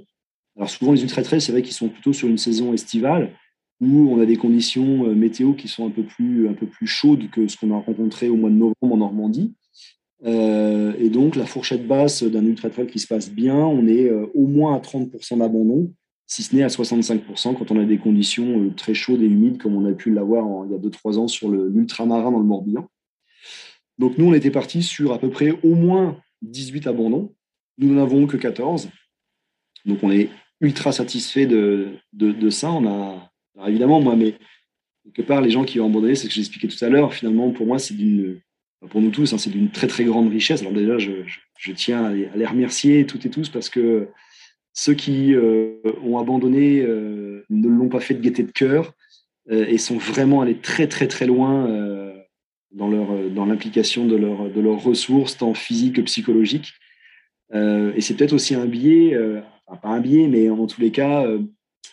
Alors, 0.56 0.70
souvent, 0.70 0.92
les 0.92 1.02
ultra-trails, 1.02 1.40
c'est 1.40 1.52
vrai 1.52 1.62
qu'ils 1.62 1.74
sont 1.74 1.88
plutôt 1.88 2.12
sur 2.12 2.28
une 2.28 2.38
saison 2.38 2.72
estivale 2.72 3.32
où 3.80 4.10
on 4.10 4.20
a 4.20 4.26
des 4.26 4.36
conditions 4.36 5.06
euh, 5.06 5.14
météo 5.14 5.52
qui 5.52 5.68
sont 5.68 5.86
un 5.86 5.90
peu 5.90 6.02
plus, 6.02 6.48
un 6.48 6.52
peu 6.52 6.66
plus 6.66 6.86
chaudes 6.86 7.30
que 7.30 7.46
ce 7.46 7.56
qu'on 7.56 7.70
a 7.70 7.78
rencontré 7.78 8.28
au 8.28 8.36
mois 8.36 8.50
de 8.50 8.56
novembre 8.56 8.74
en 8.94 8.96
Normandie. 8.96 9.54
Euh, 10.24 10.94
et 10.98 11.10
donc, 11.10 11.36
la 11.36 11.46
fourchette 11.46 11.86
basse 11.86 12.24
d'un 12.24 12.44
ultra-trail 12.44 12.88
qui 12.88 12.98
se 12.98 13.06
passe 13.06 13.30
bien, 13.30 13.56
on 13.56 13.86
est 13.86 14.10
euh, 14.10 14.26
au 14.34 14.46
moins 14.46 14.74
à 14.74 14.80
30% 14.80 15.38
d'abandon 15.38 15.92
si 16.28 16.42
ce 16.44 16.54
n'est 16.54 16.62
à 16.62 16.68
65% 16.68 17.56
quand 17.56 17.70
on 17.72 17.80
a 17.80 17.84
des 17.84 17.98
conditions 17.98 18.60
euh, 18.60 18.70
très 18.70 18.94
chaudes 18.94 19.22
et 19.22 19.26
humides, 19.26 19.60
comme 19.60 19.74
on 19.74 19.84
a 19.90 19.92
pu 19.92 20.12
l'avoir 20.12 20.66
il 20.66 20.72
y 20.72 20.74
a 20.74 20.78
2-3 20.78 21.18
ans 21.18 21.26
sur 21.26 21.50
l'ultramarin 21.50 22.30
dans 22.30 22.38
le 22.38 22.44
Morbihan. 22.44 22.88
Donc 23.98 24.16
nous, 24.18 24.26
on 24.26 24.34
était 24.34 24.52
parti 24.52 24.82
sur 24.82 25.12
à 25.12 25.18
peu 25.18 25.30
près 25.30 25.58
au 25.64 25.74
moins 25.74 26.20
18 26.42 26.86
abandons. 26.86 27.34
Nous 27.78 27.92
n'en 27.92 28.02
avons 28.02 28.26
que 28.26 28.36
14. 28.36 28.90
Donc 29.86 29.98
on 30.02 30.12
est 30.12 30.28
ultra 30.60 30.92
satisfait 30.92 31.46
de, 31.46 31.98
ça. 32.50 32.70
On 32.70 32.86
a, 32.86 33.32
évidemment, 33.66 34.00
moi, 34.00 34.14
mais 34.14 34.34
quelque 35.04 35.26
part, 35.26 35.40
les 35.40 35.50
gens 35.50 35.64
qui 35.64 35.80
ont 35.80 35.86
abandonné, 35.86 36.14
c'est 36.14 36.24
ce 36.24 36.28
que 36.28 36.34
j'expliquais 36.34 36.68
tout 36.68 36.84
à 36.84 36.88
l'heure, 36.88 37.14
finalement, 37.14 37.50
pour 37.50 37.66
moi, 37.66 37.78
c'est 37.78 37.94
d'une, 37.94 38.40
pour 38.90 39.00
nous 39.00 39.10
tous, 39.10 39.32
hein, 39.32 39.38
c'est 39.38 39.50
d'une 39.50 39.70
très 39.70 39.86
très 39.86 40.04
grande 40.04 40.30
richesse. 40.30 40.60
Alors 40.60 40.72
déjà, 40.74 40.98
je, 40.98 41.72
tiens 41.72 42.04
à 42.04 42.12
les, 42.12 42.46
remercier 42.46 43.06
toutes 43.06 43.24
et 43.26 43.30
tous 43.30 43.48
parce 43.48 43.68
que 43.68 44.08
ceux 44.78 44.94
qui 44.94 45.34
euh, 45.34 45.72
ont 46.04 46.18
abandonné 46.18 46.82
euh, 46.82 47.44
ne 47.50 47.66
l'ont 47.66 47.88
pas 47.88 47.98
fait 47.98 48.14
de 48.14 48.20
gaieté 48.20 48.44
de 48.44 48.52
cœur 48.52 48.94
euh, 49.50 49.66
et 49.66 49.76
sont 49.76 49.98
vraiment 49.98 50.40
allés 50.40 50.58
très 50.58 50.86
très 50.86 51.08
très 51.08 51.26
loin 51.26 51.66
dans 52.70 52.88
leur 52.88 53.08
dans 53.30 53.44
l'implication 53.44 54.06
de, 54.06 54.14
leur, 54.14 54.48
de 54.50 54.60
leurs 54.60 54.80
ressources 54.80 55.36
tant 55.36 55.52
physiques 55.52 55.96
que 55.96 56.02
psychologiques. 56.02 56.74
et 57.52 58.00
c'est 58.00 58.14
peut-être 58.14 58.34
aussi 58.34 58.54
un 58.54 58.66
biais, 58.66 59.18
enfin, 59.66 59.80
pas 59.82 59.88
un 59.88 60.00
biais, 60.00 60.28
mais 60.28 60.48
en 60.48 60.66
tous 60.66 60.80
les 60.80 60.92
cas, 60.92 61.26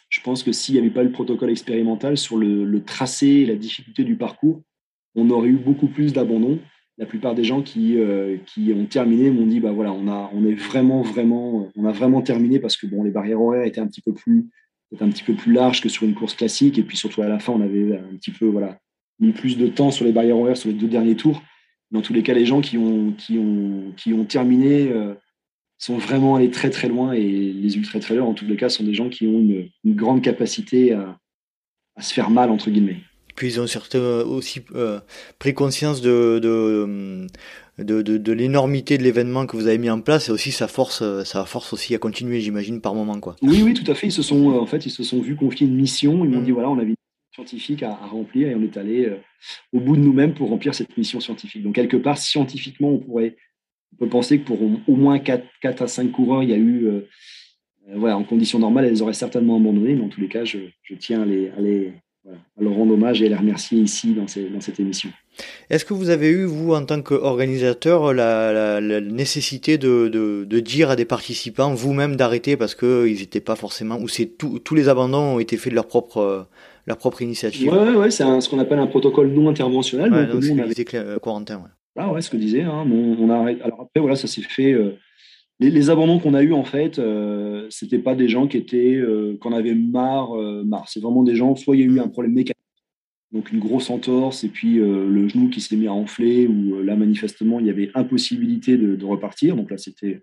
je 0.10 0.22
pense 0.22 0.44
que 0.44 0.52
s'il 0.52 0.76
n'y 0.76 0.82
avait 0.82 0.94
pas 0.94 1.04
le 1.04 1.12
protocole 1.12 1.50
expérimental 1.50 2.18
sur 2.18 2.38
le, 2.38 2.66
le 2.66 2.84
tracé 2.84 3.28
et 3.28 3.46
la 3.46 3.56
difficulté 3.56 4.04
du 4.04 4.16
parcours, 4.16 4.62
on 5.16 5.30
aurait 5.32 5.50
eu 5.50 5.58
beaucoup 5.58 5.88
plus 5.88 6.14
d'abandon 6.14 6.60
la 6.98 7.06
plupart 7.06 7.36
des 7.36 7.44
gens 7.44 7.62
qui, 7.62 7.98
euh, 7.98 8.38
qui 8.46 8.72
ont 8.74 8.86
terminé 8.86 9.30
m'ont 9.30 9.46
dit 9.46 9.60
bah 9.60 9.72
voilà 9.72 9.92
on 9.92 10.08
a 10.08 10.30
on 10.34 10.46
est 10.46 10.54
vraiment 10.54 11.02
vraiment 11.02 11.70
on 11.76 11.86
a 11.86 11.92
vraiment 11.92 12.22
terminé 12.22 12.60
parce 12.60 12.78
que 12.78 12.88
bon 12.88 13.04
les 13.04 13.12
barrières 13.12 13.42
horaires 13.42 13.66
étaient 13.66 13.82
un 13.82 13.88
petit 13.88 14.02
peu 14.02 14.14
plus 14.14 14.48
un 15.02 15.10
petit 15.10 15.24
peu 15.24 15.34
plus 15.34 15.52
larges 15.52 15.82
que 15.82 15.90
sur 15.90 16.06
une 16.06 16.16
course 16.16 16.36
classique. 16.36 16.78
Et 16.78 16.84
puis 16.84 16.96
surtout 16.96 17.22
à 17.22 17.28
la 17.28 17.40
fin 17.40 17.54
on 17.54 17.62
avait 17.62 17.98
un 17.98 18.16
petit 18.16 18.32
peu 18.32 18.46
voilà 18.46 18.80
mis 19.20 19.32
plus 19.32 19.58
de 19.58 19.68
temps 19.68 19.92
sur 19.92 20.06
les 20.06 20.12
barrières 20.12 20.38
horaires 20.38 20.58
sur 20.58 20.70
les 20.70 20.76
deux 20.76 20.88
derniers 20.88 21.16
tours. 21.16 21.42
Dans 21.92 22.02
tous 22.02 22.14
les 22.14 22.24
cas 22.24 22.34
les 22.34 22.46
gens 22.46 22.62
qui 22.62 22.78
ont 22.78 23.12
qui 23.12 23.38
ont 23.38 23.92
qui 23.98 24.14
ont 24.14 24.26
terminé 24.26 24.90
euh, 24.90 25.16
sont 25.78 25.98
vraiment 25.98 26.36
allés 26.36 26.52
très 26.52 26.70
très 26.70 26.88
loin. 26.88 27.14
Et 27.14 27.22
les 27.22 27.78
ultra-trailers, 27.78 28.26
en 28.26 28.34
tous 28.34 28.46
les 28.46 28.56
cas, 28.56 28.70
sont 28.70 28.84
des 28.84 28.94
gens 28.94 29.10
qui 29.10 29.28
ont 29.28 29.40
une, 29.40 29.96
grande 29.96 30.22
capacité 30.22 30.94
à, 30.94 31.20
se 32.02 32.14
faire 32.14 32.30
mal, 32.30 32.50
entre 32.50 32.70
guillemets. 32.70 33.02
Puis 33.36 33.48
ils 33.48 33.60
ont 33.60 33.68
certainement 33.68 34.24
aussi 34.24 34.62
euh, 34.76 35.00
pris 35.40 35.54
conscience 35.54 36.02
de, 36.02 36.40
de, 36.40 37.28
de, 37.78 38.32
l'énormité 38.32 38.98
de 38.98 39.04
l'événement 39.04 39.46
que 39.46 39.58
vous 39.58 39.68
avez 39.68 39.78
mis 39.78 39.90
en 39.90 40.02
place 40.02 40.30
et 40.30 40.32
aussi 40.32 40.52
sa 40.52 40.68
force, 40.68 41.04
sa 41.24 41.46
force 41.46 41.74
aussi 41.74 41.94
à 41.96 41.98
continuer, 41.98 42.40
j'imagine, 42.42 42.82
par 42.82 42.96
moment. 42.96 43.20
Quoi. 43.20 43.36
Oui, 43.42 43.62
oui, 43.64 43.74
tout 43.74 43.90
à 43.92 43.96
fait. 43.96 44.08
Ils 44.08 44.14
se 44.14 44.22
sont, 44.22 44.52
en 44.54 44.66
fait, 44.66 44.86
ils 44.86 44.92
se 44.92 45.04
sont 45.04 45.22
vus 45.22 45.36
confier 45.36 45.68
une 45.68 45.76
mission. 45.76 46.24
Ils 46.24 46.32
m'ont 46.32 46.42
mm. 46.42 46.46
dit 46.46 46.52
voilà, 46.52 46.70
on 46.70 46.78
avait 46.78 46.90
une 46.90 46.96
scientifique 47.36 47.84
à, 47.84 47.96
remplir 47.96 48.48
et 48.48 48.56
on 48.56 48.64
est 48.64 48.78
allé 48.78 49.06
euh, 49.06 49.18
au 49.74 49.80
bout 49.80 49.96
de 49.96 50.02
nous-mêmes 50.02 50.34
pour 50.34 50.50
remplir 50.50 50.74
cette 50.74 50.98
mission 50.98 51.20
scientifique. 51.20 51.64
Donc, 51.64 51.76
quelque 51.76 51.98
part, 51.98 52.18
scientifiquement, 52.18 52.90
on 52.90 53.00
pourrait 53.00 53.36
on 53.94 53.98
peut 53.98 54.10
penser 54.10 54.40
que 54.40 54.46
pour 54.46 54.60
au 54.62 54.96
moins 54.96 55.20
4, 55.20 55.46
4 55.62 55.82
à 55.82 55.88
5 55.88 56.12
coureurs, 56.12 56.44
il 56.44 56.50
y 56.50 56.54
a 56.54 56.58
eu, 56.58 56.86
euh, 56.86 57.08
euh, 57.90 57.94
voilà, 57.96 58.18
en 58.18 58.24
conditions 58.24 58.60
normales, 58.60 58.86
elles 58.86 59.02
auraient 59.02 59.14
certainement 59.14 59.58
abandonné, 59.58 59.96
mais 59.96 60.04
en 60.04 60.10
tous 60.10 60.20
les 60.20 60.28
cas, 60.28 60.44
je, 60.44 60.58
tiens 61.00 61.22
à, 61.22 61.26
les, 61.26 61.50
à, 61.50 61.62
leur 62.60 62.74
rendre 62.74 62.94
hommage 62.94 63.22
et 63.22 63.30
les 63.30 63.36
remercier 63.36 63.80
ici 63.80 64.14
dans, 64.14 64.26
dans 64.54 64.62
cette 64.62 64.80
émission. 64.80 65.10
Est-ce 65.70 65.86
que 65.86 65.94
vous 65.94 66.10
avez 66.10 66.30
eu, 66.30 66.46
vous, 66.46 66.74
en 66.74 66.86
tant 66.86 67.02
qu'organisateur, 67.02 68.14
la, 68.14 68.80
la, 68.80 69.02
nécessité 69.02 69.78
de, 69.78 70.08
de, 70.08 70.60
dire 70.60 70.90
à 70.90 70.96
des 70.96 71.06
participants, 71.06 71.74
vous-même, 71.74 72.16
d'arrêter 72.16 72.58
parce 72.58 72.76
qu'ils 72.76 73.20
n'étaient 73.20 73.42
pas 73.42 73.56
forcément, 73.56 73.98
ou 74.00 74.08
c'est 74.08 74.26
tous 74.38 74.76
les 74.76 74.90
abandons 74.90 75.36
ont 75.36 75.40
été 75.40 75.58
faits 75.58 75.72
de 75.72 75.76
leur 75.76 75.88
propre, 75.88 76.48
leur 76.88 76.98
propre 76.98 77.22
initiative? 77.22 77.72
Oui, 77.72 77.96
ouais, 77.96 78.12
c'est 78.12 78.24
ce 78.42 78.50
qu'on 78.50 78.60
appelle 78.60 78.80
un 78.80 78.88
protocole 78.88 79.28
non 79.28 79.50
interventionnel. 79.50 80.10
donc, 80.10 80.30
donc, 80.30 80.44
nous, 80.44 80.56
on 80.56 80.60
avait... 80.60 81.20
Corentin, 81.20 81.58
ouais. 81.58 81.70
Ah 81.98 82.12
ouais, 82.12 82.22
ce 82.22 82.30
que 82.30 82.38
disait. 82.38 82.62
Hein, 82.62 82.86
on, 82.90 83.30
a... 83.30 83.52
Alors 83.64 83.82
après, 83.82 84.00
voilà, 84.00 84.16
ça 84.16 84.28
s'est 84.28 84.42
fait. 84.42 84.74
Euh, 84.74 84.98
les, 85.60 85.90
abandons 85.90 86.20
qu'on 86.20 86.34
a 86.34 86.44
eus, 86.44 86.54
en 86.54 86.64
fait, 86.64 87.00
euh, 87.00 87.68
c'était 87.70 88.00
pas 88.00 88.16
des 88.16 88.28
gens 88.28 88.48
qui 88.48 88.58
étaient, 88.58 88.96
euh, 88.96 89.38
qu'on 89.40 89.54
avait 89.54 89.76
marre, 89.76 90.36
marre. 90.66 90.88
C'est 90.90 91.00
vraiment 91.00 91.24
des 91.24 91.36
gens, 91.36 91.56
soit 91.56 91.76
il 91.76 91.80
y 91.80 91.84
a 91.84 91.88
eu 91.88 92.00
un 92.00 92.08
problème 92.08 92.34
mécanique, 92.34 92.56
donc 93.32 93.52
une 93.52 93.60
grosse 93.60 93.90
entorse, 93.90 94.44
et 94.44 94.50
puis 94.50 94.76
le 94.76 95.28
genou 95.28 95.50
qui 95.50 95.62
s'est 95.62 95.76
mis 95.76 95.88
à 95.88 95.94
enfler, 95.94 96.48
ou 96.48 96.82
là, 96.82 96.96
manifestement, 96.96 97.60
il 97.60 97.68
y 97.68 97.70
avait 97.70 97.92
impossibilité 97.96 98.78
de, 98.78 98.96
de 98.96 99.06
repartir. 99.06 99.56
Donc 99.56 99.72
là, 99.72 99.78
c'était 99.78 100.22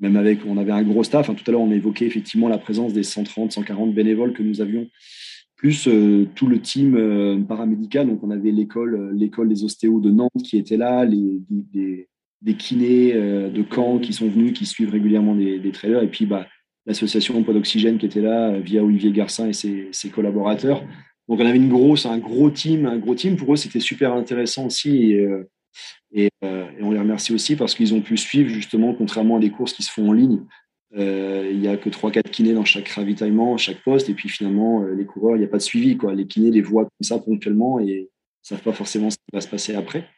même 0.00 0.16
avec, 0.16 0.40
on 0.46 0.56
avait 0.56 0.72
un 0.72 0.82
gros 0.82 1.04
staff. 1.04 1.30
Hein, 1.30 1.34
tout 1.34 1.44
à 1.46 1.52
l'heure, 1.52 1.60
on 1.60 1.70
a 1.70 1.74
évoqué 1.74 2.06
effectivement 2.06 2.48
la 2.48 2.58
présence 2.58 2.92
des 2.92 3.02
130, 3.02 3.52
140 3.52 3.94
bénévoles 3.94 4.32
que 4.32 4.42
nous 4.42 4.60
avions 4.60 4.88
plus 5.56 5.88
euh, 5.88 6.26
tout 6.34 6.46
le 6.46 6.58
team 6.58 6.96
euh, 6.96 7.38
paramédical. 7.42 8.08
Donc, 8.08 8.22
on 8.22 8.30
avait 8.30 8.50
l'école, 8.50 8.94
euh, 8.94 9.12
l'école 9.12 9.48
des 9.48 9.62
ostéos 9.62 10.00
de 10.00 10.10
Nantes 10.10 10.42
qui 10.42 10.56
était 10.56 10.78
là, 10.78 11.04
les, 11.04 12.08
des, 12.42 12.54
kinés 12.54 13.12
de 13.12 13.64
Caen 13.74 13.98
qui 13.98 14.12
sont 14.12 14.28
venus, 14.28 14.52
qui 14.52 14.66
suivent 14.66 14.90
régulièrement 14.90 15.34
des, 15.34 15.72
trailers, 15.72 16.02
et 16.02 16.08
puis 16.08 16.26
bah, 16.26 16.46
l'association 16.86 17.42
Poids 17.42 17.54
d'Oxygène 17.54 17.98
qui 17.98 18.06
était 18.06 18.20
là 18.20 18.58
via 18.58 18.82
Olivier 18.82 19.12
Garcin 19.12 19.48
et 19.48 19.52
ses, 19.52 20.10
collaborateurs. 20.10 20.82
Donc, 21.28 21.38
on 21.38 21.46
avait 21.46 21.56
une 21.58 21.68
grosse, 21.68 22.06
un 22.06 22.18
gros 22.18 22.50
team, 22.50 22.86
un 22.86 22.98
gros 22.98 23.14
team. 23.14 23.36
Pour 23.36 23.52
eux, 23.52 23.56
c'était 23.56 23.80
super 23.80 24.14
intéressant 24.14 24.66
aussi. 24.66 25.12
Et, 25.12 25.28
et, 26.12 26.28
on 26.42 26.90
les 26.90 26.98
remercie 26.98 27.32
aussi 27.32 27.56
parce 27.56 27.74
qu'ils 27.74 27.94
ont 27.94 28.00
pu 28.00 28.16
suivre 28.16 28.48
justement, 28.50 28.94
contrairement 28.94 29.36
à 29.36 29.40
des 29.40 29.50
courses 29.50 29.72
qui 29.72 29.82
se 29.82 29.92
font 29.92 30.08
en 30.08 30.12
ligne, 30.12 30.40
euh, 30.96 31.48
il 31.52 31.60
n'y 31.60 31.68
a 31.68 31.76
que 31.76 31.88
3-4 31.88 32.30
kinés 32.30 32.52
dans 32.52 32.64
chaque 32.64 32.88
ravitaillement, 32.88 33.56
chaque 33.56 33.82
poste. 33.82 34.08
Et 34.08 34.14
puis 34.14 34.28
finalement, 34.28 34.82
euh, 34.82 34.94
les 34.94 35.04
coureurs, 35.04 35.36
il 35.36 35.40
n'y 35.40 35.44
a 35.44 35.48
pas 35.48 35.58
de 35.58 35.62
suivi. 35.62 35.96
Quoi. 35.96 36.14
Les 36.14 36.26
kinés 36.26 36.50
les 36.50 36.62
voient 36.62 36.84
comme 36.84 37.02
ça 37.02 37.18
ponctuellement 37.18 37.78
et 37.78 37.84
ne 37.84 38.06
savent 38.42 38.62
pas 38.62 38.72
forcément 38.72 39.10
ce 39.10 39.16
qui 39.16 39.32
va 39.32 39.40
se 39.40 39.48
passer 39.48 39.74
après. 39.74 40.08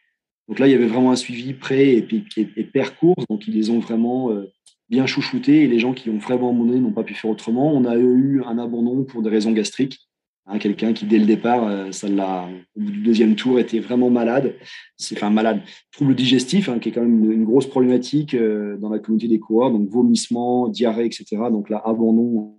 Donc 0.47 0.59
là, 0.59 0.67
il 0.67 0.71
y 0.71 0.75
avait 0.75 0.87
vraiment 0.87 1.11
un 1.11 1.15
suivi 1.15 1.53
pré 1.53 1.93
et, 1.93 2.07
et, 2.37 2.47
et 2.57 2.63
pair 2.63 2.97
course. 2.97 3.25
Donc 3.29 3.47
ils 3.47 3.53
les 3.53 3.69
ont 3.69 3.79
vraiment 3.79 4.31
euh, 4.31 4.51
bien 4.89 5.05
chouchoutés. 5.05 5.63
Et 5.63 5.67
les 5.67 5.79
gens 5.79 5.93
qui 5.93 6.09
ont 6.09 6.17
vraiment 6.17 6.49
abandonné 6.49 6.79
n'ont 6.79 6.91
pas 6.91 7.03
pu 7.03 7.13
faire 7.13 7.31
autrement. 7.31 7.73
On 7.73 7.85
a 7.85 7.97
eu 7.97 8.41
un 8.45 8.57
abandon 8.57 9.03
pour 9.03 9.21
des 9.21 9.29
raisons 9.29 9.51
gastriques. 9.51 9.99
Hein, 10.45 10.59
quelqu'un 10.59 10.91
qui, 10.91 11.05
dès 11.05 11.19
le 11.19 11.25
départ, 11.25 11.65
euh, 11.65 11.91
ça 11.91 12.09
l'a, 12.09 12.49
au 12.75 12.81
bout 12.81 12.91
du 12.91 12.99
deuxième 12.99 13.35
tour, 13.35 13.59
était 13.59 13.79
vraiment 13.79 14.09
malade. 14.09 14.55
C'est 14.97 15.15
enfin 15.15 15.29
malade, 15.29 15.61
trouble 15.91 16.15
digestif, 16.15 16.67
hein, 16.67 16.79
qui 16.79 16.89
est 16.89 16.91
quand 16.91 17.01
même 17.01 17.31
une, 17.31 17.45
grosse 17.45 17.67
problématique 17.67 18.33
euh, 18.33 18.77
dans 18.77 18.89
la 18.89 18.99
communauté 18.99 19.29
des 19.29 19.39
coureurs, 19.39 19.71
donc 19.71 19.87
vomissement, 19.89 20.67
diarrhée, 20.67 21.05
etc. 21.05 21.25
Donc 21.49 21.69
là, 21.69 21.81
abandon 21.85 22.57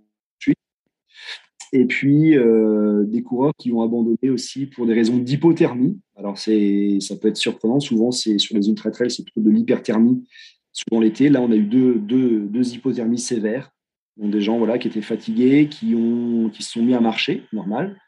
et 1.75 1.85
puis 1.85 2.37
euh, 2.37 3.03
des 3.05 3.21
coureurs 3.21 3.53
qui 3.57 3.71
ont 3.71 3.81
abandonné 3.81 4.29
aussi 4.29 4.65
pour 4.65 4.85
des 4.85 4.93
raisons 4.93 5.17
d'hypothermie. 5.17 5.99
Alors 6.15 6.37
c'est, 6.37 6.97
ça 7.01 7.15
peut 7.15 7.27
être 7.27 7.37
surprenant. 7.37 7.79
Souvent, 7.79 8.11
c'est 8.11 8.37
sur 8.37 8.55
les 8.55 8.67
ultra 8.69 8.91
trails, 8.91 9.11
c'est 9.11 9.23
plutôt 9.23 9.41
de 9.41 9.49
l'hyperthermie. 9.49 10.27
Souvent 10.71 11.01
l'été, 11.01 11.29
là, 11.29 11.41
on 11.41 11.51
a 11.51 11.55
eu 11.55 11.63
deux, 11.63 11.95
deux, 11.95 12.39
deux 12.41 12.73
hypothermies 12.73 13.19
sévères 13.19 13.71
donc 14.17 14.31
des 14.31 14.41
gens 14.41 14.57
voilà, 14.57 14.77
qui 14.77 14.87
étaient 14.87 15.01
fatigués, 15.01 15.67
qui, 15.69 15.93
ont, 15.95 16.49
qui 16.49 16.63
se 16.63 16.71
sont 16.71 16.83
mis 16.83 16.93
à 16.93 17.01
marcher, 17.01 17.43
normal. 17.51 17.99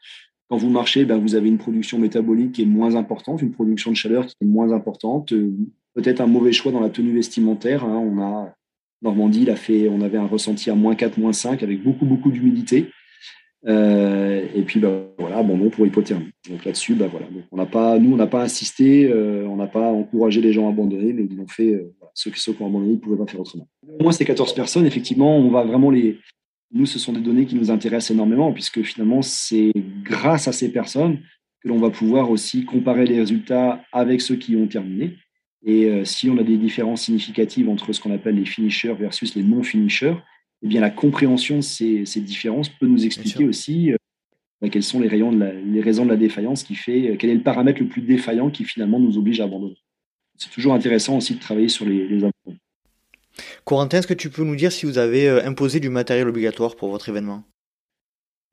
Quand 0.48 0.56
vous 0.56 0.70
marchez, 0.70 1.04
ben, 1.04 1.18
vous 1.18 1.34
avez 1.34 1.48
une 1.48 1.58
production 1.58 1.98
métabolique 1.98 2.52
qui 2.52 2.62
est 2.62 2.66
moins 2.66 2.96
importante, 2.96 3.42
une 3.42 3.52
production 3.52 3.90
de 3.90 3.96
chaleur 3.96 4.26
qui 4.26 4.34
est 4.40 4.46
moins 4.46 4.72
importante. 4.72 5.32
Euh, 5.32 5.52
peut-être 5.94 6.20
un 6.20 6.26
mauvais 6.26 6.52
choix 6.52 6.72
dans 6.72 6.80
la 6.80 6.88
tenue 6.88 7.12
vestimentaire. 7.12 7.84
Hein. 7.84 7.98
On 7.98 8.22
a, 8.22 8.54
Normandie, 9.02 9.46
on 9.90 10.00
avait 10.00 10.16
un 10.16 10.26
ressenti 10.26 10.70
à 10.70 10.74
moins 10.74 10.94
4, 10.94 11.18
moins 11.18 11.34
5 11.34 11.62
avec 11.62 11.82
beaucoup, 11.82 12.06
beaucoup 12.06 12.30
d'humidité. 12.30 12.88
Euh, 13.66 14.46
et 14.54 14.62
puis 14.62 14.78
ben, 14.78 15.08
voilà, 15.18 15.42
bon 15.42 15.68
pour 15.70 15.86
hypothermie. 15.86 16.30
Donc 16.48 16.64
là-dessus, 16.64 16.94
ben, 16.94 17.08
voilà. 17.08 17.26
On 17.50 17.56
n'a 17.56 17.66
pas, 17.66 17.98
nous, 17.98 18.12
on 18.12 18.16
n'a 18.16 18.26
pas 18.26 18.42
insisté, 18.42 19.10
euh, 19.10 19.46
on 19.48 19.56
n'a 19.56 19.66
pas 19.66 19.90
encouragé 19.90 20.40
les 20.40 20.52
gens 20.52 20.66
à 20.66 20.70
abandonner, 20.70 21.12
mais 21.12 21.24
ils 21.28 21.36
l'ont 21.36 21.48
fait. 21.48 21.74
Euh, 21.74 21.92
ceux, 22.14 22.32
ceux 22.34 22.52
qui 22.52 22.62
ont 22.62 22.66
abandonné, 22.66 22.92
ils 22.92 22.96
ne 22.96 23.00
pouvaient 23.00 23.16
pas 23.16 23.26
faire 23.26 23.40
autrement. 23.40 23.68
Au 23.98 24.02
moins 24.02 24.12
ces 24.12 24.24
14 24.24 24.54
personnes, 24.54 24.86
effectivement, 24.86 25.36
on 25.36 25.50
va 25.50 25.64
vraiment 25.64 25.90
les. 25.90 26.18
Nous, 26.72 26.86
ce 26.86 26.98
sont 26.98 27.12
des 27.12 27.20
données 27.20 27.46
qui 27.46 27.54
nous 27.54 27.70
intéressent 27.70 28.10
énormément, 28.10 28.52
puisque 28.52 28.82
finalement, 28.82 29.22
c'est 29.22 29.72
grâce 30.04 30.48
à 30.48 30.52
ces 30.52 30.70
personnes 30.70 31.18
que 31.62 31.68
l'on 31.68 31.78
va 31.78 31.90
pouvoir 31.90 32.30
aussi 32.30 32.64
comparer 32.64 33.06
les 33.06 33.18
résultats 33.18 33.82
avec 33.92 34.20
ceux 34.20 34.36
qui 34.36 34.54
ont 34.54 34.66
terminé. 34.66 35.16
Et 35.64 36.04
si 36.04 36.28
on 36.28 36.36
a 36.36 36.42
des 36.42 36.58
différences 36.58 37.02
significatives 37.02 37.68
entre 37.70 37.92
ce 37.92 38.00
qu'on 38.00 38.12
appelle 38.12 38.36
les 38.36 38.44
finishers 38.44 38.92
versus 38.92 39.34
les 39.34 39.42
non-finishers, 39.42 40.14
eh 40.62 40.66
bien, 40.66 40.80
la 40.80 40.90
compréhension 40.90 41.56
de 41.56 41.62
ces, 41.62 42.20
différences 42.20 42.68
peut 42.68 42.86
nous 42.86 43.06
expliquer 43.06 43.44
aussi 43.44 43.92
euh, 43.92 43.96
bah, 44.60 44.68
quels 44.68 44.82
sont 44.82 45.00
les, 45.00 45.08
rayons 45.08 45.32
de 45.32 45.44
les 45.44 45.80
raisons 45.80 46.04
de 46.04 46.10
la 46.10 46.16
défaillance 46.16 46.64
qui 46.64 46.74
fait, 46.74 47.10
euh, 47.10 47.16
quel 47.16 47.30
est 47.30 47.34
le 47.34 47.42
paramètre 47.42 47.80
le 47.80 47.88
plus 47.88 48.02
défaillant 48.02 48.50
qui 48.50 48.64
finalement 48.64 48.98
nous 48.98 49.18
oblige 49.18 49.40
à 49.40 49.44
abandonner. 49.44 49.78
C'est 50.36 50.50
toujours 50.50 50.74
intéressant 50.74 51.16
aussi 51.16 51.34
de 51.34 51.40
travailler 51.40 51.68
sur 51.68 51.84
les, 51.84 52.08
les 52.08 52.28
Corentin, 53.64 53.98
est-ce 53.98 54.06
que 54.06 54.14
tu 54.14 54.30
peux 54.30 54.42
nous 54.42 54.56
dire 54.56 54.72
si 54.72 54.84
vous 54.84 54.98
avez 54.98 55.28
euh, 55.28 55.44
imposé 55.44 55.78
du 55.78 55.90
matériel 55.90 56.26
obligatoire 56.26 56.74
pour 56.74 56.88
votre 56.88 57.08
événement? 57.08 57.44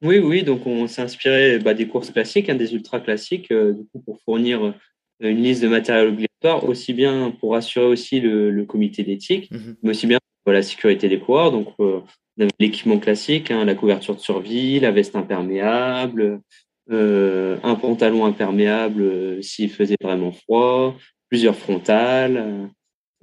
Oui, 0.04 0.20
oui, 0.20 0.44
donc 0.44 0.68
on 0.68 0.88
s'est 0.88 1.02
inspiré 1.02 1.58
bah, 1.58 1.74
des 1.74 1.88
courses 1.88 2.12
classiques, 2.12 2.50
hein, 2.50 2.56
des 2.56 2.74
ultra 2.74 3.00
classiques, 3.00 3.52
du 3.52 3.86
coup, 3.92 4.00
pour 4.06 4.22
fournir 4.22 4.76
une 5.22 5.42
liste 5.42 5.64
de 5.64 5.70
matériel 5.70 6.10
obligatoire, 6.10 6.68
aussi 6.68 6.94
bien 6.94 7.32
pour 7.40 7.56
assurer 7.56 7.86
aussi 7.86 8.20
le, 8.20 8.64
comité 8.66 9.04
d'éthique, 9.04 9.50
mhm. 9.50 9.78
mais 9.82 9.92
aussi 9.92 10.06
bien 10.06 10.20
la 10.52 10.62
sécurité 10.62 11.10
des 11.10 11.20
coureurs. 11.20 11.52
Donc, 11.52 11.70
euh, 11.80 12.02
l'équipement 12.60 13.00
classique, 13.00 13.52
hein, 13.52 13.66
la 13.66 13.76
couverture 13.76 14.16
de 14.16 14.20
survie, 14.20 14.80
la 14.80 14.92
veste 14.92 15.16
imperméable, 15.16 16.42
euh, 16.92 17.58
un 17.64 17.76
pantalon 17.76 18.26
imperméable 18.26 19.02
euh, 19.02 19.42
s'il 19.42 19.72
faisait 19.72 19.98
vraiment 20.02 20.32
froid, 20.32 20.96
plusieurs 21.30 21.56
frontales, 21.56 22.70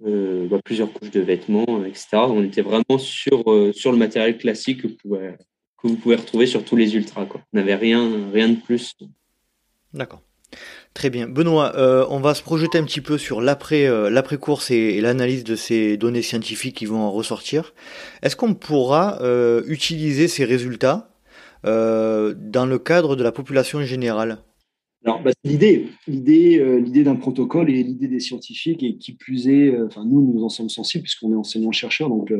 bah, 0.05 0.59
plusieurs 0.65 0.93
couches 0.93 1.13
de 1.13 1.21
vêtements, 1.21 1.85
etc. 1.85 2.09
On 2.15 2.43
était 2.43 2.63
vraiment 2.63 2.99
sur, 2.99 3.45
sur 3.73 3.93
le 3.93 3.99
matériel 3.99 4.37
classique 4.37 4.83
que 4.83 4.89
vous, 4.89 4.97
pouvez, 4.97 5.35
que 5.81 5.87
vous 5.87 5.97
pouvez 5.97 6.17
retrouver 6.17 6.47
sur 6.47 6.65
tous 6.65 6.75
les 6.75 6.97
ultras. 6.97 7.25
Quoi. 7.25 7.41
On 7.53 7.59
n'avait 7.59 7.77
rien, 7.77 8.31
rien 8.33 8.49
de 8.49 8.57
plus. 8.57 8.97
D'accord. 9.95 10.23
Très 10.95 11.09
bien. 11.09 11.27
Benoît, 11.27 11.75
euh, 11.77 12.05
on 12.11 12.21
va 12.21 12.35
se 12.35 12.43
projeter 12.43 12.77
un 12.77 12.85
petit 12.85 13.01
peu 13.01 13.17
sur 13.17 13.41
euh, 13.41 14.11
l'après 14.11 14.37
course 14.37 14.71
et, 14.71 15.01
l'analyse 15.01 15.43
de 15.43 15.57
ces 15.57 15.97
données 15.97 16.21
scientifiques 16.23 16.77
qui 16.77 16.87
vont 16.87 17.01
en 17.01 17.11
ressortir. 17.11 17.73
Est-ce 18.23 18.37
qu'on 18.37 18.55
pourra 18.55 19.19
euh, 19.23 19.63
utiliser 19.67 20.29
ces 20.29 20.45
résultats 20.45 21.09
dans 21.65 22.67
le 22.69 22.79
cadre 22.79 23.15
de 23.15 23.23
la 23.23 23.31
population 23.31 23.83
générale? 23.85 24.39
Bah, 25.05 25.31
l'idée, 25.45 25.87
l'idée, 26.09 26.81
l'idée 26.81 27.05
d'un 27.05 27.15
protocole 27.15 27.71
et 27.71 27.85
l'idée 27.85 28.09
des 28.09 28.19
scientifiques, 28.19 28.83
et 28.83 28.97
qui 28.97 29.13
plus 29.13 29.49
est, 29.49 29.81
enfin, 29.81 30.05
nous, 30.05 30.33
nous 30.35 30.43
en 30.43 30.49
sommes 30.49 30.69
sensibles 30.69 31.03
puisqu'on 31.03 31.31
est 31.31 31.37
enseignants-chercheurs, 31.37 32.09
donc 32.09 32.33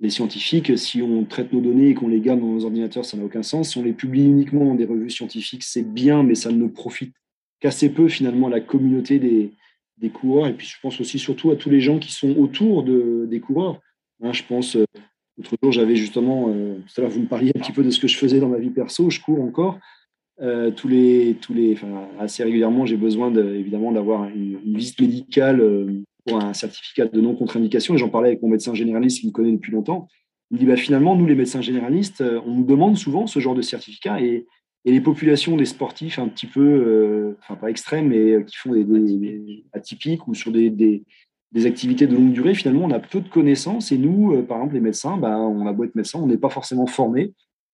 les 0.00 0.10
scientifiques, 0.10 0.76
si 0.78 1.00
on 1.00 1.24
traite 1.24 1.54
nos 1.54 1.62
données 1.62 1.88
et 1.88 1.94
qu'on 1.94 2.08
les 2.08 2.20
garde 2.20 2.40
dans 2.40 2.48
nos 2.48 2.64
ordinateurs, 2.66 3.06
ça 3.06 3.16
n'a 3.16 3.24
aucun 3.24 3.42
sens. 3.42 3.70
Si 3.70 3.78
on 3.78 3.84
les 3.84 3.94
publie 3.94 4.24
uniquement 4.24 4.66
dans 4.66 4.74
des 4.74 4.84
revues 4.84 5.08
scientifiques, 5.08 5.62
c'est 5.62 5.90
bien, 5.90 6.22
mais 6.22 6.34
ça 6.34 6.52
ne 6.52 6.66
profite 6.66 7.14
qu'assez 7.62 7.90
peu 7.90 8.08
finalement 8.08 8.48
la 8.48 8.60
communauté 8.60 9.18
des, 9.18 9.52
coureurs. 10.10 10.48
Et 10.48 10.52
puis 10.52 10.66
je 10.66 10.74
pense 10.82 11.00
aussi 11.00 11.20
surtout 11.20 11.52
à 11.52 11.56
tous 11.56 11.70
les 11.70 11.80
gens 11.80 12.00
qui 12.00 12.10
sont 12.10 12.36
autour 12.36 12.82
de, 12.82 13.24
des 13.30 13.38
coureurs. 13.38 13.80
Hein, 14.20 14.32
je 14.32 14.42
pense, 14.42 14.74
euh, 14.74 14.84
l'autre 15.38 15.56
jour, 15.62 15.70
j'avais 15.70 15.94
justement, 15.94 16.48
euh, 16.48 16.78
tout 16.78 17.00
à 17.00 17.02
l'heure, 17.02 17.10
vous 17.10 17.20
me 17.20 17.28
parliez 17.28 17.52
un 17.54 17.60
petit 17.60 17.70
peu 17.70 17.84
de 17.84 17.90
ce 17.90 18.00
que 18.00 18.08
je 18.08 18.16
faisais 18.16 18.40
dans 18.40 18.48
ma 18.48 18.58
vie 18.58 18.70
perso, 18.70 19.10
je 19.10 19.20
cours 19.20 19.40
encore. 19.40 19.78
Euh, 20.40 20.72
tous 20.72 20.88
les, 20.88 21.36
tous 21.40 21.54
les, 21.54 21.76
assez 22.18 22.42
régulièrement, 22.42 22.84
j'ai 22.84 22.96
besoin 22.96 23.30
de, 23.30 23.54
évidemment 23.54 23.92
d'avoir 23.92 24.24
une, 24.28 24.58
visite 24.64 25.00
médicale 25.00 25.62
pour 26.26 26.42
un 26.42 26.52
certificat 26.52 27.06
de 27.06 27.20
non-contre-indication, 27.20 27.94
et 27.94 27.98
j'en 27.98 28.08
parlais 28.08 28.30
avec 28.30 28.42
mon 28.42 28.48
médecin 28.48 28.74
généraliste 28.74 29.20
qui 29.20 29.28
me 29.28 29.32
connaît 29.32 29.52
depuis 29.52 29.70
longtemps, 29.70 30.08
il 30.50 30.54
me 30.56 30.58
dit 30.58 30.66
bah, 30.66 30.76
finalement, 30.76 31.14
nous 31.14 31.26
les 31.26 31.36
médecins 31.36 31.62
généralistes, 31.62 32.24
on 32.44 32.54
nous 32.54 32.64
demande 32.64 32.96
souvent 32.96 33.28
ce 33.28 33.38
genre 33.38 33.54
de 33.54 33.62
certificat, 33.62 34.20
et, 34.20 34.46
les 34.84 35.00
populations 35.00 35.56
des 35.56 35.64
sportifs 35.64 36.18
un 36.18 36.28
petit 36.28 36.46
peu, 36.46 37.36
enfin 37.40 37.54
pas 37.54 37.70
extrêmes, 37.70 38.08
mais 38.08 38.44
qui 38.44 38.56
font 38.56 38.72
des, 38.72 39.64
atypiques 39.72 40.26
ou 40.26 40.34
sur 40.34 40.50
des, 40.50 40.70
des, 40.70 41.66
activités 41.66 42.06
de 42.06 42.16
longue 42.16 42.32
durée, 42.32 42.54
finalement, 42.54 42.84
on 42.84 42.90
a 42.90 42.98
peu 42.98 43.20
de 43.20 43.28
connaissances, 43.28 43.92
et 43.92 43.98
nous, 43.98 44.42
par 44.42 44.58
exemple, 44.58 44.74
les 44.74 44.80
médecins, 44.80 45.16
bah, 45.16 45.38
on 45.38 45.66
a 45.66 45.72
beau 45.72 45.84
être 45.84 45.94
médecin, 45.94 46.18
on 46.20 46.26
n'est 46.26 46.36
pas 46.36 46.48
forcément 46.48 46.86
formés 46.86 47.32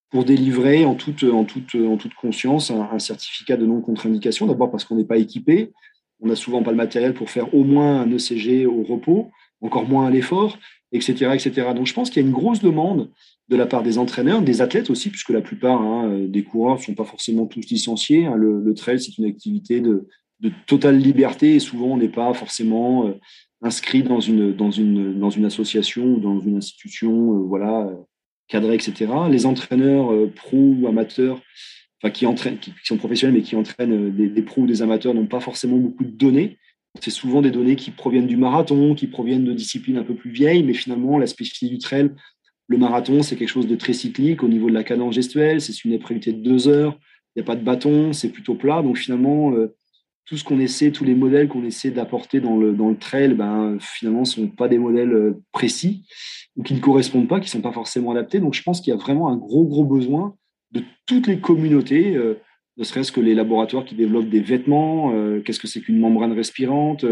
pour 0.09 0.25
délivrer 0.25 0.85
en 0.85 0.95
toute, 0.95 1.23
en 1.23 1.45
toute, 1.45 1.75
en 1.75 1.97
toute 1.97 2.13
conscience 2.15 2.71
un, 2.71 2.99
certificat 2.99 3.57
de 3.57 3.65
non-contre-indication. 3.65 4.47
D'abord 4.47 4.71
parce 4.71 4.83
qu'on 4.83 4.95
n'est 4.95 5.05
pas 5.05 5.17
équipé, 5.17 5.71
on 6.19 6.27
n'a 6.27 6.35
souvent 6.35 6.63
pas 6.63 6.71
le 6.71 6.77
matériel 6.77 7.13
pour 7.13 7.29
faire 7.29 7.53
au 7.53 7.63
moins 7.63 8.01
un 8.01 8.11
ECG 8.11 8.65
au 8.65 8.83
repos, 8.83 9.29
encore 9.61 9.87
moins 9.87 10.07
à 10.07 10.09
l'effort, 10.09 10.57
etc., 10.91 11.31
etc. 11.33 11.73
Donc 11.75 11.85
je 11.85 11.93
pense 11.93 12.09
qu'il 12.09 12.21
y 12.21 12.25
a 12.25 12.27
une 12.27 12.33
grosse 12.33 12.61
demande 12.61 13.09
de 13.49 13.55
la 13.55 13.65
part 13.65 13.83
des 13.83 13.97
entraîneurs, 13.97 14.41
des 14.41 14.61
athlètes 14.61 14.89
aussi, 14.89 15.09
puisque 15.09 15.31
la 15.31 15.41
plupart 15.41 15.81
hein, 15.81 16.25
des 16.27 16.43
coureurs 16.43 16.77
ne 16.77 16.83
sont 16.83 16.93
pas 16.93 17.03
forcément 17.03 17.47
tous 17.47 17.67
licenciés. 17.69 18.25
Hein. 18.25 18.35
Le, 18.35 18.73
trail, 18.75 18.99
c'est 18.99 19.17
une 19.17 19.25
activité 19.25 19.81
de, 19.81 20.07
de, 20.39 20.51
totale 20.67 20.97
liberté 20.97 21.55
et 21.55 21.59
souvent 21.59 21.87
on 21.87 21.97
n'est 21.97 22.09
pas 22.09 22.33
forcément 22.33 23.07
euh, 23.07 23.13
inscrit 23.61 24.03
dans 24.03 24.19
une, 24.19 24.53
dans, 24.53 24.71
une, 24.71 25.19
dans 25.19 25.29
une 25.29 25.45
association 25.45 26.05
ou 26.05 26.19
dans 26.19 26.39
une 26.39 26.57
institution 26.57 27.33
euh, 27.33 27.39
voilà, 27.39 27.91
cadrés, 28.47 28.75
etc. 28.75 29.07
Les 29.29 29.45
entraîneurs 29.45 30.11
euh, 30.11 30.31
pro 30.33 30.57
ou 30.57 30.87
amateurs, 30.87 31.41
enfin 32.01 32.11
qui 32.11 32.25
entraînent, 32.25 32.57
qui, 32.57 32.73
sont 32.83 32.97
professionnels 32.97 33.35
mais 33.35 33.41
qui 33.41 33.55
entraînent 33.55 34.09
euh, 34.09 34.29
des 34.29 34.41
pros 34.41 34.63
ou 34.63 34.67
des 34.67 34.81
amateurs, 34.81 35.13
n'ont 35.13 35.27
pas 35.27 35.39
forcément 35.39 35.77
beaucoup 35.77 36.03
de 36.03 36.11
données. 36.11 36.57
C'est 37.01 37.11
souvent 37.11 37.41
des 37.41 37.51
données 37.51 37.75
qui 37.75 37.91
proviennent 37.91 38.27
du 38.27 38.37
marathon, 38.37 38.95
qui 38.95 39.07
proviennent 39.07 39.45
de 39.45 39.53
disciplines 39.53 39.97
un 39.97 40.03
peu 40.03 40.15
plus 40.15 40.31
vieilles, 40.31 40.63
mais 40.63 40.73
finalement, 40.73 41.19
la 41.19 41.27
spécificité 41.27 41.71
du 41.71 41.77
trail, 41.77 42.09
le 42.69 42.77
marathon, 42.77 43.23
c'est 43.23 43.35
quelque 43.35 43.49
chose 43.49 43.67
de 43.67 43.75
très 43.75 43.93
cyclique 43.93 44.43
au 44.43 44.47
niveau 44.47 44.69
de 44.69 44.75
la 44.75 44.83
cadence 44.83 45.15
gestuelle. 45.15 45.59
C'est 45.59 45.83
une 45.83 45.91
épreuve 45.91 46.19
de 46.19 46.31
deux 46.31 46.67
heures. 46.67 46.97
Il 47.35 47.39
n'y 47.39 47.41
a 47.41 47.45
pas 47.45 47.55
de 47.55 47.63
bâton, 47.63 48.13
c'est 48.13 48.29
plutôt 48.29 48.53
plat. 48.53 48.83
Donc 48.83 48.97
finalement, 48.97 49.51
euh, 49.53 49.75
tout 50.25 50.37
ce 50.37 50.43
qu'on 50.43 50.59
essaie, 50.59 50.91
tous 50.91 51.03
les 51.03 51.15
modèles 51.15 51.47
qu'on 51.47 51.65
essaie 51.65 51.89
d'apporter 51.89 52.39
dans 52.39 52.57
le, 52.57 52.95
trail, 52.99 53.33
ben, 53.33 53.77
finalement, 53.79 54.19
ne 54.19 54.25
sont 54.25 54.47
pas 54.47 54.67
des 54.67 54.77
modèles 54.77 55.13
euh, 55.13 55.41
précis 55.51 56.05
ou 56.55 56.61
qui 56.61 56.75
ne 56.75 56.79
correspondent 56.79 57.27
pas, 57.27 57.39
qui 57.39 57.47
ne 57.47 57.49
sont 57.49 57.61
pas 57.61 57.71
forcément 57.71 58.11
adaptés. 58.11 58.39
Donc, 58.39 58.53
je 58.53 58.61
pense 58.61 58.81
qu'il 58.81 58.93
y 58.93 58.95
a 58.95 58.99
vraiment 58.99 59.29
un 59.29 59.37
gros, 59.37 59.65
gros 59.65 59.83
besoin 59.83 60.35
de 60.71 60.83
toutes 61.07 61.25
les 61.25 61.39
communautés, 61.39 62.15
euh, 62.15 62.35
ne 62.77 62.83
serait-ce 62.83 63.11
que 63.11 63.19
les 63.19 63.33
laboratoires 63.33 63.83
qui 63.83 63.95
développent 63.95 64.29
des 64.29 64.41
vêtements, 64.41 65.11
qu'est-ce 65.43 65.59
que 65.59 65.67
c'est 65.67 65.81
qu'une 65.81 65.99
membrane 65.99 66.31
respirante. 66.31 67.03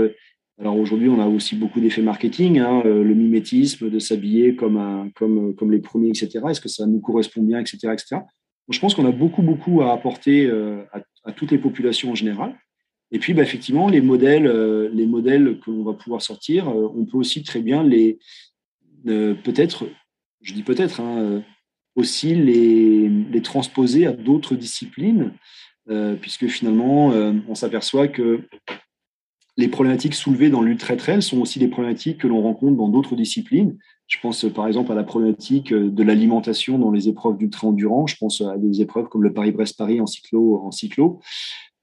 Alors 0.59 0.77
aujourd'hui, 0.77 1.09
on 1.09 1.19
a 1.19 1.27
aussi 1.27 1.55
beaucoup 1.55 1.79
d'effets 1.79 2.01
marketing, 2.01 2.59
hein, 2.59 2.81
le 2.83 3.13
mimétisme, 3.13 3.89
de 3.91 3.99
s'habiller 3.99 4.55
comme, 4.55 5.11
comme, 5.15 5.55
comme 5.55 5.71
les 5.71 5.79
premiers, 5.79 6.09
etc. 6.09 6.39
Est-ce 6.49 6.61
que 6.61 6.69
ça 6.69 6.87
nous 6.87 6.99
correspond 6.99 7.43
bien, 7.43 7.59
etc. 7.59 7.89
etc. 7.93 8.21
Je 8.69 8.79
pense 8.79 8.95
qu'on 8.95 9.05
a 9.05 9.11
beaucoup, 9.11 9.43
beaucoup 9.43 9.83
à 9.83 9.93
apporter 9.93 10.49
à, 10.91 11.03
à 11.23 11.31
toutes 11.31 11.51
les 11.51 11.59
populations 11.59 12.11
en 12.11 12.15
général. 12.15 12.55
Et 13.11 13.19
puis, 13.19 13.33
bah, 13.33 13.43
effectivement, 13.43 13.87
les 13.89 14.01
modèles, 14.01 14.47
euh, 14.47 14.89
les 14.93 15.05
modèles 15.05 15.59
que 15.59 15.71
l'on 15.71 15.83
va 15.83 15.93
pouvoir 15.93 16.21
sortir, 16.21 16.67
euh, 16.67 16.91
on 16.95 17.05
peut 17.05 17.17
aussi 17.17 17.43
très 17.43 17.61
bien 17.61 17.83
les, 17.83 18.19
euh, 19.07 19.33
peut-être, 19.33 19.87
je 20.41 20.53
dis 20.53 20.63
peut-être, 20.63 20.99
hein, 20.99 21.43
aussi 21.95 22.35
les, 22.35 23.09
les, 23.09 23.41
transposer 23.41 24.05
à 24.05 24.11
d'autres 24.11 24.55
disciplines, 24.55 25.33
puisque 26.21 26.47
finalement, 26.47 27.07
on 27.47 27.55
s'aperçoit 27.55 28.07
que 28.07 28.41
les 29.57 29.67
problématiques 29.67 30.13
soulevées 30.13 30.49
dans 30.49 30.61
l'ultra 30.61 30.95
trail 30.95 31.21
sont 31.21 31.39
aussi 31.39 31.59
des 31.59 31.67
problématiques 31.67 32.19
que 32.19 32.27
l'on 32.27 32.41
rencontre 32.41 32.77
dans 32.77 32.89
d'autres 32.89 33.15
disciplines. 33.15 33.77
Je 34.07 34.17
pense 34.21 34.45
par 34.53 34.67
exemple 34.67 34.91
à 34.91 34.95
la 34.95 35.03
problématique 35.03 35.73
de 35.73 36.03
l'alimentation 36.03 36.79
dans 36.79 36.91
les 36.91 37.09
épreuves 37.09 37.37
d'ultra 37.37 37.67
endurance. 37.67 38.11
Je 38.11 38.17
pense 38.17 38.41
à 38.41 38.57
des 38.57 38.81
épreuves 38.81 39.09
comme 39.09 39.23
le 39.23 39.33
Paris-Brest-Paris 39.33 39.99
en 39.99 40.05
cyclo, 40.05 40.61
en 40.63 40.71
cyclo 40.71 41.19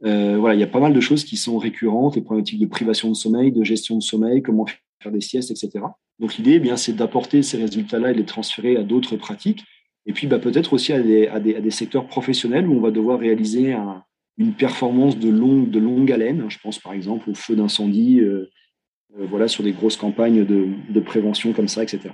euh, 0.05 0.37
voilà, 0.39 0.55
il 0.55 0.61
y 0.61 0.64
a 0.64 0.68
pas 0.68 0.81
mal 0.81 0.93
de 0.93 1.01
choses 1.01 1.25
qui 1.25 1.37
sont 1.37 1.57
récurrentes, 1.59 2.16
les 2.16 2.22
problématiques 2.22 2.59
de 2.59 2.66
privation 2.66 3.09
de 3.09 3.14
sommeil, 3.14 3.53
de 3.53 3.64
gestion 3.64 3.97
de 3.97 4.03
sommeil, 4.03 4.43
comment 4.43 4.66
faire 5.03 5.12
des 5.12 5.20
siestes, 5.20 5.51
etc. 5.51 5.85
Donc 6.18 6.37
l'idée, 6.37 6.55
eh 6.55 6.61
bien, 6.61 6.77
c'est 6.77 6.93
d'apporter 6.93 7.43
ces 7.43 7.57
résultats-là 7.57 8.11
et 8.11 8.14
de 8.14 8.18
les 8.18 8.25
transférer 8.25 8.77
à 8.77 8.83
d'autres 8.83 9.16
pratiques. 9.16 9.64
Et 10.07 10.12
puis 10.12 10.27
bah, 10.27 10.39
peut-être 10.39 10.75
aussi 10.75 10.93
à 10.93 11.01
des, 11.01 11.29
à, 11.29 11.41
des, 11.41 11.70
secteurs 11.70 12.07
professionnels 12.07 12.68
où 12.68 12.75
on 12.75 12.81
va 12.81 12.91
devoir 12.91 13.18
réaliser 13.18 13.75
une 14.37 14.55
performance 14.55 15.18
de 15.18 15.30
longue, 15.30 15.70
de 15.70 15.78
longue 15.78 16.11
haleine. 16.11 16.45
Je 16.49 16.59
pense 16.59 16.78
par 16.78 16.93
exemple 16.93 17.30
au 17.30 17.35
feu 17.35 17.57
d'incendie, 17.57 18.20
euh, 18.20 18.51
euh, 19.18 19.26
voilà, 19.26 19.49
sur 19.49 19.62
des 19.62 19.72
grosses 19.72 19.97
campagnes 19.97 20.45
de, 20.45 20.68
de, 20.89 21.01
prévention 21.01 21.53
comme 21.53 21.68
ça, 21.68 21.82
etc. 21.82 22.11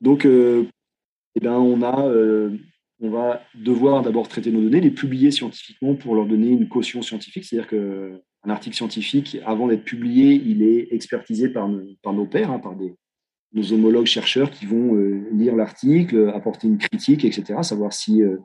Donc, 0.00 0.24
eh 0.24 1.40
bien, 1.40 1.54
on 1.54 1.82
a 1.82 2.10
on 3.02 3.10
va 3.10 3.42
devoir 3.56 4.02
d'abord 4.02 4.28
traiter 4.28 4.52
nos 4.52 4.62
données, 4.62 4.80
les 4.80 4.92
publier 4.92 5.32
scientifiquement 5.32 5.96
pour 5.96 6.14
leur 6.14 6.26
donner 6.26 6.50
une 6.50 6.68
caution 6.68 7.02
scientifique. 7.02 7.44
C'est-à-dire 7.44 7.68
qu'un 7.68 8.50
article 8.50 8.76
scientifique, 8.76 9.38
avant 9.44 9.66
d'être 9.66 9.82
publié, 9.82 10.34
il 10.34 10.62
est 10.62 10.86
expertisé 10.92 11.48
par, 11.48 11.68
nos, 11.68 12.26
pairs, 12.26 12.52
hein, 12.52 12.60
par 12.60 12.76
nos 13.52 13.72
homologues 13.72 14.06
chercheurs 14.06 14.52
qui 14.52 14.66
vont 14.66 14.94
euh, 14.94 15.28
lire 15.32 15.56
l'article, 15.56 16.30
apporter 16.32 16.68
une 16.68 16.78
critique, 16.78 17.24
etc., 17.24 17.58
savoir 17.62 17.92
si, 17.92 18.22
euh, 18.22 18.36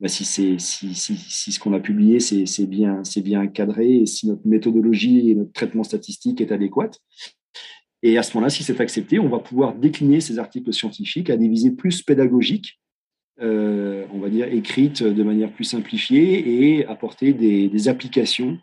bah, 0.00 0.08
si, 0.08 0.24
ce 0.24 1.58
qu'on 1.58 1.72
a 1.72 1.80
publié, 1.80 2.20
c'est 2.20 2.66
bien, 2.66 3.46
cadré, 3.48 3.96
et 3.98 4.06
si 4.06 4.28
notre 4.28 4.46
méthodologie 4.46 5.30
et 5.30 5.34
notre 5.34 5.52
traitement 5.52 5.84
statistique 5.84 6.40
est 6.40 6.52
adéquate. 6.52 7.00
Et 8.02 8.16
à 8.16 8.22
ce 8.22 8.34
moment-là, 8.34 8.50
si 8.50 8.62
c'est 8.62 8.80
accepté, 8.80 9.18
on 9.18 9.28
va 9.28 9.40
pouvoir 9.40 9.74
décliner 9.74 10.20
ces 10.20 10.38
articles 10.38 10.72
scientifiques 10.72 11.30
à 11.30 11.36
des 11.36 11.48
visées 11.48 11.72
plus 11.72 12.02
pédagogiques 12.02 12.78
euh, 13.40 14.04
on 14.12 14.18
va 14.18 14.30
dire, 14.30 14.52
écrite 14.52 15.04
de 15.04 15.22
manière 15.22 15.52
plus 15.52 15.64
simplifiée 15.64 16.78
et 16.78 16.86
apporter 16.86 17.32
des, 17.32 17.88
applications 17.88 18.58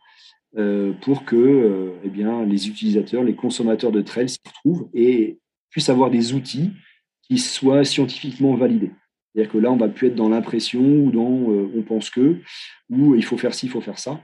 euh, 0.58 0.92
pour 1.02 1.24
que 1.24 1.36
euh, 1.38 1.92
eh 2.04 2.46
les 2.46 2.68
utilisateurs, 2.68 3.24
les 3.24 3.36
consommateurs 3.36 3.94
de 3.94 4.02
trail 4.02 4.28
s'y 4.28 4.40
retrouvent 4.46 4.90
et 4.94 5.40
puissent 5.70 5.88
avoir 5.88 6.10
des 6.10 6.34
outils 6.34 6.72
qui 7.22 7.38
soient 7.38 7.86
scientifiquement 7.86 8.56
validés. 8.56 8.92
C'est-à-dire 9.36 9.52
que 9.52 9.58
là, 9.58 9.72
on 9.72 9.76
va 9.76 9.90
plus 9.90 10.08
être 10.08 10.16
dans 10.16 10.30
l'impression 10.30 10.82
ou 10.82 11.12
dans 11.12 11.22
on 11.76 11.82
pense 11.82 12.10
que, 12.10 12.38
ou 12.90 13.16
il 13.16 13.24
faut 13.24 13.38
faire 13.38 13.54
ci, 13.54 13.66
il 13.66 13.70
faut 13.70 13.82
faire 13.82 14.00
ça. 14.00 14.22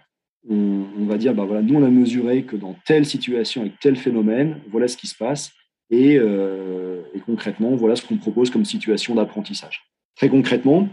On, 0.49 1.05
va 1.05 1.17
dire, 1.17 1.35
bah 1.35 1.43
voilà, 1.43 1.61
nous, 1.61 1.75
on 1.75 1.83
a 1.83 1.89
mesuré 1.89 2.43
que 2.43 2.55
dans 2.55 2.75
telle 2.85 3.05
situation, 3.05 3.61
avec 3.61 3.77
tel 3.79 3.95
phénomène, 3.95 4.61
voilà 4.71 4.87
ce 4.87 4.95
qui 4.95 5.07
se 5.07 5.15
passe. 5.15 5.51
et 5.89 6.17
concrètement, 7.25 7.75
voilà 7.75 7.97
ce 7.97 8.05
qu'on 8.05 8.17
propose 8.17 8.49
comme 8.49 8.63
situation 8.63 9.13
d'apprentissage. 9.13 9.83
Très 10.15 10.29
concrètement, 10.29 10.87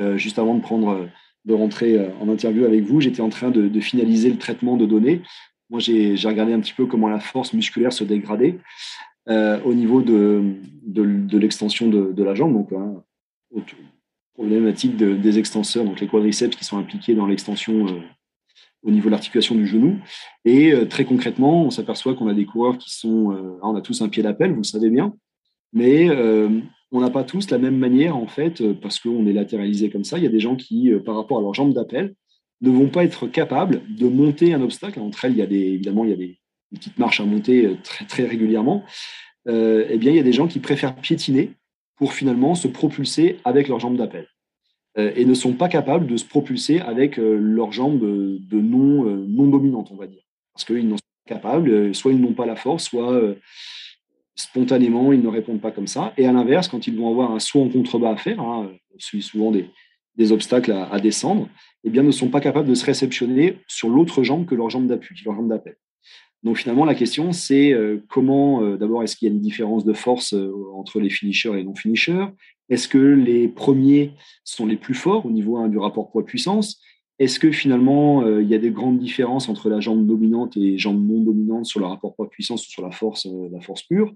euh, 0.00 0.16
juste 0.16 0.38
avant 0.38 0.54
de 0.54 0.60
prendre, 0.60 1.08
de 1.44 1.54
rentrer 1.54 1.96
euh, 1.96 2.08
en 2.20 2.28
interview 2.28 2.64
avec 2.64 2.82
vous, 2.82 3.00
j'étais 3.00 3.20
en 3.20 3.28
train 3.28 3.50
de, 3.50 3.80
finaliser 3.80 4.30
le 4.30 4.38
traitement 4.38 4.76
de 4.76 4.86
données. 4.86 5.22
Moi, 5.70 5.80
j'ai 5.80 6.16
regardé 6.24 6.52
un 6.52 6.60
petit 6.60 6.72
peu 6.72 6.86
comment 6.86 7.08
la 7.08 7.20
force 7.20 7.52
musculaire 7.52 7.92
se 7.92 8.04
dégradait 8.04 8.58
euh, 9.28 9.60
au 9.64 9.72
niveau 9.72 10.02
de, 10.02 10.56
de, 10.84 11.38
l'extension 11.38 11.88
de, 11.88 12.22
la 12.22 12.34
jambe, 12.34 12.52
donc 12.52 12.72
hein, 12.72 13.02
problématique 14.34 14.96
des 14.96 15.38
extenseurs, 15.38 15.84
donc 15.84 16.00
les 16.00 16.08
quadriceps 16.08 16.56
qui 16.56 16.64
sont 16.64 16.78
impliqués 16.78 17.14
dans 17.14 17.26
l'extension 17.26 17.86
au 18.82 18.90
niveau 18.90 19.06
de 19.06 19.12
l'articulation 19.12 19.54
du 19.54 19.66
genou. 19.66 19.98
Et 20.44 20.72
très 20.90 21.04
concrètement, 21.04 21.64
on 21.64 21.70
s'aperçoit 21.70 22.14
qu'on 22.14 22.28
a 22.28 22.34
des 22.34 22.44
coureurs 22.44 22.78
qui 22.78 22.90
sont, 22.90 23.58
on 23.62 23.76
a 23.76 23.80
tous 23.80 24.02
un 24.02 24.08
pied 24.08 24.22
d'appel, 24.22 24.50
vous 24.50 24.58
le 24.58 24.64
savez 24.64 24.90
bien, 24.90 25.14
mais 25.72 26.08
on 26.94 27.00
n'a 27.00 27.10
pas 27.10 27.24
tous 27.24 27.50
la 27.50 27.58
même 27.58 27.76
manière, 27.76 28.16
en 28.16 28.28
fait, 28.28 28.60
euh, 28.60 28.72
parce 28.72 29.00
qu'on 29.00 29.26
est 29.26 29.32
latéralisé 29.32 29.90
comme 29.90 30.04
ça. 30.04 30.16
Il 30.16 30.22
y 30.22 30.28
a 30.28 30.30
des 30.30 30.38
gens 30.38 30.54
qui, 30.54 30.92
euh, 30.92 31.00
par 31.00 31.16
rapport 31.16 31.38
à 31.38 31.40
leur 31.42 31.52
jambe 31.52 31.74
d'appel, 31.74 32.14
ne 32.60 32.70
vont 32.70 32.88
pas 32.88 33.02
être 33.02 33.26
capables 33.26 33.82
de 33.88 34.06
monter 34.06 34.54
un 34.54 34.62
obstacle. 34.62 35.00
Entre 35.00 35.24
elles, 35.24 35.32
il 35.32 35.38
y 35.38 35.42
a 35.42 35.46
des, 35.46 35.58
évidemment, 35.58 36.04
il 36.04 36.10
y 36.10 36.14
a 36.14 36.16
des, 36.16 36.38
petites 36.72 36.98
marches 36.98 37.20
à 37.20 37.24
monter 37.24 37.66
euh, 37.66 37.76
très, 37.82 38.04
très 38.04 38.24
régulièrement. 38.24 38.84
eh 39.46 39.98
bien, 39.98 40.12
il 40.12 40.16
y 40.16 40.20
a 40.20 40.24
des 40.24 40.32
gens 40.32 40.46
qui 40.46 40.60
préfèrent 40.60 40.94
piétiner 40.94 41.50
pour 42.04 42.12
finalement 42.12 42.54
se 42.54 42.68
propulser 42.68 43.38
avec 43.46 43.66
leur 43.66 43.80
jambe 43.80 43.96
d'appel 43.96 44.28
et 44.94 45.24
ne 45.24 45.32
sont 45.32 45.54
pas 45.54 45.70
capables 45.70 46.06
de 46.06 46.18
se 46.18 46.26
propulser 46.26 46.80
avec 46.80 47.16
leur 47.16 47.72
jambe 47.72 47.98
de 47.98 48.60
non, 48.60 49.04
non 49.04 49.46
dominante, 49.46 49.88
on 49.90 49.96
va 49.96 50.06
dire. 50.06 50.20
Parce 50.52 50.66
qu'ils 50.66 50.86
n'en 50.86 50.98
sont 50.98 51.24
pas 51.26 51.34
capables, 51.34 51.94
soit 51.94 52.12
ils 52.12 52.20
n'ont 52.20 52.34
pas 52.34 52.44
la 52.44 52.56
force, 52.56 52.84
soit 52.84 53.18
spontanément, 54.34 55.14
ils 55.14 55.22
ne 55.22 55.28
répondent 55.28 55.62
pas 55.62 55.70
comme 55.70 55.86
ça. 55.86 56.12
Et 56.18 56.26
à 56.26 56.32
l'inverse, 56.32 56.68
quand 56.68 56.86
ils 56.86 56.94
vont 56.94 57.10
avoir 57.10 57.32
un 57.32 57.38
saut 57.38 57.62
en 57.62 57.70
contrebas 57.70 58.10
à 58.10 58.16
faire, 58.18 58.38
hein, 58.38 58.70
souvent 58.98 59.50
des, 59.50 60.30
obstacles 60.30 60.72
à, 60.72 61.00
descendre, 61.00 61.48
eh 61.84 61.88
bien, 61.88 62.02
ne 62.02 62.10
sont 62.10 62.28
pas 62.28 62.42
capables 62.42 62.68
de 62.68 62.74
se 62.74 62.84
réceptionner 62.84 63.60
sur 63.66 63.88
l'autre 63.88 64.22
jambe 64.24 64.44
que 64.44 64.54
leur 64.54 64.68
jambe 64.68 64.88
d'appui, 64.88 65.16
leur 65.24 65.36
jambe 65.36 65.48
d'appel. 65.48 65.78
Donc 66.44 66.58
finalement, 66.58 66.84
la 66.84 66.94
question, 66.94 67.32
c'est 67.32 67.72
euh, 67.72 68.04
comment, 68.08 68.62
euh, 68.62 68.76
d'abord, 68.76 69.02
est-ce 69.02 69.16
qu'il 69.16 69.26
y 69.26 69.30
a 69.30 69.34
une 69.34 69.40
différence 69.40 69.84
de 69.84 69.94
force 69.94 70.34
euh, 70.34 70.52
entre 70.74 71.00
les 71.00 71.08
finishers 71.08 71.48
et 71.54 71.56
les 71.56 71.64
non-finishers? 71.64 72.26
Est-ce 72.68 72.86
que 72.86 72.98
les 72.98 73.48
premiers 73.48 74.12
sont 74.44 74.66
les 74.66 74.76
plus 74.76 74.94
forts 74.94 75.24
au 75.24 75.30
niveau 75.30 75.66
du 75.68 75.78
rapport 75.78 76.10
poids-puissance? 76.10 76.80
Est-ce 77.18 77.38
que 77.38 77.50
finalement, 77.50 78.26
il 78.38 78.48
y 78.48 78.54
a 78.54 78.58
des 78.58 78.70
grandes 78.70 78.98
différences 78.98 79.48
entre 79.48 79.68
la 79.68 79.80
jambe 79.80 80.06
dominante 80.06 80.56
et 80.56 80.78
jambe 80.78 81.06
non 81.06 81.20
dominante 81.20 81.66
sur 81.66 81.78
le 81.78 81.86
rapport 81.86 82.16
poids-puissance 82.16 82.66
ou 82.66 82.70
sur 82.70 82.82
la 82.82 82.90
force, 82.90 83.28
la 83.52 83.60
force 83.60 83.82
pure? 83.82 84.14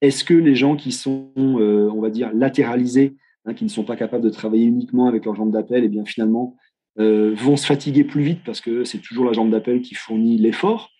Est-ce 0.00 0.24
que 0.24 0.34
les 0.34 0.56
gens 0.56 0.76
qui 0.76 0.92
sont, 0.92 1.30
on 1.36 2.00
va 2.00 2.08
dire, 2.08 2.32
latéralisés, 2.34 3.16
hein, 3.44 3.52
qui 3.52 3.64
ne 3.64 3.68
sont 3.68 3.84
pas 3.84 3.96
capables 3.96 4.24
de 4.24 4.30
travailler 4.30 4.64
uniquement 4.64 5.06
avec 5.06 5.26
leur 5.26 5.36
jambe 5.36 5.52
d'appel, 5.52 5.82
et 5.82 5.86
eh 5.86 5.90
bien 5.90 6.06
finalement, 6.06 6.56
vont 6.96 7.56
se 7.56 7.66
fatiguer 7.66 8.02
plus 8.02 8.22
vite 8.22 8.40
parce 8.44 8.62
que 8.62 8.82
c'est 8.84 8.98
toujours 8.98 9.26
la 9.26 9.32
jambe 9.32 9.50
d'appel 9.50 9.82
qui 9.82 9.94
fournit 9.94 10.38
l'effort? 10.38 10.90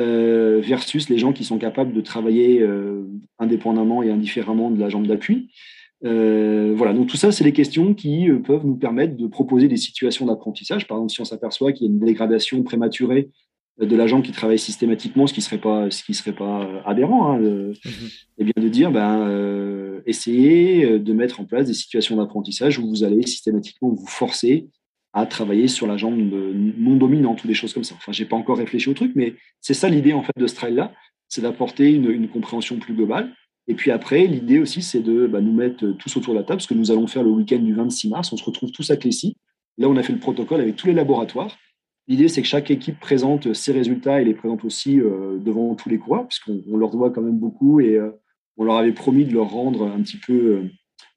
Euh, 0.00 0.60
versus 0.60 1.08
les 1.08 1.18
gens 1.18 1.32
qui 1.32 1.44
sont 1.44 1.56
capables 1.56 1.92
de 1.92 2.00
travailler 2.00 2.60
euh, 2.60 3.04
indépendamment 3.38 4.02
et 4.02 4.10
indifféremment 4.10 4.72
de 4.72 4.80
la 4.80 4.88
jambe 4.88 5.06
d'appui. 5.06 5.52
Euh, 6.04 6.72
voilà, 6.74 6.92
donc 6.92 7.06
tout 7.06 7.16
ça, 7.16 7.30
c'est 7.30 7.44
des 7.44 7.52
questions 7.52 7.94
qui 7.94 8.28
peuvent 8.44 8.66
nous 8.66 8.74
permettre 8.74 9.16
de 9.16 9.26
proposer 9.28 9.68
des 9.68 9.76
situations 9.76 10.26
d'apprentissage. 10.26 10.88
Par 10.88 10.98
exemple, 10.98 11.12
si 11.12 11.20
on 11.20 11.24
s'aperçoit 11.24 11.72
qu'il 11.72 11.86
y 11.86 11.90
a 11.90 11.92
une 11.92 12.00
dégradation 12.00 12.62
prématurée 12.64 13.30
de 13.80 13.96
la 13.96 14.08
jambe 14.08 14.22
qui 14.22 14.32
travaille 14.32 14.58
systématiquement, 14.58 15.28
ce 15.28 15.34
qui 15.34 15.42
serait 15.42 15.58
pas, 15.58 15.88
ce 15.90 16.02
qui 16.02 16.14
serait 16.14 16.34
pas 16.34 16.68
aberrant, 16.84 17.32
hein, 17.32 17.40
mm-hmm. 17.40 18.06
et 18.06 18.12
eh 18.38 18.44
bien 18.44 18.62
de 18.62 18.68
dire, 18.68 18.90
ben, 18.90 20.02
essayez 20.06 20.98
de 20.98 21.12
mettre 21.12 21.40
en 21.40 21.44
place 21.44 21.66
des 21.66 21.74
situations 21.74 22.16
d'apprentissage 22.16 22.80
où 22.80 22.88
vous 22.88 23.04
allez 23.04 23.22
systématiquement 23.26 23.90
vous 23.90 24.06
forcer 24.06 24.68
à 25.14 25.26
travailler 25.26 25.68
sur 25.68 25.86
la 25.86 25.96
jambe 25.96 26.18
non 26.18 26.96
dominante 26.96 27.44
ou 27.44 27.46
des 27.46 27.54
choses 27.54 27.72
comme 27.72 27.84
ça. 27.84 27.94
Enfin, 27.96 28.10
j'ai 28.10 28.24
pas 28.24 28.34
encore 28.34 28.58
réfléchi 28.58 28.90
au 28.90 28.94
truc, 28.94 29.12
mais 29.14 29.34
c'est 29.60 29.72
ça 29.72 29.88
l'idée 29.88 30.12
en 30.12 30.24
fait 30.24 30.32
de 30.36 30.46
ce 30.48 30.56
trail-là, 30.56 30.92
c'est 31.28 31.40
d'apporter 31.40 31.92
une, 31.92 32.28
compréhension 32.28 32.78
plus 32.78 32.94
globale. 32.94 33.32
Et 33.68 33.74
puis 33.74 33.92
après, 33.92 34.26
l'idée 34.26 34.58
aussi, 34.58 34.82
c'est 34.82 35.00
de 35.00 35.26
bah, 35.26 35.40
nous 35.40 35.52
mettre 35.52 35.86
tous 35.92 36.16
autour 36.16 36.34
de 36.34 36.40
la 36.40 36.44
table, 36.44 36.60
ce 36.60 36.66
que 36.66 36.74
nous 36.74 36.90
allons 36.90 37.06
faire 37.06 37.22
le 37.22 37.30
week-end 37.30 37.60
du 37.60 37.72
26 37.72 38.08
mars. 38.08 38.32
On 38.32 38.36
se 38.36 38.44
retrouve 38.44 38.72
tous 38.72 38.90
à 38.90 38.96
Clécy. 38.96 39.36
Là, 39.78 39.88
on 39.88 39.96
a 39.96 40.02
fait 40.02 40.12
le 40.12 40.18
protocole 40.18 40.60
avec 40.60 40.76
tous 40.76 40.88
les 40.88 40.92
laboratoires. 40.92 41.56
L'idée, 42.08 42.28
c'est 42.28 42.42
que 42.42 42.48
chaque 42.48 42.70
équipe 42.70 42.98
présente 42.98 43.54
ses 43.54 43.72
résultats 43.72 44.20
et 44.20 44.24
les 44.24 44.34
présente 44.34 44.64
aussi 44.64 45.00
euh, 45.00 45.38
devant 45.38 45.74
tous 45.76 45.88
les 45.88 45.98
coureurs, 45.98 46.26
puisqu'on 46.26 46.76
leur 46.76 46.90
doit 46.90 47.10
quand 47.10 47.22
même 47.22 47.38
beaucoup 47.38 47.80
et 47.80 47.96
euh, 47.96 48.10
on 48.56 48.64
leur 48.64 48.76
avait 48.76 48.92
promis 48.92 49.24
de 49.24 49.32
leur 49.32 49.48
rendre 49.48 49.86
un 49.86 50.02
petit 50.02 50.18
peu 50.18 50.68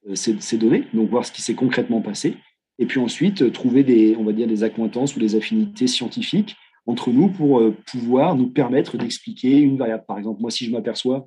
euh, 0.07 0.15
ces, 0.15 0.39
ces, 0.39 0.57
données, 0.57 0.85
donc 0.93 1.09
voir 1.09 1.25
ce 1.25 1.31
qui 1.31 1.41
s'est 1.41 1.55
concrètement 1.55 2.01
passé 2.01 2.37
et 2.79 2.85
puis 2.85 2.99
ensuite 2.99 3.41
euh, 3.41 3.51
trouver 3.51 3.83
des, 3.83 4.15
on 4.17 4.23
va 4.23 4.33
dire, 4.33 4.47
des 4.47 4.63
accointances 4.63 5.15
ou 5.15 5.19
des 5.19 5.35
affinités 5.35 5.87
scientifiques 5.87 6.55
entre 6.85 7.11
nous 7.11 7.29
pour 7.29 7.59
euh, 7.59 7.75
pouvoir 7.91 8.35
nous 8.35 8.47
permettre 8.47 8.97
d'expliquer 8.97 9.57
une 9.59 9.77
variable. 9.77 10.05
Par 10.07 10.17
exemple, 10.17 10.41
moi, 10.41 10.51
si 10.51 10.65
je 10.65 10.71
m'aperçois 10.71 11.25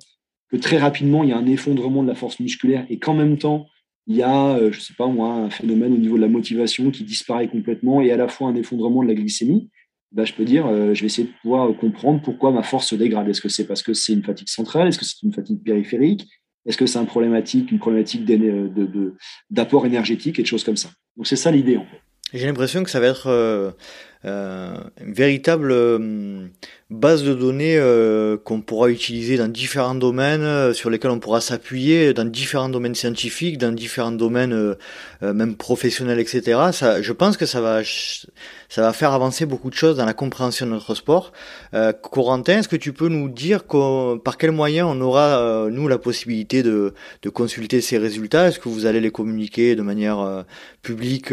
que 0.49 0.57
très 0.57 0.77
rapidement, 0.77 1.23
il 1.23 1.29
y 1.29 1.33
a 1.33 1.37
un 1.37 1.45
effondrement 1.45 2.03
de 2.03 2.07
la 2.07 2.15
force 2.15 2.39
musculaire 2.39 2.85
et 2.89 2.99
qu'en 2.99 3.13
même 3.13 3.37
temps, 3.37 3.67
il 4.07 4.15
y 4.15 4.23
a, 4.23 4.55
euh, 4.55 4.71
je 4.71 4.77
ne 4.77 4.81
sais 4.81 4.93
pas 4.97 5.07
moi, 5.07 5.33
un 5.33 5.49
phénomène 5.49 5.93
au 5.93 5.97
niveau 5.97 6.15
de 6.15 6.21
la 6.21 6.27
motivation 6.27 6.89
qui 6.91 7.03
disparaît 7.03 7.47
complètement 7.47 8.01
et 8.01 8.11
à 8.11 8.17
la 8.17 8.27
fois 8.27 8.49
un 8.49 8.55
effondrement 8.55 9.03
de 9.03 9.07
la 9.07 9.13
glycémie, 9.13 9.69
bah, 10.11 10.25
je 10.25 10.33
peux 10.33 10.43
dire, 10.43 10.67
je 10.93 10.99
vais 10.99 11.05
essayer 11.05 11.25
de 11.25 11.33
pouvoir 11.41 11.73
comprendre 11.77 12.21
pourquoi 12.21 12.51
ma 12.51 12.63
force 12.63 12.89
se 12.89 12.95
dégrade. 12.95 13.29
Est-ce 13.29 13.39
que 13.39 13.47
c'est 13.47 13.65
parce 13.65 13.81
que 13.81 13.93
c'est 13.93 14.11
une 14.11 14.23
fatigue 14.23 14.49
centrale? 14.49 14.89
Est-ce 14.89 14.99
que 14.99 15.05
c'est 15.05 15.21
une 15.23 15.31
fatigue 15.31 15.63
périphérique? 15.63 16.27
Est-ce 16.65 16.77
que 16.77 16.85
c'est 16.85 16.99
un 16.99 17.05
problématique, 17.05 17.71
une 17.71 17.79
problématique 17.79 18.25
d'apport 19.49 19.85
énergétique 19.85 20.39
et 20.39 20.41
de 20.41 20.47
choses 20.47 20.63
comme 20.63 20.77
ça? 20.77 20.89
Donc 21.17 21.27
c'est 21.27 21.35
ça 21.35 21.51
l'idée 21.51 21.77
en 21.77 21.85
fait. 21.85 22.01
J'ai 22.33 22.45
l'impression 22.45 22.83
que 22.83 22.89
ça 22.89 22.99
va 22.99 23.07
être 23.07 23.27
euh, 23.27 23.31
euh, 23.31 23.71
une 24.23 25.13
véritable 25.13 25.71
euh, 25.71 26.47
base 26.91 27.23
de 27.23 27.33
données 27.33 27.77
euh, 27.77 28.37
qu'on 28.37 28.61
pourra 28.61 28.89
utiliser 28.89 29.37
dans 29.37 29.47
différents 29.47 29.95
domaines, 29.95 30.43
euh, 30.43 30.73
sur 30.73 30.89
lesquels 30.89 31.09
on 31.11 31.19
pourra 31.19 31.41
s'appuyer, 31.41 32.13
dans 32.13 32.25
différents 32.25 32.69
domaines 32.69 32.93
scientifiques, 32.93 33.57
dans 33.57 33.71
différents 33.71 34.11
domaines 34.11 34.75
même 35.21 35.55
professionnels, 35.55 36.19
etc. 36.19 36.59
Ça, 36.71 37.01
je 37.01 37.13
pense 37.13 37.37
que 37.37 37.45
ça 37.45 37.61
va, 37.61 37.81
ça 37.83 38.81
va 38.81 38.93
faire 38.93 39.13
avancer 39.13 39.45
beaucoup 39.45 39.69
de 39.69 39.75
choses 39.75 39.97
dans 39.97 40.05
la 40.05 40.13
compréhension 40.13 40.65
de 40.65 40.71
notre 40.71 40.95
sport. 40.95 41.31
Corentin, 42.01 42.59
est-ce 42.59 42.67
que 42.67 42.75
tu 42.75 42.93
peux 42.93 43.07
nous 43.07 43.29
dire 43.29 43.63
par 44.23 44.37
quels 44.37 44.51
moyens 44.51 44.89
on 44.91 44.99
aura, 45.01 45.67
nous, 45.69 45.87
la 45.87 45.97
possibilité 45.97 46.63
de, 46.63 46.93
de 47.21 47.29
consulter 47.29 47.81
ces 47.81 47.97
résultats? 47.97 48.47
Est-ce 48.47 48.59
que 48.59 48.69
vous 48.69 48.85
allez 48.85 48.99
les 48.99 49.11
communiquer 49.11 49.75
de 49.75 49.81
manière 49.81 50.45
publique 50.81 51.31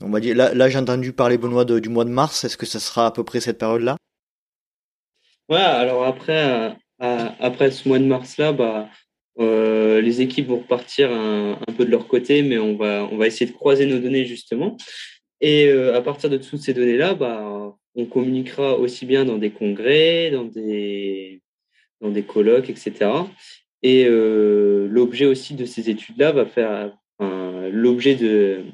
on 0.00 0.12
là, 0.12 0.68
j'ai 0.68 0.78
entendu 0.78 1.12
parler 1.12 1.38
Benoît 1.38 1.64
du 1.64 1.88
mois 1.88 2.04
de 2.04 2.10
mars. 2.10 2.44
Est-ce 2.44 2.56
que 2.56 2.66
ça 2.66 2.80
sera 2.80 3.06
à 3.06 3.10
peu 3.10 3.24
près 3.24 3.40
cette 3.40 3.58
période-là? 3.58 3.96
Ouais, 5.48 5.58
alors 5.58 6.04
après, 6.04 6.74
euh, 7.02 7.28
après 7.38 7.70
ce 7.70 7.88
mois 7.88 7.98
de 7.98 8.04
mars-là, 8.04 8.52
bah, 8.52 8.88
euh, 9.38 10.00
les 10.00 10.22
équipes 10.22 10.48
vont 10.48 10.58
repartir 10.58 11.12
un, 11.12 11.56
peu 11.76 11.84
de 11.84 11.90
leur 11.90 12.08
côté, 12.08 12.42
mais 12.42 12.58
on 12.58 12.76
va, 12.76 13.26
essayer 13.26 13.46
de 13.46 13.56
croiser 13.56 13.86
nos 13.86 13.98
données 13.98 14.24
justement. 14.24 14.76
Et 15.40 15.66
euh, 15.68 15.96
à 15.96 16.02
partir 16.02 16.30
de 16.30 16.38
toutes 16.38 16.60
ces 16.60 16.74
données-là, 16.74 17.14
bah, 17.14 17.76
on 17.94 18.06
communiquera 18.06 18.78
aussi 18.78 19.06
bien 19.06 19.24
dans 19.24 19.38
des 19.38 19.50
congrès, 19.50 20.30
dans 20.30 20.44
des, 20.44 21.42
dans 22.00 22.10
des 22.10 22.22
colloques, 22.22 22.70
etc. 22.70 23.10
Et 23.82 24.06
l'objet 24.08 25.26
aussi 25.26 25.54
de 25.54 25.66
ces 25.66 25.90
études-là 25.90 26.32
va 26.32 26.46
faire, 26.46 26.96
l'objet 27.20 28.14
de, 28.14 28.64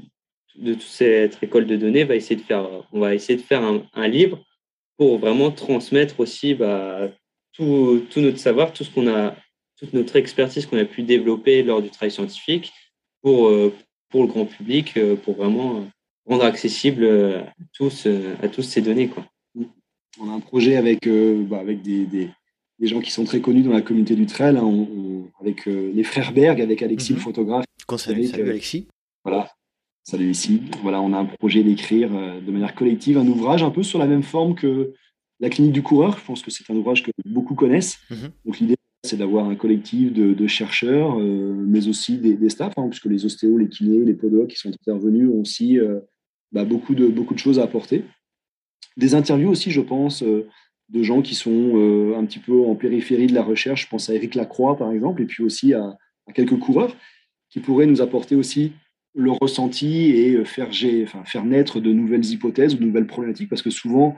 de 0.56 0.74
toute 0.74 0.82
cette 0.82 1.42
école 1.42 1.66
de 1.66 1.76
données 1.76 2.04
va 2.04 2.16
essayer 2.16 2.36
de 2.36 2.42
faire, 2.42 2.68
on 2.92 3.00
va 3.00 3.14
essayer 3.14 3.38
de 3.38 3.44
faire 3.44 3.62
un, 3.62 4.08
livre 4.08 4.42
pour 4.96 5.18
vraiment 5.18 5.50
transmettre 5.50 6.20
aussi 6.20 6.54
bah, 6.54 7.08
tout, 7.52 8.04
tout, 8.10 8.20
notre 8.20 8.38
savoir, 8.38 8.72
tout 8.72 8.84
ce 8.84 8.90
qu'on 8.90 9.08
a, 9.08 9.34
toute 9.76 9.92
notre 9.92 10.16
expertise 10.16 10.66
qu'on 10.66 10.78
a 10.78 10.84
pu 10.84 11.02
développer 11.02 11.62
lors 11.62 11.82
du 11.82 11.90
travail 11.90 12.10
scientifique 12.10 12.72
pour, 13.22 13.48
euh, 13.48 13.72
pour 14.10 14.22
le 14.22 14.28
grand 14.28 14.46
public, 14.46 14.96
euh, 14.96 15.16
pour 15.16 15.36
vraiment 15.36 15.86
rendre 16.26 16.44
accessible 16.44 17.06
à 17.06 17.52
tous, 17.72 18.06
à 18.42 18.48
tous 18.48 18.62
ces 18.62 18.82
données. 18.82 19.08
Quoi. 19.08 19.26
On 20.20 20.28
a 20.28 20.32
un 20.32 20.40
projet 20.40 20.76
avec, 20.76 21.06
euh, 21.06 21.42
bah, 21.44 21.60
avec 21.60 21.82
des, 21.82 22.04
des, 22.04 22.28
des, 22.78 22.86
gens 22.86 23.00
qui 23.00 23.10
sont 23.10 23.24
très 23.24 23.40
connus 23.40 23.62
dans 23.62 23.72
la 23.72 23.80
communauté 23.82 24.14
du 24.14 24.26
trail, 24.26 24.56
hein, 24.56 24.86
avec 25.40 25.66
les 25.66 26.04
frères 26.04 26.32
Berg, 26.32 26.60
avec 26.60 26.82
Alexis, 26.82 27.12
le 27.12 27.18
mhm. 27.18 27.24
photographe. 27.24 27.64
salut 27.96 28.28
Alexis. 28.34 28.86
Voilà, 29.24 29.49
Voilà, 30.82 31.00
on 31.00 31.12
a 31.12 31.18
un 31.18 31.24
projet 31.24 31.62
d'écrire 31.62 32.10
euh, 32.14 32.40
de 32.40 32.50
manière 32.50 32.74
collective 32.74 33.18
un 33.18 33.26
ouvrage 33.26 33.62
un 33.62 33.70
peu 33.70 33.82
sur 33.82 33.98
la 33.98 34.06
même 34.06 34.22
forme 34.22 34.54
que 34.54 34.92
la 35.40 35.48
clinique 35.50 35.72
du 35.72 35.82
coureur. 35.82 36.18
Je 36.18 36.24
pense 36.24 36.42
que 36.42 36.50
c'est 36.50 36.68
un 36.70 36.76
ouvrage 36.76 37.02
que 37.02 37.10
beaucoup 37.24 37.54
connaissent. 37.54 37.98
Mhm. 38.10 38.30
Donc 38.44 38.58
l'idée, 38.58 38.76
c'est 39.04 39.16
d'avoir 39.16 39.46
un 39.46 39.54
collectif 39.54 40.12
de, 40.12 40.46
chercheurs, 40.46 41.18
euh, 41.18 41.54
mais 41.66 41.88
aussi 41.88 42.18
des, 42.18 42.50
staffs, 42.50 42.74
hein, 42.76 42.88
puisque 42.88 43.06
les 43.06 43.24
ostéos, 43.24 43.56
les 43.56 43.68
kinés, 43.68 44.04
les 44.04 44.14
podologues 44.14 44.48
qui 44.48 44.58
sont 44.58 44.68
intervenus 44.68 45.28
ont 45.28 45.40
aussi 45.40 45.78
euh, 45.78 46.00
bah, 46.52 46.64
beaucoup, 46.64 46.94
de, 46.94 47.06
beaucoup 47.06 47.34
de 47.34 47.38
choses 47.38 47.58
à 47.58 47.62
apporter. 47.62 48.04
Des 48.96 49.14
interviews 49.14 49.50
aussi, 49.50 49.70
je 49.70 49.80
pense, 49.80 50.22
de 50.22 51.02
gens 51.02 51.22
qui 51.22 51.34
sont 51.34 52.14
un 52.18 52.24
petit 52.26 52.40
peu 52.40 52.60
en 52.66 52.74
périphérie 52.74 53.28
de 53.28 53.34
la 53.34 53.42
recherche. 53.42 53.84
Je 53.84 53.88
pense 53.88 54.10
à 54.10 54.14
Eric 54.14 54.34
Lacroix, 54.34 54.76
par 54.76 54.90
exemple, 54.90 55.22
et 55.22 55.26
puis 55.26 55.44
aussi 55.44 55.72
à, 55.72 55.96
à 56.26 56.32
quelques 56.32 56.58
coureurs 56.58 56.94
qui 57.48 57.60
pourraient 57.60 57.86
nous 57.86 58.02
apporter 58.02 58.34
aussi 58.34 58.72
le 59.14 59.32
ressenti 59.32 60.10
et 60.10 60.34
euh, 60.34 60.44
faire, 60.44 60.68
enfin, 61.02 61.24
faire 61.24 61.44
naître 61.44 61.80
de 61.80 61.92
nouvelles 61.92 62.24
hypothèses 62.24 62.74
ou 62.74 62.78
de 62.78 62.84
nouvelles 62.84 63.06
problématiques, 63.06 63.48
parce 63.48 63.62
que 63.62 63.70
souvent, 63.70 64.16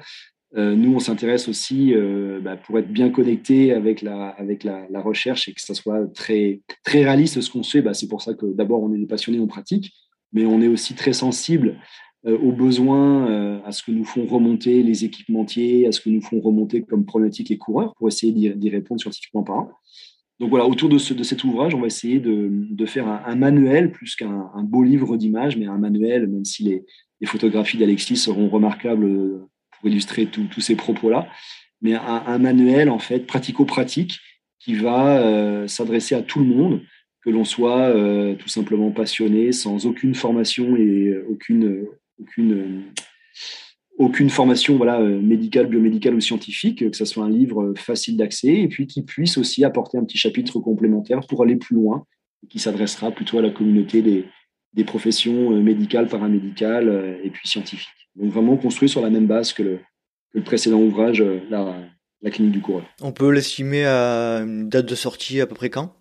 euh, 0.57 0.75
nous, 0.75 0.95
on 0.95 0.99
s'intéresse 0.99 1.49
aussi 1.49 1.95
euh, 1.95 2.41
bah, 2.41 2.57
pour 2.57 2.79
être 2.79 2.89
bien 2.89 3.09
connecté 3.09 3.73
avec 3.73 4.03
la, 4.03 4.29
avec 4.29 4.65
la, 4.65 4.87
recherche 5.01 5.49
et 5.49 5.55
que 5.55 5.63
ça 5.63 5.75
soit 5.75 6.07
très, 6.13 6.61
très 6.85 7.05
réaliste 7.05 7.41
ce 7.41 7.51
qu'on 7.51 7.63
fait. 7.63 7.81
Bah, 7.81 7.95
c'est 7.95 8.09
pour 8.09 8.21
ça 8.21 8.35
que 8.35 8.47
d'abord, 8.47 8.83
on 8.83 8.93
est 8.93 8.99
des 8.99 9.07
passionnés, 9.07 9.41
on 9.41 9.47
pratique, 9.47 9.93
mais 10.33 10.45
on 10.45 10.61
est 10.61 10.69
aussi 10.69 10.95
très 10.95 11.13
sensible 11.13 11.79
aux 12.25 12.53
besoins, 12.53 13.61
à 13.65 13.73
ce 13.73 13.83
que 13.83 13.91
nous 13.91 14.05
font 14.05 14.25
remonter 14.27 14.85
les 14.85 15.05
équipementiers, 15.05 15.89
à 15.89 15.93
ce 15.93 16.01
que 16.01 16.09
nous 16.09 16.23
font 16.23 16.41
remonter 16.41 16.83
comme 16.83 17.05
problématiques 17.05 17.49
les 17.49 17.59
coureurs 17.59 17.95
pour 17.97 18.07
essayer 18.07 18.33
d'y 18.33 18.71
répondre 18.71 19.01
scientifiquement 19.01 19.43
parlant. 19.43 19.73
Donc 20.41 20.51
voilà, 20.51 20.67
autour 20.67 20.89
de, 20.89 20.99
cet 20.99 21.45
ouvrage, 21.45 21.75
on 21.75 21.81
va 21.81 21.87
essayer 21.87 22.19
de, 22.19 22.87
faire 22.87 23.07
un, 23.07 23.37
manuel 23.37 23.93
plus 23.93 24.17
qu'un 24.17 24.51
beau 24.63 24.83
livre 24.83 25.17
d'images, 25.17 25.57
mais 25.57 25.67
un 25.67 25.79
manuel, 25.79 26.27
même 26.27 26.45
si 26.45 26.65
les, 26.65 26.85
photographies 27.27 27.79
d'Alexis 27.79 28.17
seront 28.17 28.49
remarquables 28.49 29.07
pour 29.71 29.89
illustrer 29.89 30.27
tous 30.27 30.61
ces 30.61 30.75
propos-là, 30.75 31.29
mais 31.81 31.95
un, 31.95 32.39
manuel 32.39 32.91
en 32.91 32.99
fait 32.99 33.21
pratico-pratique 33.21 34.19
qui 34.59 34.75
va 34.75 35.19
euh, 35.19 35.69
s'adresser 35.69 36.17
à 36.17 36.23
tout 36.23 36.41
le 36.41 36.47
monde, 36.47 36.81
que 37.25 37.31
l'on 37.31 37.45
soit 37.45 37.79
euh, 37.79 38.35
tout 38.35 38.49
simplement 38.49 38.91
passionné, 38.91 39.53
sans 39.53 39.87
aucune 39.87 40.15
formation 40.15 40.77
et 40.77 41.17
aucune, 41.29 41.87
aucune 42.21 42.83
aucune 43.99 44.31
formation 44.31 44.77
voilà, 44.77 45.01
euh, 45.01 45.21
médicale, 45.21 45.67
biomédicale 45.67 46.15
ou 46.15 46.21
scientifique, 46.21 46.91
que 46.91 46.97
ce 46.97 47.05
soit 47.05 47.25
un 47.25 47.31
livre 47.31 47.63
euh, 47.63 47.75
facile 47.77 48.17
d'accès 48.17 48.55
et 48.55 48.69
puis 48.69 48.87
qui 48.87 49.03
puisse 49.03 49.39
aussi 49.39 49.65
apporter 49.65 49.99
un 49.99 50.05
petit 50.05 50.19
chapitre 50.19 50.59
complémentaire 50.61 51.21
pour 51.29 51.43
aller 51.43 51.57
plus 51.57 51.77
loin, 51.77 52.05
qui 52.49 52.59
s'adressera 52.59 53.11
plutôt 53.11 53.39
à 53.39 53.43
la 53.43 53.51
communauté 53.51 54.03
des, 54.03 54.25
des 54.73 54.85
professions 54.85 55.53
euh, 55.53 55.61
médicales, 55.61 56.09
paramédicales 56.09 57.19
et 57.23 57.31
puis 57.31 57.47
scientifiques. 57.49 57.89
Donc 58.17 58.31
vraiment 58.31 58.57
construit 58.57 58.89
sur 58.89 59.01
la 59.01 59.11
même 59.11 59.27
base 59.27 59.53
que 59.53 59.63
le, 59.63 60.43
précédent 60.43 60.81
ouvrage, 60.81 61.23
la, 61.51 61.77
la 62.23 62.31
clinique 62.31 62.53
du 62.53 62.61
coureur. 62.61 62.85
On 63.03 63.13
peut 63.13 63.31
l'estimer 63.31 63.85
à 63.85 64.39
une 64.39 64.69
date 64.69 64.87
de 64.87 64.95
sortie 64.95 65.41
à 65.41 65.47
peu 65.47 65.55
près 65.55 65.69
quand? 65.69 65.95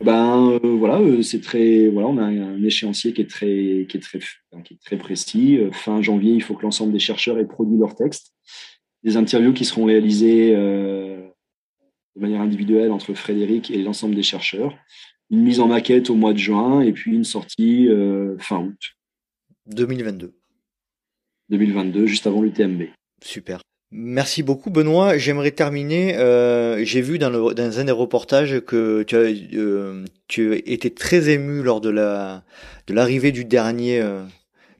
Ben 0.00 0.58
voilà, 0.62 1.00
c'est 1.22 1.40
très 1.40 1.88
voilà, 1.88 2.08
on 2.08 2.18
a 2.18 2.24
un 2.24 2.62
échéancier 2.62 3.12
qui 3.12 3.22
est 3.22 3.30
très 3.30 3.86
qui 3.88 3.96
est 3.96 4.00
très 4.00 4.20
qui 4.64 4.74
est 4.74 4.82
très 4.84 4.96
précis. 4.96 5.58
Fin 5.72 6.02
janvier, 6.02 6.32
il 6.34 6.42
faut 6.42 6.54
que 6.54 6.62
l'ensemble 6.62 6.92
des 6.92 6.98
chercheurs 6.98 7.38
aient 7.38 7.46
produit 7.46 7.78
leur 7.78 7.94
texte. 7.94 8.34
Des 9.02 9.16
interviews 9.16 9.52
qui 9.52 9.64
seront 9.64 9.84
réalisées 9.84 10.52
de 10.54 11.30
manière 12.16 12.40
individuelle 12.40 12.90
entre 12.90 13.14
Frédéric 13.14 13.70
et 13.70 13.82
l'ensemble 13.82 14.14
des 14.14 14.22
chercheurs. 14.22 14.74
Une 15.30 15.42
mise 15.42 15.60
en 15.60 15.68
maquette 15.68 16.10
au 16.10 16.14
mois 16.14 16.32
de 16.32 16.38
juin 16.38 16.80
et 16.80 16.92
puis 16.92 17.12
une 17.12 17.24
sortie 17.24 17.88
fin 18.38 18.60
août. 18.60 18.80
2022. 19.66 20.34
2022, 21.50 22.06
juste 22.06 22.26
avant 22.26 22.42
l'UTMB. 22.42 22.84
Super. 23.22 23.60
Merci 23.90 24.42
beaucoup 24.42 24.70
Benoît. 24.70 25.16
J'aimerais 25.16 25.50
terminer. 25.50 26.18
Euh, 26.18 26.84
j'ai 26.84 27.00
vu 27.00 27.18
dans, 27.18 27.30
le, 27.30 27.54
dans 27.54 27.80
un 27.80 27.84
des 27.84 27.92
reportages 27.92 28.60
que 28.60 29.02
tu 29.02 29.16
as, 29.16 29.20
euh, 29.54 30.04
tu 30.26 30.54
étais 30.70 30.90
très 30.90 31.30
ému 31.30 31.62
lors 31.62 31.80
de 31.80 31.88
la 31.88 32.44
de 32.86 32.92
l'arrivée 32.92 33.32
du 33.32 33.46
dernier 33.46 34.00
euh, 34.00 34.22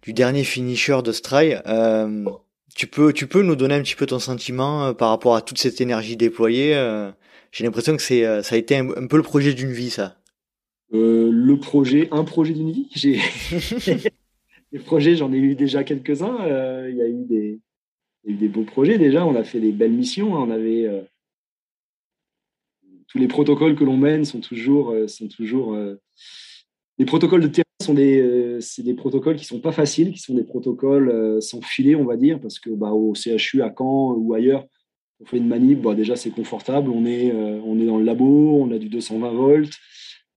du 0.02 0.12
dernier 0.12 0.44
finisher 0.44 0.98
de 1.02 1.12
Stray. 1.12 1.58
tu 2.74 2.86
peux 2.86 3.14
tu 3.14 3.26
peux 3.26 3.42
nous 3.42 3.56
donner 3.56 3.76
un 3.76 3.82
petit 3.82 3.96
peu 3.96 4.04
ton 4.04 4.18
sentiment 4.18 4.92
par 4.92 5.08
rapport 5.08 5.36
à 5.36 5.40
toute 5.40 5.58
cette 5.58 5.80
énergie 5.80 6.18
déployée. 6.18 6.74
J'ai 7.50 7.64
l'impression 7.64 7.96
que 7.96 8.02
c'est 8.02 8.42
ça 8.42 8.56
a 8.56 8.58
été 8.58 8.76
un, 8.76 9.06
peu 9.06 9.16
le 9.16 9.22
projet 9.22 9.54
d'une 9.54 9.72
vie 9.72 9.88
ça. 9.88 10.18
le 10.92 11.54
projet, 11.56 12.08
un 12.12 12.24
projet 12.24 12.52
d'une 12.52 12.72
vie? 12.72 12.90
J'ai 12.94 13.18
des 14.72 14.78
projets, 14.80 15.16
j'en 15.16 15.32
ai 15.32 15.38
eu 15.38 15.54
déjà 15.54 15.82
quelques-uns. 15.82 16.36
Il 16.90 16.96
y 16.96 17.00
a 17.00 17.08
eu 17.08 17.24
des 17.24 17.60
des 18.34 18.48
beaux 18.48 18.64
projets 18.64 18.98
déjà, 18.98 19.24
on 19.24 19.34
a 19.34 19.44
fait 19.44 19.60
des 19.60 19.72
belles 19.72 19.92
missions. 19.92 20.36
Hein. 20.36 20.44
On 20.46 20.50
avait 20.50 20.86
euh, 20.86 21.02
tous 23.08 23.18
les 23.18 23.28
protocoles 23.28 23.74
que 23.74 23.84
l'on 23.84 23.96
mène 23.96 24.24
sont 24.24 24.40
toujours, 24.40 24.90
euh, 24.90 25.08
sont 25.08 25.28
toujours 25.28 25.74
euh, 25.74 26.00
les 26.98 27.04
protocoles 27.04 27.42
de 27.42 27.48
terrain 27.48 27.64
sont 27.80 27.94
des, 27.94 28.58
c'est 28.60 28.82
des 28.82 28.94
protocoles 28.94 29.36
qui 29.36 29.44
sont 29.44 29.60
pas 29.60 29.70
faciles, 29.70 30.12
qui 30.12 30.18
sont 30.18 30.34
des 30.34 30.42
protocoles 30.42 31.40
sans 31.40 31.62
filet, 31.62 31.94
on 31.94 32.04
va 32.04 32.16
dire, 32.16 32.40
parce 32.40 32.58
que 32.58 32.70
bah, 32.70 32.90
au 32.90 33.14
CHU 33.14 33.62
à 33.62 33.72
Caen 33.76 34.14
ou 34.14 34.34
ailleurs, 34.34 34.66
on 35.20 35.24
fait 35.24 35.36
une 35.36 35.46
manip, 35.46 35.80
bah, 35.80 35.94
déjà 35.94 36.16
c'est 36.16 36.30
confortable, 36.30 36.90
on 36.90 37.06
est, 37.06 37.32
on 37.32 37.78
est 37.78 37.86
dans 37.86 37.98
le 37.98 38.04
labo, 38.04 38.58
on 38.60 38.72
a 38.72 38.78
du 38.78 38.88
220 38.88 39.30
volts. 39.30 39.72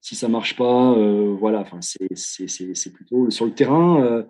Si 0.01 0.13
ça 0.15 0.27
marche 0.27 0.55
pas, 0.55 0.93
voilà, 1.39 1.61
enfin 1.61 1.79
c'est 1.81 2.93
plutôt 2.93 3.31
sur 3.31 3.45
le 3.45 3.53
terrain 3.53 4.23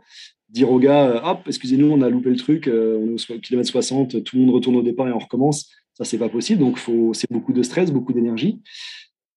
dire 0.52 0.70
aux 0.70 0.80
gars, 0.80 1.06
euh, 1.08 1.22
hop, 1.24 1.42
excusez-nous, 1.48 1.88
on 1.88 2.02
a 2.02 2.10
loupé 2.10 2.30
le 2.30 2.36
truc, 2.36 2.68
euh, 2.68 3.00
on 3.02 3.16
est 3.16 3.32
au 3.32 3.40
kilomètre 3.40 3.70
60, 3.70 4.24
tout 4.24 4.36
le 4.36 4.44
monde 4.44 4.54
retourne 4.54 4.76
au 4.76 4.82
départ 4.82 5.08
et 5.08 5.12
on 5.12 5.20
recommence. 5.20 5.70
Ça, 5.94 6.04
c'est 6.04 6.18
pas 6.18 6.30
possible. 6.30 6.60
Donc, 6.60 6.80
c'est 7.14 7.32
beaucoup 7.32 7.54
de 7.54 7.64
stress, 7.64 7.92
beaucoup 7.92 8.14
d'énergie. 8.14 8.62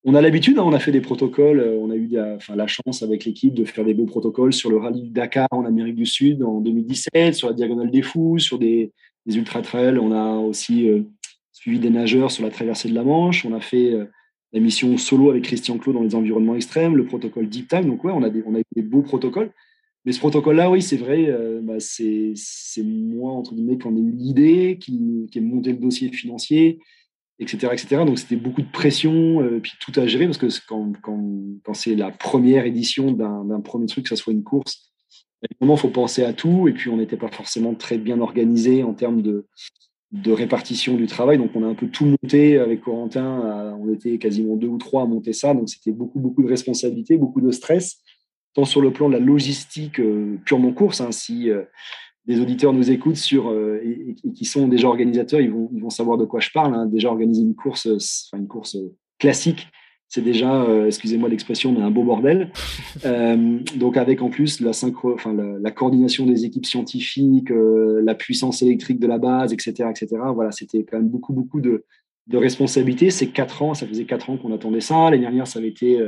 On 0.05 0.15
a 0.15 0.21
l'habitude, 0.21 0.59
hein, 0.59 0.65
on 0.67 0.73
a 0.73 0.79
fait 0.79 0.93
des 0.93 1.01
protocoles, 1.01 1.61
euh, 1.61 1.79
on 1.81 1.91
a 1.91 1.97
eu 1.97 2.11
enfin, 2.37 2.57
la 2.57 2.67
chance 2.67 3.03
avec 3.03 3.25
l'équipe 3.25 3.55
de 3.55 3.65
faire 3.65 3.85
des 3.85 3.95
beaux 3.95 4.05
protocoles 4.05 4.53
sur 4.53 4.71
le 4.71 4.77
rallye 4.77 5.11
Dakar 5.11 5.49
en 5.51 5.65
Amérique 5.65 5.95
du 5.95 6.07
Sud 6.07 6.43
en 6.43 6.61
2017, 6.61 7.35
sur 7.35 7.49
la 7.49 7.55
Diagonale 7.55 7.91
des 7.91 8.03
Fous, 8.03 8.39
sur 8.39 8.59
des, 8.59 8.93
ultra-trails. 9.27 9.99
On 9.99 10.13
a 10.13 10.37
aussi 10.37 10.87
suivi 11.51 11.79
des 11.79 11.89
nageurs 11.89 12.31
sur 12.31 12.45
la 12.45 12.51
traversée 12.51 12.91
de 12.91 12.95
la 12.95 13.05
Manche. 13.05 13.47
On 13.47 13.55
a 13.55 13.61
fait 13.61 13.97
la 14.53 14.61
mission 14.61 14.99
solo 14.99 15.31
avec 15.31 15.45
Christian 15.45 15.79
Claude 15.79 15.97
dans 15.97 16.03
les 16.03 16.15
environnements 16.15 16.55
extrêmes, 16.55 16.95
le 16.95 17.07
protocole 17.07 17.49
Deep 17.49 17.69
Time. 17.69 17.87
Donc, 17.87 18.05
ouais, 18.05 18.13
on 18.15 18.23
a, 18.23 18.29
on 18.45 18.55
a 18.55 18.59
eu 18.59 18.65
des 18.77 18.83
beaux 18.83 19.01
protocoles. 19.01 19.51
Mais 20.05 20.13
ce 20.13 20.19
protocole-là, 20.19 20.71
oui, 20.71 20.83
c'est 20.83 20.99
vrai, 20.99 21.27
euh, 21.29 21.61
bah, 21.63 21.77
c'est 21.79 22.35
moi, 22.85 23.33
entre 23.33 23.55
guillemets, 23.55 23.79
qui 23.79 23.87
en 23.87 23.97
ai 23.97 24.01
eu 24.01 24.11
l'idée, 24.11 24.79
qui, 24.79 25.27
qui 25.31 25.39
ai 25.39 25.41
monté 25.41 25.73
le 25.73 25.79
dossier 25.79 26.13
financier, 26.13 26.79
etc. 27.39 27.69
etc. 27.73 28.05
Donc, 28.05 28.19
c'était 28.19 28.37
beaucoup 28.37 28.61
de 28.61 28.71
pression, 28.71 29.41
euh, 29.41 29.61
puis 29.61 29.73
tout 29.81 29.99
à 29.99 30.07
gérer, 30.07 30.27
parce 30.27 30.37
que 30.37 30.47
quand, 30.67 30.93
c'est 31.73 31.95
la 31.95 32.11
première 32.11 32.67
édition 32.67 33.13
d'un 33.13 33.61
premier 33.61 33.87
truc, 33.87 34.05
que 34.05 34.11
ce 34.11 34.17
soit 34.17 34.35
une 34.35 34.45
course, 34.45 34.93
il 35.61 35.77
faut 35.77 35.89
penser 35.89 36.23
à 36.23 36.33
tout, 36.33 36.69
et 36.69 36.73
puis 36.73 36.91
on 36.91 36.97
n'était 36.99 37.17
pas 37.17 37.29
forcément 37.29 37.75
très 37.75 37.99
bien 37.99 38.21
organisé 38.21 38.83
en 38.83 38.95
termes 38.95 39.23
de, 39.23 39.47
de 40.13 40.33
répartition 40.33 40.97
du 40.97 41.07
travail. 41.07 41.39
Donc, 41.39 41.51
on 41.55 41.63
a 41.63 41.67
un 41.67 41.75
peu 41.75 41.89
tout 41.89 42.05
monté 42.05 42.59
avec 42.59 42.83
Corentin. 42.83 43.75
on 43.81 43.93
était 43.93 44.19
quasiment 44.19 44.57
deux 44.57 44.69
ou 44.69 44.79
trois 44.79 45.03
à 45.03 45.07
monter 45.07 45.33
ça. 45.33 45.55
Donc, 45.55 45.71
c'était 45.71 45.93
beaucoup, 45.93 46.21
beaucoup 46.21 46.43
de 46.43 46.49
responsabilités, 46.49 47.17
beaucoup 47.17 47.41
de 47.41 47.51
stress 47.51 48.03
tant 48.55 48.65
sur 48.65 48.81
le 48.81 48.93
plan 48.93 49.09
de 49.09 49.15
la 49.15 49.21
logistique 49.21 50.01
euh, 50.01 50.39
purement 50.45 50.73
course. 50.73 51.01
Hein, 51.01 51.13
si 51.13 51.51
euh, 51.51 51.63
des 52.27 52.41
auditeurs 52.41 52.73
nous 52.73 52.91
écoutent 52.91 53.17
sur, 53.17 53.51
euh, 53.51 53.81
et, 53.85 54.17
qui 54.33 54.45
sont 54.45 54.69
déjà 54.69 54.89
organisateurs, 54.89 55.41
ils 55.41 55.51
vont, 55.51 55.69
ils 55.75 55.83
vont 55.83 55.91
savoir 55.91 56.17
de 56.17 56.25
quoi 56.25 56.41
je 56.41 56.51
parle. 56.51 56.75
Hein. 56.75 56.87
Déjà 56.87 57.09
organiser 57.09 57.43
une 57.43 57.55
course, 57.55 57.87
enfin 57.87 58.41
une 58.41 58.49
course 58.49 58.77
classique, 59.19 59.69
c'est 60.09 60.23
déjà, 60.23 60.65
excusez-moi 60.87 61.29
l'expression, 61.29 61.73
mais 61.73 61.81
un 61.81 61.91
beau 61.91 62.05
bordel. 62.05 62.53
donc 63.75 63.97
avec 63.97 64.23
en 64.23 64.29
plus 64.29 64.61
la, 64.61 64.73
synchro, 64.73 65.13
enfin, 65.13 65.35
la, 65.35 65.71
coordination 65.73 66.25
des 66.25 66.45
équipes 66.45 66.67
scientifiques, 66.67 67.51
la 67.51 68.15
puissance 68.15 68.63
électrique 68.63 69.01
de 69.01 69.09
la 69.09 69.19
base, 69.19 69.53
etc., 69.53 69.89
etc. 69.91 70.09
Voilà, 70.33 70.53
c'était 70.53 70.85
quand 70.85 70.99
même 70.99 71.09
beaucoup, 71.09 71.33
beaucoup 71.33 71.61
de, 71.61 71.85
de 72.29 72.37
responsabilités. 72.37 73.11
C'est 73.11 73.29
quatre 73.29 73.63
ans, 73.63 73.75
ça 73.75 73.89
faisait 73.89 74.05
quatre 74.05 74.31
ans 74.31 74.37
qu'on 74.37 74.55
attendait 74.55 74.81
ça. 74.81 75.11
L'année 75.11 75.23
dernière, 75.23 75.49
ça 75.49 75.59
avait 75.59 75.69
été 75.69 75.99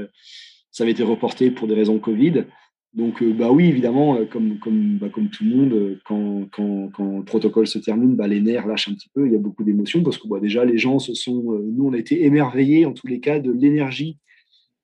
ça 0.76 0.84
avait 0.84 0.92
été 0.92 1.02
reporté 1.02 1.50
pour 1.50 1.66
des 1.68 1.74
raisons 1.74 1.98
Covid. 1.98 2.44
Donc, 2.92 3.22
euh, 3.22 3.32
bah 3.32 3.50
oui, 3.50 3.64
évidemment, 3.64 4.16
euh, 4.16 4.26
comme, 4.26 4.58
comme, 4.58 4.98
bah, 4.98 5.08
comme 5.08 5.30
tout 5.30 5.42
le 5.42 5.56
monde, 5.56 5.72
euh, 5.72 5.98
quand, 6.04 6.46
quand, 6.52 6.90
quand, 6.92 7.16
le 7.16 7.24
protocole 7.24 7.66
se 7.66 7.78
termine, 7.78 8.14
bah, 8.14 8.28
les 8.28 8.42
nerfs 8.42 8.66
lâchent 8.66 8.90
un 8.90 8.92
petit 8.92 9.08
peu. 9.14 9.26
Il 9.26 9.32
y 9.32 9.36
a 9.36 9.38
beaucoup 9.38 9.64
d'émotions 9.64 10.02
parce 10.02 10.18
que 10.18 10.28
bah, 10.28 10.38
déjà, 10.38 10.66
les 10.66 10.76
gens 10.76 10.98
se 10.98 11.14
sont. 11.14 11.42
nous, 11.42 11.86
on 11.86 11.94
a 11.94 11.98
été 11.98 12.26
émerveillés, 12.26 12.84
en 12.84 12.92
tous 12.92 13.06
les 13.06 13.20
cas, 13.20 13.38
de 13.38 13.50
l'énergie 13.52 14.18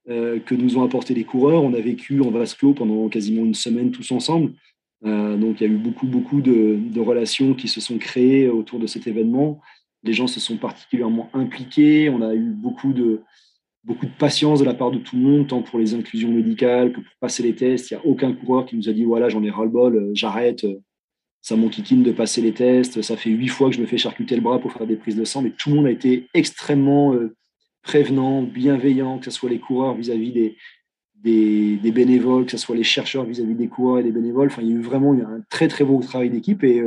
que 0.06 0.55
nous 0.55 0.78
ont 0.78 0.82
apporté 0.82 1.14
les 1.14 1.24
coureurs. 1.24 1.62
On 1.62 1.74
a 1.74 1.81
vécu 1.81 2.23
en 2.23 2.31
vase 2.31 2.55
clos 2.55 2.73
pendant 2.73 3.09
quasiment 3.09 3.44
une 3.44 3.55
semaine 3.55 3.93
tous 3.93 4.10
ensemble. 4.12 4.52
donc, 5.05 5.60
il 5.60 5.66
y 5.66 5.70
a 5.70 5.73
eu 5.73 5.77
beaucoup, 5.77 6.06
beaucoup 6.06 6.40
de, 6.40 6.78
de, 6.90 7.01
relations 7.01 7.55
qui 7.55 7.69
se 7.69 7.81
sont 7.81 7.98
créées 7.98 8.48
autour 8.48 8.81
de 8.81 8.89
cet 8.89 9.06
événement. 9.06 9.60
Les 10.02 10.12
gens 10.12 10.27
se 10.27 10.40
sont 10.40 10.56
particulièrement 10.56 11.31
impliqués. 11.35 12.10
On 12.10 12.20
a 12.20 12.35
eu 12.35 12.51
beaucoup 12.51 12.93
de, 12.93 13.20
beaucoup 13.85 14.07
de 14.07 14.13
patience 14.13 14.61
de 14.61 14.65
la 14.65 14.75
part 14.75 14.91
de 14.91 14.99
tout 14.99 15.17
le 15.17 15.23
monde, 15.23 15.49
tant 15.49 15.63
pour 15.63 15.79
les 15.79 15.95
inclusions 15.95 16.31
médicales 16.31 16.93
que 16.93 17.01
pour 17.01 17.15
passer 17.21 17.43
les 17.43 17.55
tests. 17.55 17.91
Il 17.91 17.95
n'y 17.95 18.01
a 18.01 18.07
aucun 18.07 18.33
coureur 18.33 18.67
qui 18.67 18.77
nous 18.77 18.89
a 18.89 18.93
dit 18.93 19.05
voilà, 19.05 19.29
j'en 19.29 19.43
ai 19.43 19.51
ras-le-bol, 19.51 19.97
euh, 19.97 20.11
j'arrête, 20.15 20.65
euh, 20.65 20.81
ça 21.41 21.57
m'enquiquine 21.57 22.03
de 22.03 22.13
passer 22.13 22.41
les 22.41 22.53
tests, 22.53 23.03
ça 23.03 23.17
fait 23.17 23.31
huit 23.31 23.49
fois 23.49 23.69
que 23.71 23.77
je 23.77 23.81
me 23.81 23.87
fais 23.87 23.99
charcuter 23.99 24.37
le 24.37 24.43
bras 24.43 24.61
pour 24.61 24.73
faire 24.73 24.87
des 24.87 24.97
prises 24.97 25.17
de 25.17 25.25
sang, 25.25 25.43
mais 25.43 25.51
tout 25.51 25.71
le 25.71 25.77
monde 25.77 25.87
a 25.87 25.91
été 25.91 26.29
extrêmement 26.35 27.15
euh, 27.15 27.35
prévenant, 27.83 28.43
bienveillant, 28.43 29.19
que 29.19 29.25
ce 29.25 29.33
soit 29.33 29.51
les 29.51 29.59
coureurs 29.59 29.97
vis-à-vis 29.97 30.31
des, 30.31 30.57
des, 31.17 31.91
bénévoles, 31.91 32.45
que 32.45 32.53
ce 32.53 32.59
soit 32.59 32.77
les 32.77 32.85
chercheurs 32.85 33.25
vis-à-vis 33.25 33.55
des 33.55 33.67
coureurs 33.67 33.99
et 33.99 34.05
des 34.05 34.13
bénévoles. 34.13 34.49
Enfin, 34.49 34.63
il 34.63 34.69
y 34.69 34.73
a 34.73 34.77
eu 34.77 34.81
vraiment 34.81 35.13
un 35.13 35.41
très 35.51 35.67
très 35.67 35.85
beau 35.85 36.01
travail 36.01 36.31
d'équipe 36.31 36.63
et 36.63 36.83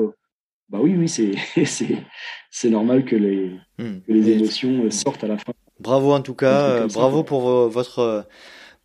bah 0.69 0.79
oui, 0.81 0.95
oui, 0.97 1.09
c'est, 1.65 2.69
normal 2.69 3.03
que 3.03 3.17
les, 3.17 3.51
hmm. 3.77 3.99
que 4.07 4.13
les 4.13 4.29
émotions 4.29 4.89
sortent 4.89 5.25
à 5.25 5.27
la 5.27 5.37
fin. 5.37 5.53
Bravo 5.79 6.13
en 6.13 6.21
tout 6.21 6.33
cas, 6.33 6.61
euh, 6.61 6.87
bravo 6.87 7.23
pour 7.23 7.67
votre 7.67 7.99
euh, 7.99 8.21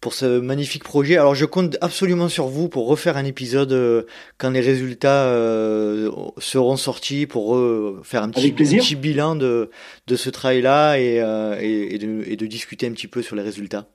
pour 0.01 0.13
ce 0.15 0.41
magnifique 0.41 0.83
projet. 0.83 1.17
Alors 1.17 1.35
je 1.35 1.45
compte 1.45 1.77
absolument 1.81 2.29
sur 2.29 2.49
vous 2.49 2.69
pour 2.69 2.89
refaire 2.89 3.17
un 3.17 3.25
épisode 3.25 3.73
euh, 3.73 4.03
quand 4.39 4.51
les 4.51 4.61
résultats 4.61 5.27
seront 6.39 6.77
sortis 6.77 7.27
pour 7.27 7.57
faire 8.03 8.23
un 8.23 8.31
petit, 8.31 8.53
petit, 8.53 8.97
bilan 8.97 9.37
de, 9.37 9.71
de 10.07 10.17
ce 10.17 10.31
travail-là 10.31 10.99
et, 10.99 11.17
et, 11.61 11.99
de, 11.99 12.25
et, 12.27 12.37
de, 12.37 12.47
discuter 12.47 12.87
un 12.87 12.93
petit 12.93 13.09
peu 13.09 13.23
sur 13.23 13.37
les 13.37 13.43
résultats, 13.43 13.89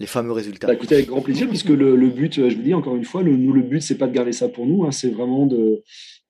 les 0.00 0.06
fameux 0.06 0.32
résultats. 0.32 0.66
Bah, 0.66 0.74
écoutez, 0.74 0.96
avec 0.96 1.06
grand 1.06 1.22
plaisir, 1.22 1.48
puisque 1.48 1.68
le, 1.68 1.96
le, 1.96 2.08
but, 2.08 2.48
je 2.48 2.54
vous 2.54 2.62
dis 2.62 2.74
encore 2.74 2.96
une 2.96 3.04
fois, 3.04 3.22
le, 3.22 3.36
nous 3.36 3.52
le 3.52 3.62
but 3.62 3.80
c'est 3.80 3.96
pas 3.96 4.06
de 4.06 4.12
garder 4.12 4.32
ça 4.32 4.48
pour 4.48 4.66
nous, 4.66 4.84
hein, 4.84 4.90
c'est 4.90 5.10
vraiment 5.10 5.46
de 5.46 5.82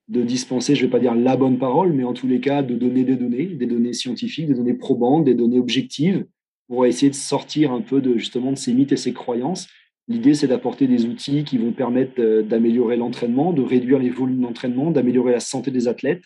de 0.09 0.23
dispenser, 0.23 0.75
je 0.75 0.83
ne 0.83 0.87
vais 0.87 0.91
pas 0.91 1.01
dire 1.01 1.15
la 1.15 1.37
bonne 1.37 1.59
parole, 1.59 1.93
mais 1.93 2.05
en 2.05 2.15
tous 2.15 2.27
les 2.27 2.41
cas 2.41 2.63
de 2.63 2.75
donner 2.75 3.05
des 3.05 3.17
données, 3.17 3.47
des 3.47 3.67
données 3.67 3.93
scientifiques, 3.93 4.47
des 4.47 4.55
données 4.55 4.75
probantes, 4.75 5.25
des 5.25 5.35
données 5.35 5.59
objectives, 5.59 6.25
pour 6.67 6.87
essayer 6.87 7.11
de 7.11 7.15
sortir 7.15 7.73
un 7.73 7.81
peu 7.81 8.01
de 8.01 8.17
justement 8.17 8.53
de 8.53 8.59
ces 8.59 8.73
mythes 8.73 8.93
et 8.93 8.97
ces 8.97 9.13
croyances. 9.13 9.69
L'idée, 10.07 10.35
c'est 10.35 10.47
d'apporter 10.47 10.87
des 10.87 11.05
outils 11.05 11.45
qui 11.45 11.59
vont 11.59 11.73
permettre 11.73 12.43
d'améliorer 12.43 12.97
l'entraînement, 12.97 13.53
de 13.53 13.63
réduire 13.63 13.99
les 13.99 14.09
volumes 14.09 14.41
d'entraînement, 14.41 14.91
d'améliorer 14.91 15.33
la 15.33 15.41
santé 15.41 15.71
des 15.71 15.89
athlètes, 15.89 16.23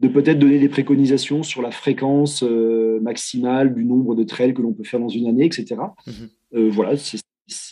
de 0.00 0.08
peut-être 0.08 0.38
donner 0.38 0.58
des 0.58 0.68
préconisations 0.68 1.44
sur 1.44 1.62
la 1.62 1.70
fréquence 1.70 2.42
euh, 2.42 2.98
maximale 3.00 3.74
du 3.74 3.84
nombre 3.84 4.16
de 4.16 4.24
trails 4.24 4.54
que 4.54 4.62
l'on 4.62 4.72
peut 4.72 4.82
faire 4.82 4.98
dans 4.98 5.08
une 5.08 5.28
année, 5.28 5.44
etc. 5.44 5.76
Mmh 6.06 6.10
euh, 6.56 6.68
voilà, 6.70 6.96
c'est 6.96 7.18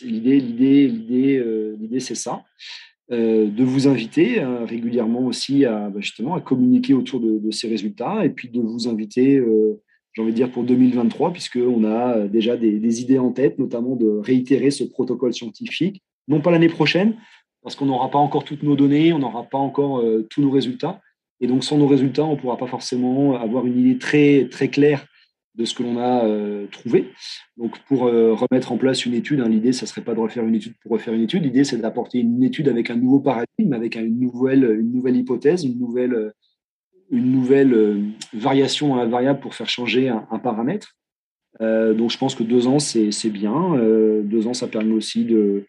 l'idée, 0.01 0.39
l'idée, 0.39 0.87
l'idée, 0.87 1.37
euh, 1.37 1.77
l'idée, 1.79 2.01
c'est 2.01 2.15
ça. 2.15 2.43
Euh, 3.13 3.47
de 3.47 3.63
vous 3.63 3.87
inviter 3.87 4.39
hein, 4.39 4.65
régulièrement 4.65 5.27
aussi 5.27 5.65
à 5.65 5.89
bah, 5.89 5.99
justement 5.99 6.33
à 6.33 6.41
communiquer 6.41 6.95
autour 6.95 7.19
de, 7.19 7.51
ces 7.51 7.67
résultats 7.67 8.25
et 8.25 8.29
puis 8.29 8.49
de 8.49 8.59
vous 8.59 8.87
inviter, 8.87 9.37
euh, 9.37 9.79
j'ai 10.13 10.21
envie 10.23 10.31
de 10.31 10.35
dire 10.35 10.51
pour 10.51 10.63
2023, 10.63 11.31
puisqu'on 11.31 11.83
a 11.83 12.17
euh, 12.17 12.27
déjà 12.27 12.57
des, 12.57 13.01
idées 13.01 13.19
en 13.19 13.31
tête, 13.31 13.59
notamment 13.59 13.95
de 13.95 14.07
réitérer 14.07 14.71
ce 14.71 14.83
protocole 14.83 15.33
scientifique, 15.33 16.01
non 16.27 16.41
pas 16.41 16.49
l'année 16.49 16.69
prochaine, 16.69 17.15
parce 17.61 17.75
qu'on 17.75 17.85
n'aura 17.85 18.09
pas 18.09 18.17
encore 18.17 18.45
toutes 18.45 18.63
nos 18.63 18.75
données, 18.75 19.13
on 19.13 19.19
n'aura 19.19 19.43
pas 19.43 19.59
encore 19.59 20.03
tous 20.29 20.41
nos 20.41 20.49
résultats, 20.49 20.99
et 21.39 21.47
donc 21.47 21.63
sans 21.63 21.77
nos 21.77 21.87
résultats, 21.87 22.25
on 22.25 22.31
ne 22.31 22.39
pourra 22.39 22.57
pas 22.57 22.67
forcément 22.67 23.35
avoir 23.35 23.65
une 23.65 23.79
idée 23.79 23.97
très 23.97 24.47
très 24.49 24.69
claire 24.69 25.05
de 25.55 25.65
ce 25.65 25.73
que 25.73 25.83
l'on 25.83 25.99
a 25.99 26.27
trouvé. 26.71 27.11
Donc, 27.57 27.77
pour 27.87 28.01
remettre 28.01 28.71
en 28.71 28.77
place 28.77 29.05
une 29.05 29.13
étude, 29.13 29.39
hein, 29.39 29.49
l'idée, 29.49 29.73
ça 29.73 29.85
serait 29.85 30.01
pas 30.01 30.15
de 30.15 30.19
refaire 30.19 30.45
une 30.45 30.55
étude 30.55 30.73
pour 30.81 30.91
refaire 30.91 31.13
une 31.13 31.21
étude. 31.21 31.43
L'idée, 31.43 31.63
c'est 31.63 31.77
d'apporter 31.77 32.19
une 32.19 32.43
étude 32.43 32.67
avec 32.69 32.89
un 32.89 32.95
nouveau 32.95 33.19
paradigme, 33.19 33.73
avec 33.73 33.95
une 33.95 34.19
nouvelle, 34.19 34.63
une 34.79 34.91
nouvelle 34.91 35.15
hypothèse, 35.15 35.63
une 35.63 35.77
nouvelle, 35.77 36.33
une 37.11 37.31
nouvelle 37.31 38.03
variation 38.33 38.89
dans 38.89 38.95
la 38.95 39.05
variable 39.05 39.39
pour 39.39 39.53
faire 39.53 39.69
changer 39.69 40.09
un, 40.09 40.39
paramètre. 40.39 40.95
donc, 41.59 42.09
je 42.09 42.17
pense 42.17 42.33
que 42.33 42.43
deux 42.43 42.67
ans, 42.67 42.79
c'est 42.79 43.29
bien. 43.29 43.75
deux 44.23 44.47
ans, 44.47 44.53
ça 44.53 44.67
permet 44.67 44.93
aussi 44.93 45.23
de, 45.23 45.65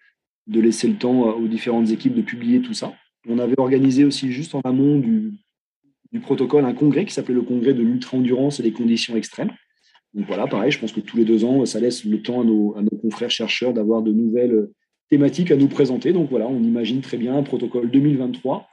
de 0.47 0.61
laisser 0.61 0.89
le 0.89 0.97
temps 0.97 1.31
aux 1.37 1.49
différentes 1.49 1.91
équipes 1.91 2.15
de 2.15 2.23
publier 2.23 2.61
tout 2.61 2.75
ça. 2.75 2.95
On 3.29 3.39
avait 3.39 3.59
organisé 3.59 4.05
aussi 4.05 4.33
juste 4.33 4.55
en 4.55 4.61
amont 4.61 4.99
du, 4.99 5.33
du 6.13 6.21
protocole 6.21 6.65
un 6.65 6.75
congrès 6.75 7.05
qui 7.05 7.15
s'appelait 7.15 7.35
le 7.35 7.43
congrès 7.43 7.75
de 7.75 7.83
l'ultra-endurance 7.83 8.61
et 8.61 8.63
des 8.63 8.73
conditions 8.73 9.17
extrêmes. 9.17 9.51
Donc 10.15 10.27
voilà, 10.27 10.47
pareil, 10.47 10.71
je 10.71 10.79
pense 10.79 10.93
que 10.93 11.01
tous 11.01 11.17
les 11.17 11.25
deux 11.25 11.45
ans, 11.45 11.65
ça 11.67 11.81
laisse 11.81 12.05
le 12.05 12.23
temps 12.23 12.41
à 12.41 12.45
nos, 12.45 12.75
confrères 13.03 13.31
chercheurs 13.31 13.73
d'avoir 13.73 14.03
de 14.03 14.13
nouvelles 14.13 14.69
thématiques 15.11 15.51
à 15.51 15.57
nous 15.57 15.69
présenter. 15.69 16.13
Donc 16.13 16.31
voilà, 16.31 16.47
on 16.47 16.63
imagine 16.63 17.01
très 17.01 17.17
bien 17.17 17.37
un 17.37 17.43
protocole 17.43 17.91
2023 17.91 18.67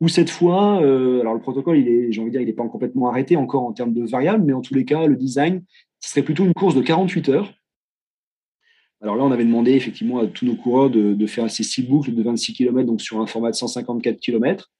où 0.00 0.08
cette 0.08 0.30
fois, 0.30 0.82
euh, 0.82 1.20
alors 1.20 1.34
le 1.34 1.40
protocole, 1.40 1.82
j'ai 2.10 2.20
envie 2.20 2.30
de 2.30 2.32
dire, 2.32 2.40
il 2.40 2.46
n'est 2.46 2.52
pas 2.52 2.68
complètement 2.68 3.08
arrêté 3.08 3.36
encore 3.36 3.62
en 3.62 3.72
termes 3.72 3.94
de 3.94 4.04
variables, 4.04 4.44
mais 4.44 4.52
en 4.52 4.60
tous 4.60 4.74
les 4.74 4.84
cas, 4.84 5.06
le 5.06 5.16
design, 5.16 5.62
serait 6.00 6.22
plutôt 6.22 6.44
une 6.44 6.52
course 6.52 6.74
de 6.74 6.82
48 6.82 7.28
heures 7.28 7.52
alors 9.02 9.16
là, 9.16 9.24
on 9.24 9.32
avait 9.32 9.44
demandé 9.44 9.72
effectivement 9.72 10.20
à 10.20 10.26
tous 10.28 10.46
nos 10.46 10.54
coureurs 10.54 10.88
de, 10.88 11.26
faire 11.26 11.50
ces 11.50 11.64
six 11.64 11.82
boucles 11.82 12.14
de 12.14 12.22
26 12.22 12.54
km, 12.54 12.86
donc 12.86 13.02
sur 13.02 13.20
un 13.20 13.26
format 13.26 13.50
de 13.50 13.56
154 13.56 14.20
km, 14.20 14.70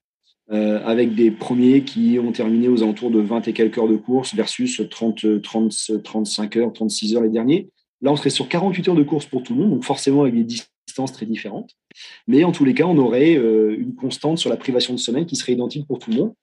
euh, 0.51 0.85
avec 0.85 1.14
des 1.14 1.31
premiers 1.31 1.85
qui 1.85 2.19
ont 2.19 2.32
terminé 2.32 2.69
aux 2.69 2.82
alentours 2.82 3.10
de 3.10 3.20
20 3.20 3.47
et 3.48 3.52
quelques 3.52 3.78
heures 3.78 3.89
de 3.89 3.97
course 3.97 4.35
versus 4.35 4.82
30, 4.90 5.40
30, 5.40 6.02
35 6.02 6.56
heures, 6.56 6.73
36 6.73 7.16
heures 7.16 7.23
les 7.23 7.28
derniers. 7.28 7.69
Là, 8.01 8.10
on 8.10 8.16
serait 8.16 8.31
sur 8.31 8.48
48 8.48 8.89
heures 8.89 8.94
de 8.97 9.05
course 9.05 9.27
pour 9.27 9.43
tout 9.43 9.55
le 9.55 9.60
monde, 9.60 9.70
donc 9.70 9.85
forcément 9.85 10.23
avec 10.23 10.35
des 10.35 10.43
distances 10.43 11.12
très 11.12 11.27
différentes. 11.27 11.70
Mais 12.27 12.43
en 12.43 12.51
tous 12.51 12.64
les 12.64 12.74
cas, 12.74 12.85
on 12.85 12.98
aurait 12.98 13.36
euh, 13.36 13.77
une 13.78 13.94
constante 13.94 14.39
sur 14.39 14.51
la 14.51 14.56
privation 14.56 14.93
de 14.93 14.98
sommeil 14.98 15.27
qui 15.27 15.36
serait 15.36 15.52
identique 15.52 15.86
pour 15.86 16.01
tout 16.01 16.10
le 16.10 16.16
monde. 16.16 16.35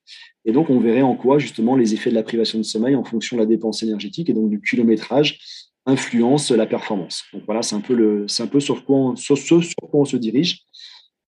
Et 0.46 0.52
donc, 0.52 0.70
on 0.70 0.80
verrait 0.80 1.02
en 1.02 1.14
quoi 1.14 1.38
justement 1.38 1.76
les 1.76 1.92
effets 1.92 2.10
de 2.10 2.14
la 2.14 2.22
privation 2.22 2.58
de 2.58 2.64
sommeil 2.64 2.96
en 2.96 3.04
fonction 3.04 3.36
de 3.36 3.42
la 3.42 3.46
dépense 3.46 3.82
énergétique 3.82 4.30
et 4.30 4.32
donc 4.32 4.48
du 4.48 4.60
kilométrage 4.60 5.38
influence 5.86 6.50
la 6.50 6.66
performance. 6.66 7.24
Donc 7.32 7.42
voilà, 7.46 7.62
c'est 7.62 7.74
un 7.74 7.80
peu, 7.80 8.28
ce 8.28 8.46
sur 8.56 8.84
quoi 9.90 10.00
on 10.00 10.04
se 10.04 10.16
dirige. 10.16 10.64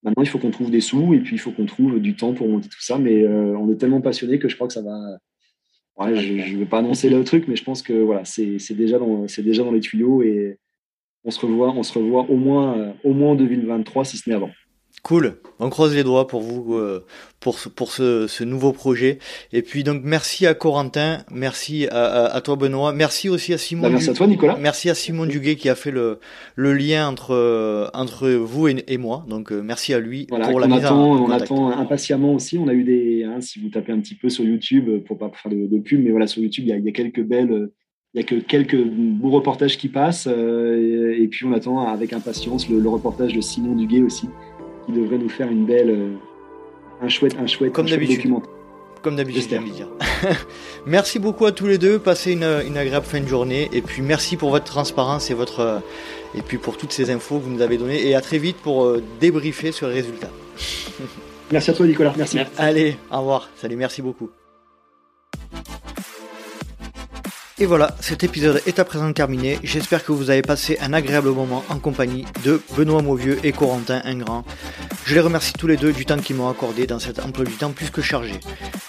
Maintenant, 0.03 0.23
il 0.23 0.29
faut 0.29 0.39
qu'on 0.39 0.51
trouve 0.51 0.71
des 0.71 0.81
sous 0.81 1.15
et 1.15 1.21
puis 1.21 1.37
il 1.37 1.39
faut 1.39 1.53
qu'on 1.53 1.67
trouve 1.67 2.01
du 2.01 2.17
temps 2.17 2.33
pour 2.33 2.49
monter 2.49 2.69
tout 2.69 2.81
ça. 2.83 2.99
Mais 2.99 3.23
euh, 3.23 3.57
on 3.57 3.71
est 3.71 3.77
tellement 3.77 4.01
passionné 4.01 4.39
que 4.39 4.49
je 4.49 4.57
crois 4.57 4.67
que 4.67 4.73
ça 4.73 4.83
va. 4.83 5.19
je 6.15 6.55
ne 6.55 6.59
vais 6.59 6.67
pas 6.67 6.79
annoncer 6.79 7.09
le 7.09 7.23
truc, 7.25 7.47
mais 7.47 7.57
je 7.57 7.65
pense 7.65 7.83
que 7.83 7.93
voilà, 7.93 8.25
c'est, 8.25 8.59
déjà, 8.71 8.99
dans, 8.99 9.73
les 9.73 9.81
tuyaux 9.81 10.23
et 10.23 10.59
on 11.25 11.31
se 11.31 11.41
revoit, 11.41 11.71
on 11.71 11.83
se 11.83 11.97
revoit 11.97 12.23
au, 12.29 12.37
moins, 12.37 12.95
au 13.05 13.13
moins 13.13 13.33
en 13.33 13.35
2023, 13.37 14.05
si 14.05 14.17
ce 14.17 14.29
n'est 14.29 14.35
avant. 14.35 14.51
Cool. 15.03 15.39
On 15.59 15.69
croise 15.69 15.95
les 15.97 16.05
doigts 16.05 16.29
pour 16.29 16.43
vous, 16.43 16.75
euh, 16.75 17.05
pour, 17.41 17.59
pour 17.75 17.91
ce, 17.91 18.29
ce, 18.29 18.45
nouveau 18.45 18.73
projet. 18.73 19.19
Et 19.53 19.63
puis 19.63 19.83
donc 19.83 20.03
merci 20.05 20.47
à 20.47 20.55
Corentin, 20.55 21.25
merci 21.31 21.89
à, 21.89 22.27
à, 22.27 22.41
toi 22.41 22.55
Benoît, 22.55 22.93
merci 22.93 23.29
aussi 23.29 23.53
à 23.53 23.59
Simon. 23.59 23.83
Bah, 23.83 23.91
merci 23.91 24.11
à 24.11 24.13
toi 24.13 24.29
Nicolas. 24.29 24.57
Merci 24.61 24.91
à 24.91 24.95
Simon 24.95 25.27
Duguet 25.27 25.57
qui 25.57 25.69
a 25.69 25.75
fait 25.75 25.91
le, 25.91 26.21
le 26.55 26.73
lien 26.73 27.09
entre 27.09 27.91
entre 27.95 28.29
vous 28.31 28.69
et, 28.69 28.85
et 28.87 28.97
moi. 28.97 29.25
Donc 29.29 29.51
euh, 29.51 29.61
merci 29.61 29.93
à 29.93 29.99
lui 29.99 30.27
pour 30.27 30.39
la 30.39 30.69
mise 30.69 30.85
attend, 30.85 31.13
en, 31.13 31.25
On 31.25 31.31
attend 31.31 31.71
impatiemment 31.71 32.35
aussi. 32.35 32.57
On 32.59 32.69
a 32.69 32.73
eu 32.73 32.85
des, 32.85 33.25
hein, 33.25 33.41
si 33.41 33.61
vous 33.61 33.71
tapez 33.71 33.91
un 33.91 33.99
petit 33.99 34.15
peu 34.15 34.29
sur 34.29 34.45
YouTube 34.45 35.05
pour 35.05 35.19
pas 35.19 35.31
faire 35.35 35.51
de, 35.51 35.67
de 35.67 35.79
pub, 35.81 36.03
mais 36.03 36.11
voilà 36.11 36.29
sur 36.29 36.43
YouTube 36.43 36.65
il 36.67 36.71
y 36.71 36.73
a, 36.73 36.77
il 36.77 36.85
y 36.85 36.89
a 36.89 36.93
quelques 36.93 37.23
belles 37.23 37.71
il 38.15 38.21
y 38.21 38.25
a 38.25 38.27
que 38.27 38.35
quelques 38.35 38.77
beaux 38.77 39.31
reportages 39.31 39.79
qui 39.79 39.89
passent 39.89 40.29
euh, 40.31 41.17
et, 41.17 41.29
puis 41.29 41.47
on 41.47 41.53
attend 41.53 41.87
avec 41.89 42.13
impatience 42.13 42.69
le, 42.69 42.79
le 42.79 42.89
reportage 42.89 43.33
de 43.33 43.41
Simon 43.41 43.75
Duguet 43.75 44.03
aussi 44.03 44.29
qui 44.87 44.93
devrait 44.93 45.19
nous 45.19 45.29
faire 45.29 45.49
une 45.49 45.65
belle, 45.65 45.91
euh, 45.91 46.15
un 47.03 47.09
chouette, 47.09 47.37
un 47.39 47.47
chouette, 47.47 47.73
Comme 47.73 47.89
d'habitude. 47.89 48.33
Comme 49.03 49.17
d'habitude, 49.17 49.49
dire. 49.49 49.89
merci 50.87 51.19
beaucoup 51.19 51.45
à 51.45 51.51
tous 51.51 51.67
les 51.67 51.77
deux. 51.77 51.99
Passez 51.99 52.33
une, 52.33 52.45
une, 52.45 52.77
agréable 52.77 53.05
fin 53.05 53.21
de 53.21 53.27
journée. 53.27 53.69
Et 53.73 53.83
puis 53.83 54.01
merci 54.01 54.37
pour 54.37 54.51
votre 54.51 54.65
transparence 54.65 55.29
et 55.31 55.35
votre 55.35 55.61
euh, 55.61 55.79
et 56.37 56.43
puis 56.43 56.57
pour 56.57 56.77
toutes 56.77 56.93
ces 56.93 57.11
infos 57.11 57.39
que 57.39 57.45
vous 57.45 57.51
nous 57.51 57.63
avez 57.63 57.79
données. 57.79 58.07
Et 58.07 58.15
à 58.15 58.21
très 58.21 58.39
vite 58.39 58.59
pour 58.59 58.85
euh, 58.85 59.03
débriefer 59.21 59.73
sur 59.73 59.89
les 59.89 59.95
résultats. 59.95 60.31
merci 61.51 61.71
à 61.71 61.75
toi 61.75 61.87
Nicolas. 61.87 62.15
Merci. 62.17 62.39
Allez, 62.57 62.97
au 63.11 63.19
revoir. 63.19 63.51
Salut, 63.57 63.77
merci 63.77 64.03
beaucoup. 64.03 64.31
Et 67.63 67.67
voilà, 67.67 67.95
cet 68.01 68.25
épisode 68.25 68.61
est 68.67 68.81
à 68.81 68.85
présent 68.85 69.13
terminé. 69.13 69.57
J'espère 69.63 70.05
que 70.05 70.11
vous 70.11 70.31
avez 70.31 70.43
passé 70.43 70.79
un 70.81 70.93
agréable 70.93 71.31
moment 71.31 71.63
en 71.69 71.79
compagnie 71.79 72.25
de 72.43 72.61
Benoît 72.77 73.03
Mauvieux 73.03 73.39
et 73.45 73.53
Corentin 73.53 74.03
Ingrand. 74.05 74.45
Je 75.05 75.15
les 75.15 75.21
remercie 75.21 75.53
tous 75.53 75.69
les 75.69 75.77
deux 75.77 75.93
du 75.93 76.05
temps 76.05 76.17
qu'ils 76.17 76.35
m'ont 76.35 76.49
accordé 76.49 76.89
dans 76.89 76.99
cet 76.99 77.21
emploi 77.21 77.45
du 77.45 77.53
temps 77.53 77.71
plus 77.71 77.91
que 77.91 78.03
chargé. 78.03 78.41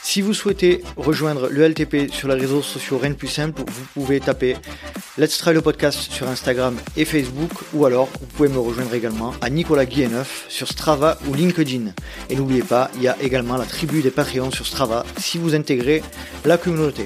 Si 0.01 0.23
vous 0.23 0.33
souhaitez 0.33 0.81
rejoindre 0.97 1.49
le 1.49 1.67
LTP 1.67 2.11
sur 2.11 2.27
les 2.29 2.33
réseaux 2.33 2.63
sociaux 2.63 2.97
rien 2.97 3.11
de 3.11 3.15
plus 3.15 3.27
simple, 3.27 3.61
vous 3.67 3.85
pouvez 3.93 4.19
taper 4.19 4.55
Let's 5.19 5.37
Try 5.37 5.53
le 5.53 5.61
podcast 5.61 6.11
sur 6.11 6.27
Instagram 6.27 6.75
et 6.97 7.05
Facebook 7.05 7.51
ou 7.73 7.85
alors 7.85 8.09
vous 8.19 8.25
pouvez 8.25 8.49
me 8.49 8.57
rejoindre 8.57 8.95
également 8.95 9.35
à 9.41 9.51
Nicolas 9.51 9.85
Guilleneuf 9.85 10.45
sur 10.49 10.67
Strava 10.67 11.19
ou 11.27 11.35
LinkedIn. 11.35 11.93
Et 12.31 12.35
n'oubliez 12.35 12.63
pas, 12.63 12.89
il 12.95 13.03
y 13.03 13.07
a 13.07 13.21
également 13.21 13.57
la 13.57 13.65
tribu 13.65 14.01
des 14.01 14.09
Patreons 14.09 14.49
sur 14.49 14.65
Strava 14.65 15.05
si 15.19 15.37
vous 15.37 15.53
intégrez 15.53 16.01
la 16.43 16.57
communauté. 16.57 17.05